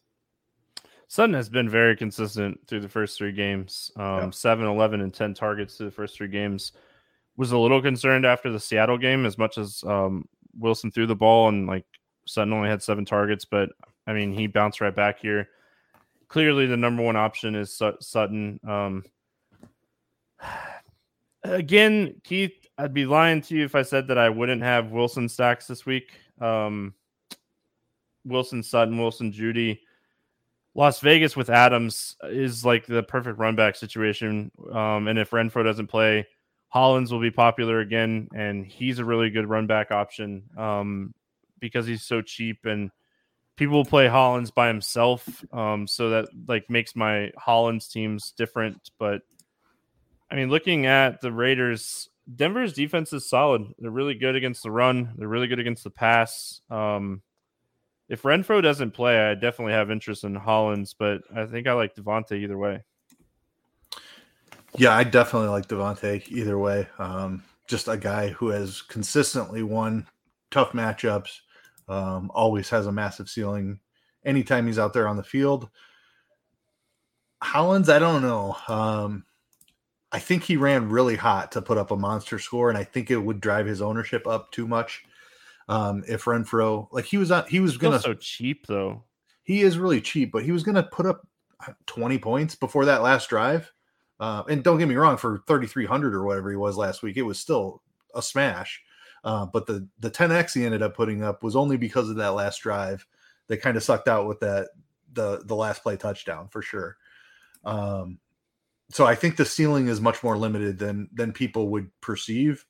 Sutton 1.08 1.34
has 1.34 1.50
been 1.50 1.70
very 1.70 1.96
consistent 1.96 2.60
through 2.68 2.82
the 2.82 2.90
first 2.90 3.18
three 3.18 3.32
games. 3.32 3.92
Um, 3.96 4.04
yeah. 4.06 4.30
7, 4.30 4.66
11, 4.66 5.02
and 5.02 5.14
10 5.14 5.34
targets 5.34 5.76
through 5.76 5.88
the 5.88 5.96
first 5.96 6.16
three 6.16 6.28
games. 6.28 6.72
Was 7.36 7.52
a 7.52 7.58
little 7.58 7.82
concerned 7.82 8.26
after 8.26 8.52
the 8.52 8.60
Seattle 8.60 8.98
game 8.98 9.26
as 9.26 9.38
much 9.38 9.58
as 9.58 9.84
um, 9.88 10.28
Wilson 10.58 10.92
threw 10.92 11.08
the 11.08 11.16
ball 11.16 11.48
and 11.48 11.68
like 11.68 11.86
Sutton 12.26 12.54
only 12.54 12.70
had 12.70 12.84
seven 12.84 13.06
targets, 13.06 13.46
but 13.46 13.70
I 14.06 14.14
mean, 14.14 14.34
he 14.34 14.46
bounced 14.48 14.82
right 14.82 14.96
back 14.96 15.20
here 15.20 15.48
clearly 16.30 16.68
the 16.68 16.78
number 16.78 17.04
one 17.04 17.18
option 17.18 17.56
is 17.56 17.82
Sutton. 18.00 18.60
Um, 18.66 19.04
again, 21.44 22.22
Keith, 22.24 22.54
I'd 22.78 22.94
be 22.94 23.06
lying 23.06 23.42
to 23.42 23.56
you 23.56 23.66
if 23.66 23.76
I 23.76 23.82
said 23.82 24.08
that 24.08 24.18
I 24.18 24.30
wouldn't 24.30 24.62
have 24.64 24.92
Wilson 24.92 25.28
stacks 25.28 25.68
this 25.68 25.86
week. 25.86 26.14
Um, 26.40 26.94
Wilson, 28.30 28.64
Sutton, 28.64 28.98
Wilson, 28.98 29.32
Jeudy. 29.32 29.80
Las 30.76 31.00
Vegas 31.00 31.36
with 31.36 31.50
Adams 31.50 32.16
is 32.24 32.64
like 32.64 32.86
the 32.86 33.04
perfect 33.04 33.40
run 33.40 33.56
back 33.56 33.76
situation. 33.76 34.52
Um, 34.72 35.08
and 35.08 35.20
if 35.20 35.32
Renfrow 35.32 35.64
doesn't 35.64 35.88
play, 35.88 36.28
Hollins 36.70 37.12
will 37.12 37.20
be 37.20 37.32
popular 37.32 37.80
again, 37.80 38.30
and 38.34 38.66
he's 38.66 39.00
a 39.00 39.06
really 39.06 39.32
good 39.32 39.50
run 39.50 39.66
back 39.66 39.92
option 39.92 40.44
um, 40.58 41.14
because 41.60 41.88
he's 41.88 42.04
so 42.04 42.22
cheap 42.22 42.66
and 42.66 42.92
people 43.60 43.76
will 43.76 43.86
play 43.86 44.08
Hollins 44.08 44.52
by 44.52 44.68
himself. 44.68 45.44
Um, 45.52 45.86
so 45.86 46.12
that 46.12 46.30
like 46.48 46.70
makes 46.70 46.96
my 46.96 47.32
Hollins 47.38 47.90
teams 47.90 48.32
different. 48.32 48.92
But 48.98 49.22
I 50.32 50.36
mean, 50.36 50.50
looking 50.50 50.86
at 50.86 51.22
the 51.22 51.32
Raiders, 51.32 52.08
Denver's 52.34 52.74
defense 52.74 53.12
is 53.12 53.28
solid. 53.28 53.66
They're 53.80 53.92
really 53.92 54.14
good 54.14 54.36
against 54.36 54.64
the 54.64 54.72
run. 54.72 55.14
They're 55.18 55.28
really 55.28 55.48
good 55.48 55.60
against 55.60 55.84
the 55.84 55.90
pass. 55.90 56.62
Um, 56.70 57.22
if 58.10 58.24
Renfrow 58.24 58.62
doesn't 58.62 58.92
play, 58.92 59.20
I 59.20 59.36
definitely 59.36 59.74
have 59.74 59.92
interest 59.92 60.24
in 60.24 60.36
Hollins, 60.36 60.96
but 60.98 61.22
I 61.34 61.46
think 61.46 61.68
I 61.68 61.74
like 61.74 61.96
Davante 61.96 62.34
either 62.34 62.58
way. 62.58 62.84
Yeah, 64.78 64.96
I 64.96 65.04
definitely 65.04 65.50
like 65.50 65.68
Davante 65.68 66.28
either 66.28 66.58
way. 66.58 66.88
Um, 66.98 67.44
just 67.68 67.88
a 67.88 67.98
guy 67.98 68.30
who 68.30 68.50
has 68.50 68.82
consistently 68.82 69.62
won 69.62 70.08
tough 70.50 70.72
matchups 70.72 71.38
um, 71.88 72.32
always 72.34 72.70
has 72.70 72.88
a 72.88 72.92
massive 72.92 73.30
ceiling 73.30 73.80
anytime 74.26 74.66
he's 74.66 74.80
out 74.80 74.94
there 74.94 75.08
on 75.08 75.18
the 75.18 75.24
field. 75.24 75.70
Hollins, 77.42 77.90
I 77.90 78.00
don't 78.00 78.22
know. 78.22 78.58
Um, 78.68 79.24
I 80.12 80.20
think 80.20 80.44
he 80.44 80.58
ran 80.58 80.90
really 80.90 81.16
hot 81.16 81.52
to 81.54 81.62
put 81.62 81.78
up 81.78 81.92
a 81.92 81.96
monster 81.96 82.40
score, 82.40 82.70
and 82.70 82.78
I 82.78 82.84
think 82.84 83.12
it 83.12 83.18
would 83.18 83.40
drive 83.40 83.68
his 83.68 83.82
ownership 83.82 84.26
up 84.28 84.52
too 84.52 84.68
much. 84.68 85.04
Um, 85.70 86.04
if 86.08 86.26
Renfrow, 86.26 86.88
like 86.92 87.06
he 87.06 87.18
was, 87.18 87.32
on, 87.32 87.46
he 87.48 87.60
was 87.60 87.78
gonna 87.78 88.00
so 88.00 88.16
cheap 88.16 88.66
though. 88.68 89.04
He 89.44 89.62
is 89.62 89.78
really 89.78 90.02
cheap, 90.02 90.32
but 90.32 90.44
he 90.44 90.52
was 90.52 90.64
gonna 90.64 90.84
put 90.84 91.06
up 91.06 91.26
uh, 91.66 91.74
twenty 91.86 92.18
points 92.18 92.56
before 92.56 92.86
that 92.86 93.02
last 93.02 93.30
drive. 93.30 93.72
Uh, 94.20 94.44
and 94.50 94.64
don't 94.64 94.80
get 94.80 94.90
me 94.90 94.96
wrong, 94.96 95.16
for 95.16 95.44
thirty 95.48 95.68
three 95.68 95.86
hundred 95.86 96.16
or 96.16 96.24
whatever 96.26 96.50
he 96.50 96.58
was 96.58 96.76
last 96.76 97.04
week, 97.04 97.18
it 97.18 97.22
was 97.22 97.40
still 97.40 97.84
a 98.16 98.22
smash. 98.22 98.82
Uh, 99.24 99.46
but 99.46 99.68
the 99.68 99.88
the 100.00 100.10
10x 100.10 100.54
he 100.54 100.66
ended 100.66 100.82
up 100.82 100.96
putting 100.96 101.24
up 101.24 101.44
was 101.44 101.56
only 101.56 101.78
because 101.78 102.10
of 102.10 102.16
that 102.16 102.30
last 102.30 102.60
drive 102.62 103.06
that 103.48 103.58
kind 103.58 103.76
of 103.78 103.84
sucked 103.84 104.08
out 104.08 104.28
with 104.28 104.40
that 104.40 104.70
the 105.14 105.42
the 105.46 105.56
last 105.56 105.84
play 105.84 105.98
touchdown 105.98 106.48
for 106.48 106.62
sure. 106.62 106.98
Um, 107.66 108.20
so 108.90 109.06
I 109.06 109.16
think 109.16 109.36
the 109.36 109.46
ceiling 109.46 109.88
is 109.88 110.02
much 110.02 110.24
more 110.24 110.38
limited 110.38 110.80
than 110.80 111.10
than 111.14 111.34
people 111.34 111.70
would 111.70 111.90
perceive. 112.02 112.66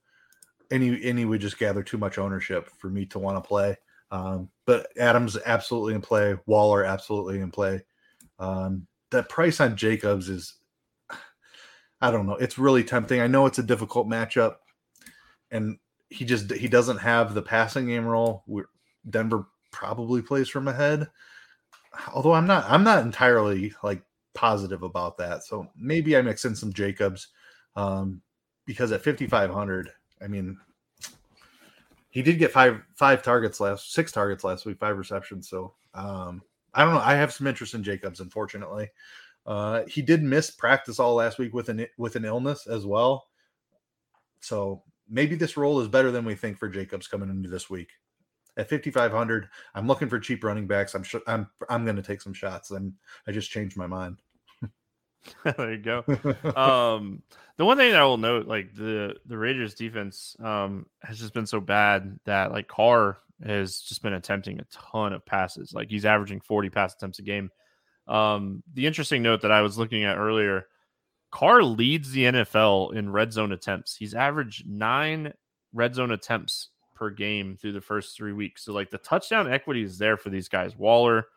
Any 0.71 1.03
any 1.03 1.25
would 1.25 1.41
just 1.41 1.57
gather 1.57 1.83
too 1.83 1.97
much 1.97 2.17
ownership 2.17 2.69
for 2.77 2.89
me 2.89 3.05
to 3.07 3.19
want 3.19 3.41
to 3.41 3.47
play. 3.47 3.77
Um, 4.11 4.49
but 4.65 4.87
Adams 4.97 5.37
absolutely 5.45 5.95
in 5.95 6.01
play. 6.01 6.37
Waller 6.45 6.83
absolutely 6.83 7.39
in 7.39 7.51
play. 7.51 7.81
Um, 8.39 8.87
that 9.11 9.29
price 9.29 9.59
on 9.59 9.75
Jacobs 9.75 10.29
is, 10.29 10.55
I 12.01 12.11
don't 12.11 12.27
know. 12.27 12.35
It's 12.35 12.57
really 12.57 12.83
tempting. 12.83 13.21
I 13.21 13.27
know 13.27 13.45
it's 13.45 13.59
a 13.59 13.63
difficult 13.63 14.07
matchup, 14.07 14.55
and 15.51 15.77
he 16.09 16.25
just 16.25 16.51
he 16.51 16.67
doesn't 16.67 16.97
have 16.97 17.33
the 17.33 17.41
passing 17.41 17.87
game 17.87 18.05
role. 18.05 18.43
Denver 19.09 19.47
probably 19.71 20.21
plays 20.21 20.49
from 20.49 20.67
ahead. 20.67 21.09
Although 22.13 22.33
I'm 22.33 22.47
not 22.47 22.65
I'm 22.69 22.83
not 22.83 23.03
entirely 23.03 23.73
like 23.83 24.03
positive 24.33 24.83
about 24.83 25.17
that. 25.17 25.43
So 25.43 25.67
maybe 25.75 26.15
I 26.15 26.21
mix 26.21 26.45
in 26.45 26.55
some 26.55 26.73
Jacobs 26.73 27.27
um, 27.75 28.21
because 28.65 28.91
at 28.91 29.03
5500, 29.03 29.91
I 30.21 30.27
mean 30.27 30.57
he 32.09 32.21
did 32.21 32.39
get 32.39 32.51
five 32.51 32.81
five 32.95 33.21
targets 33.21 33.59
last 33.59 33.93
six 33.93 34.11
targets 34.11 34.43
last 34.43 34.65
week, 34.65 34.79
five 34.79 34.97
receptions. 34.97 35.47
So 35.49 35.73
um, 35.93 36.41
I 36.73 36.83
don't 36.83 36.93
know. 36.93 37.01
I 37.01 37.15
have 37.15 37.33
some 37.33 37.47
interest 37.47 37.73
in 37.73 37.83
Jacobs, 37.83 38.19
unfortunately. 38.19 38.89
Uh, 39.45 39.83
he 39.87 40.01
did 40.01 40.21
miss 40.23 40.51
practice 40.51 40.99
all 40.99 41.15
last 41.15 41.37
week 41.39 41.53
with 41.53 41.69
an 41.69 41.85
with 41.97 42.15
an 42.15 42.25
illness 42.25 42.67
as 42.67 42.85
well. 42.85 43.27
So 44.41 44.83
maybe 45.09 45.35
this 45.35 45.57
role 45.57 45.79
is 45.79 45.87
better 45.87 46.11
than 46.11 46.25
we 46.25 46.35
think 46.35 46.57
for 46.57 46.69
Jacobs 46.69 47.07
coming 47.07 47.29
into 47.29 47.49
this 47.49 47.69
week. 47.69 47.89
At 48.57 48.69
5500, 48.69 49.47
I'm 49.75 49.87
looking 49.87 50.09
for 50.09 50.19
cheap 50.19 50.43
running 50.43 50.67
backs. 50.67 50.95
I'm 50.95 51.03
sure 51.03 51.21
I'm 51.27 51.47
I'm 51.69 51.85
going 51.85 51.95
to 51.95 52.01
take 52.01 52.21
some 52.21 52.33
shots. 52.33 52.71
I'm 52.71 52.95
I 53.27 53.31
just 53.31 53.51
changed 53.51 53.77
my 53.77 53.87
mind. 53.87 54.21
there 55.43 55.73
you 55.73 55.79
go. 55.79 56.03
um, 56.55 57.21
the 57.57 57.65
one 57.65 57.77
thing 57.77 57.91
that 57.91 58.01
I 58.01 58.05
will 58.05 58.17
note, 58.17 58.47
like 58.47 58.73
the 58.73 59.15
the 59.25 59.37
Raiders 59.37 59.73
defense, 59.75 60.35
um, 60.39 60.85
has 61.01 61.19
just 61.19 61.33
been 61.33 61.45
so 61.45 61.59
bad 61.59 62.19
that 62.25 62.51
like 62.51 62.67
Carr 62.67 63.17
has 63.45 63.79
just 63.79 64.01
been 64.01 64.13
attempting 64.13 64.59
a 64.59 64.65
ton 64.71 65.13
of 65.13 65.25
passes. 65.25 65.73
Like 65.73 65.89
he's 65.89 66.05
averaging 66.05 66.41
40 66.41 66.69
pass 66.69 66.93
attempts 66.93 67.19
a 67.19 67.23
game. 67.23 67.51
Um, 68.07 68.63
the 68.73 68.87
interesting 68.87 69.21
note 69.21 69.41
that 69.41 69.51
I 69.51 69.61
was 69.61 69.77
looking 69.77 70.03
at 70.03 70.17
earlier, 70.17 70.65
Carr 71.31 71.63
leads 71.63 72.11
the 72.11 72.23
NFL 72.23 72.95
in 72.95 73.11
red 73.11 73.31
zone 73.31 73.51
attempts. 73.51 73.95
He's 73.95 74.13
averaged 74.13 74.67
nine 74.67 75.33
red 75.73 75.95
zone 75.95 76.11
attempts 76.11 76.69
per 76.95 77.09
game 77.09 77.55
through 77.55 77.73
the 77.73 77.81
first 77.81 78.15
three 78.15 78.33
weeks. 78.33 78.65
So 78.65 78.73
like 78.73 78.89
the 78.89 78.97
touchdown 78.97 79.51
equity 79.51 79.83
is 79.83 79.97
there 79.97 80.17
for 80.17 80.29
these 80.29 80.49
guys. 80.49 80.75
Waller, 80.75 81.27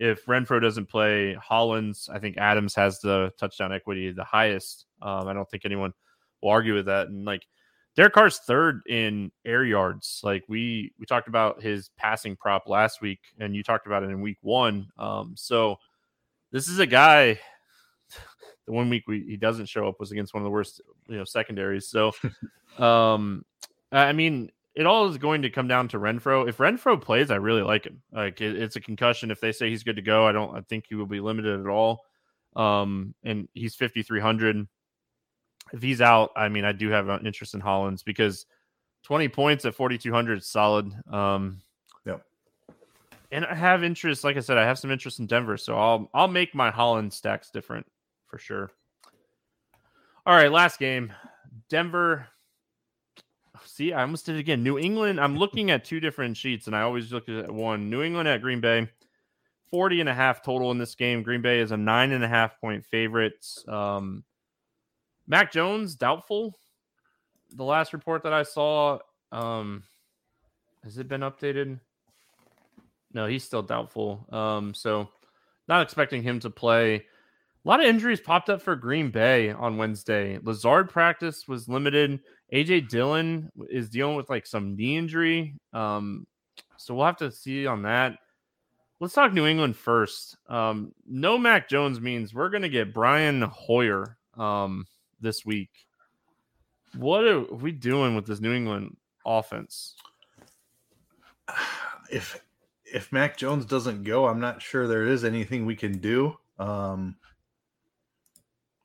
if 0.00 0.24
Renfrow 0.24 0.60
doesn't 0.60 0.86
play, 0.86 1.34
Hollins, 1.34 2.08
I 2.10 2.18
think 2.18 2.38
Adams 2.38 2.74
has 2.74 3.00
the 3.00 3.30
touchdown 3.38 3.70
equity 3.70 4.10
the 4.10 4.24
highest. 4.24 4.86
Um, 5.02 5.28
I 5.28 5.34
don't 5.34 5.48
think 5.48 5.66
anyone 5.66 5.92
will 6.42 6.50
argue 6.50 6.74
with 6.74 6.86
that. 6.86 7.08
And 7.08 7.26
like 7.26 7.46
Derek 7.96 8.14
Carr's 8.14 8.38
third 8.38 8.80
in 8.88 9.30
air 9.44 9.62
yards. 9.62 10.22
Like 10.24 10.42
we 10.48 10.92
we 10.98 11.04
talked 11.04 11.28
about 11.28 11.62
his 11.62 11.90
passing 11.98 12.34
prop 12.34 12.66
last 12.66 13.02
week, 13.02 13.20
and 13.38 13.54
you 13.54 13.62
talked 13.62 13.86
about 13.86 14.02
it 14.02 14.08
in 14.08 14.22
week 14.22 14.38
one. 14.40 14.88
Um, 14.98 15.34
so 15.36 15.76
this 16.50 16.66
is 16.66 16.80
a 16.80 16.86
guy. 16.86 17.38
The 18.66 18.72
one 18.72 18.90
week 18.90 19.04
we, 19.08 19.24
he 19.26 19.38
doesn't 19.38 19.70
show 19.70 19.88
up 19.88 19.98
was 19.98 20.12
against 20.12 20.34
one 20.34 20.42
of 20.42 20.44
the 20.44 20.50
worst, 20.50 20.82
you 21.08 21.16
know, 21.16 21.24
secondaries. 21.24 21.88
So, 21.88 22.12
um, 22.78 23.42
I 23.90 24.12
mean, 24.12 24.50
it 24.74 24.86
all 24.86 25.08
is 25.08 25.18
going 25.18 25.42
to 25.42 25.50
come 25.50 25.68
down 25.68 25.88
to 25.88 25.98
Renfrow. 25.98 26.48
If 26.48 26.58
Renfrow 26.58 27.00
plays, 27.00 27.30
I 27.30 27.36
really 27.36 27.62
like 27.62 27.84
him. 27.84 28.02
Like 28.12 28.40
it, 28.40 28.56
it's 28.56 28.76
a 28.76 28.80
concussion. 28.80 29.30
If 29.30 29.40
they 29.40 29.52
say 29.52 29.68
he's 29.68 29.82
good 29.82 29.96
to 29.96 30.02
go, 30.02 30.26
I 30.26 30.32
don't. 30.32 30.56
I 30.56 30.60
think 30.62 30.86
he 30.88 30.94
will 30.94 31.06
be 31.06 31.20
limited 31.20 31.60
at 31.60 31.66
all. 31.66 32.04
Um, 32.56 33.14
and 33.24 33.48
he's 33.54 33.74
fifty 33.74 34.02
three 34.02 34.20
hundred. 34.20 34.66
If 35.72 35.82
he's 35.82 36.00
out, 36.00 36.30
I 36.36 36.48
mean, 36.48 36.64
I 36.64 36.72
do 36.72 36.88
have 36.90 37.08
an 37.08 37.26
interest 37.26 37.54
in 37.54 37.60
Hollins 37.60 38.02
because 38.02 38.46
twenty 39.02 39.28
points 39.28 39.64
at 39.64 39.74
forty 39.74 39.98
two 39.98 40.12
hundred 40.12 40.38
is 40.38 40.46
solid. 40.46 40.92
Um, 41.12 41.62
yep. 42.04 42.22
And 43.32 43.44
I 43.44 43.54
have 43.54 43.84
interest. 43.84 44.24
Like 44.24 44.36
I 44.36 44.40
said, 44.40 44.58
I 44.58 44.64
have 44.64 44.78
some 44.78 44.90
interest 44.90 45.18
in 45.18 45.26
Denver, 45.26 45.56
so 45.56 45.76
I'll 45.76 46.10
I'll 46.14 46.28
make 46.28 46.54
my 46.54 46.70
Holland 46.70 47.12
stacks 47.12 47.50
different 47.50 47.86
for 48.26 48.38
sure. 48.38 48.70
All 50.26 50.34
right, 50.34 50.52
last 50.52 50.78
game, 50.78 51.12
Denver 51.68 52.28
See, 53.80 53.94
I 53.94 54.02
almost 54.02 54.26
did 54.26 54.36
it 54.36 54.40
again. 54.40 54.62
New 54.62 54.78
England, 54.78 55.18
I'm 55.18 55.38
looking 55.38 55.70
at 55.70 55.86
two 55.86 56.00
different 56.00 56.36
sheets 56.36 56.66
and 56.66 56.76
I 56.76 56.82
always 56.82 57.10
look 57.14 57.30
at 57.30 57.50
one. 57.50 57.88
New 57.88 58.02
England 58.02 58.28
at 58.28 58.42
Green 58.42 58.60
Bay, 58.60 58.86
40 59.70 60.00
and 60.00 60.08
a 60.10 60.12
half 60.12 60.42
total 60.42 60.70
in 60.70 60.76
this 60.76 60.94
game. 60.94 61.22
Green 61.22 61.40
Bay 61.40 61.60
is 61.60 61.70
a 61.70 61.78
nine 61.78 62.12
and 62.12 62.22
a 62.22 62.28
half 62.28 62.60
point 62.60 62.84
favorite. 62.84 63.42
Um, 63.66 64.22
Mac 65.26 65.50
Jones, 65.50 65.94
doubtful. 65.94 66.58
The 67.54 67.64
last 67.64 67.94
report 67.94 68.22
that 68.24 68.34
I 68.34 68.42
saw, 68.42 68.98
um, 69.32 69.84
has 70.84 70.98
it 70.98 71.08
been 71.08 71.22
updated? 71.22 71.80
No, 73.14 73.24
he's 73.24 73.44
still 73.44 73.62
doubtful. 73.62 74.26
Um, 74.30 74.74
so 74.74 75.08
not 75.68 75.80
expecting 75.80 76.22
him 76.22 76.38
to 76.40 76.50
play. 76.50 76.96
A 76.96 77.68
lot 77.68 77.80
of 77.80 77.86
injuries 77.86 78.20
popped 78.20 78.50
up 78.50 78.60
for 78.60 78.76
Green 78.76 79.10
Bay 79.10 79.52
on 79.52 79.78
Wednesday. 79.78 80.38
Lazard 80.42 80.90
practice 80.90 81.48
was 81.48 81.66
limited. 81.66 82.20
AJ 82.52 82.88
Dillon 82.88 83.50
is 83.68 83.88
dealing 83.88 84.16
with 84.16 84.28
like 84.28 84.46
some 84.46 84.74
knee 84.74 84.96
injury. 84.96 85.54
Um, 85.72 86.26
so 86.76 86.94
we'll 86.94 87.06
have 87.06 87.16
to 87.18 87.30
see 87.30 87.66
on 87.66 87.82
that. 87.82 88.18
Let's 88.98 89.14
talk 89.14 89.32
New 89.32 89.46
England 89.46 89.76
first. 89.76 90.36
Um, 90.48 90.92
no 91.06 91.38
Mac 91.38 91.68
Jones 91.68 92.00
means 92.00 92.34
we're 92.34 92.50
going 92.50 92.62
to 92.62 92.68
get 92.68 92.92
Brian 92.92 93.42
Hoyer 93.42 94.18
um, 94.36 94.84
this 95.20 95.44
week. 95.44 95.70
What 96.96 97.24
are 97.24 97.40
we 97.40 97.72
doing 97.72 98.14
with 98.14 98.26
this 98.26 98.40
New 98.40 98.52
England 98.52 98.96
offense? 99.24 99.96
If 102.12 102.42
if 102.92 103.12
Mac 103.12 103.36
Jones 103.36 103.64
doesn't 103.64 104.02
go, 104.02 104.26
I'm 104.26 104.40
not 104.40 104.60
sure 104.60 104.88
there 104.88 105.06
is 105.06 105.24
anything 105.24 105.64
we 105.64 105.76
can 105.76 105.98
do. 105.98 106.36
Um, 106.58 107.14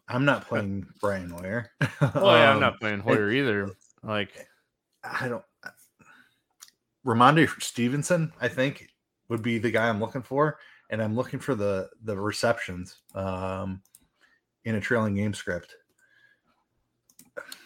I'm 0.07 0.25
not 0.25 0.47
playing 0.47 0.85
Brian 1.01 1.29
Hoyer. 1.29 1.71
well, 2.01 2.37
yeah, 2.37 2.51
I'm 2.51 2.59
not 2.59 2.73
um, 2.73 2.79
playing 2.79 2.99
Hoyer 2.99 3.31
it, 3.31 3.39
either. 3.39 3.69
Like, 4.03 4.47
I 5.03 5.27
don't. 5.27 5.43
Rhamondre 7.05 7.61
Stevenson, 7.61 8.31
I 8.41 8.47
think, 8.47 8.89
would 9.29 9.41
be 9.41 9.57
the 9.57 9.71
guy 9.71 9.87
I'm 9.87 9.99
looking 9.99 10.21
for, 10.21 10.59
and 10.89 11.01
I'm 11.01 11.15
looking 11.15 11.39
for 11.39 11.55
the 11.55 11.89
the 12.03 12.17
receptions 12.17 12.97
um, 13.13 13.81
in 14.63 14.75
a 14.75 14.81
trailing 14.81 15.15
game 15.15 15.33
script. 15.33 15.75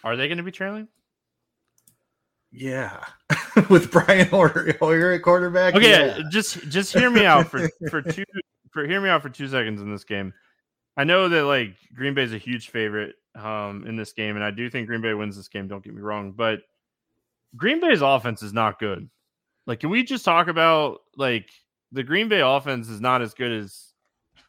Are 0.04 0.16
they 0.16 0.28
going 0.28 0.38
to 0.38 0.44
be 0.44 0.52
trailing? 0.52 0.88
Yeah, 2.52 3.04
with 3.70 3.92
Brian 3.92 4.28
Hoyer 4.28 5.12
at 5.14 5.22
quarterback. 5.22 5.76
Okay, 5.76 5.90
yeah. 5.90 6.24
just 6.32 6.68
just 6.70 6.94
hear 6.94 7.10
me 7.10 7.26
out 7.26 7.48
for 7.48 7.70
for 7.90 8.02
two 8.02 8.24
for 8.72 8.88
hear 8.88 9.02
me 9.02 9.10
out 9.10 9.22
for 9.22 9.30
two 9.30 9.48
seconds 9.48 9.82
in 9.82 9.92
this 9.92 10.04
game. 10.04 10.34
I 11.00 11.06
know 11.06 11.30
that 11.30 11.46
like 11.46 11.76
Green 11.96 12.14
Bay 12.14 12.24
is 12.24 12.34
a 12.34 12.38
huge 12.38 12.72
favorite 12.72 13.16
um, 13.34 13.86
in 13.88 13.96
this 13.96 14.12
game, 14.12 14.36
and 14.36 14.44
I 14.44 14.52
do 14.52 14.70
think 14.70 14.88
Green 14.88 15.00
Bay 15.00 15.14
wins 15.14 15.38
this 15.38 15.48
game. 15.48 15.66
Don't 15.66 15.82
get 15.82 15.96
me 15.96 16.02
wrong, 16.02 16.34
but 16.34 16.60
Green 17.56 17.80
Bay's 17.80 18.02
offense 18.02 18.44
is 18.44 18.52
not 18.52 18.80
good. 18.80 19.10
Like, 19.66 19.80
can 19.80 19.92
we 19.92 20.04
just 20.04 20.26
talk 20.26 20.50
about 20.50 21.00
like 21.16 21.50
the 21.94 22.04
Green 22.04 22.28
Bay 22.28 22.42
offense 22.42 22.90
is 22.90 23.00
not 23.00 23.22
as 23.22 23.34
good 23.34 23.50
as 23.50 23.94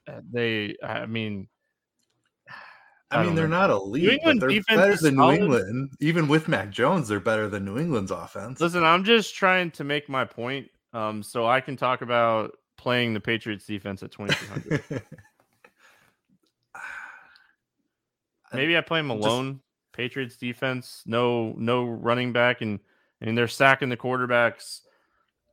uh, 0.09 0.23
they? 0.29 0.75
I 0.83 1.07
mean, 1.07 1.47
I, 3.13 3.19
I 3.19 3.27
mean, 3.27 3.37
they're 3.37 3.47
know. 3.47 3.69
not 3.69 3.71
elite, 3.71 4.03
New 4.03 4.19
but 4.25 4.41
they're 4.41 4.61
better 4.77 4.97
than 4.97 5.19
New 5.19 5.31
England. 5.31 5.93
Even 6.01 6.27
with 6.27 6.49
Mac 6.49 6.71
Jones, 6.71 7.07
they're 7.07 7.21
better 7.21 7.49
than 7.49 7.65
New 7.65 7.79
England's 7.79 8.11
offense. 8.11 8.61
Listen, 8.61 8.83
I'm 8.83 9.05
just 9.05 9.37
trying 9.37 9.71
to 9.71 9.85
make 9.85 10.09
my 10.09 10.25
point, 10.25 10.67
um, 10.95 11.23
so 11.23 11.47
I 11.47 11.61
can 11.61 11.77
talk 11.77 12.03
about 12.03 12.57
playing 12.77 13.15
the 13.15 13.21
Patriots 13.21 13.67
defense 13.67 14.03
at 14.03 14.11
2200. 14.11 15.05
Maybe 18.53 18.77
I 18.77 18.81
play 18.81 19.01
him 19.01 19.11
alone. 19.11 19.53
Just, 19.55 19.65
Patriots 19.93 20.37
defense, 20.37 21.03
no 21.05 21.53
no 21.59 21.85
running 21.85 22.33
back, 22.33 22.63
and 22.63 22.79
and 23.21 23.37
they're 23.37 23.49
sacking 23.49 23.89
the 23.89 23.97
quarterbacks. 23.97 24.81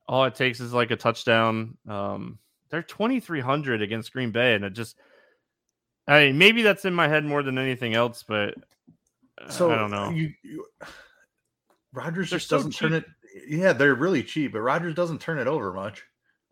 All 0.07 0.23
it 0.25 0.35
takes 0.35 0.59
is 0.59 0.73
like 0.73 0.91
a 0.91 0.95
touchdown. 0.95 1.75
Um, 1.87 2.39
they're 2.69 2.83
twenty 2.83 3.19
three 3.19 3.41
hundred 3.41 3.81
against 3.81 4.13
Green 4.13 4.31
Bay, 4.31 4.53
and 4.53 4.63
it 4.63 4.73
just, 4.73 4.95
I 6.07 6.25
mean, 6.25 6.37
maybe 6.37 6.61
that's 6.61 6.85
in 6.85 6.93
my 6.93 7.07
head 7.07 7.25
more 7.25 7.43
than 7.43 7.57
anything 7.57 7.93
else, 7.93 8.23
but 8.23 8.53
so 9.49 9.71
I 9.71 9.75
don't 9.75 9.91
know. 9.91 10.11
You, 10.11 10.31
you 10.43 10.65
Rodgers 11.91 12.29
just 12.29 12.49
doesn't 12.49 12.71
cheap. 12.71 12.79
turn 12.79 12.93
it. 12.93 13.05
Yeah, 13.47 13.73
they're 13.73 13.95
really 13.95 14.23
cheap, 14.23 14.53
but 14.53 14.61
Rodgers 14.61 14.95
doesn't 14.95 15.19
turn 15.19 15.39
it 15.39 15.47
over 15.47 15.73
much. 15.73 16.03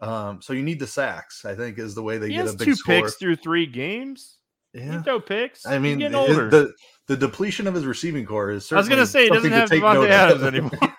Um, 0.02 0.42
so 0.42 0.54
you 0.54 0.64
need 0.64 0.80
the 0.80 0.88
sacks. 0.88 1.46
I 1.46 1.56
think 1.56 1.80
is 1.80 1.96
the 1.96 2.04
way 2.04 2.18
they 2.18 2.28
he 2.28 2.34
get 2.34 2.48
a 2.48 2.54
big 2.54 2.66
two 2.66 2.76
score. 2.76 2.96
picks 2.96 3.16
through 3.16 3.38
three 3.38 3.68
games. 3.68 4.38
Yeah. 4.76 5.02
throw 5.04 5.22
picks. 5.22 5.66
I 5.66 5.80
mean, 5.80 6.00
the 6.00 6.74
the 7.08 7.16
depletion 7.16 7.68
of 7.68 7.74
his 7.74 7.86
receiving 7.86 8.26
core 8.26 8.52
is. 8.52 8.72
I 8.72 8.76
was 8.76 8.90
going 8.90 9.00
to 9.00 9.08
say 9.08 9.24
he 9.24 9.30
doesn't 9.30 9.52
have 9.52 9.70
Davante 9.70 10.10
Adams 10.10 10.44
anymore. 10.44 10.72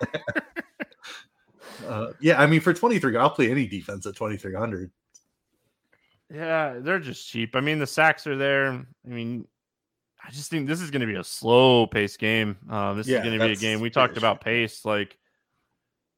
uh, 1.87 2.07
yeah, 2.19 2.41
I 2.41 2.47
mean, 2.47 2.61
for 2.61 2.73
twenty 2.73 2.97
three, 2.97 3.15
I'll 3.15 3.29
play 3.29 3.51
any 3.51 3.67
defense 3.67 4.05
at 4.05 4.15
twenty 4.15 4.37
three 4.37 4.55
hundred. 4.55 4.91
Yeah, 6.33 6.79
they're 6.79 6.99
just 6.99 7.29
cheap. 7.29 7.55
I 7.55 7.61
mean, 7.61 7.79
the 7.79 7.87
sacks 7.87 8.25
are 8.25 8.35
there. 8.35 8.71
I 8.71 8.85
mean, 9.05 9.47
I 10.25 10.31
just 10.31 10.49
think 10.49 10.67
this 10.67 10.81
is 10.81 10.91
going 10.91 11.01
to 11.01 11.07
be 11.07 11.15
a 11.15 11.23
slow 11.23 11.87
pace 11.87 12.17
game. 12.17 12.57
Um, 12.69 12.97
this 12.97 13.07
yeah, 13.07 13.17
is 13.17 13.23
going 13.23 13.39
to 13.39 13.45
be 13.45 13.53
a 13.53 13.55
game. 13.55 13.79
We 13.79 13.89
talked 13.89 14.17
about 14.17 14.41
pace. 14.41 14.83
Like, 14.83 15.17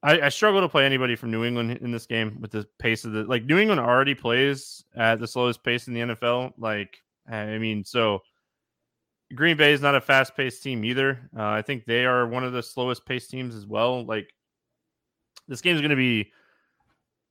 I, 0.01 0.21
I, 0.21 0.29
struggle 0.29 0.61
to 0.61 0.69
play 0.69 0.85
anybody 0.85 1.15
from 1.15 1.29
New 1.29 1.45
England 1.45 1.77
in 1.81 1.91
this 1.91 2.07
game 2.07 2.39
with 2.41 2.51
the 2.51 2.65
pace 2.79 3.05
of 3.05 3.11
the 3.11 3.23
like. 3.25 3.45
New 3.45 3.59
England 3.59 3.81
already 3.81 4.15
plays 4.15 4.83
at 4.95 5.19
the 5.19 5.27
slowest 5.27 5.63
pace 5.63 5.87
in 5.87 5.93
the 5.93 5.99
NFL. 5.99 6.53
Like, 6.57 7.03
I 7.29 7.57
mean, 7.57 7.83
so 7.83 8.21
Green 9.33 9.57
Bay 9.57 9.73
is 9.73 9.81
not 9.81 9.95
a 9.95 10.01
fast 10.01 10.35
paced 10.35 10.63
team 10.63 10.83
either. 10.83 11.29
Uh, 11.37 11.43
I 11.43 11.61
think 11.61 11.85
they 11.85 12.05
are 12.05 12.27
one 12.27 12.43
of 12.43 12.53
the 12.53 12.63
slowest 12.63 13.05
paced 13.05 13.29
teams 13.29 13.55
as 13.55 13.65
well. 13.65 14.05
Like 14.05 14.33
this 15.47 15.61
game 15.61 15.75
is 15.75 15.81
going 15.81 15.91
to 15.91 15.95
be 15.95 16.31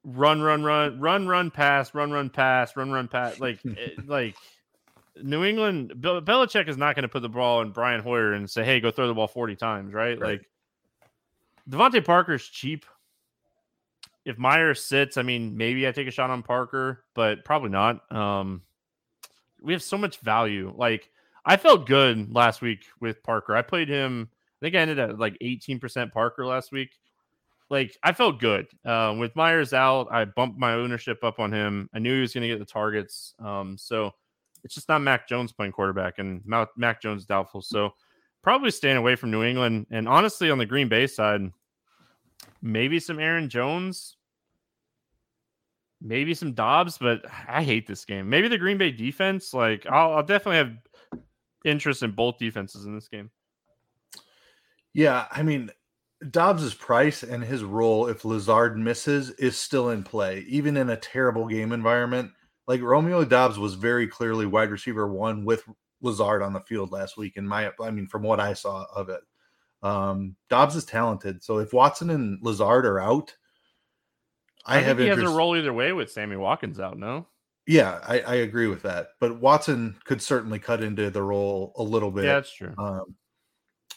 run, 0.04 0.40
run, 0.40 0.62
run, 0.62 1.00
run, 1.00 1.26
run, 1.26 1.50
pass, 1.50 1.94
run, 1.94 2.10
run, 2.10 2.30
pass, 2.30 2.76
run, 2.76 2.90
run, 2.90 3.08
pass. 3.08 3.40
Like, 3.40 3.60
it, 3.64 4.08
like 4.08 4.36
New 5.22 5.44
England, 5.44 5.94
Bel- 5.96 6.22
Belichick 6.22 6.68
is 6.68 6.76
not 6.76 6.94
going 6.94 7.02
to 7.02 7.08
put 7.08 7.22
the 7.22 7.28
ball 7.28 7.62
in 7.62 7.72
Brian 7.72 8.00
Hoyer 8.00 8.32
and 8.32 8.48
say, 8.48 8.64
"Hey, 8.64 8.80
go 8.80 8.90
throw 8.90 9.08
the 9.08 9.14
ball 9.14 9.28
forty 9.28 9.56
times," 9.56 9.92
right? 9.92 10.18
right. 10.18 10.38
Like 10.38 10.48
DeVante 11.68 12.04
Parker's 12.04 12.46
cheap. 12.46 12.86
If 14.24 14.38
Meyers 14.38 14.84
sits, 14.84 15.16
I 15.16 15.22
mean, 15.22 15.56
maybe 15.56 15.88
I 15.88 15.92
take 15.92 16.06
a 16.06 16.10
shot 16.10 16.28
on 16.28 16.42
Parker, 16.42 17.04
but 17.14 17.44
probably 17.44 17.70
not. 17.70 18.12
Um, 18.12 18.62
we 19.62 19.72
have 19.72 19.82
so 19.82 19.98
much 19.98 20.18
value. 20.18 20.72
Like 20.76 21.10
I 21.44 21.56
felt 21.56 21.86
good 21.86 22.35
last 22.35 22.60
week 22.60 22.85
with 23.01 23.22
Parker. 23.22 23.56
I 23.56 23.62
played 23.62 23.89
him. 23.89 24.28
I 24.60 24.66
think 24.66 24.74
I 24.76 24.80
ended 24.80 24.98
at 24.98 25.18
like 25.18 25.36
18% 25.43 26.12
Parker 26.12 26.44
last 26.44 26.72
week. 26.72 26.90
Like 27.70 27.97
I 28.02 28.12
felt 28.12 28.40
good. 28.40 28.66
Uh, 28.85 29.14
with 29.18 29.35
Meyers 29.36 29.72
out, 29.72 30.09
I 30.10 30.24
bumped 30.24 30.59
my 30.59 30.74
ownership 30.74 31.22
up 31.22 31.39
on 31.39 31.52
him. 31.52 31.89
I 31.94 31.98
knew 31.98 32.14
he 32.14 32.20
was 32.20 32.35
going 32.35 32.43
to 32.43 32.48
get 32.48 32.59
the 32.59 32.64
targets. 32.64 33.35
Um, 33.39 33.76
so 33.78 34.12
it's 34.62 34.74
just 34.74 34.89
not 34.89 35.01
Mac 35.01 35.26
Jones 35.28 35.52
playing 35.52 35.72
quarterback, 35.72 36.18
and 36.18 36.43
Mac 36.76 37.01
Jones 37.01 37.24
doubtful. 37.24 37.62
So 37.62 37.94
probably 38.43 38.70
staying 38.70 38.97
away 38.97 39.16
from 39.16 39.30
New 39.30 39.43
England. 39.43 39.86
And 39.90 40.06
honestly, 40.06 40.51
on 40.51 40.59
the 40.59 40.66
Green 40.66 40.89
Bay 40.89 41.06
side, 41.06 41.51
maybe 42.60 43.01
some 43.01 43.18
Aaron 43.18 43.48
Jones, 43.48 44.17
maybe 46.00 46.34
some 46.34 46.52
Doubs, 46.52 46.98
but 46.98 47.24
I 47.46 47.62
hate 47.62 47.86
this 47.86 48.04
game. 48.04 48.28
Maybe 48.28 48.48
the 48.48 48.58
Green 48.58 48.78
Bay 48.78 48.92
defense. 48.92 49.52
Like 49.52 49.86
I'll, 49.86 50.14
I'll 50.14 50.22
definitely 50.22 50.58
have 50.58 51.20
interest 51.64 52.02
in 52.02 52.12
both 52.12 52.38
defenses 52.38 52.84
in 52.84 52.94
this 52.94 53.08
game. 53.08 53.30
Yeah, 54.94 55.26
I 55.30 55.42
mean, 55.42 55.70
Doubs's 56.30 56.74
price 56.74 57.22
and 57.22 57.44
his 57.44 57.62
role 57.62 58.08
if 58.08 58.24
Lazard 58.24 58.76
misses 58.76 59.30
is 59.30 59.56
still 59.56 59.90
in 59.90 60.02
play, 60.02 60.44
even 60.48 60.76
in 60.76 60.90
a 60.90 60.96
terrible 60.96 61.46
game 61.46 61.72
environment. 61.72 62.32
Like 62.66 62.82
Romeo 62.82 63.24
Doubs 63.24 63.58
was 63.58 63.74
very 63.74 64.06
clearly 64.06 64.46
wide 64.46 64.70
receiver 64.70 65.10
one 65.12 65.44
with 65.44 65.62
Lazard 66.02 66.42
on 66.42 66.52
the 66.52 66.60
field 66.60 66.92
last 66.92 67.16
week. 67.16 67.36
In 67.36 67.46
my, 67.46 67.70
I 67.80 67.90
mean, 67.90 68.06
from 68.06 68.22
what 68.22 68.40
I 68.40 68.52
saw 68.52 68.86
of 68.94 69.08
it, 69.08 69.20
um, 69.82 70.34
Doubs 70.50 70.76
is 70.76 70.84
talented. 70.84 71.42
So 71.42 71.58
if 71.58 71.72
Watson 71.72 72.10
and 72.10 72.38
Lazard 72.42 72.84
are 72.84 73.00
out, 73.00 73.34
I, 74.68 74.78
I 74.78 74.80
have 74.82 74.98
he 74.98 75.04
interest. 75.04 75.22
has 75.22 75.32
a 75.32 75.36
role 75.36 75.56
either 75.56 75.72
way 75.72 75.92
with 75.92 76.10
Sammy 76.10 76.36
Watkins 76.36 76.78
out. 76.78 76.98
No, 76.98 77.26
yeah, 77.68 78.00
I, 78.02 78.20
I, 78.20 78.34
agree 78.36 78.66
with 78.66 78.82
that. 78.82 79.08
But 79.20 79.40
Watson 79.40 79.94
could 80.04 80.22
certainly 80.22 80.58
cut 80.58 80.82
into 80.82 81.10
the 81.10 81.22
role 81.22 81.74
a 81.76 81.82
little 81.82 82.10
bit. 82.10 82.24
Yeah, 82.24 82.34
that's 82.34 82.52
true. 82.52 82.74
Um, 82.78 83.14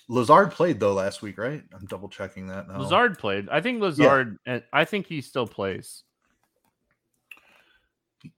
Lazard 0.10 0.52
played 0.52 0.78
though 0.78 0.94
last 0.94 1.22
week, 1.22 1.38
right? 1.38 1.64
I'm 1.74 1.86
double 1.86 2.10
checking 2.10 2.48
that 2.48 2.68
now. 2.68 2.80
Lazard 2.80 3.18
played. 3.18 3.48
I 3.50 3.62
think 3.62 3.82
Lazard. 3.82 4.38
Yeah. 4.46 4.60
I 4.74 4.84
think 4.84 5.08
he 5.08 5.22
still 5.22 5.48
plays. 5.48 6.04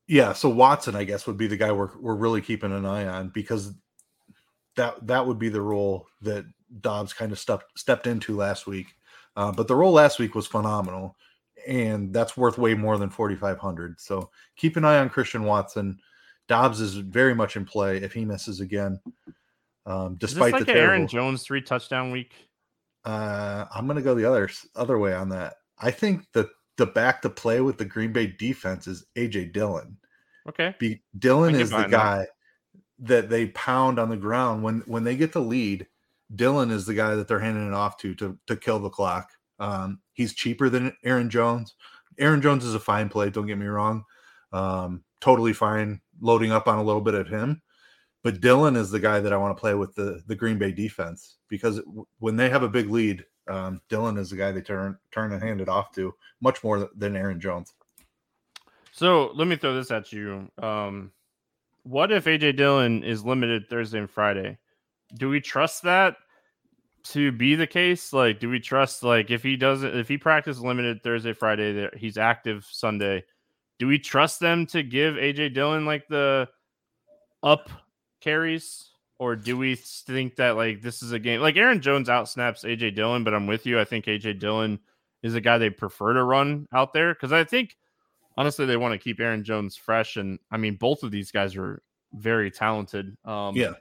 Yeah, 0.08 0.34
so 0.34 0.50
Watson, 0.50 0.96
I 0.96 1.04
guess, 1.04 1.26
would 1.26 1.38
be 1.38 1.48
the 1.48 1.58
guy 1.58 1.72
we're 1.72 1.98
we're 2.00 2.14
really 2.14 2.42
keeping 2.42 2.72
an 2.72 2.86
eye 2.86 3.08
on 3.08 3.30
because 3.30 3.74
that 4.76 5.08
that 5.08 5.26
would 5.26 5.40
be 5.40 5.50
the 5.50 5.62
role 5.62 6.08
that 6.22 6.46
Doubs 6.80 7.12
kind 7.12 7.32
of 7.32 7.40
stepped 7.40 7.78
stepped 7.78 8.06
into 8.06 8.38
last 8.38 8.68
week. 8.68 8.88
Uh, 9.36 9.52
but 9.52 9.68
the 9.68 9.76
role 9.76 9.94
last 9.94 10.20
week 10.20 10.36
was 10.36 10.46
phenomenal, 10.46 11.16
and 11.68 12.14
that's 12.14 12.38
worth 12.38 12.58
way 12.58 12.74
more 12.74 12.98
than 12.98 13.10
forty 13.10 13.36
five 13.36 13.58
hundred. 13.58 14.00
So 14.00 14.30
keep 14.56 14.78
an 14.78 14.86
eye 14.86 15.00
on 15.00 15.10
Christian 15.10 15.44
Watson. 15.44 16.00
Doubs 16.48 16.82
is 16.82 16.96
very 16.96 17.34
much 17.34 17.56
in 17.56 17.66
play 17.66 17.98
if 17.98 18.14
he 18.14 18.26
misses 18.26 18.60
again. 18.60 19.00
Um, 19.86 20.16
despite 20.20 20.54
like 20.54 20.66
the 20.66 20.74
terrible, 20.74 20.94
Aaron 20.94 21.08
Jones 21.08 21.44
three 21.44 21.62
touchdown 21.62 22.12
week. 22.12 22.34
Uh, 23.06 23.66
I'm 23.74 23.86
going 23.86 23.98
to 23.98 24.04
go 24.04 24.16
the 24.16 24.26
other 24.26 24.50
other 24.76 24.98
way 24.98 25.14
on 25.14 25.30
that. 25.30 25.56
I 25.80 25.92
think 25.92 26.32
that 26.34 26.48
the 26.78 26.86
back 26.86 27.22
to 27.22 27.30
play 27.30 27.62
with 27.62 27.78
the 27.78 27.86
Green 27.86 28.14
Bay 28.14 28.28
defense 28.28 28.88
is 28.88 29.06
AJ 29.16 29.54
Dillon. 29.54 29.98
Okay. 30.48 30.76
Be, 30.80 31.02
Dillon 31.18 31.56
is 31.56 31.70
the 31.70 31.84
guy 31.84 32.20
that. 32.20 32.28
that 33.00 33.30
they 33.30 33.48
pound 33.48 34.00
on 34.00 34.10
the 34.10 34.18
ground 34.18 34.64
when 34.64 34.84
when 34.86 35.04
they 35.04 35.16
get 35.16 35.34
the 35.34 35.42
lead. 35.42 35.88
Dillon 36.34 36.72
is 36.72 36.86
the 36.86 36.94
guy 36.94 37.16
that 37.16 37.28
they're 37.28 37.40
handing 37.40 37.68
it 37.68 37.74
off 37.74 37.98
to 37.98 38.16
to, 38.16 38.38
to 38.48 38.56
kill 38.56 38.80
the 38.80 38.90
clock. 38.90 39.30
Um, 39.60 40.00
he's 40.14 40.34
cheaper 40.34 40.70
than 40.70 40.96
Aaron 41.04 41.30
Jones. 41.30 41.76
Aaron 42.20 42.42
Jones 42.42 42.66
is 42.66 42.76
a 42.76 42.80
fine 42.80 43.10
play. 43.10 43.30
Don't 43.30 43.48
get 43.48 43.58
me 43.58 43.66
wrong. 43.66 44.04
Um, 44.52 45.04
totally 45.20 45.54
fine 45.54 46.02
loading 46.22 46.52
up 46.52 46.68
on 46.68 46.78
a 46.78 46.84
little 46.84 47.02
bit 47.02 47.16
of 47.16 47.28
him. 47.28 47.62
But 48.24 48.40
Dillon 48.40 48.76
is 48.76 48.90
the 48.90 49.00
guy 49.00 49.20
that 49.20 49.34
I 49.34 49.38
want 49.38 49.56
to 49.56 49.60
play 49.60 49.74
with 49.74 49.96
the 49.96 50.22
the 50.28 50.36
Green 50.36 50.58
Bay 50.58 50.72
defense 50.72 51.38
because 51.50 51.82
when 52.20 52.38
they 52.38 52.50
have 52.50 52.64
a 52.64 52.70
big 52.70 52.90
lead, 52.90 53.26
um, 53.50 53.82
Dillon 53.90 54.18
is 54.18 54.30
the 54.30 54.38
guy 54.38 54.52
they 54.52 54.62
turn 54.62 54.98
turn 55.12 55.34
and 55.34 55.44
hand 55.44 55.60
it 55.60 55.68
off 55.68 55.92
to 55.94 56.14
much 56.40 56.64
more 56.64 56.90
than 56.96 57.16
Aaron 57.16 57.40
Jones. 57.40 57.74
So 58.94 59.32
let 59.34 59.48
me 59.48 59.56
throw 59.56 59.76
this 59.76 59.92
at 59.92 60.14
you. 60.14 60.50
Um, 60.62 61.12
what 61.84 62.12
if 62.12 62.26
AJ 62.26 62.56
Dillon 62.56 63.04
is 63.04 63.26
limited 63.26 63.68
Thursday 63.68 64.00
and 64.00 64.10
Friday? 64.10 64.58
Do 65.16 65.30
we 65.30 65.42
trust 65.42 65.84
that 65.84 66.16
to 67.06 67.32
be 67.32 67.56
the 67.56 67.68
case? 67.68 68.14
Like, 68.14 68.40
do 68.40 68.50
we 68.50 68.60
trust 68.60 69.04
like 69.04 69.32
if 69.32 69.44
he 69.44 69.56
doesn't 69.56 69.96
if 69.96 70.08
he 70.08 70.18
practices 70.18 70.64
limited 70.64 71.04
Thursday, 71.04 71.34
Friday, 71.34 71.74
that 71.74 71.96
he's 71.96 72.18
active 72.18 72.68
Sunday? 72.70 73.24
Do 73.80 73.88
we 73.88 74.00
trust 74.00 74.40
them 74.40 74.66
to 74.68 74.84
give 74.84 75.16
AJ 75.16 75.54
Dillon 75.54 75.86
like 75.86 76.08
the 76.08 76.48
up 77.42 77.70
carries? 78.22 78.90
Or 79.20 79.36
do 79.36 79.58
we 79.58 79.76
think 79.76 80.36
that 80.38 80.56
like 80.58 80.82
this 80.82 81.02
is 81.02 81.12
a 81.12 81.20
game 81.20 81.40
like 81.40 81.56
Aaron 81.56 81.82
Jones 81.82 82.10
out 82.10 82.28
snaps 82.28 82.64
AJ 82.64 82.96
Dillon, 82.96 83.24
but 83.24 83.34
I'm 83.34 83.48
with 83.48 83.66
you. 83.66 83.80
I 83.80 83.86
think 83.86 84.06
AJ 84.06 84.40
Dillon 84.40 84.80
is 85.22 85.36
a 85.36 85.42
guy 85.42 85.58
they 85.58 85.70
prefer 85.70 86.14
to 86.14 86.24
run 86.24 86.68
out 86.74 86.94
there 86.94 87.14
because 87.14 87.32
I 87.32 87.44
think 87.44 87.78
honestly 88.38 88.66
they 88.66 88.78
want 88.78 88.94
to 88.94 88.98
keep 88.98 89.20
Aaron 89.20 89.44
Jones 89.44 89.76
fresh. 89.76 90.18
And 90.18 90.40
I 90.52 90.58
mean, 90.58 90.76
both 90.76 91.04
of 91.04 91.12
these 91.12 91.32
guys 91.32 91.56
are 91.56 91.82
very 92.14 92.52
talented. 92.52 93.16
Um, 93.24 93.56
yeah. 93.56 93.74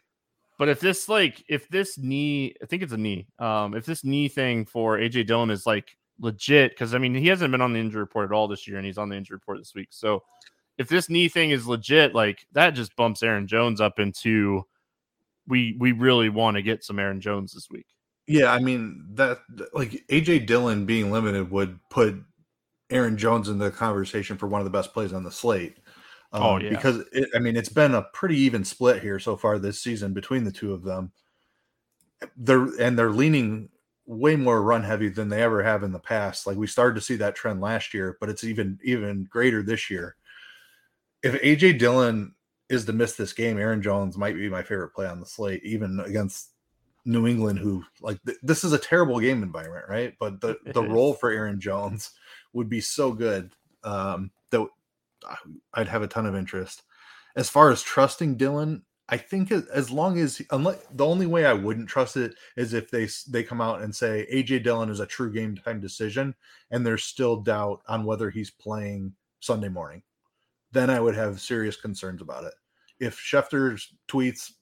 But 0.58 0.68
if 0.68 0.80
this 0.80 1.08
like 1.08 1.44
if 1.48 1.68
this 1.68 1.98
knee, 1.98 2.54
I 2.62 2.66
think 2.66 2.82
it's 2.82 2.92
a 2.92 2.98
knee. 2.98 3.26
Um, 3.38 3.74
if 3.74 3.86
this 3.86 4.04
knee 4.04 4.28
thing 4.28 4.64
for 4.64 4.98
AJ 4.98 5.26
Dillon 5.26 5.50
is 5.50 5.66
like 5.66 5.96
legit, 6.20 6.72
because 6.72 6.94
I 6.94 6.98
mean 6.98 7.14
he 7.14 7.28
hasn't 7.28 7.50
been 7.50 7.60
on 7.60 7.72
the 7.72 7.80
injury 7.80 8.00
report 8.00 8.30
at 8.30 8.34
all 8.34 8.48
this 8.48 8.68
year, 8.68 8.76
and 8.76 8.86
he's 8.86 8.98
on 8.98 9.08
the 9.08 9.16
injury 9.16 9.36
report 9.36 9.58
this 9.58 9.74
week. 9.74 9.88
So 9.90 10.22
if 10.78 10.88
this 10.88 11.08
knee 11.08 11.28
thing 11.28 11.50
is 11.50 11.66
legit, 11.66 12.14
like 12.14 12.46
that 12.52 12.70
just 12.70 12.94
bumps 12.96 13.22
Aaron 13.22 13.46
Jones 13.46 13.80
up 13.80 13.98
into 13.98 14.66
we 15.46 15.76
we 15.78 15.92
really 15.92 16.28
want 16.28 16.56
to 16.56 16.62
get 16.62 16.84
some 16.84 16.98
Aaron 16.98 17.20
Jones 17.20 17.52
this 17.52 17.70
week. 17.70 17.86
Yeah, 18.26 18.52
I 18.52 18.60
mean 18.60 19.04
that 19.14 19.40
like 19.72 20.04
AJ 20.08 20.46
Dillon 20.46 20.86
being 20.86 21.10
limited 21.10 21.50
would 21.50 21.78
put 21.90 22.16
Aaron 22.90 23.16
Jones 23.16 23.48
in 23.48 23.58
the 23.58 23.70
conversation 23.70 24.36
for 24.36 24.46
one 24.46 24.60
of 24.60 24.64
the 24.64 24.70
best 24.70 24.92
plays 24.92 25.12
on 25.12 25.24
the 25.24 25.30
slate. 25.30 25.78
Um, 26.32 26.42
oh 26.42 26.56
yeah, 26.58 26.70
because 26.70 27.04
it, 27.12 27.28
I 27.34 27.38
mean 27.38 27.56
it's 27.56 27.68
been 27.68 27.94
a 27.94 28.02
pretty 28.14 28.38
even 28.38 28.64
split 28.64 29.02
here 29.02 29.18
so 29.18 29.36
far 29.36 29.58
this 29.58 29.80
season 29.80 30.12
between 30.12 30.44
the 30.44 30.52
two 30.52 30.72
of 30.72 30.82
them. 30.82 31.12
They're 32.36 32.68
and 32.80 32.98
they're 32.98 33.10
leaning 33.10 33.68
way 34.06 34.36
more 34.36 34.62
run 34.62 34.82
heavy 34.82 35.08
than 35.08 35.28
they 35.28 35.42
ever 35.42 35.62
have 35.62 35.82
in 35.82 35.92
the 35.92 35.98
past. 35.98 36.46
Like 36.46 36.56
we 36.56 36.66
started 36.66 36.94
to 36.96 37.00
see 37.00 37.16
that 37.16 37.34
trend 37.34 37.60
last 37.60 37.94
year, 37.94 38.16
but 38.20 38.28
it's 38.28 38.44
even 38.44 38.78
even 38.82 39.24
greater 39.24 39.62
this 39.62 39.90
year. 39.90 40.16
If 41.22 41.40
AJ 41.42 41.78
Dillon 41.78 42.34
is 42.68 42.84
to 42.86 42.92
miss 42.92 43.14
this 43.14 43.32
game, 43.32 43.58
Aaron 43.58 43.82
Jones 43.82 44.16
might 44.16 44.34
be 44.34 44.48
my 44.48 44.62
favorite 44.62 44.94
play 44.94 45.06
on 45.06 45.20
the 45.20 45.26
slate, 45.26 45.62
even 45.62 46.00
against 46.00 46.52
New 47.04 47.26
England, 47.26 47.58
who 47.58 47.84
like 48.00 48.18
th- 48.24 48.38
this 48.42 48.64
is 48.64 48.72
a 48.72 48.78
terrible 48.78 49.20
game 49.20 49.42
environment, 49.42 49.84
right? 49.88 50.14
But 50.18 50.40
the 50.40 50.56
the 50.72 50.82
role 50.88 51.14
for 51.14 51.30
Aaron 51.30 51.60
Jones 51.60 52.10
would 52.52 52.68
be 52.68 52.80
so 52.80 53.12
good 53.12 53.52
um, 53.84 54.30
that 54.50 54.66
I'd 55.74 55.88
have 55.88 56.02
a 56.02 56.08
ton 56.08 56.26
of 56.26 56.34
interest. 56.34 56.82
As 57.36 57.48
far 57.48 57.70
as 57.70 57.82
trusting 57.82 58.36
Dillon, 58.36 58.82
I 59.08 59.16
think 59.16 59.52
as 59.52 59.90
long 59.90 60.18
as 60.18 60.40
unless 60.50 60.78
the 60.94 61.06
only 61.06 61.26
way 61.26 61.44
I 61.44 61.52
wouldn't 61.52 61.88
trust 61.88 62.16
it 62.16 62.34
is 62.56 62.72
if 62.72 62.90
they 62.90 63.08
they 63.28 63.42
come 63.42 63.60
out 63.60 63.82
and 63.82 63.94
say 63.94 64.26
AJ 64.32 64.64
Dillon 64.64 64.90
is 64.90 65.00
a 65.00 65.06
true 65.06 65.32
game 65.32 65.56
time 65.56 65.80
decision, 65.80 66.34
and 66.70 66.86
there's 66.86 67.04
still 67.04 67.36
doubt 67.36 67.82
on 67.88 68.04
whether 68.04 68.30
he's 68.30 68.50
playing 68.50 69.12
Sunday 69.40 69.68
morning. 69.68 70.02
Then 70.70 70.88
I 70.88 71.00
would 71.00 71.14
have 71.14 71.40
serious 71.40 71.76
concerns 71.76 72.22
about 72.22 72.44
it. 72.44 72.54
If 73.00 73.18
Schefter's 73.18 73.92
tweets 74.08 74.52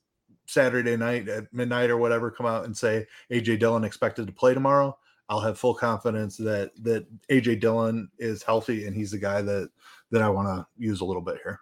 Saturday 0.46 0.96
night 0.96 1.28
at 1.28 1.52
midnight 1.52 1.90
or 1.90 1.98
whatever 1.98 2.30
come 2.30 2.46
out 2.46 2.64
and 2.64 2.76
say 2.76 3.06
AJ 3.30 3.60
Dillon 3.60 3.84
expected 3.84 4.26
to 4.26 4.32
play 4.32 4.54
tomorrow, 4.54 4.98
I'll 5.28 5.40
have 5.40 5.58
full 5.58 5.74
confidence 5.74 6.36
that 6.38 6.72
that 6.82 7.06
AJ 7.28 7.60
Dillon 7.60 8.10
is 8.18 8.42
healthy 8.42 8.86
and 8.86 8.96
he's 8.96 9.12
the 9.12 9.18
guy 9.18 9.42
that 9.42 9.70
that 10.10 10.22
I 10.22 10.28
want 10.28 10.48
to 10.48 10.66
use 10.76 11.00
a 11.00 11.04
little 11.04 11.22
bit 11.22 11.38
here. 11.42 11.60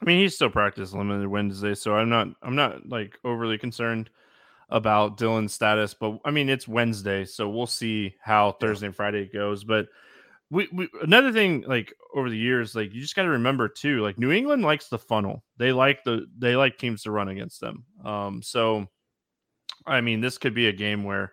I 0.00 0.04
mean, 0.04 0.20
he's 0.20 0.34
still 0.34 0.50
practice 0.50 0.92
limited 0.92 1.26
Wednesday, 1.28 1.74
so 1.74 1.94
I'm 1.94 2.08
not 2.08 2.28
I'm 2.42 2.56
not 2.56 2.88
like 2.88 3.18
overly 3.24 3.58
concerned 3.58 4.10
about 4.68 5.16
Dillon's 5.16 5.54
status, 5.54 5.94
but 5.94 6.18
I 6.24 6.30
mean 6.30 6.48
it's 6.48 6.68
Wednesday, 6.68 7.24
so 7.24 7.48
we'll 7.48 7.66
see 7.66 8.14
how 8.20 8.52
Thursday 8.52 8.86
and 8.86 8.96
Friday 8.96 9.26
goes. 9.26 9.64
But 9.64 9.86
we, 10.50 10.68
we 10.72 10.88
another 11.02 11.32
thing 11.32 11.64
like 11.66 11.94
over 12.14 12.28
the 12.28 12.36
years, 12.36 12.74
like 12.74 12.92
you 12.92 13.00
just 13.00 13.16
got 13.16 13.22
to 13.22 13.30
remember 13.30 13.68
too, 13.68 14.00
like 14.02 14.18
New 14.18 14.30
England 14.30 14.62
likes 14.62 14.88
the 14.88 14.98
funnel. 14.98 15.42
They 15.56 15.72
like 15.72 16.04
the 16.04 16.26
they 16.38 16.56
like 16.56 16.78
teams 16.78 17.02
to 17.04 17.10
run 17.10 17.28
against 17.28 17.60
them. 17.60 17.84
Um, 18.04 18.42
so 18.42 18.86
I 19.86 20.00
mean, 20.00 20.20
this 20.20 20.38
could 20.38 20.54
be 20.54 20.68
a 20.68 20.72
game 20.72 21.04
where 21.04 21.32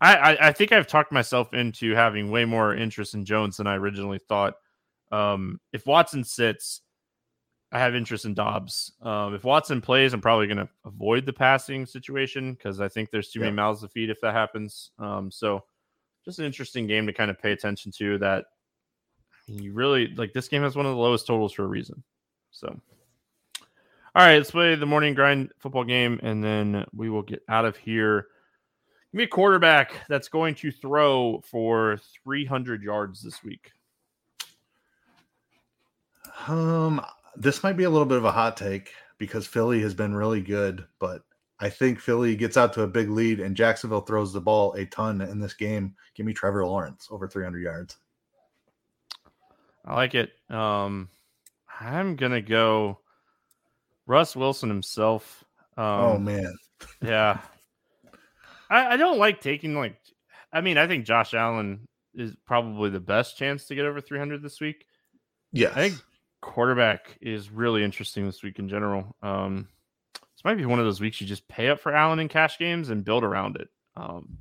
I, 0.00 0.16
I, 0.16 0.48
I 0.48 0.52
think 0.52 0.72
I've 0.72 0.86
talked 0.86 1.12
myself 1.12 1.54
into 1.54 1.94
having 1.94 2.30
way 2.30 2.44
more 2.44 2.74
interest 2.74 3.14
in 3.14 3.24
Jones 3.24 3.56
than 3.56 3.66
I 3.66 3.76
originally 3.76 4.20
thought. 4.28 4.54
Um, 5.14 5.60
if 5.72 5.86
Watson 5.86 6.24
sits, 6.24 6.80
I 7.70 7.78
have 7.78 7.94
interest 7.94 8.24
in 8.24 8.34
Doubs. 8.34 8.92
Um, 9.02 9.34
if 9.34 9.44
Watson 9.44 9.80
plays, 9.80 10.12
I'm 10.12 10.20
probably 10.20 10.46
going 10.46 10.58
to 10.58 10.68
avoid 10.84 11.26
the 11.26 11.32
passing 11.32 11.86
situation 11.86 12.54
because 12.54 12.80
I 12.80 12.88
think 12.88 13.10
there's 13.10 13.30
too 13.30 13.40
yeah. 13.40 13.46
many 13.46 13.56
mouths 13.56 13.80
to 13.82 13.88
feed 13.88 14.10
if 14.10 14.20
that 14.20 14.34
happens. 14.34 14.90
Um, 14.98 15.30
so 15.30 15.64
just 16.24 16.38
an 16.38 16.44
interesting 16.44 16.86
game 16.86 17.06
to 17.06 17.12
kind 17.12 17.30
of 17.30 17.40
pay 17.40 17.52
attention 17.52 17.92
to. 17.98 18.18
That 18.18 18.46
you 19.46 19.72
really 19.72 20.08
like. 20.14 20.32
This 20.32 20.48
game 20.48 20.62
has 20.62 20.76
one 20.76 20.86
of 20.86 20.92
the 20.92 21.00
lowest 21.00 21.26
totals 21.26 21.52
for 21.52 21.64
a 21.64 21.68
reason. 21.68 22.02
So, 22.50 22.68
all 22.68 23.66
right, 24.14 24.36
let's 24.36 24.50
play 24.50 24.74
the 24.74 24.86
morning 24.86 25.14
grind 25.14 25.52
football 25.58 25.84
game, 25.84 26.18
and 26.22 26.42
then 26.42 26.84
we 26.94 27.10
will 27.10 27.22
get 27.22 27.42
out 27.48 27.64
of 27.64 27.76
here. 27.76 28.28
Give 29.12 29.18
me 29.18 29.24
a 29.24 29.28
quarterback 29.28 29.94
that's 30.08 30.28
going 30.28 30.54
to 30.56 30.72
throw 30.72 31.40
for 31.44 31.98
300 32.24 32.82
yards 32.82 33.22
this 33.22 33.44
week. 33.44 33.70
Um, 36.46 37.04
this 37.36 37.62
might 37.62 37.76
be 37.76 37.84
a 37.84 37.90
little 37.90 38.06
bit 38.06 38.18
of 38.18 38.24
a 38.24 38.32
hot 38.32 38.56
take 38.56 38.92
because 39.18 39.46
Philly 39.46 39.80
has 39.82 39.94
been 39.94 40.14
really 40.14 40.42
good, 40.42 40.84
but 40.98 41.22
I 41.60 41.70
think 41.70 42.00
Philly 42.00 42.36
gets 42.36 42.56
out 42.56 42.72
to 42.74 42.82
a 42.82 42.86
big 42.86 43.10
lead 43.10 43.40
and 43.40 43.56
Jacksonville 43.56 44.00
throws 44.00 44.32
the 44.32 44.40
ball 44.40 44.72
a 44.74 44.84
ton 44.86 45.20
in 45.20 45.40
this 45.40 45.54
game. 45.54 45.94
Give 46.14 46.26
me 46.26 46.32
Trevor 46.32 46.66
Lawrence 46.66 47.08
over 47.10 47.28
300 47.28 47.62
yards. 47.62 47.96
I 49.84 49.94
like 49.94 50.14
it. 50.14 50.32
Um, 50.50 51.08
I'm 51.80 52.16
gonna 52.16 52.40
go 52.40 53.00
Russ 54.06 54.34
Wilson 54.34 54.68
himself. 54.68 55.44
Um, 55.76 55.84
oh 55.86 56.18
man, 56.18 56.56
yeah. 57.02 57.40
I, 58.70 58.94
I 58.94 58.96
don't 58.96 59.18
like 59.18 59.40
taking 59.40 59.74
like. 59.74 59.96
I 60.52 60.60
mean, 60.60 60.78
I 60.78 60.86
think 60.86 61.04
Josh 61.04 61.34
Allen 61.34 61.88
is 62.14 62.34
probably 62.46 62.90
the 62.90 63.00
best 63.00 63.36
chance 63.36 63.66
to 63.66 63.74
get 63.74 63.84
over 63.84 64.00
300 64.00 64.42
this 64.42 64.60
week. 64.60 64.86
Yeah, 65.52 65.70
I 65.70 65.88
think 65.88 66.02
quarterback 66.44 67.16
is 67.22 67.50
really 67.50 67.82
interesting 67.82 68.26
this 68.26 68.42
week 68.42 68.58
in 68.58 68.68
general. 68.68 69.16
Um, 69.22 69.66
this 70.14 70.44
might 70.44 70.56
be 70.56 70.66
one 70.66 70.78
of 70.78 70.84
those 70.84 71.00
weeks 71.00 71.20
you 71.20 71.26
just 71.26 71.48
pay 71.48 71.68
up 71.68 71.80
for 71.80 71.92
Allen 71.92 72.18
in 72.18 72.28
cash 72.28 72.58
games 72.58 72.90
and 72.90 73.04
build 73.04 73.24
around 73.24 73.56
it. 73.56 73.68
Um, 73.96 74.36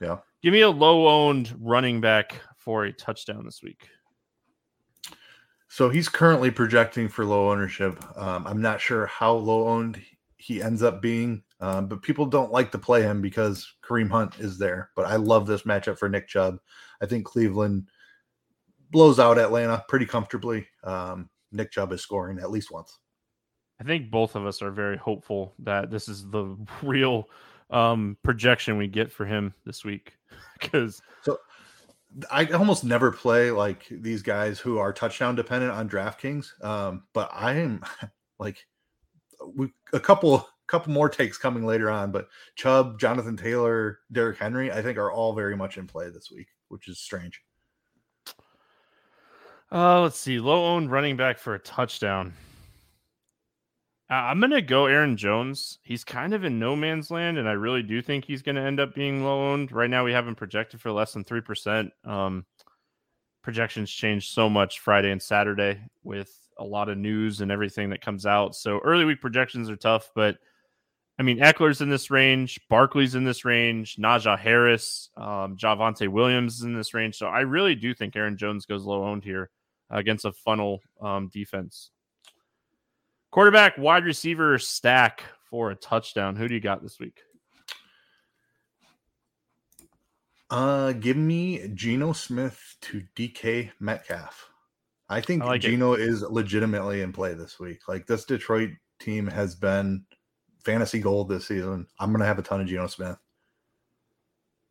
yeah. 0.00 0.16
Give 0.42 0.52
me 0.52 0.62
a 0.62 0.70
low 0.70 1.06
owned 1.06 1.54
running 1.60 2.00
back 2.00 2.40
for 2.56 2.84
a 2.84 2.92
touchdown 2.92 3.44
this 3.44 3.62
week. 3.62 3.86
So 5.68 5.90
he's 5.90 6.08
currently 6.08 6.50
projecting 6.50 7.08
for 7.08 7.26
low 7.26 7.50
ownership. 7.50 8.02
Um, 8.16 8.46
I'm 8.46 8.62
not 8.62 8.80
sure 8.80 9.06
how 9.06 9.34
low 9.34 9.68
owned 9.68 10.00
he 10.38 10.62
ends 10.62 10.82
up 10.82 11.02
being, 11.02 11.42
um, 11.60 11.86
but 11.86 12.00
people 12.00 12.24
don't 12.24 12.50
like 12.50 12.72
to 12.72 12.78
play 12.78 13.02
him 13.02 13.20
because 13.20 13.70
Kareem 13.84 14.10
Hunt 14.10 14.40
is 14.40 14.56
there. 14.56 14.90
But 14.96 15.04
I 15.04 15.16
love 15.16 15.46
this 15.46 15.62
matchup 15.62 15.98
for 15.98 16.08
Nick 16.08 16.28
Chubb. 16.28 16.58
I 17.02 17.06
think 17.06 17.26
Cleveland 17.26 17.88
blows 18.90 19.18
out 19.18 19.38
Atlanta 19.38 19.84
pretty 19.88 20.06
comfortably. 20.06 20.66
Um, 20.84 21.28
Nick 21.52 21.72
Chubb 21.72 21.92
is 21.92 22.02
scoring 22.02 22.38
at 22.38 22.50
least 22.50 22.70
once. 22.70 22.98
I 23.80 23.84
think 23.84 24.10
both 24.10 24.34
of 24.34 24.46
us 24.46 24.60
are 24.62 24.70
very 24.70 24.96
hopeful 24.96 25.54
that 25.60 25.90
this 25.90 26.08
is 26.08 26.28
the 26.28 26.56
real 26.82 27.28
um, 27.70 28.16
projection 28.22 28.76
we 28.76 28.88
get 28.88 29.10
for 29.12 29.24
him 29.24 29.54
this 29.64 29.84
week. 29.84 30.14
Because 30.60 31.00
so 31.22 31.38
I 32.30 32.44
almost 32.46 32.84
never 32.84 33.10
play 33.10 33.50
like 33.50 33.86
these 33.90 34.20
guys 34.20 34.58
who 34.58 34.76
are 34.78 34.92
touchdown 34.92 35.34
dependent 35.34 35.72
on 35.72 35.88
DraftKings. 35.88 36.62
Um, 36.62 37.04
but 37.14 37.30
I 37.32 37.54
am 37.54 37.82
like 38.38 38.66
we 39.54 39.72
a 39.94 40.00
couple 40.00 40.46
couple 40.66 40.92
more 40.92 41.08
takes 41.08 41.38
coming 41.38 41.64
later 41.64 41.90
on, 41.90 42.12
but 42.12 42.28
Chubb, 42.56 43.00
Jonathan 43.00 43.38
Taylor, 43.38 44.00
Derrick 44.12 44.38
Henry, 44.38 44.70
I 44.70 44.82
think 44.82 44.98
are 44.98 45.10
all 45.10 45.32
very 45.32 45.56
much 45.56 45.78
in 45.78 45.86
play 45.86 46.10
this 46.10 46.30
week, 46.30 46.48
which 46.68 46.88
is 46.88 46.98
strange. 46.98 47.40
Uh, 49.72 50.00
let's 50.00 50.18
see. 50.18 50.40
Low 50.40 50.66
owned 50.66 50.90
running 50.90 51.16
back 51.16 51.38
for 51.38 51.54
a 51.54 51.58
touchdown. 51.58 52.32
Uh, 54.10 54.14
I'm 54.14 54.40
going 54.40 54.50
to 54.50 54.62
go 54.62 54.86
Aaron 54.86 55.16
Jones. 55.16 55.78
He's 55.82 56.02
kind 56.02 56.34
of 56.34 56.42
in 56.42 56.58
no 56.58 56.74
man's 56.74 57.12
land, 57.12 57.38
and 57.38 57.48
I 57.48 57.52
really 57.52 57.84
do 57.84 58.02
think 58.02 58.24
he's 58.24 58.42
going 58.42 58.56
to 58.56 58.62
end 58.62 58.80
up 58.80 58.92
being 58.92 59.24
low 59.24 59.52
owned. 59.52 59.70
Right 59.70 59.88
now, 59.88 60.04
we 60.04 60.12
have 60.12 60.26
him 60.26 60.34
projected 60.34 60.80
for 60.80 60.90
less 60.90 61.12
than 61.12 61.22
3%. 61.22 61.90
Um, 62.04 62.44
projections 63.42 63.88
change 63.88 64.30
so 64.30 64.50
much 64.50 64.80
Friday 64.80 65.12
and 65.12 65.22
Saturday 65.22 65.80
with 66.02 66.36
a 66.58 66.64
lot 66.64 66.88
of 66.88 66.98
news 66.98 67.40
and 67.40 67.52
everything 67.52 67.90
that 67.90 68.00
comes 68.00 68.26
out. 68.26 68.56
So 68.56 68.80
early 68.80 69.04
week 69.04 69.20
projections 69.20 69.70
are 69.70 69.76
tough, 69.76 70.10
but 70.16 70.38
I 71.18 71.22
mean, 71.22 71.38
Ekeler's 71.38 71.80
in 71.80 71.88
this 71.88 72.10
range, 72.10 72.58
Barkley's 72.68 73.14
in 73.14 73.24
this 73.24 73.44
range, 73.44 73.96
Najee 73.96 74.38
Harris, 74.38 75.10
um, 75.16 75.56
Javonte 75.56 76.08
Williams 76.08 76.56
is 76.56 76.62
in 76.62 76.74
this 76.74 76.94
range. 76.94 77.16
So 77.16 77.28
I 77.28 77.40
really 77.40 77.76
do 77.76 77.94
think 77.94 78.16
Aaron 78.16 78.36
Jones 78.36 78.66
goes 78.66 78.84
low 78.84 79.04
owned 79.04 79.22
here 79.22 79.50
against 79.90 80.24
a 80.24 80.32
funnel 80.32 80.80
um, 81.00 81.28
defense. 81.28 81.90
Quarterback, 83.30 83.78
wide 83.78 84.04
receiver 84.04 84.58
stack 84.58 85.22
for 85.48 85.70
a 85.70 85.74
touchdown. 85.76 86.36
Who 86.36 86.48
do 86.48 86.54
you 86.54 86.60
got 86.60 86.82
this 86.82 86.98
week? 86.98 87.20
Uh, 90.50 90.92
give 90.92 91.16
me 91.16 91.68
Geno 91.74 92.12
Smith 92.12 92.76
to 92.82 93.04
DK 93.14 93.70
Metcalf. 93.78 94.50
I 95.08 95.20
think 95.20 95.42
I 95.42 95.46
like 95.46 95.60
Geno 95.60 95.92
it. 95.94 96.00
is 96.00 96.22
legitimately 96.22 97.02
in 97.02 97.12
play 97.12 97.34
this 97.34 97.60
week. 97.60 97.88
Like 97.88 98.06
this 98.06 98.24
Detroit 98.24 98.70
team 98.98 99.26
has 99.28 99.54
been 99.54 100.04
fantasy 100.64 100.98
gold 100.98 101.28
this 101.28 101.46
season. 101.46 101.86
I'm 101.98 102.12
gonna 102.12 102.26
have 102.26 102.38
a 102.38 102.42
ton 102.42 102.60
of 102.60 102.66
Geno 102.66 102.88
Smith. 102.88 103.16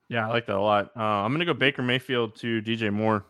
Yeah, 0.10 0.28
I 0.28 0.30
like 0.30 0.48
that 0.48 0.56
a 0.56 0.62
lot. 0.62 0.92
Uh, 0.98 1.02
I'm 1.02 1.32
gonna 1.32 1.46
go 1.46 1.54
Baker 1.54 1.82
Mayfield 1.82 2.36
to 2.38 2.62
DJ 2.62 2.92
Moore. 2.92 3.26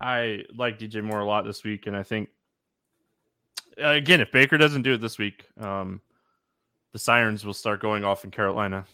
I 0.00 0.44
like 0.54 0.78
DJ 0.78 1.02
Moore 1.02 1.20
a 1.20 1.24
lot 1.24 1.44
this 1.44 1.64
week, 1.64 1.86
and 1.86 1.96
I 1.96 2.02
think 2.02 2.28
uh, 3.82 3.90
again, 3.90 4.20
if 4.20 4.32
Baker 4.32 4.58
doesn't 4.58 4.82
do 4.82 4.94
it 4.94 5.00
this 5.00 5.18
week, 5.18 5.46
um, 5.60 6.00
the 6.92 6.98
sirens 6.98 7.44
will 7.44 7.54
start 7.54 7.80
going 7.80 8.04
off 8.04 8.24
in 8.24 8.30
Carolina 8.30 8.84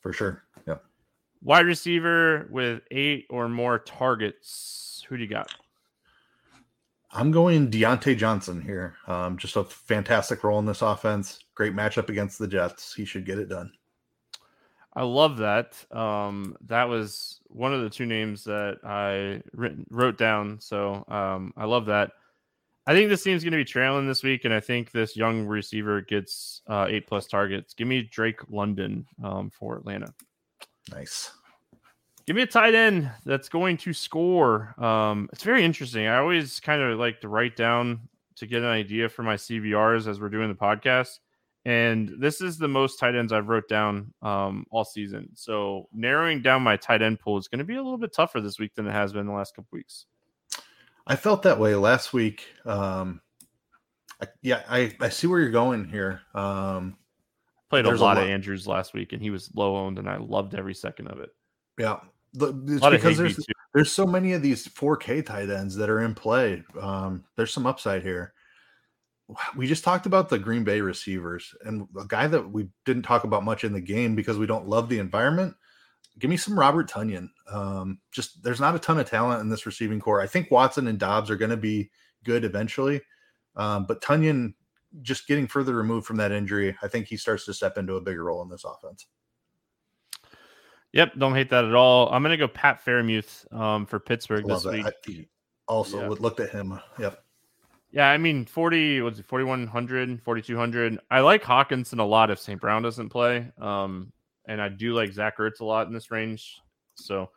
for 0.00 0.12
sure. 0.12 0.42
Yeah. 0.66 0.76
Wide 1.42 1.66
receiver 1.66 2.48
with 2.50 2.82
eight 2.90 3.26
or 3.30 3.48
more 3.48 3.78
targets. 3.78 5.04
Who 5.08 5.16
do 5.16 5.22
you 5.22 5.28
got? 5.28 5.52
I'm 7.14 7.30
going 7.30 7.70
Diontae 7.70 8.16
Johnson 8.16 8.62
here. 8.62 8.96
Um, 9.06 9.36
just 9.36 9.56
a 9.56 9.64
fantastic 9.64 10.44
role 10.44 10.58
in 10.58 10.64
this 10.64 10.82
offense. 10.82 11.40
Great 11.54 11.74
matchup 11.74 12.08
against 12.08 12.38
the 12.38 12.48
Jets. 12.48 12.94
He 12.94 13.04
should 13.04 13.26
get 13.26 13.38
it 13.38 13.50
done. 13.50 13.70
I 14.94 15.02
love 15.04 15.38
that. 15.38 15.84
Um, 15.90 16.56
that 16.66 16.88
was 16.88 17.40
one 17.46 17.72
of 17.72 17.82
the 17.82 17.90
two 17.90 18.06
names 18.06 18.44
that 18.44 18.78
I 18.84 19.42
written, 19.54 19.86
wrote 19.90 20.18
down. 20.18 20.60
So 20.60 21.04
um, 21.08 21.52
I 21.56 21.64
love 21.64 21.86
that. 21.86 22.12
I 22.86 22.94
think 22.94 23.08
this 23.08 23.22
team's 23.22 23.44
going 23.44 23.52
to 23.52 23.58
be 23.58 23.64
trailing 23.64 24.08
this 24.08 24.22
week, 24.22 24.44
and 24.44 24.52
I 24.52 24.58
think 24.60 24.90
this 24.90 25.16
young 25.16 25.46
receiver 25.46 26.00
gets 26.00 26.62
uh, 26.66 26.86
eight 26.88 27.06
plus 27.06 27.26
targets. 27.26 27.74
Give 27.74 27.86
me 27.86 28.02
Drake 28.02 28.40
London 28.50 29.06
um, 29.22 29.50
for 29.50 29.76
Atlanta. 29.76 30.12
Nice. 30.90 31.30
Give 32.26 32.36
me 32.36 32.42
a 32.42 32.46
tight 32.46 32.74
end 32.74 33.10
that's 33.24 33.48
going 33.48 33.76
to 33.78 33.92
score. 33.92 34.74
Um, 34.82 35.28
it's 35.32 35.42
very 35.44 35.64
interesting. 35.64 36.06
I 36.06 36.18
always 36.18 36.60
kind 36.60 36.82
of 36.82 36.98
like 36.98 37.20
to 37.20 37.28
write 37.28 37.56
down 37.56 38.00
to 38.36 38.46
get 38.46 38.62
an 38.62 38.68
idea 38.68 39.08
for 39.08 39.22
my 39.22 39.36
CVRs 39.36 40.06
as 40.08 40.20
we're 40.20 40.28
doing 40.28 40.48
the 40.48 40.54
podcast. 40.54 41.20
And 41.64 42.14
this 42.18 42.40
is 42.40 42.58
the 42.58 42.68
most 42.68 42.98
tight 42.98 43.14
ends 43.14 43.32
I've 43.32 43.48
wrote 43.48 43.68
down 43.68 44.12
um, 44.20 44.66
all 44.70 44.84
season. 44.84 45.28
So 45.34 45.88
narrowing 45.92 46.42
down 46.42 46.62
my 46.62 46.76
tight 46.76 47.02
end 47.02 47.20
pool 47.20 47.38
is 47.38 47.46
going 47.46 47.60
to 47.60 47.64
be 47.64 47.76
a 47.76 47.82
little 47.82 47.98
bit 47.98 48.12
tougher 48.12 48.40
this 48.40 48.58
week 48.58 48.74
than 48.74 48.86
it 48.86 48.92
has 48.92 49.12
been 49.12 49.26
the 49.26 49.32
last 49.32 49.54
couple 49.54 49.68
weeks. 49.72 50.06
I 51.06 51.16
felt 51.16 51.42
that 51.42 51.58
way 51.58 51.74
last 51.76 52.12
week. 52.12 52.46
Um, 52.64 53.20
I, 54.20 54.26
yeah, 54.40 54.62
I, 54.68 54.92
I 55.00 55.08
see 55.08 55.26
where 55.26 55.40
you're 55.40 55.50
going 55.50 55.84
here. 55.84 56.22
Um, 56.34 56.96
Played 57.70 57.86
a 57.86 57.90
lot, 57.90 57.96
a 57.96 58.02
lot, 58.02 58.18
of 58.18 58.28
Andrews 58.28 58.66
last 58.66 58.92
week, 58.92 59.12
and 59.12 59.22
he 59.22 59.30
was 59.30 59.50
low 59.54 59.76
owned, 59.76 59.98
and 59.98 60.08
I 60.08 60.18
loved 60.18 60.54
every 60.54 60.74
second 60.74 61.08
of 61.08 61.20
it. 61.20 61.30
Yeah, 61.78 62.00
it's 62.34 62.86
because 62.86 63.16
there's 63.16 63.38
there's 63.74 63.90
so 63.90 64.06
many 64.06 64.34
of 64.34 64.42
these 64.42 64.68
4K 64.68 65.24
tight 65.24 65.48
ends 65.48 65.74
that 65.76 65.88
are 65.88 66.02
in 66.02 66.14
play. 66.14 66.62
Um, 66.78 67.24
there's 67.36 67.52
some 67.52 67.66
upside 67.66 68.02
here. 68.02 68.34
We 69.56 69.66
just 69.66 69.84
talked 69.84 70.06
about 70.06 70.28
the 70.28 70.38
Green 70.38 70.64
Bay 70.64 70.80
receivers, 70.80 71.54
and 71.64 71.88
a 71.98 72.04
guy 72.06 72.26
that 72.26 72.50
we 72.50 72.68
didn't 72.84 73.04
talk 73.04 73.24
about 73.24 73.44
much 73.44 73.64
in 73.64 73.72
the 73.72 73.80
game 73.80 74.14
because 74.14 74.38
we 74.38 74.46
don't 74.46 74.68
love 74.68 74.88
the 74.88 74.98
environment 74.98 75.54
give 76.18 76.30
me 76.30 76.36
some 76.36 76.58
Robert 76.58 76.90
Tonyan. 76.90 77.28
Um, 77.50 77.98
just 78.10 78.42
there's 78.42 78.60
not 78.60 78.74
a 78.74 78.78
ton 78.78 78.98
of 78.98 79.08
talent 79.08 79.40
in 79.40 79.48
this 79.48 79.66
receiving 79.66 80.00
corps. 80.00 80.20
I 80.20 80.26
think 80.26 80.50
Watson 80.50 80.86
and 80.86 80.98
Doubs 80.98 81.30
are 81.30 81.36
going 81.36 81.50
to 81.50 81.56
be 81.56 81.90
good 82.24 82.44
eventually, 82.44 83.00
um, 83.56 83.86
but 83.86 84.02
Tonyan 84.02 84.54
just 85.00 85.26
getting 85.26 85.46
further 85.46 85.74
removed 85.74 86.06
from 86.06 86.16
that 86.18 86.32
injury, 86.32 86.76
I 86.82 86.88
think 86.88 87.06
he 87.06 87.16
starts 87.16 87.46
to 87.46 87.54
step 87.54 87.78
into 87.78 87.94
a 87.94 88.00
bigger 88.00 88.24
role 88.24 88.42
in 88.42 88.50
this 88.50 88.64
offense. 88.64 89.06
Yep, 90.92 91.14
don't 91.16 91.34
hate 91.34 91.48
that 91.48 91.64
at 91.64 91.74
all. 91.74 92.10
I'm 92.12 92.22
going 92.22 92.32
to 92.32 92.36
go 92.36 92.48
Pat 92.48 92.84
Freiermuth 92.84 93.50
um, 93.52 93.86
for 93.86 93.98
Pittsburgh 93.98 94.46
this 94.46 94.66
week. 94.66 94.84
I, 94.84 95.26
also, 95.66 96.02
yeah. 96.02 96.08
looked 96.08 96.40
at 96.40 96.50
him. 96.50 96.78
Yep. 96.98 97.24
Yeah, 97.92 98.08
I 98.08 98.16
mean, 98.16 98.46
40, 98.46 99.02
was 99.02 99.18
it 99.18 99.26
4,100, 99.26 100.22
4,200. 100.22 100.98
I 101.10 101.20
like 101.20 101.42
Hockenson 101.42 101.98
a 101.98 102.02
lot 102.02 102.30
if 102.30 102.38
St. 102.38 102.58
Brown 102.58 102.82
doesn't 102.82 103.10
play. 103.10 103.52
Um, 103.60 104.12
and 104.46 104.60
I 104.60 104.70
do 104.70 104.94
like 104.94 105.12
Zach 105.12 105.36
Ertz 105.38 105.60
a 105.60 105.64
lot 105.64 105.86
in 105.86 105.92
this 105.92 106.10
range. 106.10 106.60
So, 106.94 107.30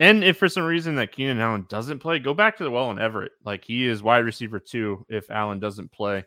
and 0.00 0.24
if 0.24 0.38
for 0.38 0.48
some 0.48 0.64
reason 0.64 0.94
that 0.96 1.12
Keenan 1.12 1.38
Allen 1.38 1.66
doesn't 1.68 1.98
play, 1.98 2.18
go 2.18 2.32
back 2.32 2.56
to 2.56 2.64
the 2.64 2.70
well 2.70 2.90
and 2.90 2.98
Everett. 2.98 3.32
Like 3.44 3.64
he 3.64 3.86
is 3.86 4.02
wide 4.02 4.24
receiver 4.24 4.58
too. 4.58 5.04
If 5.08 5.30
Allen 5.30 5.60
doesn't 5.60 5.92
play, 5.92 6.24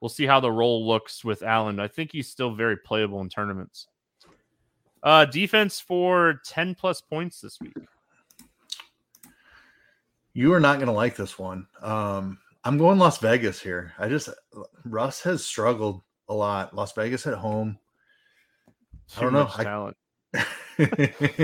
we'll 0.00 0.08
see 0.08 0.26
how 0.26 0.38
the 0.38 0.52
role 0.52 0.86
looks 0.86 1.24
with 1.24 1.42
Allen. 1.42 1.80
I 1.80 1.88
think 1.88 2.12
he's 2.12 2.28
still 2.28 2.54
very 2.54 2.76
playable 2.76 3.20
in 3.20 3.28
tournaments. 3.28 3.88
Uh, 5.02 5.24
defense 5.24 5.80
for 5.80 6.40
10 6.44 6.74
plus 6.76 7.00
points 7.00 7.40
this 7.40 7.58
week. 7.60 7.74
You 10.32 10.52
are 10.54 10.60
not 10.60 10.76
going 10.76 10.86
to 10.86 10.92
like 10.92 11.16
this 11.16 11.38
one. 11.38 11.66
Um, 11.82 12.38
I'm 12.68 12.76
going 12.76 12.98
Las 12.98 13.16
Vegas 13.16 13.58
here. 13.62 13.94
I 13.98 14.10
just 14.10 14.28
Russ 14.84 15.22
has 15.22 15.42
struggled 15.42 16.02
a 16.28 16.34
lot. 16.34 16.76
Las 16.76 16.92
Vegas 16.92 17.26
at 17.26 17.32
home. 17.32 17.78
Too 19.08 19.20
I 19.20 19.22
don't 19.22 19.32
know. 19.32 19.46
Too 19.46 19.56
much 19.56 19.64
talent. 19.64 19.96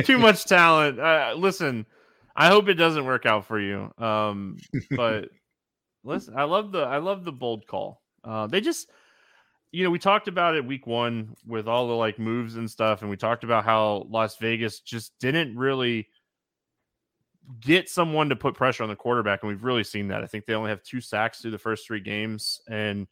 Too 0.05 0.19
much 0.19 0.45
talent. 0.45 1.01
Uh, 1.01 1.33
listen, 1.35 1.87
I 2.37 2.49
hope 2.49 2.69
it 2.69 2.75
doesn't 2.75 3.07
work 3.07 3.25
out 3.25 3.47
for 3.47 3.59
you. 3.59 3.91
Um, 3.97 4.59
but 4.91 5.31
listen, 6.05 6.35
I 6.37 6.45
love 6.45 6.73
the 6.73 6.81
I 6.81 6.99
love 6.99 7.25
the 7.25 7.33
bold 7.33 7.67
call. 7.67 8.03
Uh, 8.23 8.47
they 8.47 8.61
just, 8.61 8.91
you 9.73 9.83
know, 9.83 9.91
we 9.91 9.99
talked 9.99 10.29
about 10.29 10.57
it 10.57 10.67
week 10.67 10.87
one 10.87 11.37
with 11.47 11.67
all 11.69 11.89
the 11.89 11.95
like 11.95 12.19
moves 12.19 12.57
and 12.57 12.71
stuff, 12.71 13.01
and 13.01 13.09
we 13.09 13.17
talked 13.17 13.45
about 13.45 13.65
how 13.65 14.07
Las 14.11 14.37
Vegas 14.37 14.81
just 14.81 15.15
didn't 15.21 15.57
really 15.57 16.07
get 17.61 17.89
someone 17.89 18.29
to 18.29 18.37
put 18.37 18.55
pressure 18.55 18.83
on 18.83 18.89
the 18.89 18.97
quarterback, 18.97 19.43
and 19.43 19.49
we've 19.49 19.65
really 19.65 19.85
seen 19.85 20.09
that. 20.09 20.23
I 20.23 20.27
think 20.27 20.47
they 20.47 20.55
only 20.55 20.71
have 20.71 20.83
two 20.83 21.01
sacks 21.01 21.41
through 21.41 21.51
the 21.53 21.59
first 21.59 21.87
three 21.87 22.01
games, 22.01 22.61
and 22.69 23.07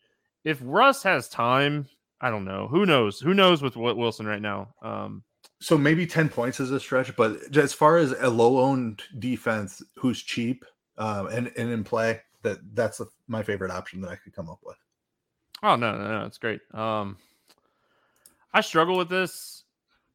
if 0.45 0.59
Russ 0.63 1.03
has 1.03 1.29
time, 1.29 1.87
I 2.21 2.31
don't 2.31 2.45
know. 2.45 2.69
Who 2.69 2.87
knows? 2.87 3.21
Who 3.21 3.35
knows 3.35 3.63
with 3.63 3.77
what 3.77 3.97
Wilson 3.97 4.27
right 4.27 4.43
now? 4.43 4.75
Um, 4.83 5.25
so 5.61 5.79
maybe 5.79 6.07
10 6.07 6.29
points 6.29 6.61
is 6.61 6.71
a 6.71 6.81
stretch, 6.81 7.15
but 7.17 7.57
as 7.57 7.73
far 7.73 7.97
as 7.97 8.13
a 8.13 8.29
low 8.29 8.59
owned 8.59 9.03
defense 9.19 9.83
who's 9.97 10.23
cheap 10.23 10.65
um, 10.99 11.29
and, 11.29 11.53
and 11.57 11.71
in 11.71 11.85
play, 11.85 12.21
that 12.43 12.59
that's 12.75 13.01
a, 13.01 13.07
my 13.29 13.43
favorite 13.43 13.71
option 13.71 14.01
that 14.01 14.11
I 14.11 14.17
could 14.17 14.35
come 14.35 14.51
up 14.51 14.61
with. 14.65 14.77
Oh, 15.63 15.77
no, 15.77 15.97
no, 15.97 16.21
no. 16.21 16.27
It's 16.27 16.39
great. 16.39 16.61
Um, 16.75 17.17
I 18.53 18.61
struggle 18.61 18.97
with 18.97 19.09
this. 19.09 19.65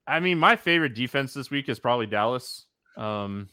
I 0.06 0.20
mean, 0.20 0.38
my 0.38 0.56
favorite 0.56 0.94
defense 0.94 1.34
this 1.34 1.50
week 1.50 1.70
is 1.70 1.80
probably 1.80 2.06
Dallas. 2.06 2.66
Um, 2.98 3.50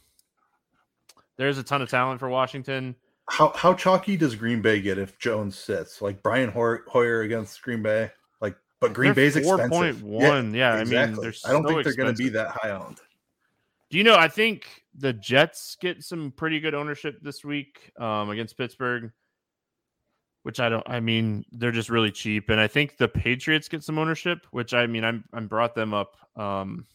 there's 1.37 1.59
a 1.59 1.63
ton 1.63 1.83
of 1.83 1.89
talent 1.89 2.21
for 2.21 2.29
Washington. 2.29 2.95
How 3.29 3.53
how 3.55 3.75
chalky 3.75 4.17
does 4.17 4.35
Green 4.35 4.61
Bay 4.61 4.81
get 4.81 4.99
if 4.99 5.19
Jones 5.19 5.59
sits? 5.59 6.03
Like 6.03 6.23
Brian 6.23 6.51
Hoyer 6.51 7.23
against 7.23 7.63
Green 7.63 7.83
Bay? 7.83 8.11
Like 8.41 8.57
but 8.81 8.93
Green 8.93 9.15
they're 9.15 9.31
Bay's 9.31 9.43
4. 9.43 9.61
expensive. 9.61 10.03
4.1. 10.03 10.55
Yeah, 10.55 10.75
yeah 10.75 10.81
exactly. 10.81 11.27
I 11.27 11.27
mean, 11.27 11.35
I 11.47 11.53
don't 11.53 11.63
so 11.63 11.69
think 11.69 11.85
they're 11.85 11.97
going 11.97 12.15
to 12.15 12.23
be 12.23 12.29
that 12.31 12.49
high 12.49 12.71
owned. 12.71 13.01
Do 13.91 13.99
you 13.99 14.05
know? 14.05 14.17
I 14.17 14.29
think 14.29 14.85
the 14.95 15.13
Jets 15.13 15.77
get 15.81 16.03
some 16.03 16.33
pretty 16.37 16.61
good 16.61 16.75
ownership 16.75 17.19
this 17.23 17.45
week 17.45 17.93
um, 17.99 18.31
against 18.31 18.59
Pittsburgh, 18.59 19.11
which 20.43 20.61
I 20.61 20.69
don't. 20.69 20.89
I 20.89 21.01
mean, 21.01 21.45
they're 21.53 21.73
just 21.73 21.89
really 21.91 22.11
cheap, 22.11 22.51
and 22.51 22.61
I 22.61 22.67
think 22.67 22.97
the 22.97 23.09
Patriots 23.09 23.69
get 23.69 23.83
some 23.83 23.99
ownership, 23.99 24.47
which 24.51 24.75
I 24.75 24.87
mean, 24.87 25.05
I'm 25.05 25.25
I'm 25.33 25.47
brought 25.47 25.75
them 25.75 25.95
up 25.95 26.17
um, 26.37 26.87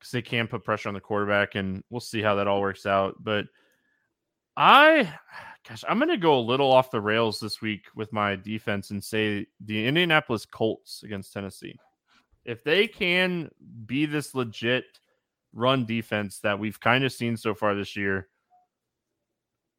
because 0.00 0.10
they 0.12 0.22
can 0.22 0.48
put 0.48 0.64
pressure 0.64 0.88
on 0.88 0.94
the 0.94 1.00
quarterback, 1.00 1.54
and 1.54 1.84
we'll 1.90 2.00
see 2.00 2.22
how 2.22 2.34
that 2.34 2.48
all 2.48 2.60
works 2.60 2.86
out. 2.86 3.22
But 3.22 3.44
I 4.56 5.12
gosh, 5.68 5.84
I'm 5.88 5.98
going 5.98 6.08
to 6.08 6.16
go 6.16 6.38
a 6.38 6.40
little 6.40 6.72
off 6.72 6.90
the 6.90 7.00
rails 7.00 7.38
this 7.38 7.60
week 7.60 7.84
with 7.94 8.12
my 8.12 8.34
defense 8.36 8.90
and 8.90 9.02
say 9.02 9.46
the 9.60 9.86
Indianapolis 9.86 10.46
Colts 10.46 11.02
against 11.02 11.32
Tennessee. 11.32 11.78
If 12.44 12.64
they 12.64 12.86
can 12.86 13.50
be 13.86 14.06
this 14.06 14.34
legit 14.34 14.84
run 15.52 15.84
defense 15.84 16.38
that 16.40 16.58
we've 16.58 16.80
kind 16.80 17.04
of 17.04 17.12
seen 17.12 17.36
so 17.36 17.54
far 17.54 17.74
this 17.74 17.96
year 17.96 18.28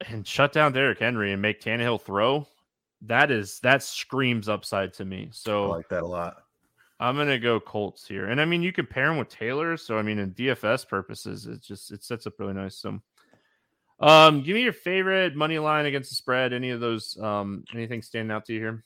and 0.07 0.25
shut 0.25 0.53
down 0.53 0.73
Derrick 0.73 0.99
Henry 0.99 1.33
and 1.33 1.41
make 1.41 1.61
Tannehill 1.61 2.01
throw, 2.01 2.47
that 3.01 3.31
is 3.31 3.59
that 3.61 3.81
screams 3.81 4.47
upside 4.47 4.93
to 4.93 5.05
me. 5.05 5.29
So 5.31 5.65
I 5.65 5.75
like 5.77 5.89
that 5.89 6.03
a 6.03 6.07
lot. 6.07 6.43
I'm 7.01 7.17
gonna 7.17 7.39
go 7.39 7.59
Colts 7.59 8.07
here, 8.07 8.27
and 8.27 8.39
I 8.39 8.45
mean 8.45 8.61
you 8.61 8.71
can 8.71 8.85
pair 8.85 9.07
them 9.07 9.17
with 9.17 9.27
Taylor. 9.27 9.75
So 9.75 9.97
I 9.97 10.03
mean, 10.03 10.19
in 10.19 10.35
DFS 10.35 10.87
purposes, 10.87 11.47
it 11.47 11.61
just 11.61 11.91
it 11.91 12.03
sets 12.03 12.27
up 12.27 12.33
really 12.37 12.53
nice. 12.53 12.77
So 12.77 13.01
um, 13.99 14.43
give 14.43 14.53
me 14.53 14.61
your 14.61 14.71
favorite 14.71 15.35
money 15.35 15.57
line 15.57 15.87
against 15.87 16.11
the 16.11 16.15
spread. 16.15 16.53
Any 16.53 16.69
of 16.69 16.79
those? 16.79 17.17
Um, 17.19 17.65
anything 17.73 18.03
standing 18.03 18.31
out 18.31 18.45
to 18.45 18.53
you 18.53 18.59
here? 18.59 18.83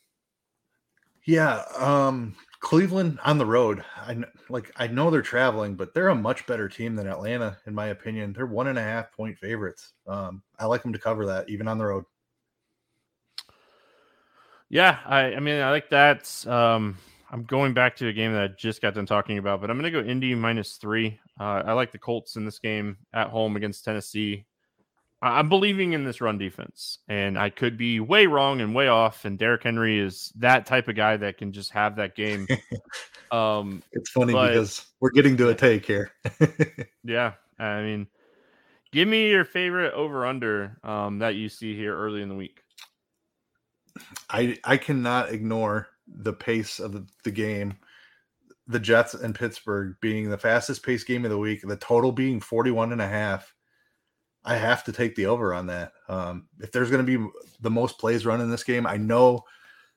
Yeah, 1.26 1.64
um, 1.78 2.36
Cleveland 2.62 3.20
on 3.26 3.38
the 3.38 3.46
road. 3.46 3.84
I 3.98 4.24
like. 4.48 4.72
I 4.78 4.88
know 4.88 5.12
they're 5.12 5.22
traveling, 5.22 5.76
but 5.76 5.94
they're 5.94 6.10
a 6.10 6.16
much 6.16 6.48
better 6.48 6.70
team 6.70 6.96
than 6.96 7.08
Atlanta, 7.08 7.58
in 7.68 7.76
my 7.76 7.88
opinion. 7.88 8.32
They're 8.32 8.46
one 8.46 8.68
and 8.68 8.80
a 8.80 8.84
half 8.84 9.12
point 9.12 9.38
favorites. 9.38 9.92
Um, 10.08 10.42
I 10.58 10.68
like 10.68 10.84
them 10.84 10.94
to 10.94 11.00
cover 11.00 11.26
that 11.26 11.50
even 11.50 11.68
on 11.68 11.78
the 11.78 11.86
road. 11.86 12.06
Yeah, 14.70 15.00
I, 15.06 15.34
I 15.34 15.40
mean, 15.42 15.62
I 15.62 15.70
like 15.72 15.90
that. 15.90 16.48
Um, 16.48 16.98
I'm 17.32 17.44
going 17.44 17.74
back 17.74 17.96
to 17.98 18.08
a 18.08 18.14
game 18.14 18.34
that 18.34 18.42
I 18.44 18.48
just 18.48 18.82
got 18.82 18.94
done 18.94 19.06
talking 19.06 19.38
about, 19.38 19.62
but 19.62 19.70
I'm 19.70 19.80
going 19.80 19.92
to 19.92 20.02
go 20.02 20.08
Indy 20.08 20.36
minus 20.36 20.78
three. 20.78 21.20
Uh, 21.40 21.64
I 21.66 21.74
like 21.74 21.92
the 21.92 21.98
Colts 21.98 22.36
in 22.36 22.46
this 22.46 22.60
game 22.60 22.98
at 23.14 23.30
home 23.30 23.56
against 23.56 23.84
Tennessee. 23.84 24.46
I'm 25.22 25.50
believing 25.50 25.94
in 25.94 26.04
this 26.04 26.22
run 26.22 26.38
defense, 26.38 27.00
and 27.08 27.40
I 27.40 27.50
could 27.50 27.78
be 27.78 28.00
way 28.00 28.28
wrong 28.28 28.62
and 28.62 28.76
way 28.76 28.90
off. 28.90 29.26
And 29.26 29.40
Derrick 29.40 29.64
Henry 29.64 30.00
is 30.00 30.32
that 30.36 30.68
type 30.68 30.88
of 30.88 30.96
guy 30.96 31.18
that 31.18 31.38
can 31.38 31.52
just 31.52 31.72
have 31.72 31.96
that 31.98 32.16
game. 32.16 32.48
Um, 33.32 33.82
it's 33.92 34.12
funny 34.12 34.34
but, 34.34 34.50
because 34.50 34.86
we're 35.02 35.10
getting 35.10 35.36
to 35.38 35.50
a 35.50 35.56
take 35.56 35.86
here. 35.86 36.12
yeah, 37.04 37.34
I 37.60 37.82
mean, 37.82 38.08
give 38.92 39.08
me 39.08 39.30
your 39.30 39.44
favorite 39.44 39.94
over 39.94 40.26
under 40.26 40.78
um, 40.84 41.20
that 41.20 41.36
you 41.36 41.50
see 41.50 41.76
here 41.76 41.98
early 41.98 42.22
in 42.22 42.30
the 42.30 42.36
week. 42.36 42.62
I 44.30 44.58
I 44.64 44.78
cannot 44.78 45.34
ignore 45.34 45.90
the 46.08 46.34
pace 46.34 46.80
of 46.80 46.92
the, 46.92 47.06
the 47.24 47.32
game. 47.32 47.78
The 48.68 48.80
Jets 48.80 49.14
and 49.14 49.36
Pittsburgh 49.36 49.96
being 50.02 50.30
the 50.30 50.40
fastest 50.40 50.84
paced 50.84 51.06
game 51.06 51.24
of 51.24 51.30
the 51.30 51.38
week, 51.38 51.62
the 51.62 51.76
total 51.76 52.12
being 52.12 52.40
41 52.40 52.94
and 52.94 53.02
a 53.02 53.08
half 53.08 53.54
I 54.46 54.58
have 54.58 54.84
to 54.84 54.92
take 54.92 55.16
the 55.16 55.26
over 55.26 55.54
on 55.54 55.68
that. 55.68 55.94
Um, 56.08 56.48
if 56.60 56.72
there's 56.72 56.92
going 56.92 57.06
to 57.06 57.18
be 57.18 57.32
the 57.62 57.72
most 57.72 57.98
plays 57.98 58.26
run 58.26 58.42
in 58.42 58.52
this 58.52 58.64
game, 58.64 58.86
I 58.86 58.96
know 58.96 59.44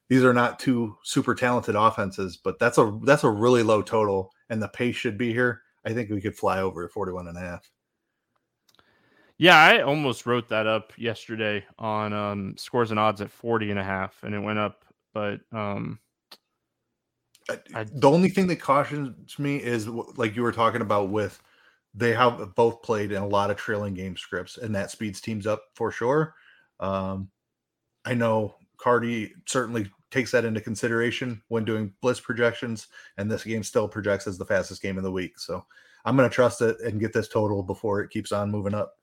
these 0.09 0.25
are 0.25 0.33
not 0.33 0.59
two 0.59 0.97
super 1.05 1.35
talented 1.35 1.75
offenses, 1.75 2.39
but 2.39 2.59
that's 2.59 2.79
a 2.79 2.99
that's 3.05 3.25
a 3.25 3.31
really 3.31 3.63
low 3.63 3.83
total, 3.83 4.33
and 4.49 4.63
the 4.63 4.69
pace 4.69 4.97
should 4.97 5.19
be 5.19 5.33
here. 5.33 5.63
I 5.85 5.93
think 5.93 6.09
we 6.11 6.23
could 6.23 6.37
fly 6.37 6.61
over 6.61 6.89
41 6.89 7.29
and 7.29 7.37
a 7.37 7.41
half. 7.41 7.71
Yeah, 9.37 9.57
I 9.57 9.83
almost 9.83 10.27
wrote 10.27 10.49
that 10.49 10.67
up 10.67 10.93
yesterday 10.97 11.65
on 11.79 12.13
um, 12.13 12.55
scores 12.57 12.91
and 12.91 12.99
odds 12.99 13.21
at 13.21 13.31
40 13.31 13.71
and 13.71 13.79
a 13.79 13.85
half, 13.85 14.25
and 14.25 14.35
it 14.35 14.41
went 14.41 14.59
up. 14.59 14.83
But 15.19 15.40
um, 15.51 15.99
I, 17.74 17.85
the 17.93 18.09
only 18.09 18.28
thing 18.28 18.47
that 18.47 18.61
cautions 18.61 19.36
me 19.36 19.57
is 19.57 19.89
like 19.89 20.36
you 20.36 20.43
were 20.43 20.53
talking 20.53 20.81
about 20.81 21.11
with 21.11 21.43
they 21.93 22.12
have 22.12 22.55
both 22.55 22.82
played 22.82 23.11
in 23.11 23.20
a 23.20 23.27
lot 23.27 23.51
of 23.51 23.57
trailing 23.57 23.95
game 23.95 24.16
scripts, 24.16 24.59
and 24.59 24.73
that 24.77 24.93
speeds 24.93 25.20
teams 25.20 25.45
up 25.45 25.65
for 25.74 25.90
sure. 25.90 26.35
Um, 26.78 27.31
I 28.05 28.15
know 28.15 28.55
Cardi 28.77 29.32
certainly 29.47 29.90
takes 30.12 30.31
that 30.31 30.45
into 30.45 30.61
consideration 30.61 31.43
when 31.49 31.65
doing 31.65 31.93
blitz 32.01 32.20
projections, 32.20 32.86
and 33.16 33.28
this 33.28 33.43
game 33.43 33.65
still 33.65 33.89
projects 33.89 34.28
as 34.28 34.39
the 34.39 34.47
fastest 34.47 34.82
game 34.82 34.99
of 34.99 35.03
the 35.03 35.11
week. 35.11 35.36
So 35.40 35.66
I'm 36.05 36.16
going 36.16 36.31
to 36.31 36.35
trust 36.35 36.62
it 36.62 36.78
and 36.81 37.01
get 37.01 37.12
this 37.12 37.28
total 37.28 37.65
before 37.65 38.03
it 38.03 38.11
keeps 38.11 38.31
on 38.31 38.53
moving 38.53 38.74
up. 38.74 38.95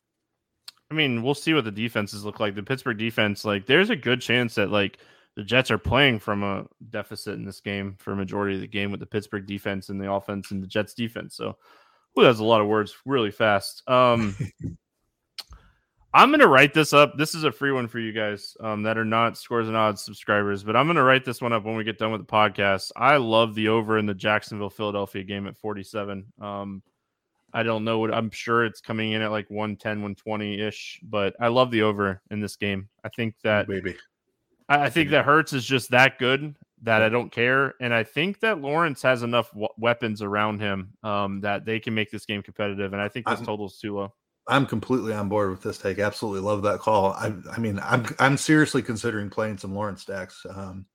I 0.89 0.93
mean, 0.93 1.23
we'll 1.23 1.35
see 1.35 1.53
what 1.53 1.65
the 1.65 1.71
defenses 1.71 2.23
look 2.23 2.39
like. 2.39 2.55
The 2.55 2.63
Pittsburgh 2.63 2.97
defense, 2.97 3.43
like, 3.43 3.65
there's 3.65 3.89
a 3.89 3.97
good 3.97 4.21
chance 4.21 4.55
that 4.55 4.69
like 4.69 4.99
the 5.35 5.43
Jets 5.43 5.71
are 5.71 5.77
playing 5.77 6.19
from 6.19 6.43
a 6.43 6.65
deficit 6.89 7.35
in 7.35 7.45
this 7.45 7.59
game 7.59 7.95
for 7.99 8.13
a 8.13 8.15
majority 8.15 8.55
of 8.55 8.61
the 8.61 8.67
game 8.67 8.91
with 8.91 8.99
the 8.99 9.05
Pittsburgh 9.05 9.45
defense 9.45 9.89
and 9.89 9.99
the 9.99 10.11
offense 10.11 10.51
and 10.51 10.63
the 10.63 10.67
Jets 10.67 10.93
defense. 10.93 11.35
So 11.35 11.57
well, 12.15 12.25
that's 12.25 12.39
a 12.39 12.43
lot 12.43 12.61
of 12.61 12.67
words 12.67 12.95
really 13.05 13.31
fast. 13.31 13.83
Um, 13.87 14.35
I'm 16.13 16.29
going 16.29 16.39
to 16.39 16.47
write 16.47 16.73
this 16.73 16.93
up. 16.93 17.17
This 17.17 17.35
is 17.35 17.43
a 17.43 17.51
free 17.51 17.73
one 17.73 17.89
for 17.89 17.99
you 17.99 18.13
guys 18.13 18.55
um, 18.61 18.83
that 18.83 18.97
are 18.97 19.03
not 19.03 19.37
scores 19.37 19.67
and 19.67 19.75
odds 19.75 20.01
subscribers, 20.01 20.63
but 20.63 20.77
I'm 20.77 20.85
going 20.85 20.95
to 20.95 21.03
write 21.03 21.25
this 21.25 21.41
one 21.41 21.51
up 21.51 21.65
when 21.65 21.75
we 21.75 21.83
get 21.83 21.97
done 21.97 22.13
with 22.13 22.21
the 22.21 22.31
podcast. 22.31 22.93
I 22.95 23.17
love 23.17 23.53
the 23.53 23.67
over 23.67 23.97
in 23.97 24.05
the 24.05 24.13
Jacksonville 24.13 24.69
Philadelphia 24.69 25.25
game 25.25 25.45
at 25.45 25.57
47. 25.57 26.25
Um, 26.39 26.81
I 27.53 27.63
don't 27.63 27.83
know 27.83 27.99
what 27.99 28.13
I'm 28.13 28.31
sure 28.31 28.63
it's 28.63 28.79
coming 28.79 29.11
in 29.11 29.21
at 29.21 29.31
like 29.31 29.49
110, 29.49 29.89
120 29.97 30.61
ish, 30.61 31.01
but 31.03 31.35
I 31.41 31.49
love 31.49 31.69
the 31.69 31.81
over 31.81 32.21
in 32.31 32.39
this 32.39 32.55
game. 32.55 32.87
I 33.03 33.09
think 33.09 33.35
that 33.43 33.67
maybe 33.67 33.97
I, 34.69 34.85
I 34.85 34.89
think 34.89 35.09
that 35.11 35.25
Hurts 35.25 35.53
is 35.53 35.65
just 35.65 35.91
that 35.91 36.19
good 36.19 36.55
that 36.83 37.01
I 37.01 37.09
don't 37.09 37.31
care. 37.31 37.73
And 37.79 37.93
I 37.93 38.03
think 38.03 38.39
that 38.41 38.61
Lawrence 38.61 39.01
has 39.01 39.23
enough 39.23 39.49
w- 39.51 39.67
weapons 39.77 40.21
around 40.21 40.59
him 40.59 40.93
um, 41.03 41.41
that 41.41 41.65
they 41.65 41.79
can 41.79 41.93
make 41.93 42.11
this 42.11 42.25
game 42.25 42.43
competitive. 42.43 42.93
And 42.93 43.01
I 43.01 43.09
think 43.09 43.27
this 43.27 43.41
total 43.41 43.67
is 43.67 43.77
too 43.79 43.95
low. 43.95 44.13
I'm 44.47 44.67
completely 44.67 45.13
on 45.13 45.27
board 45.27 45.49
with 45.49 45.63
this 45.63 45.79
take. 45.79 45.97
Absolutely 45.97 46.41
love 46.41 46.61
that 46.63 46.79
call. 46.79 47.13
I, 47.13 47.33
I 47.51 47.57
mean, 47.57 47.79
I'm 47.81 48.05
I'm 48.19 48.37
seriously 48.37 48.83
considering 48.83 49.29
playing 49.29 49.57
some 49.57 49.73
Lawrence 49.73 50.03
stacks, 50.03 50.45
um, 50.47 50.85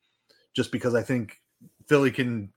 just 0.55 0.70
because 0.70 0.94
I 0.94 1.02
think 1.02 1.36
Philly 1.88 2.12
can 2.12 2.52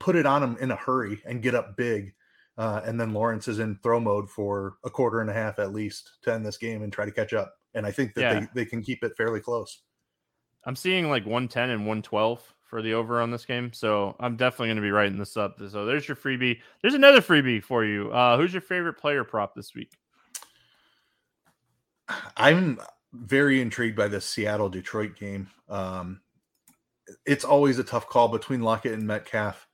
put 0.00 0.16
it 0.16 0.24
on 0.24 0.42
him 0.42 0.56
in 0.58 0.70
a 0.70 0.76
hurry 0.76 1.20
and 1.26 1.42
get 1.42 1.54
up 1.54 1.76
big, 1.76 2.14
uh, 2.56 2.80
and 2.84 2.98
then 2.98 3.12
Lawrence 3.12 3.46
is 3.46 3.58
in 3.58 3.78
throw 3.82 4.00
mode 4.00 4.30
for 4.30 4.76
a 4.84 4.90
quarter 4.90 5.20
and 5.20 5.28
a 5.28 5.34
half 5.34 5.58
at 5.58 5.74
least 5.74 6.12
to 6.22 6.32
end 6.32 6.46
this 6.46 6.56
game 6.56 6.82
and 6.82 6.90
try 6.90 7.04
to 7.04 7.12
catch 7.12 7.34
up. 7.34 7.54
And 7.74 7.84
I 7.84 7.90
think 7.90 8.14
that 8.14 8.20
yeah. 8.22 8.40
they, 8.40 8.46
they 8.54 8.64
can 8.64 8.80
keep 8.80 9.04
it 9.04 9.12
fairly 9.18 9.40
close. 9.40 9.82
I'm 10.64 10.76
seeing 10.76 11.08
like 11.08 11.24
110 11.24 11.70
and 11.70 11.80
112 11.80 12.54
for 12.72 12.80
the 12.80 12.94
over 12.94 13.20
on 13.20 13.30
this 13.30 13.44
game. 13.44 13.72
So 13.72 14.16
I'm 14.18 14.36
definitely 14.36 14.68
going 14.68 14.76
to 14.76 14.82
be 14.82 14.90
writing 14.90 15.18
this 15.18 15.36
up. 15.36 15.60
So 15.68 15.84
there's 15.84 16.08
your 16.08 16.16
freebie. 16.16 16.58
There's 16.80 16.94
another 16.94 17.20
freebie 17.20 17.62
for 17.62 17.84
you. 17.84 18.10
Uh, 18.10 18.38
who's 18.38 18.52
your 18.52 18.62
favorite 18.62 18.94
player 18.94 19.24
prop 19.24 19.54
this 19.54 19.74
week? 19.74 19.92
I'm 22.36 22.78
very 23.12 23.60
intrigued 23.60 23.96
by 23.96 24.08
this 24.08 24.24
Seattle 24.24 24.68
Detroit 24.68 25.16
game. 25.16 25.48
Um, 25.68 26.20
it's 27.26 27.44
always 27.44 27.78
a 27.78 27.84
tough 27.84 28.08
call 28.08 28.28
between 28.28 28.62
Lockett 28.62 28.94
and 28.94 29.06
Metcalf. 29.06 29.66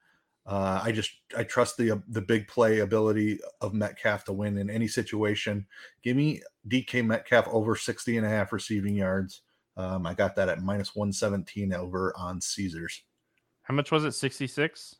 Uh, 0.44 0.81
I 0.82 0.93
just 0.93 1.10
I 1.36 1.44
trust 1.44 1.77
the 1.77 2.02
the 2.09 2.23
big 2.23 2.48
play 2.48 2.78
ability 2.78 3.39
of 3.60 3.74
Metcalf 3.74 4.24
to 4.24 4.32
win 4.32 4.56
in 4.56 4.70
any 4.70 4.89
situation. 4.89 5.66
Give 6.02 6.16
me 6.16 6.40
DK 6.69 7.05
Metcalf 7.05 7.47
over 7.48 7.77
60 7.77 8.16
and 8.16 8.27
a 8.27 8.31
half 8.31 8.52
receiving 8.52 8.94
yards. 8.94 9.43
Um, 9.78 10.06
I 10.06 10.12
got 10.12 10.34
that 10.36 10.48
at 10.48 10.60
minus 10.60 10.94
117 10.94 11.72
over 11.72 12.12
on 12.16 12.40
Caesars. 12.40 13.02
How 13.62 13.74
much 13.74 13.92
was 13.92 14.05
it? 14.05 14.12
66? 14.12 14.96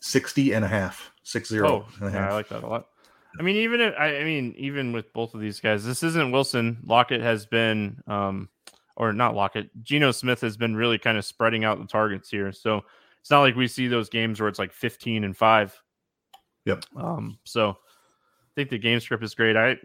60 0.00 0.52
and 0.52 0.64
a 0.64 0.68
half. 0.68 1.12
Six 1.22 1.48
zero. 1.48 1.86
Oh, 2.00 2.08
yeah, 2.08 2.28
I 2.28 2.32
like 2.32 2.48
that 2.48 2.64
a 2.64 2.66
lot. 2.66 2.86
I 3.38 3.42
mean, 3.42 3.56
even 3.56 3.80
if 3.80 3.94
I, 3.96 4.16
I 4.16 4.24
mean, 4.24 4.54
even 4.58 4.92
with 4.92 5.12
both 5.12 5.34
of 5.34 5.40
these 5.40 5.60
guys, 5.60 5.84
this 5.84 6.02
isn't 6.02 6.32
Wilson. 6.32 6.78
Lockett 6.84 7.20
has 7.20 7.46
been, 7.46 8.02
um, 8.08 8.48
or 8.96 9.12
not 9.12 9.36
Lockett. 9.36 9.70
Geno 9.82 10.10
Smith 10.10 10.40
has 10.40 10.56
been 10.56 10.74
really 10.74 10.98
kind 10.98 11.16
of 11.16 11.24
spreading 11.24 11.64
out 11.64 11.78
the 11.78 11.86
targets 11.86 12.28
here. 12.28 12.50
So 12.50 12.82
it's 13.20 13.30
not 13.30 13.42
like 13.42 13.54
we 13.54 13.68
see 13.68 13.86
those 13.86 14.08
games 14.08 14.40
where 14.40 14.48
it's 14.48 14.58
like 14.58 14.72
15 14.72 15.22
and 15.22 15.36
five. 15.36 15.80
Yep. 16.64 16.84
Um, 16.96 17.38
so 17.44 17.70
I 17.70 18.52
think 18.56 18.70
the 18.70 18.78
game 18.78 18.98
script 18.98 19.22
is 19.22 19.34
great. 19.34 19.56
I 19.56 19.76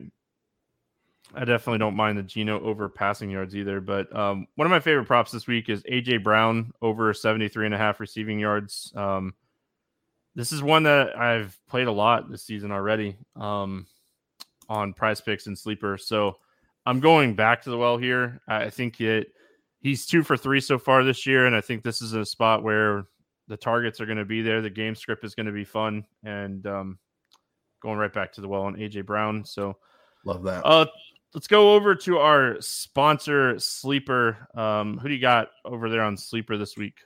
I 1.36 1.44
definitely 1.44 1.80
don't 1.80 1.96
mind 1.96 2.18
the 2.18 2.24
Geno 2.24 2.62
over 2.62 2.88
passing 2.88 3.30
yards 3.30 3.56
either. 3.56 3.82
But 3.82 4.14
um, 4.16 4.48
one 4.56 4.66
of 4.66 4.72
my 4.72 4.80
favorite 4.80 5.06
props 5.06 5.32
this 5.32 5.48
week 5.48 5.70
is 5.70 5.84
AJ 5.84 6.24
Brown 6.24 6.72
over 6.82 7.14
73 7.14 7.66
and 7.66 7.76
a 7.76 7.78
half 7.78 8.00
receiving 8.00 8.40
yards. 8.40 8.94
Um, 8.96 9.34
this 10.36 10.52
is 10.52 10.64
one 10.64 10.84
that 10.84 11.18
I've 11.18 11.58
played 11.68 11.88
a 11.88 11.92
lot 11.92 12.30
this 12.30 12.44
season 12.44 12.72
already 12.72 13.18
um, 13.36 13.86
on 14.70 14.94
prize 14.94 15.22
picks 15.22 15.48
and 15.48 15.58
sleeper. 15.58 15.98
So 15.98 16.38
I'm 16.86 17.00
going 17.00 17.36
back 17.36 17.62
to 17.64 17.70
the 17.70 17.78
well 17.78 17.98
here. 17.98 18.42
I 18.48 18.70
think 18.70 19.02
it, 19.02 19.34
he's 19.82 20.06
two 20.06 20.24
for 20.24 20.38
three 20.38 20.62
so 20.62 20.78
far 20.78 21.04
this 21.04 21.26
year. 21.26 21.46
And 21.46 21.56
I 21.56 21.62
think 21.62 21.84
this 21.84 22.02
is 22.02 22.14
a 22.14 22.26
spot 22.26 22.64
where 22.64 23.06
the 23.48 23.58
targets 23.58 24.00
are 24.00 24.06
going 24.06 24.18
to 24.18 24.26
be 24.26 24.42
there. 24.42 24.62
The 24.62 24.70
game 24.70 24.96
script 24.96 25.24
is 25.24 25.36
going 25.36 25.46
to 25.48 25.52
be 25.52 25.66
fun. 25.66 26.06
And 26.24 26.66
um, 26.66 27.00
going 27.82 28.00
right 28.00 28.14
back 28.14 28.32
to 28.34 28.42
the 28.42 28.48
well 28.48 28.64
on 28.64 28.76
AJ 28.76 29.06
Brown. 29.06 29.46
So 29.46 29.78
love 30.26 30.44
that. 30.44 30.66
Uh, 30.66 30.88
let's 31.36 31.48
go 31.48 31.76
over 31.76 31.94
to 31.94 32.18
our 32.18 32.56
sponsor 32.62 33.60
sleeper. 33.60 34.48
Um, 34.56 34.98
who 34.98 35.10
do 35.10 35.14
you 35.14 35.22
got 35.22 35.50
over 35.66 35.90
there 35.90 36.02
on 36.02 36.16
sleeper 36.16 36.58
this 36.58 36.78
week? 36.78 36.98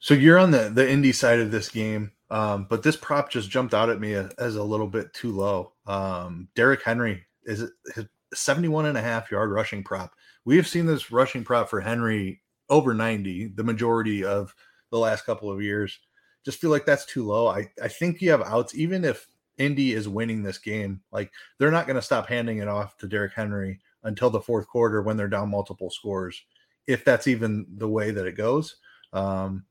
So 0.00 0.14
you're 0.14 0.38
on 0.38 0.50
the 0.50 0.70
the 0.70 0.90
Indy 0.90 1.12
side 1.12 1.40
of 1.40 1.50
this 1.50 1.68
game, 1.68 2.10
um, 2.30 2.66
but 2.68 2.82
this 2.82 2.96
prop 2.96 3.30
just 3.30 3.50
jumped 3.50 3.74
out 3.74 3.90
at 3.90 4.00
me 4.00 4.14
as 4.14 4.56
a 4.56 4.64
little 4.64 4.86
bit 4.88 5.12
too 5.12 5.30
low. 5.30 5.74
Um, 5.86 6.48
Derrick 6.56 6.82
Henry 6.82 7.26
is 7.44 7.70
his 7.94 8.06
71 8.32 8.86
and 8.86 8.96
a 8.96 9.02
half 9.02 9.30
yard 9.30 9.50
rushing 9.50 9.84
prop. 9.84 10.14
We 10.46 10.56
have 10.56 10.66
seen 10.66 10.86
this 10.86 11.12
rushing 11.12 11.44
prop 11.44 11.68
for 11.68 11.80
Henry 11.80 12.40
over 12.70 12.94
90 12.94 13.48
the 13.56 13.64
majority 13.64 14.24
of 14.24 14.54
the 14.90 14.98
last 14.98 15.26
couple 15.26 15.50
of 15.52 15.60
years. 15.60 15.98
Just 16.46 16.58
feel 16.58 16.70
like 16.70 16.86
that's 16.86 17.04
too 17.04 17.26
low. 17.26 17.48
I, 17.48 17.66
I 17.82 17.88
think 17.88 18.22
you 18.22 18.30
have 18.30 18.40
outs, 18.42 18.74
even 18.74 19.04
if 19.04 19.26
Indy 19.60 19.92
is 19.92 20.08
winning 20.08 20.42
this 20.42 20.58
game. 20.58 21.02
Like 21.12 21.30
they're 21.58 21.70
not 21.70 21.86
going 21.86 21.96
to 21.96 22.02
stop 22.02 22.26
handing 22.26 22.58
it 22.58 22.68
off 22.68 22.96
to 22.98 23.06
Derrick 23.06 23.34
Henry 23.34 23.78
until 24.02 24.30
the 24.30 24.40
fourth 24.40 24.66
quarter 24.66 25.02
when 25.02 25.16
they're 25.16 25.28
down 25.28 25.50
multiple 25.50 25.90
scores, 25.90 26.42
if 26.86 27.04
that's 27.04 27.28
even 27.28 27.66
the 27.76 27.88
way 27.88 28.10
that 28.10 28.26
it 28.26 28.36
goes. 28.36 28.76
Um, 29.12 29.64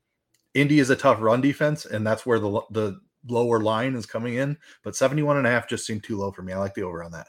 Indy 0.54 0.78
is 0.78 0.90
a 0.90 0.96
tough 0.96 1.20
run 1.20 1.40
defense, 1.40 1.86
and 1.86 2.06
that's 2.06 2.24
where 2.24 2.38
the 2.38 2.62
the 2.70 3.00
lower 3.26 3.60
line 3.60 3.94
is 3.96 4.06
coming 4.06 4.34
in. 4.34 4.56
But 4.82 4.96
71 4.96 5.36
and 5.36 5.46
a 5.46 5.50
half 5.50 5.68
just 5.68 5.86
seemed 5.86 6.04
too 6.04 6.16
low 6.16 6.30
for 6.30 6.42
me. 6.42 6.52
I 6.52 6.58
like 6.58 6.74
the 6.74 6.82
over 6.84 7.02
on 7.02 7.12
that. 7.12 7.26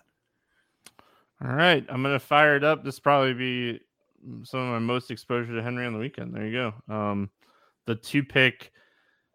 All 1.43 1.53
right. 1.53 1.83
I'm 1.89 2.03
gonna 2.03 2.19
fire 2.19 2.55
it 2.55 2.63
up. 2.63 2.83
This 2.83 2.99
probably 2.99 3.33
be 3.33 3.79
some 4.43 4.59
of 4.59 4.67
my 4.67 4.79
most 4.79 5.09
exposure 5.09 5.55
to 5.55 5.63
Henry 5.63 5.87
on 5.87 5.93
the 5.93 5.99
weekend. 5.99 6.35
There 6.35 6.45
you 6.45 6.73
go. 6.87 6.93
Um 6.93 7.31
the 7.87 7.95
two 7.95 8.23
pick 8.23 8.71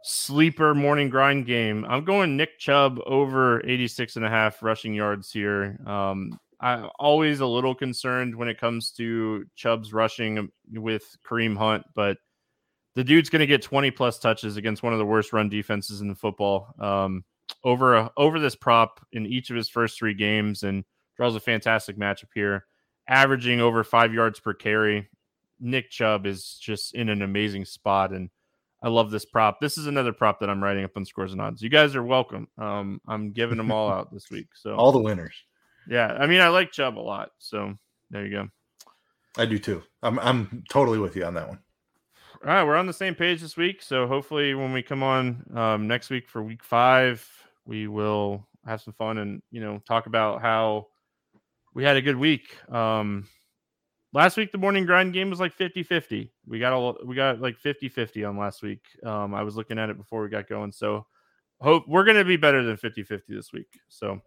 sleeper 0.07 0.75
morning 0.75 1.11
grind 1.11 1.47
game. 1.47 1.85
I'm 1.89 2.05
going 2.05 2.37
Nick 2.37 2.59
Chubb 2.59 3.01
over 3.07 3.65
86 3.67 4.17
and 4.17 4.25
a 4.25 4.31
half 4.31 4.63
rushing 4.63 4.95
yards 4.95 5.33
here. 5.33 5.79
Um 5.87 6.39
I'm 6.61 6.89
always 6.99 7.41
a 7.41 7.47
little 7.47 7.75
concerned 7.75 8.35
when 8.35 8.49
it 8.49 8.59
comes 8.59 8.93
to 8.93 9.45
Chubb's 9.57 9.93
rushing 9.93 10.49
with 10.73 11.05
Kareem 11.27 11.57
Hunt, 11.57 11.85
but 11.95 12.17
the 12.95 13.05
dude's 13.05 13.29
going 13.29 13.41
to 13.41 13.47
get 13.47 13.61
20 13.61 13.91
plus 13.91 14.19
touches 14.19 14.57
against 14.57 14.83
one 14.83 14.95
of 14.95 14.99
the 14.99 15.05
worst 15.05 15.35
run 15.35 15.51
defenses 15.51 16.01
in 16.01 16.09
the 16.09 16.15
football. 16.15 16.75
Um, 16.79 17.25
over 17.63 17.97
a, 17.97 18.11
over 18.17 18.41
this 18.41 18.57
prop 18.57 19.05
in 19.13 19.27
each 19.27 19.51
of 19.51 19.57
his 19.57 19.69
first 19.69 19.99
three 19.99 20.15
games, 20.15 20.63
and 20.63 20.85
draws 21.17 21.37
a 21.37 21.41
fantastic 21.41 21.99
matchup 21.99 22.31
here, 22.35 22.65
averaging 23.07 23.61
over 23.61 23.85
five 23.85 24.15
yards 24.15 24.41
per 24.41 24.55
carry. 24.55 25.09
Nick 25.61 25.91
Chubb 25.91 26.27
is 26.27 26.59
just 26.61 26.95
in 26.95 27.11
an 27.11 27.21
amazing 27.21 27.67
spot, 27.67 28.13
and 28.13 28.31
I 28.87 28.89
love 28.89 29.11
this 29.11 29.25
prop. 29.25 29.61
This 29.61 29.79
is 29.79 29.89
another 29.89 30.13
prop 30.13 30.39
that 30.39 30.49
I'm 30.49 30.63
writing 30.63 30.85
up 30.85 30.93
on 30.97 31.05
scores 31.05 31.33
and 31.33 31.41
odds. 31.41 31.61
You 31.61 31.69
guys 31.69 31.97
are 31.97 32.05
welcome. 32.05 32.47
Um, 32.57 33.01
I'm 33.09 33.33
giving 33.33 33.59
them 33.59 33.73
all 33.73 33.91
out 33.91 34.15
this 34.15 34.31
week. 34.31 34.47
So 34.55 34.77
all 34.77 34.93
the 34.93 35.01
winners. 35.01 35.35
Yeah, 35.89 36.07
I 36.13 36.29
mean, 36.29 36.41
I 36.41 36.47
like 36.47 36.71
Chubb 36.71 36.97
a 36.97 37.01
lot. 37.01 37.31
So 37.41 37.75
there 38.11 38.25
you 38.25 38.31
go. 38.31 38.49
I 39.37 39.45
do 39.45 39.59
too. 39.59 39.83
I'm 40.05 40.21
I'm 40.21 40.63
totally 40.71 41.01
with 41.01 41.17
you 41.17 41.25
on 41.25 41.35
that 41.35 41.49
one. 41.49 41.59
All 42.45 42.53
right, 42.53 42.63
we're 42.63 42.77
on 42.77 42.87
the 42.87 42.93
same 42.93 43.17
page 43.17 43.41
this 43.41 43.57
week. 43.57 43.83
So 43.83 44.07
hopefully, 44.07 44.55
when 44.55 44.73
we 44.73 44.85
come 44.85 45.03
on 45.03 45.45
um, 45.57 45.89
next 45.89 46.09
week 46.09 46.29
for 46.29 46.45
week 46.45 46.63
five, 46.63 47.29
we 47.65 47.89
will 47.89 48.47
have 48.67 48.81
some 48.81 48.95
fun 48.95 49.19
and 49.19 49.43
you 49.51 49.61
know 49.61 49.83
talk 49.85 50.07
about 50.07 50.41
how 50.41 50.87
we 51.75 51.83
had 51.83 51.97
a 51.97 52.03
good 52.03 52.17
week. 52.17 52.57
Um, 52.73 53.27
last 54.17 54.39
week, 54.39 54.51
the 54.51 54.59
morning 54.59 54.87
grind 54.87 55.13
game 55.13 55.29
was 55.29 55.39
like 55.39 55.53
50 55.53 55.83
50. 55.83 56.33
We 56.47 56.59
got 56.59 56.73
all 56.73 56.97
we 57.05 57.15
got 57.15 57.41
like 57.41 57.59
50 57.59 57.91
50 57.91 58.25
on 58.25 58.39
last 58.39 58.63
week. 58.63 58.81
Um, 59.05 59.35
I 59.35 59.43
was 59.43 59.57
looking 59.57 59.79
at 59.79 59.91
it 59.91 59.99
before 59.99 60.23
we 60.23 60.31
got 60.31 60.49
going. 60.49 60.73
So 60.73 61.07
hope 61.61 61.87
we're 61.87 62.05
going 62.05 62.17
to 62.17 62.25
be 62.25 62.37
better 62.37 62.65
than 62.65 62.79
50 62.79 63.03
50 63.05 63.35
this 63.35 63.53
week. 63.53 63.69
So 63.89 64.21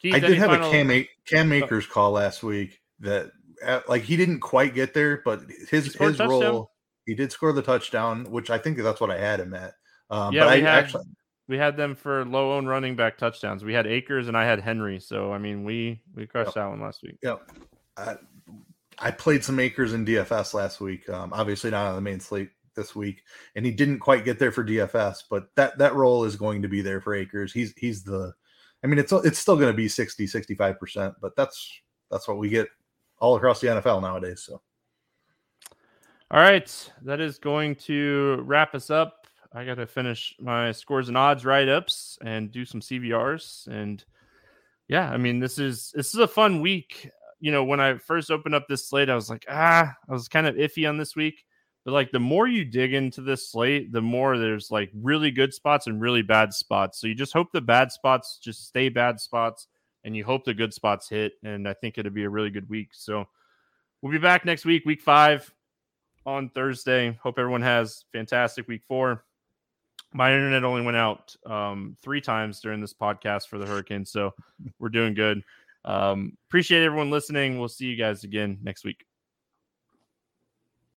Keith, 0.00 0.14
I 0.14 0.20
did 0.20 0.38
have 0.38 0.50
final... 0.50 0.68
a 0.68 0.72
Cam, 0.72 1.06
Cam 1.26 1.52
Akers 1.52 1.86
call 1.86 2.12
last 2.12 2.42
week 2.42 2.80
that 3.00 3.30
uh, 3.64 3.80
like 3.88 4.02
he 4.02 4.16
didn't 4.16 4.40
quite 4.40 4.74
get 4.74 4.94
there, 4.94 5.20
but 5.24 5.42
his 5.68 5.94
his 5.94 6.18
role 6.18 6.72
he 7.04 7.14
did 7.14 7.30
score 7.30 7.52
the 7.52 7.62
touchdown, 7.62 8.24
which 8.30 8.50
I 8.50 8.58
think 8.58 8.78
that's 8.78 9.00
what 9.00 9.10
I 9.10 9.18
had 9.18 9.38
him 9.38 9.54
at. 9.54 9.74
Um, 10.08 10.34
yeah, 10.34 10.46
we 10.46 10.52
I 10.52 10.56
had, 10.56 10.66
actually 10.66 11.04
we 11.46 11.58
had 11.58 11.76
them 11.76 11.94
for 11.94 12.24
low 12.24 12.54
own 12.56 12.66
running 12.66 12.96
back 12.96 13.18
touchdowns. 13.18 13.64
We 13.64 13.74
had 13.74 13.86
Akers 13.86 14.28
and 14.28 14.36
I 14.36 14.44
had 14.44 14.60
Henry. 14.60 14.98
So 14.98 15.30
I 15.30 15.38
mean, 15.38 15.62
we 15.62 16.00
we 16.14 16.26
crushed 16.26 16.48
yep. 16.48 16.54
that 16.54 16.68
one 16.68 16.80
last 16.80 17.02
week. 17.02 17.18
Yep. 17.22 17.52
I, 17.98 18.16
I 18.98 19.10
played 19.10 19.44
some 19.44 19.60
Akers 19.60 19.92
in 19.92 20.06
DFS 20.06 20.54
last 20.54 20.80
week. 20.80 21.08
Um, 21.08 21.32
obviously 21.32 21.70
not 21.70 21.86
on 21.86 21.94
the 21.94 22.00
main 22.00 22.20
slate 22.20 22.50
this 22.74 22.94
week, 22.94 23.22
and 23.54 23.64
he 23.64 23.72
didn't 23.72 24.00
quite 24.00 24.24
get 24.24 24.38
there 24.38 24.52
for 24.52 24.64
DFS, 24.64 25.24
but 25.30 25.48
that 25.56 25.78
that 25.78 25.94
role 25.94 26.24
is 26.24 26.36
going 26.36 26.62
to 26.62 26.68
be 26.68 26.82
there 26.82 27.00
for 27.00 27.14
Akers. 27.14 27.52
He's 27.52 27.74
he's 27.76 28.02
the 28.02 28.32
I 28.82 28.86
mean, 28.86 28.98
it's 28.98 29.12
it's 29.12 29.38
still 29.38 29.56
going 29.56 29.72
to 29.72 29.76
be 29.76 29.88
60, 29.88 30.26
65%, 30.26 31.14
but 31.20 31.34
that's 31.36 31.80
that's 32.10 32.28
what 32.28 32.38
we 32.38 32.48
get 32.48 32.68
all 33.18 33.36
across 33.36 33.60
the 33.60 33.68
NFL 33.68 34.02
nowadays. 34.02 34.42
So 34.42 34.60
all 36.30 36.40
right, 36.40 36.92
that 37.02 37.20
is 37.20 37.38
going 37.38 37.76
to 37.76 38.42
wrap 38.42 38.74
us 38.74 38.90
up. 38.90 39.26
I 39.52 39.64
got 39.64 39.76
to 39.76 39.86
finish 39.86 40.34
my 40.40 40.72
scores 40.72 41.08
and 41.08 41.16
odds 41.16 41.44
write 41.44 41.68
ups 41.68 42.18
and 42.22 42.50
do 42.50 42.64
some 42.64 42.80
CVRs. 42.80 43.68
And 43.68 44.04
yeah, 44.88 45.10
I 45.10 45.16
mean, 45.16 45.38
this 45.38 45.58
is 45.58 45.92
this 45.94 46.14
is 46.14 46.20
a 46.20 46.28
fun 46.28 46.60
week. 46.60 47.10
You 47.40 47.52
know, 47.52 47.64
when 47.64 47.80
I 47.80 47.98
first 47.98 48.30
opened 48.30 48.54
up 48.54 48.66
this 48.68 48.88
slate, 48.88 49.10
I 49.10 49.14
was 49.14 49.28
like, 49.28 49.44
ah, 49.48 49.94
I 50.08 50.12
was 50.12 50.28
kind 50.28 50.46
of 50.46 50.54
iffy 50.54 50.88
on 50.88 50.96
this 50.96 51.14
week. 51.14 51.44
But 51.84 51.92
like, 51.92 52.10
the 52.10 52.18
more 52.18 52.48
you 52.48 52.64
dig 52.64 52.94
into 52.94 53.20
this 53.20 53.50
slate, 53.50 53.92
the 53.92 54.02
more 54.02 54.38
there's 54.38 54.70
like 54.70 54.90
really 54.94 55.30
good 55.30 55.54
spots 55.54 55.86
and 55.86 56.00
really 56.00 56.22
bad 56.22 56.52
spots. 56.52 57.00
So 57.00 57.06
you 57.06 57.14
just 57.14 57.32
hope 57.32 57.52
the 57.52 57.60
bad 57.60 57.92
spots 57.92 58.38
just 58.42 58.66
stay 58.66 58.88
bad 58.88 59.20
spots, 59.20 59.68
and 60.02 60.16
you 60.16 60.24
hope 60.24 60.44
the 60.44 60.54
good 60.54 60.74
spots 60.74 61.08
hit. 61.08 61.34
And 61.44 61.68
I 61.68 61.74
think 61.74 61.98
it'll 61.98 62.10
be 62.10 62.24
a 62.24 62.30
really 62.30 62.50
good 62.50 62.68
week. 62.68 62.88
So 62.92 63.26
we'll 64.02 64.12
be 64.12 64.18
back 64.18 64.44
next 64.44 64.64
week, 64.64 64.84
week 64.84 65.00
five 65.00 65.52
on 66.24 66.48
Thursday. 66.48 67.16
Hope 67.22 67.38
everyone 67.38 67.62
has 67.62 68.04
fantastic 68.12 68.66
week 68.66 68.82
four. 68.88 69.24
My 70.12 70.32
internet 70.32 70.64
only 70.64 70.82
went 70.82 70.96
out 70.96 71.36
um, 71.44 71.96
three 72.02 72.20
times 72.20 72.60
during 72.60 72.80
this 72.80 72.94
podcast 72.94 73.48
for 73.48 73.58
the 73.58 73.66
hurricane, 73.66 74.04
so 74.04 74.32
we're 74.78 74.88
doing 74.88 75.14
good. 75.14 75.42
Um, 75.86 76.32
appreciate 76.48 76.84
everyone 76.84 77.10
listening. 77.10 77.58
We'll 77.58 77.68
see 77.68 77.86
you 77.86 77.96
guys 77.96 78.24
again 78.24 78.58
next 78.62 78.84
week. 78.84 79.04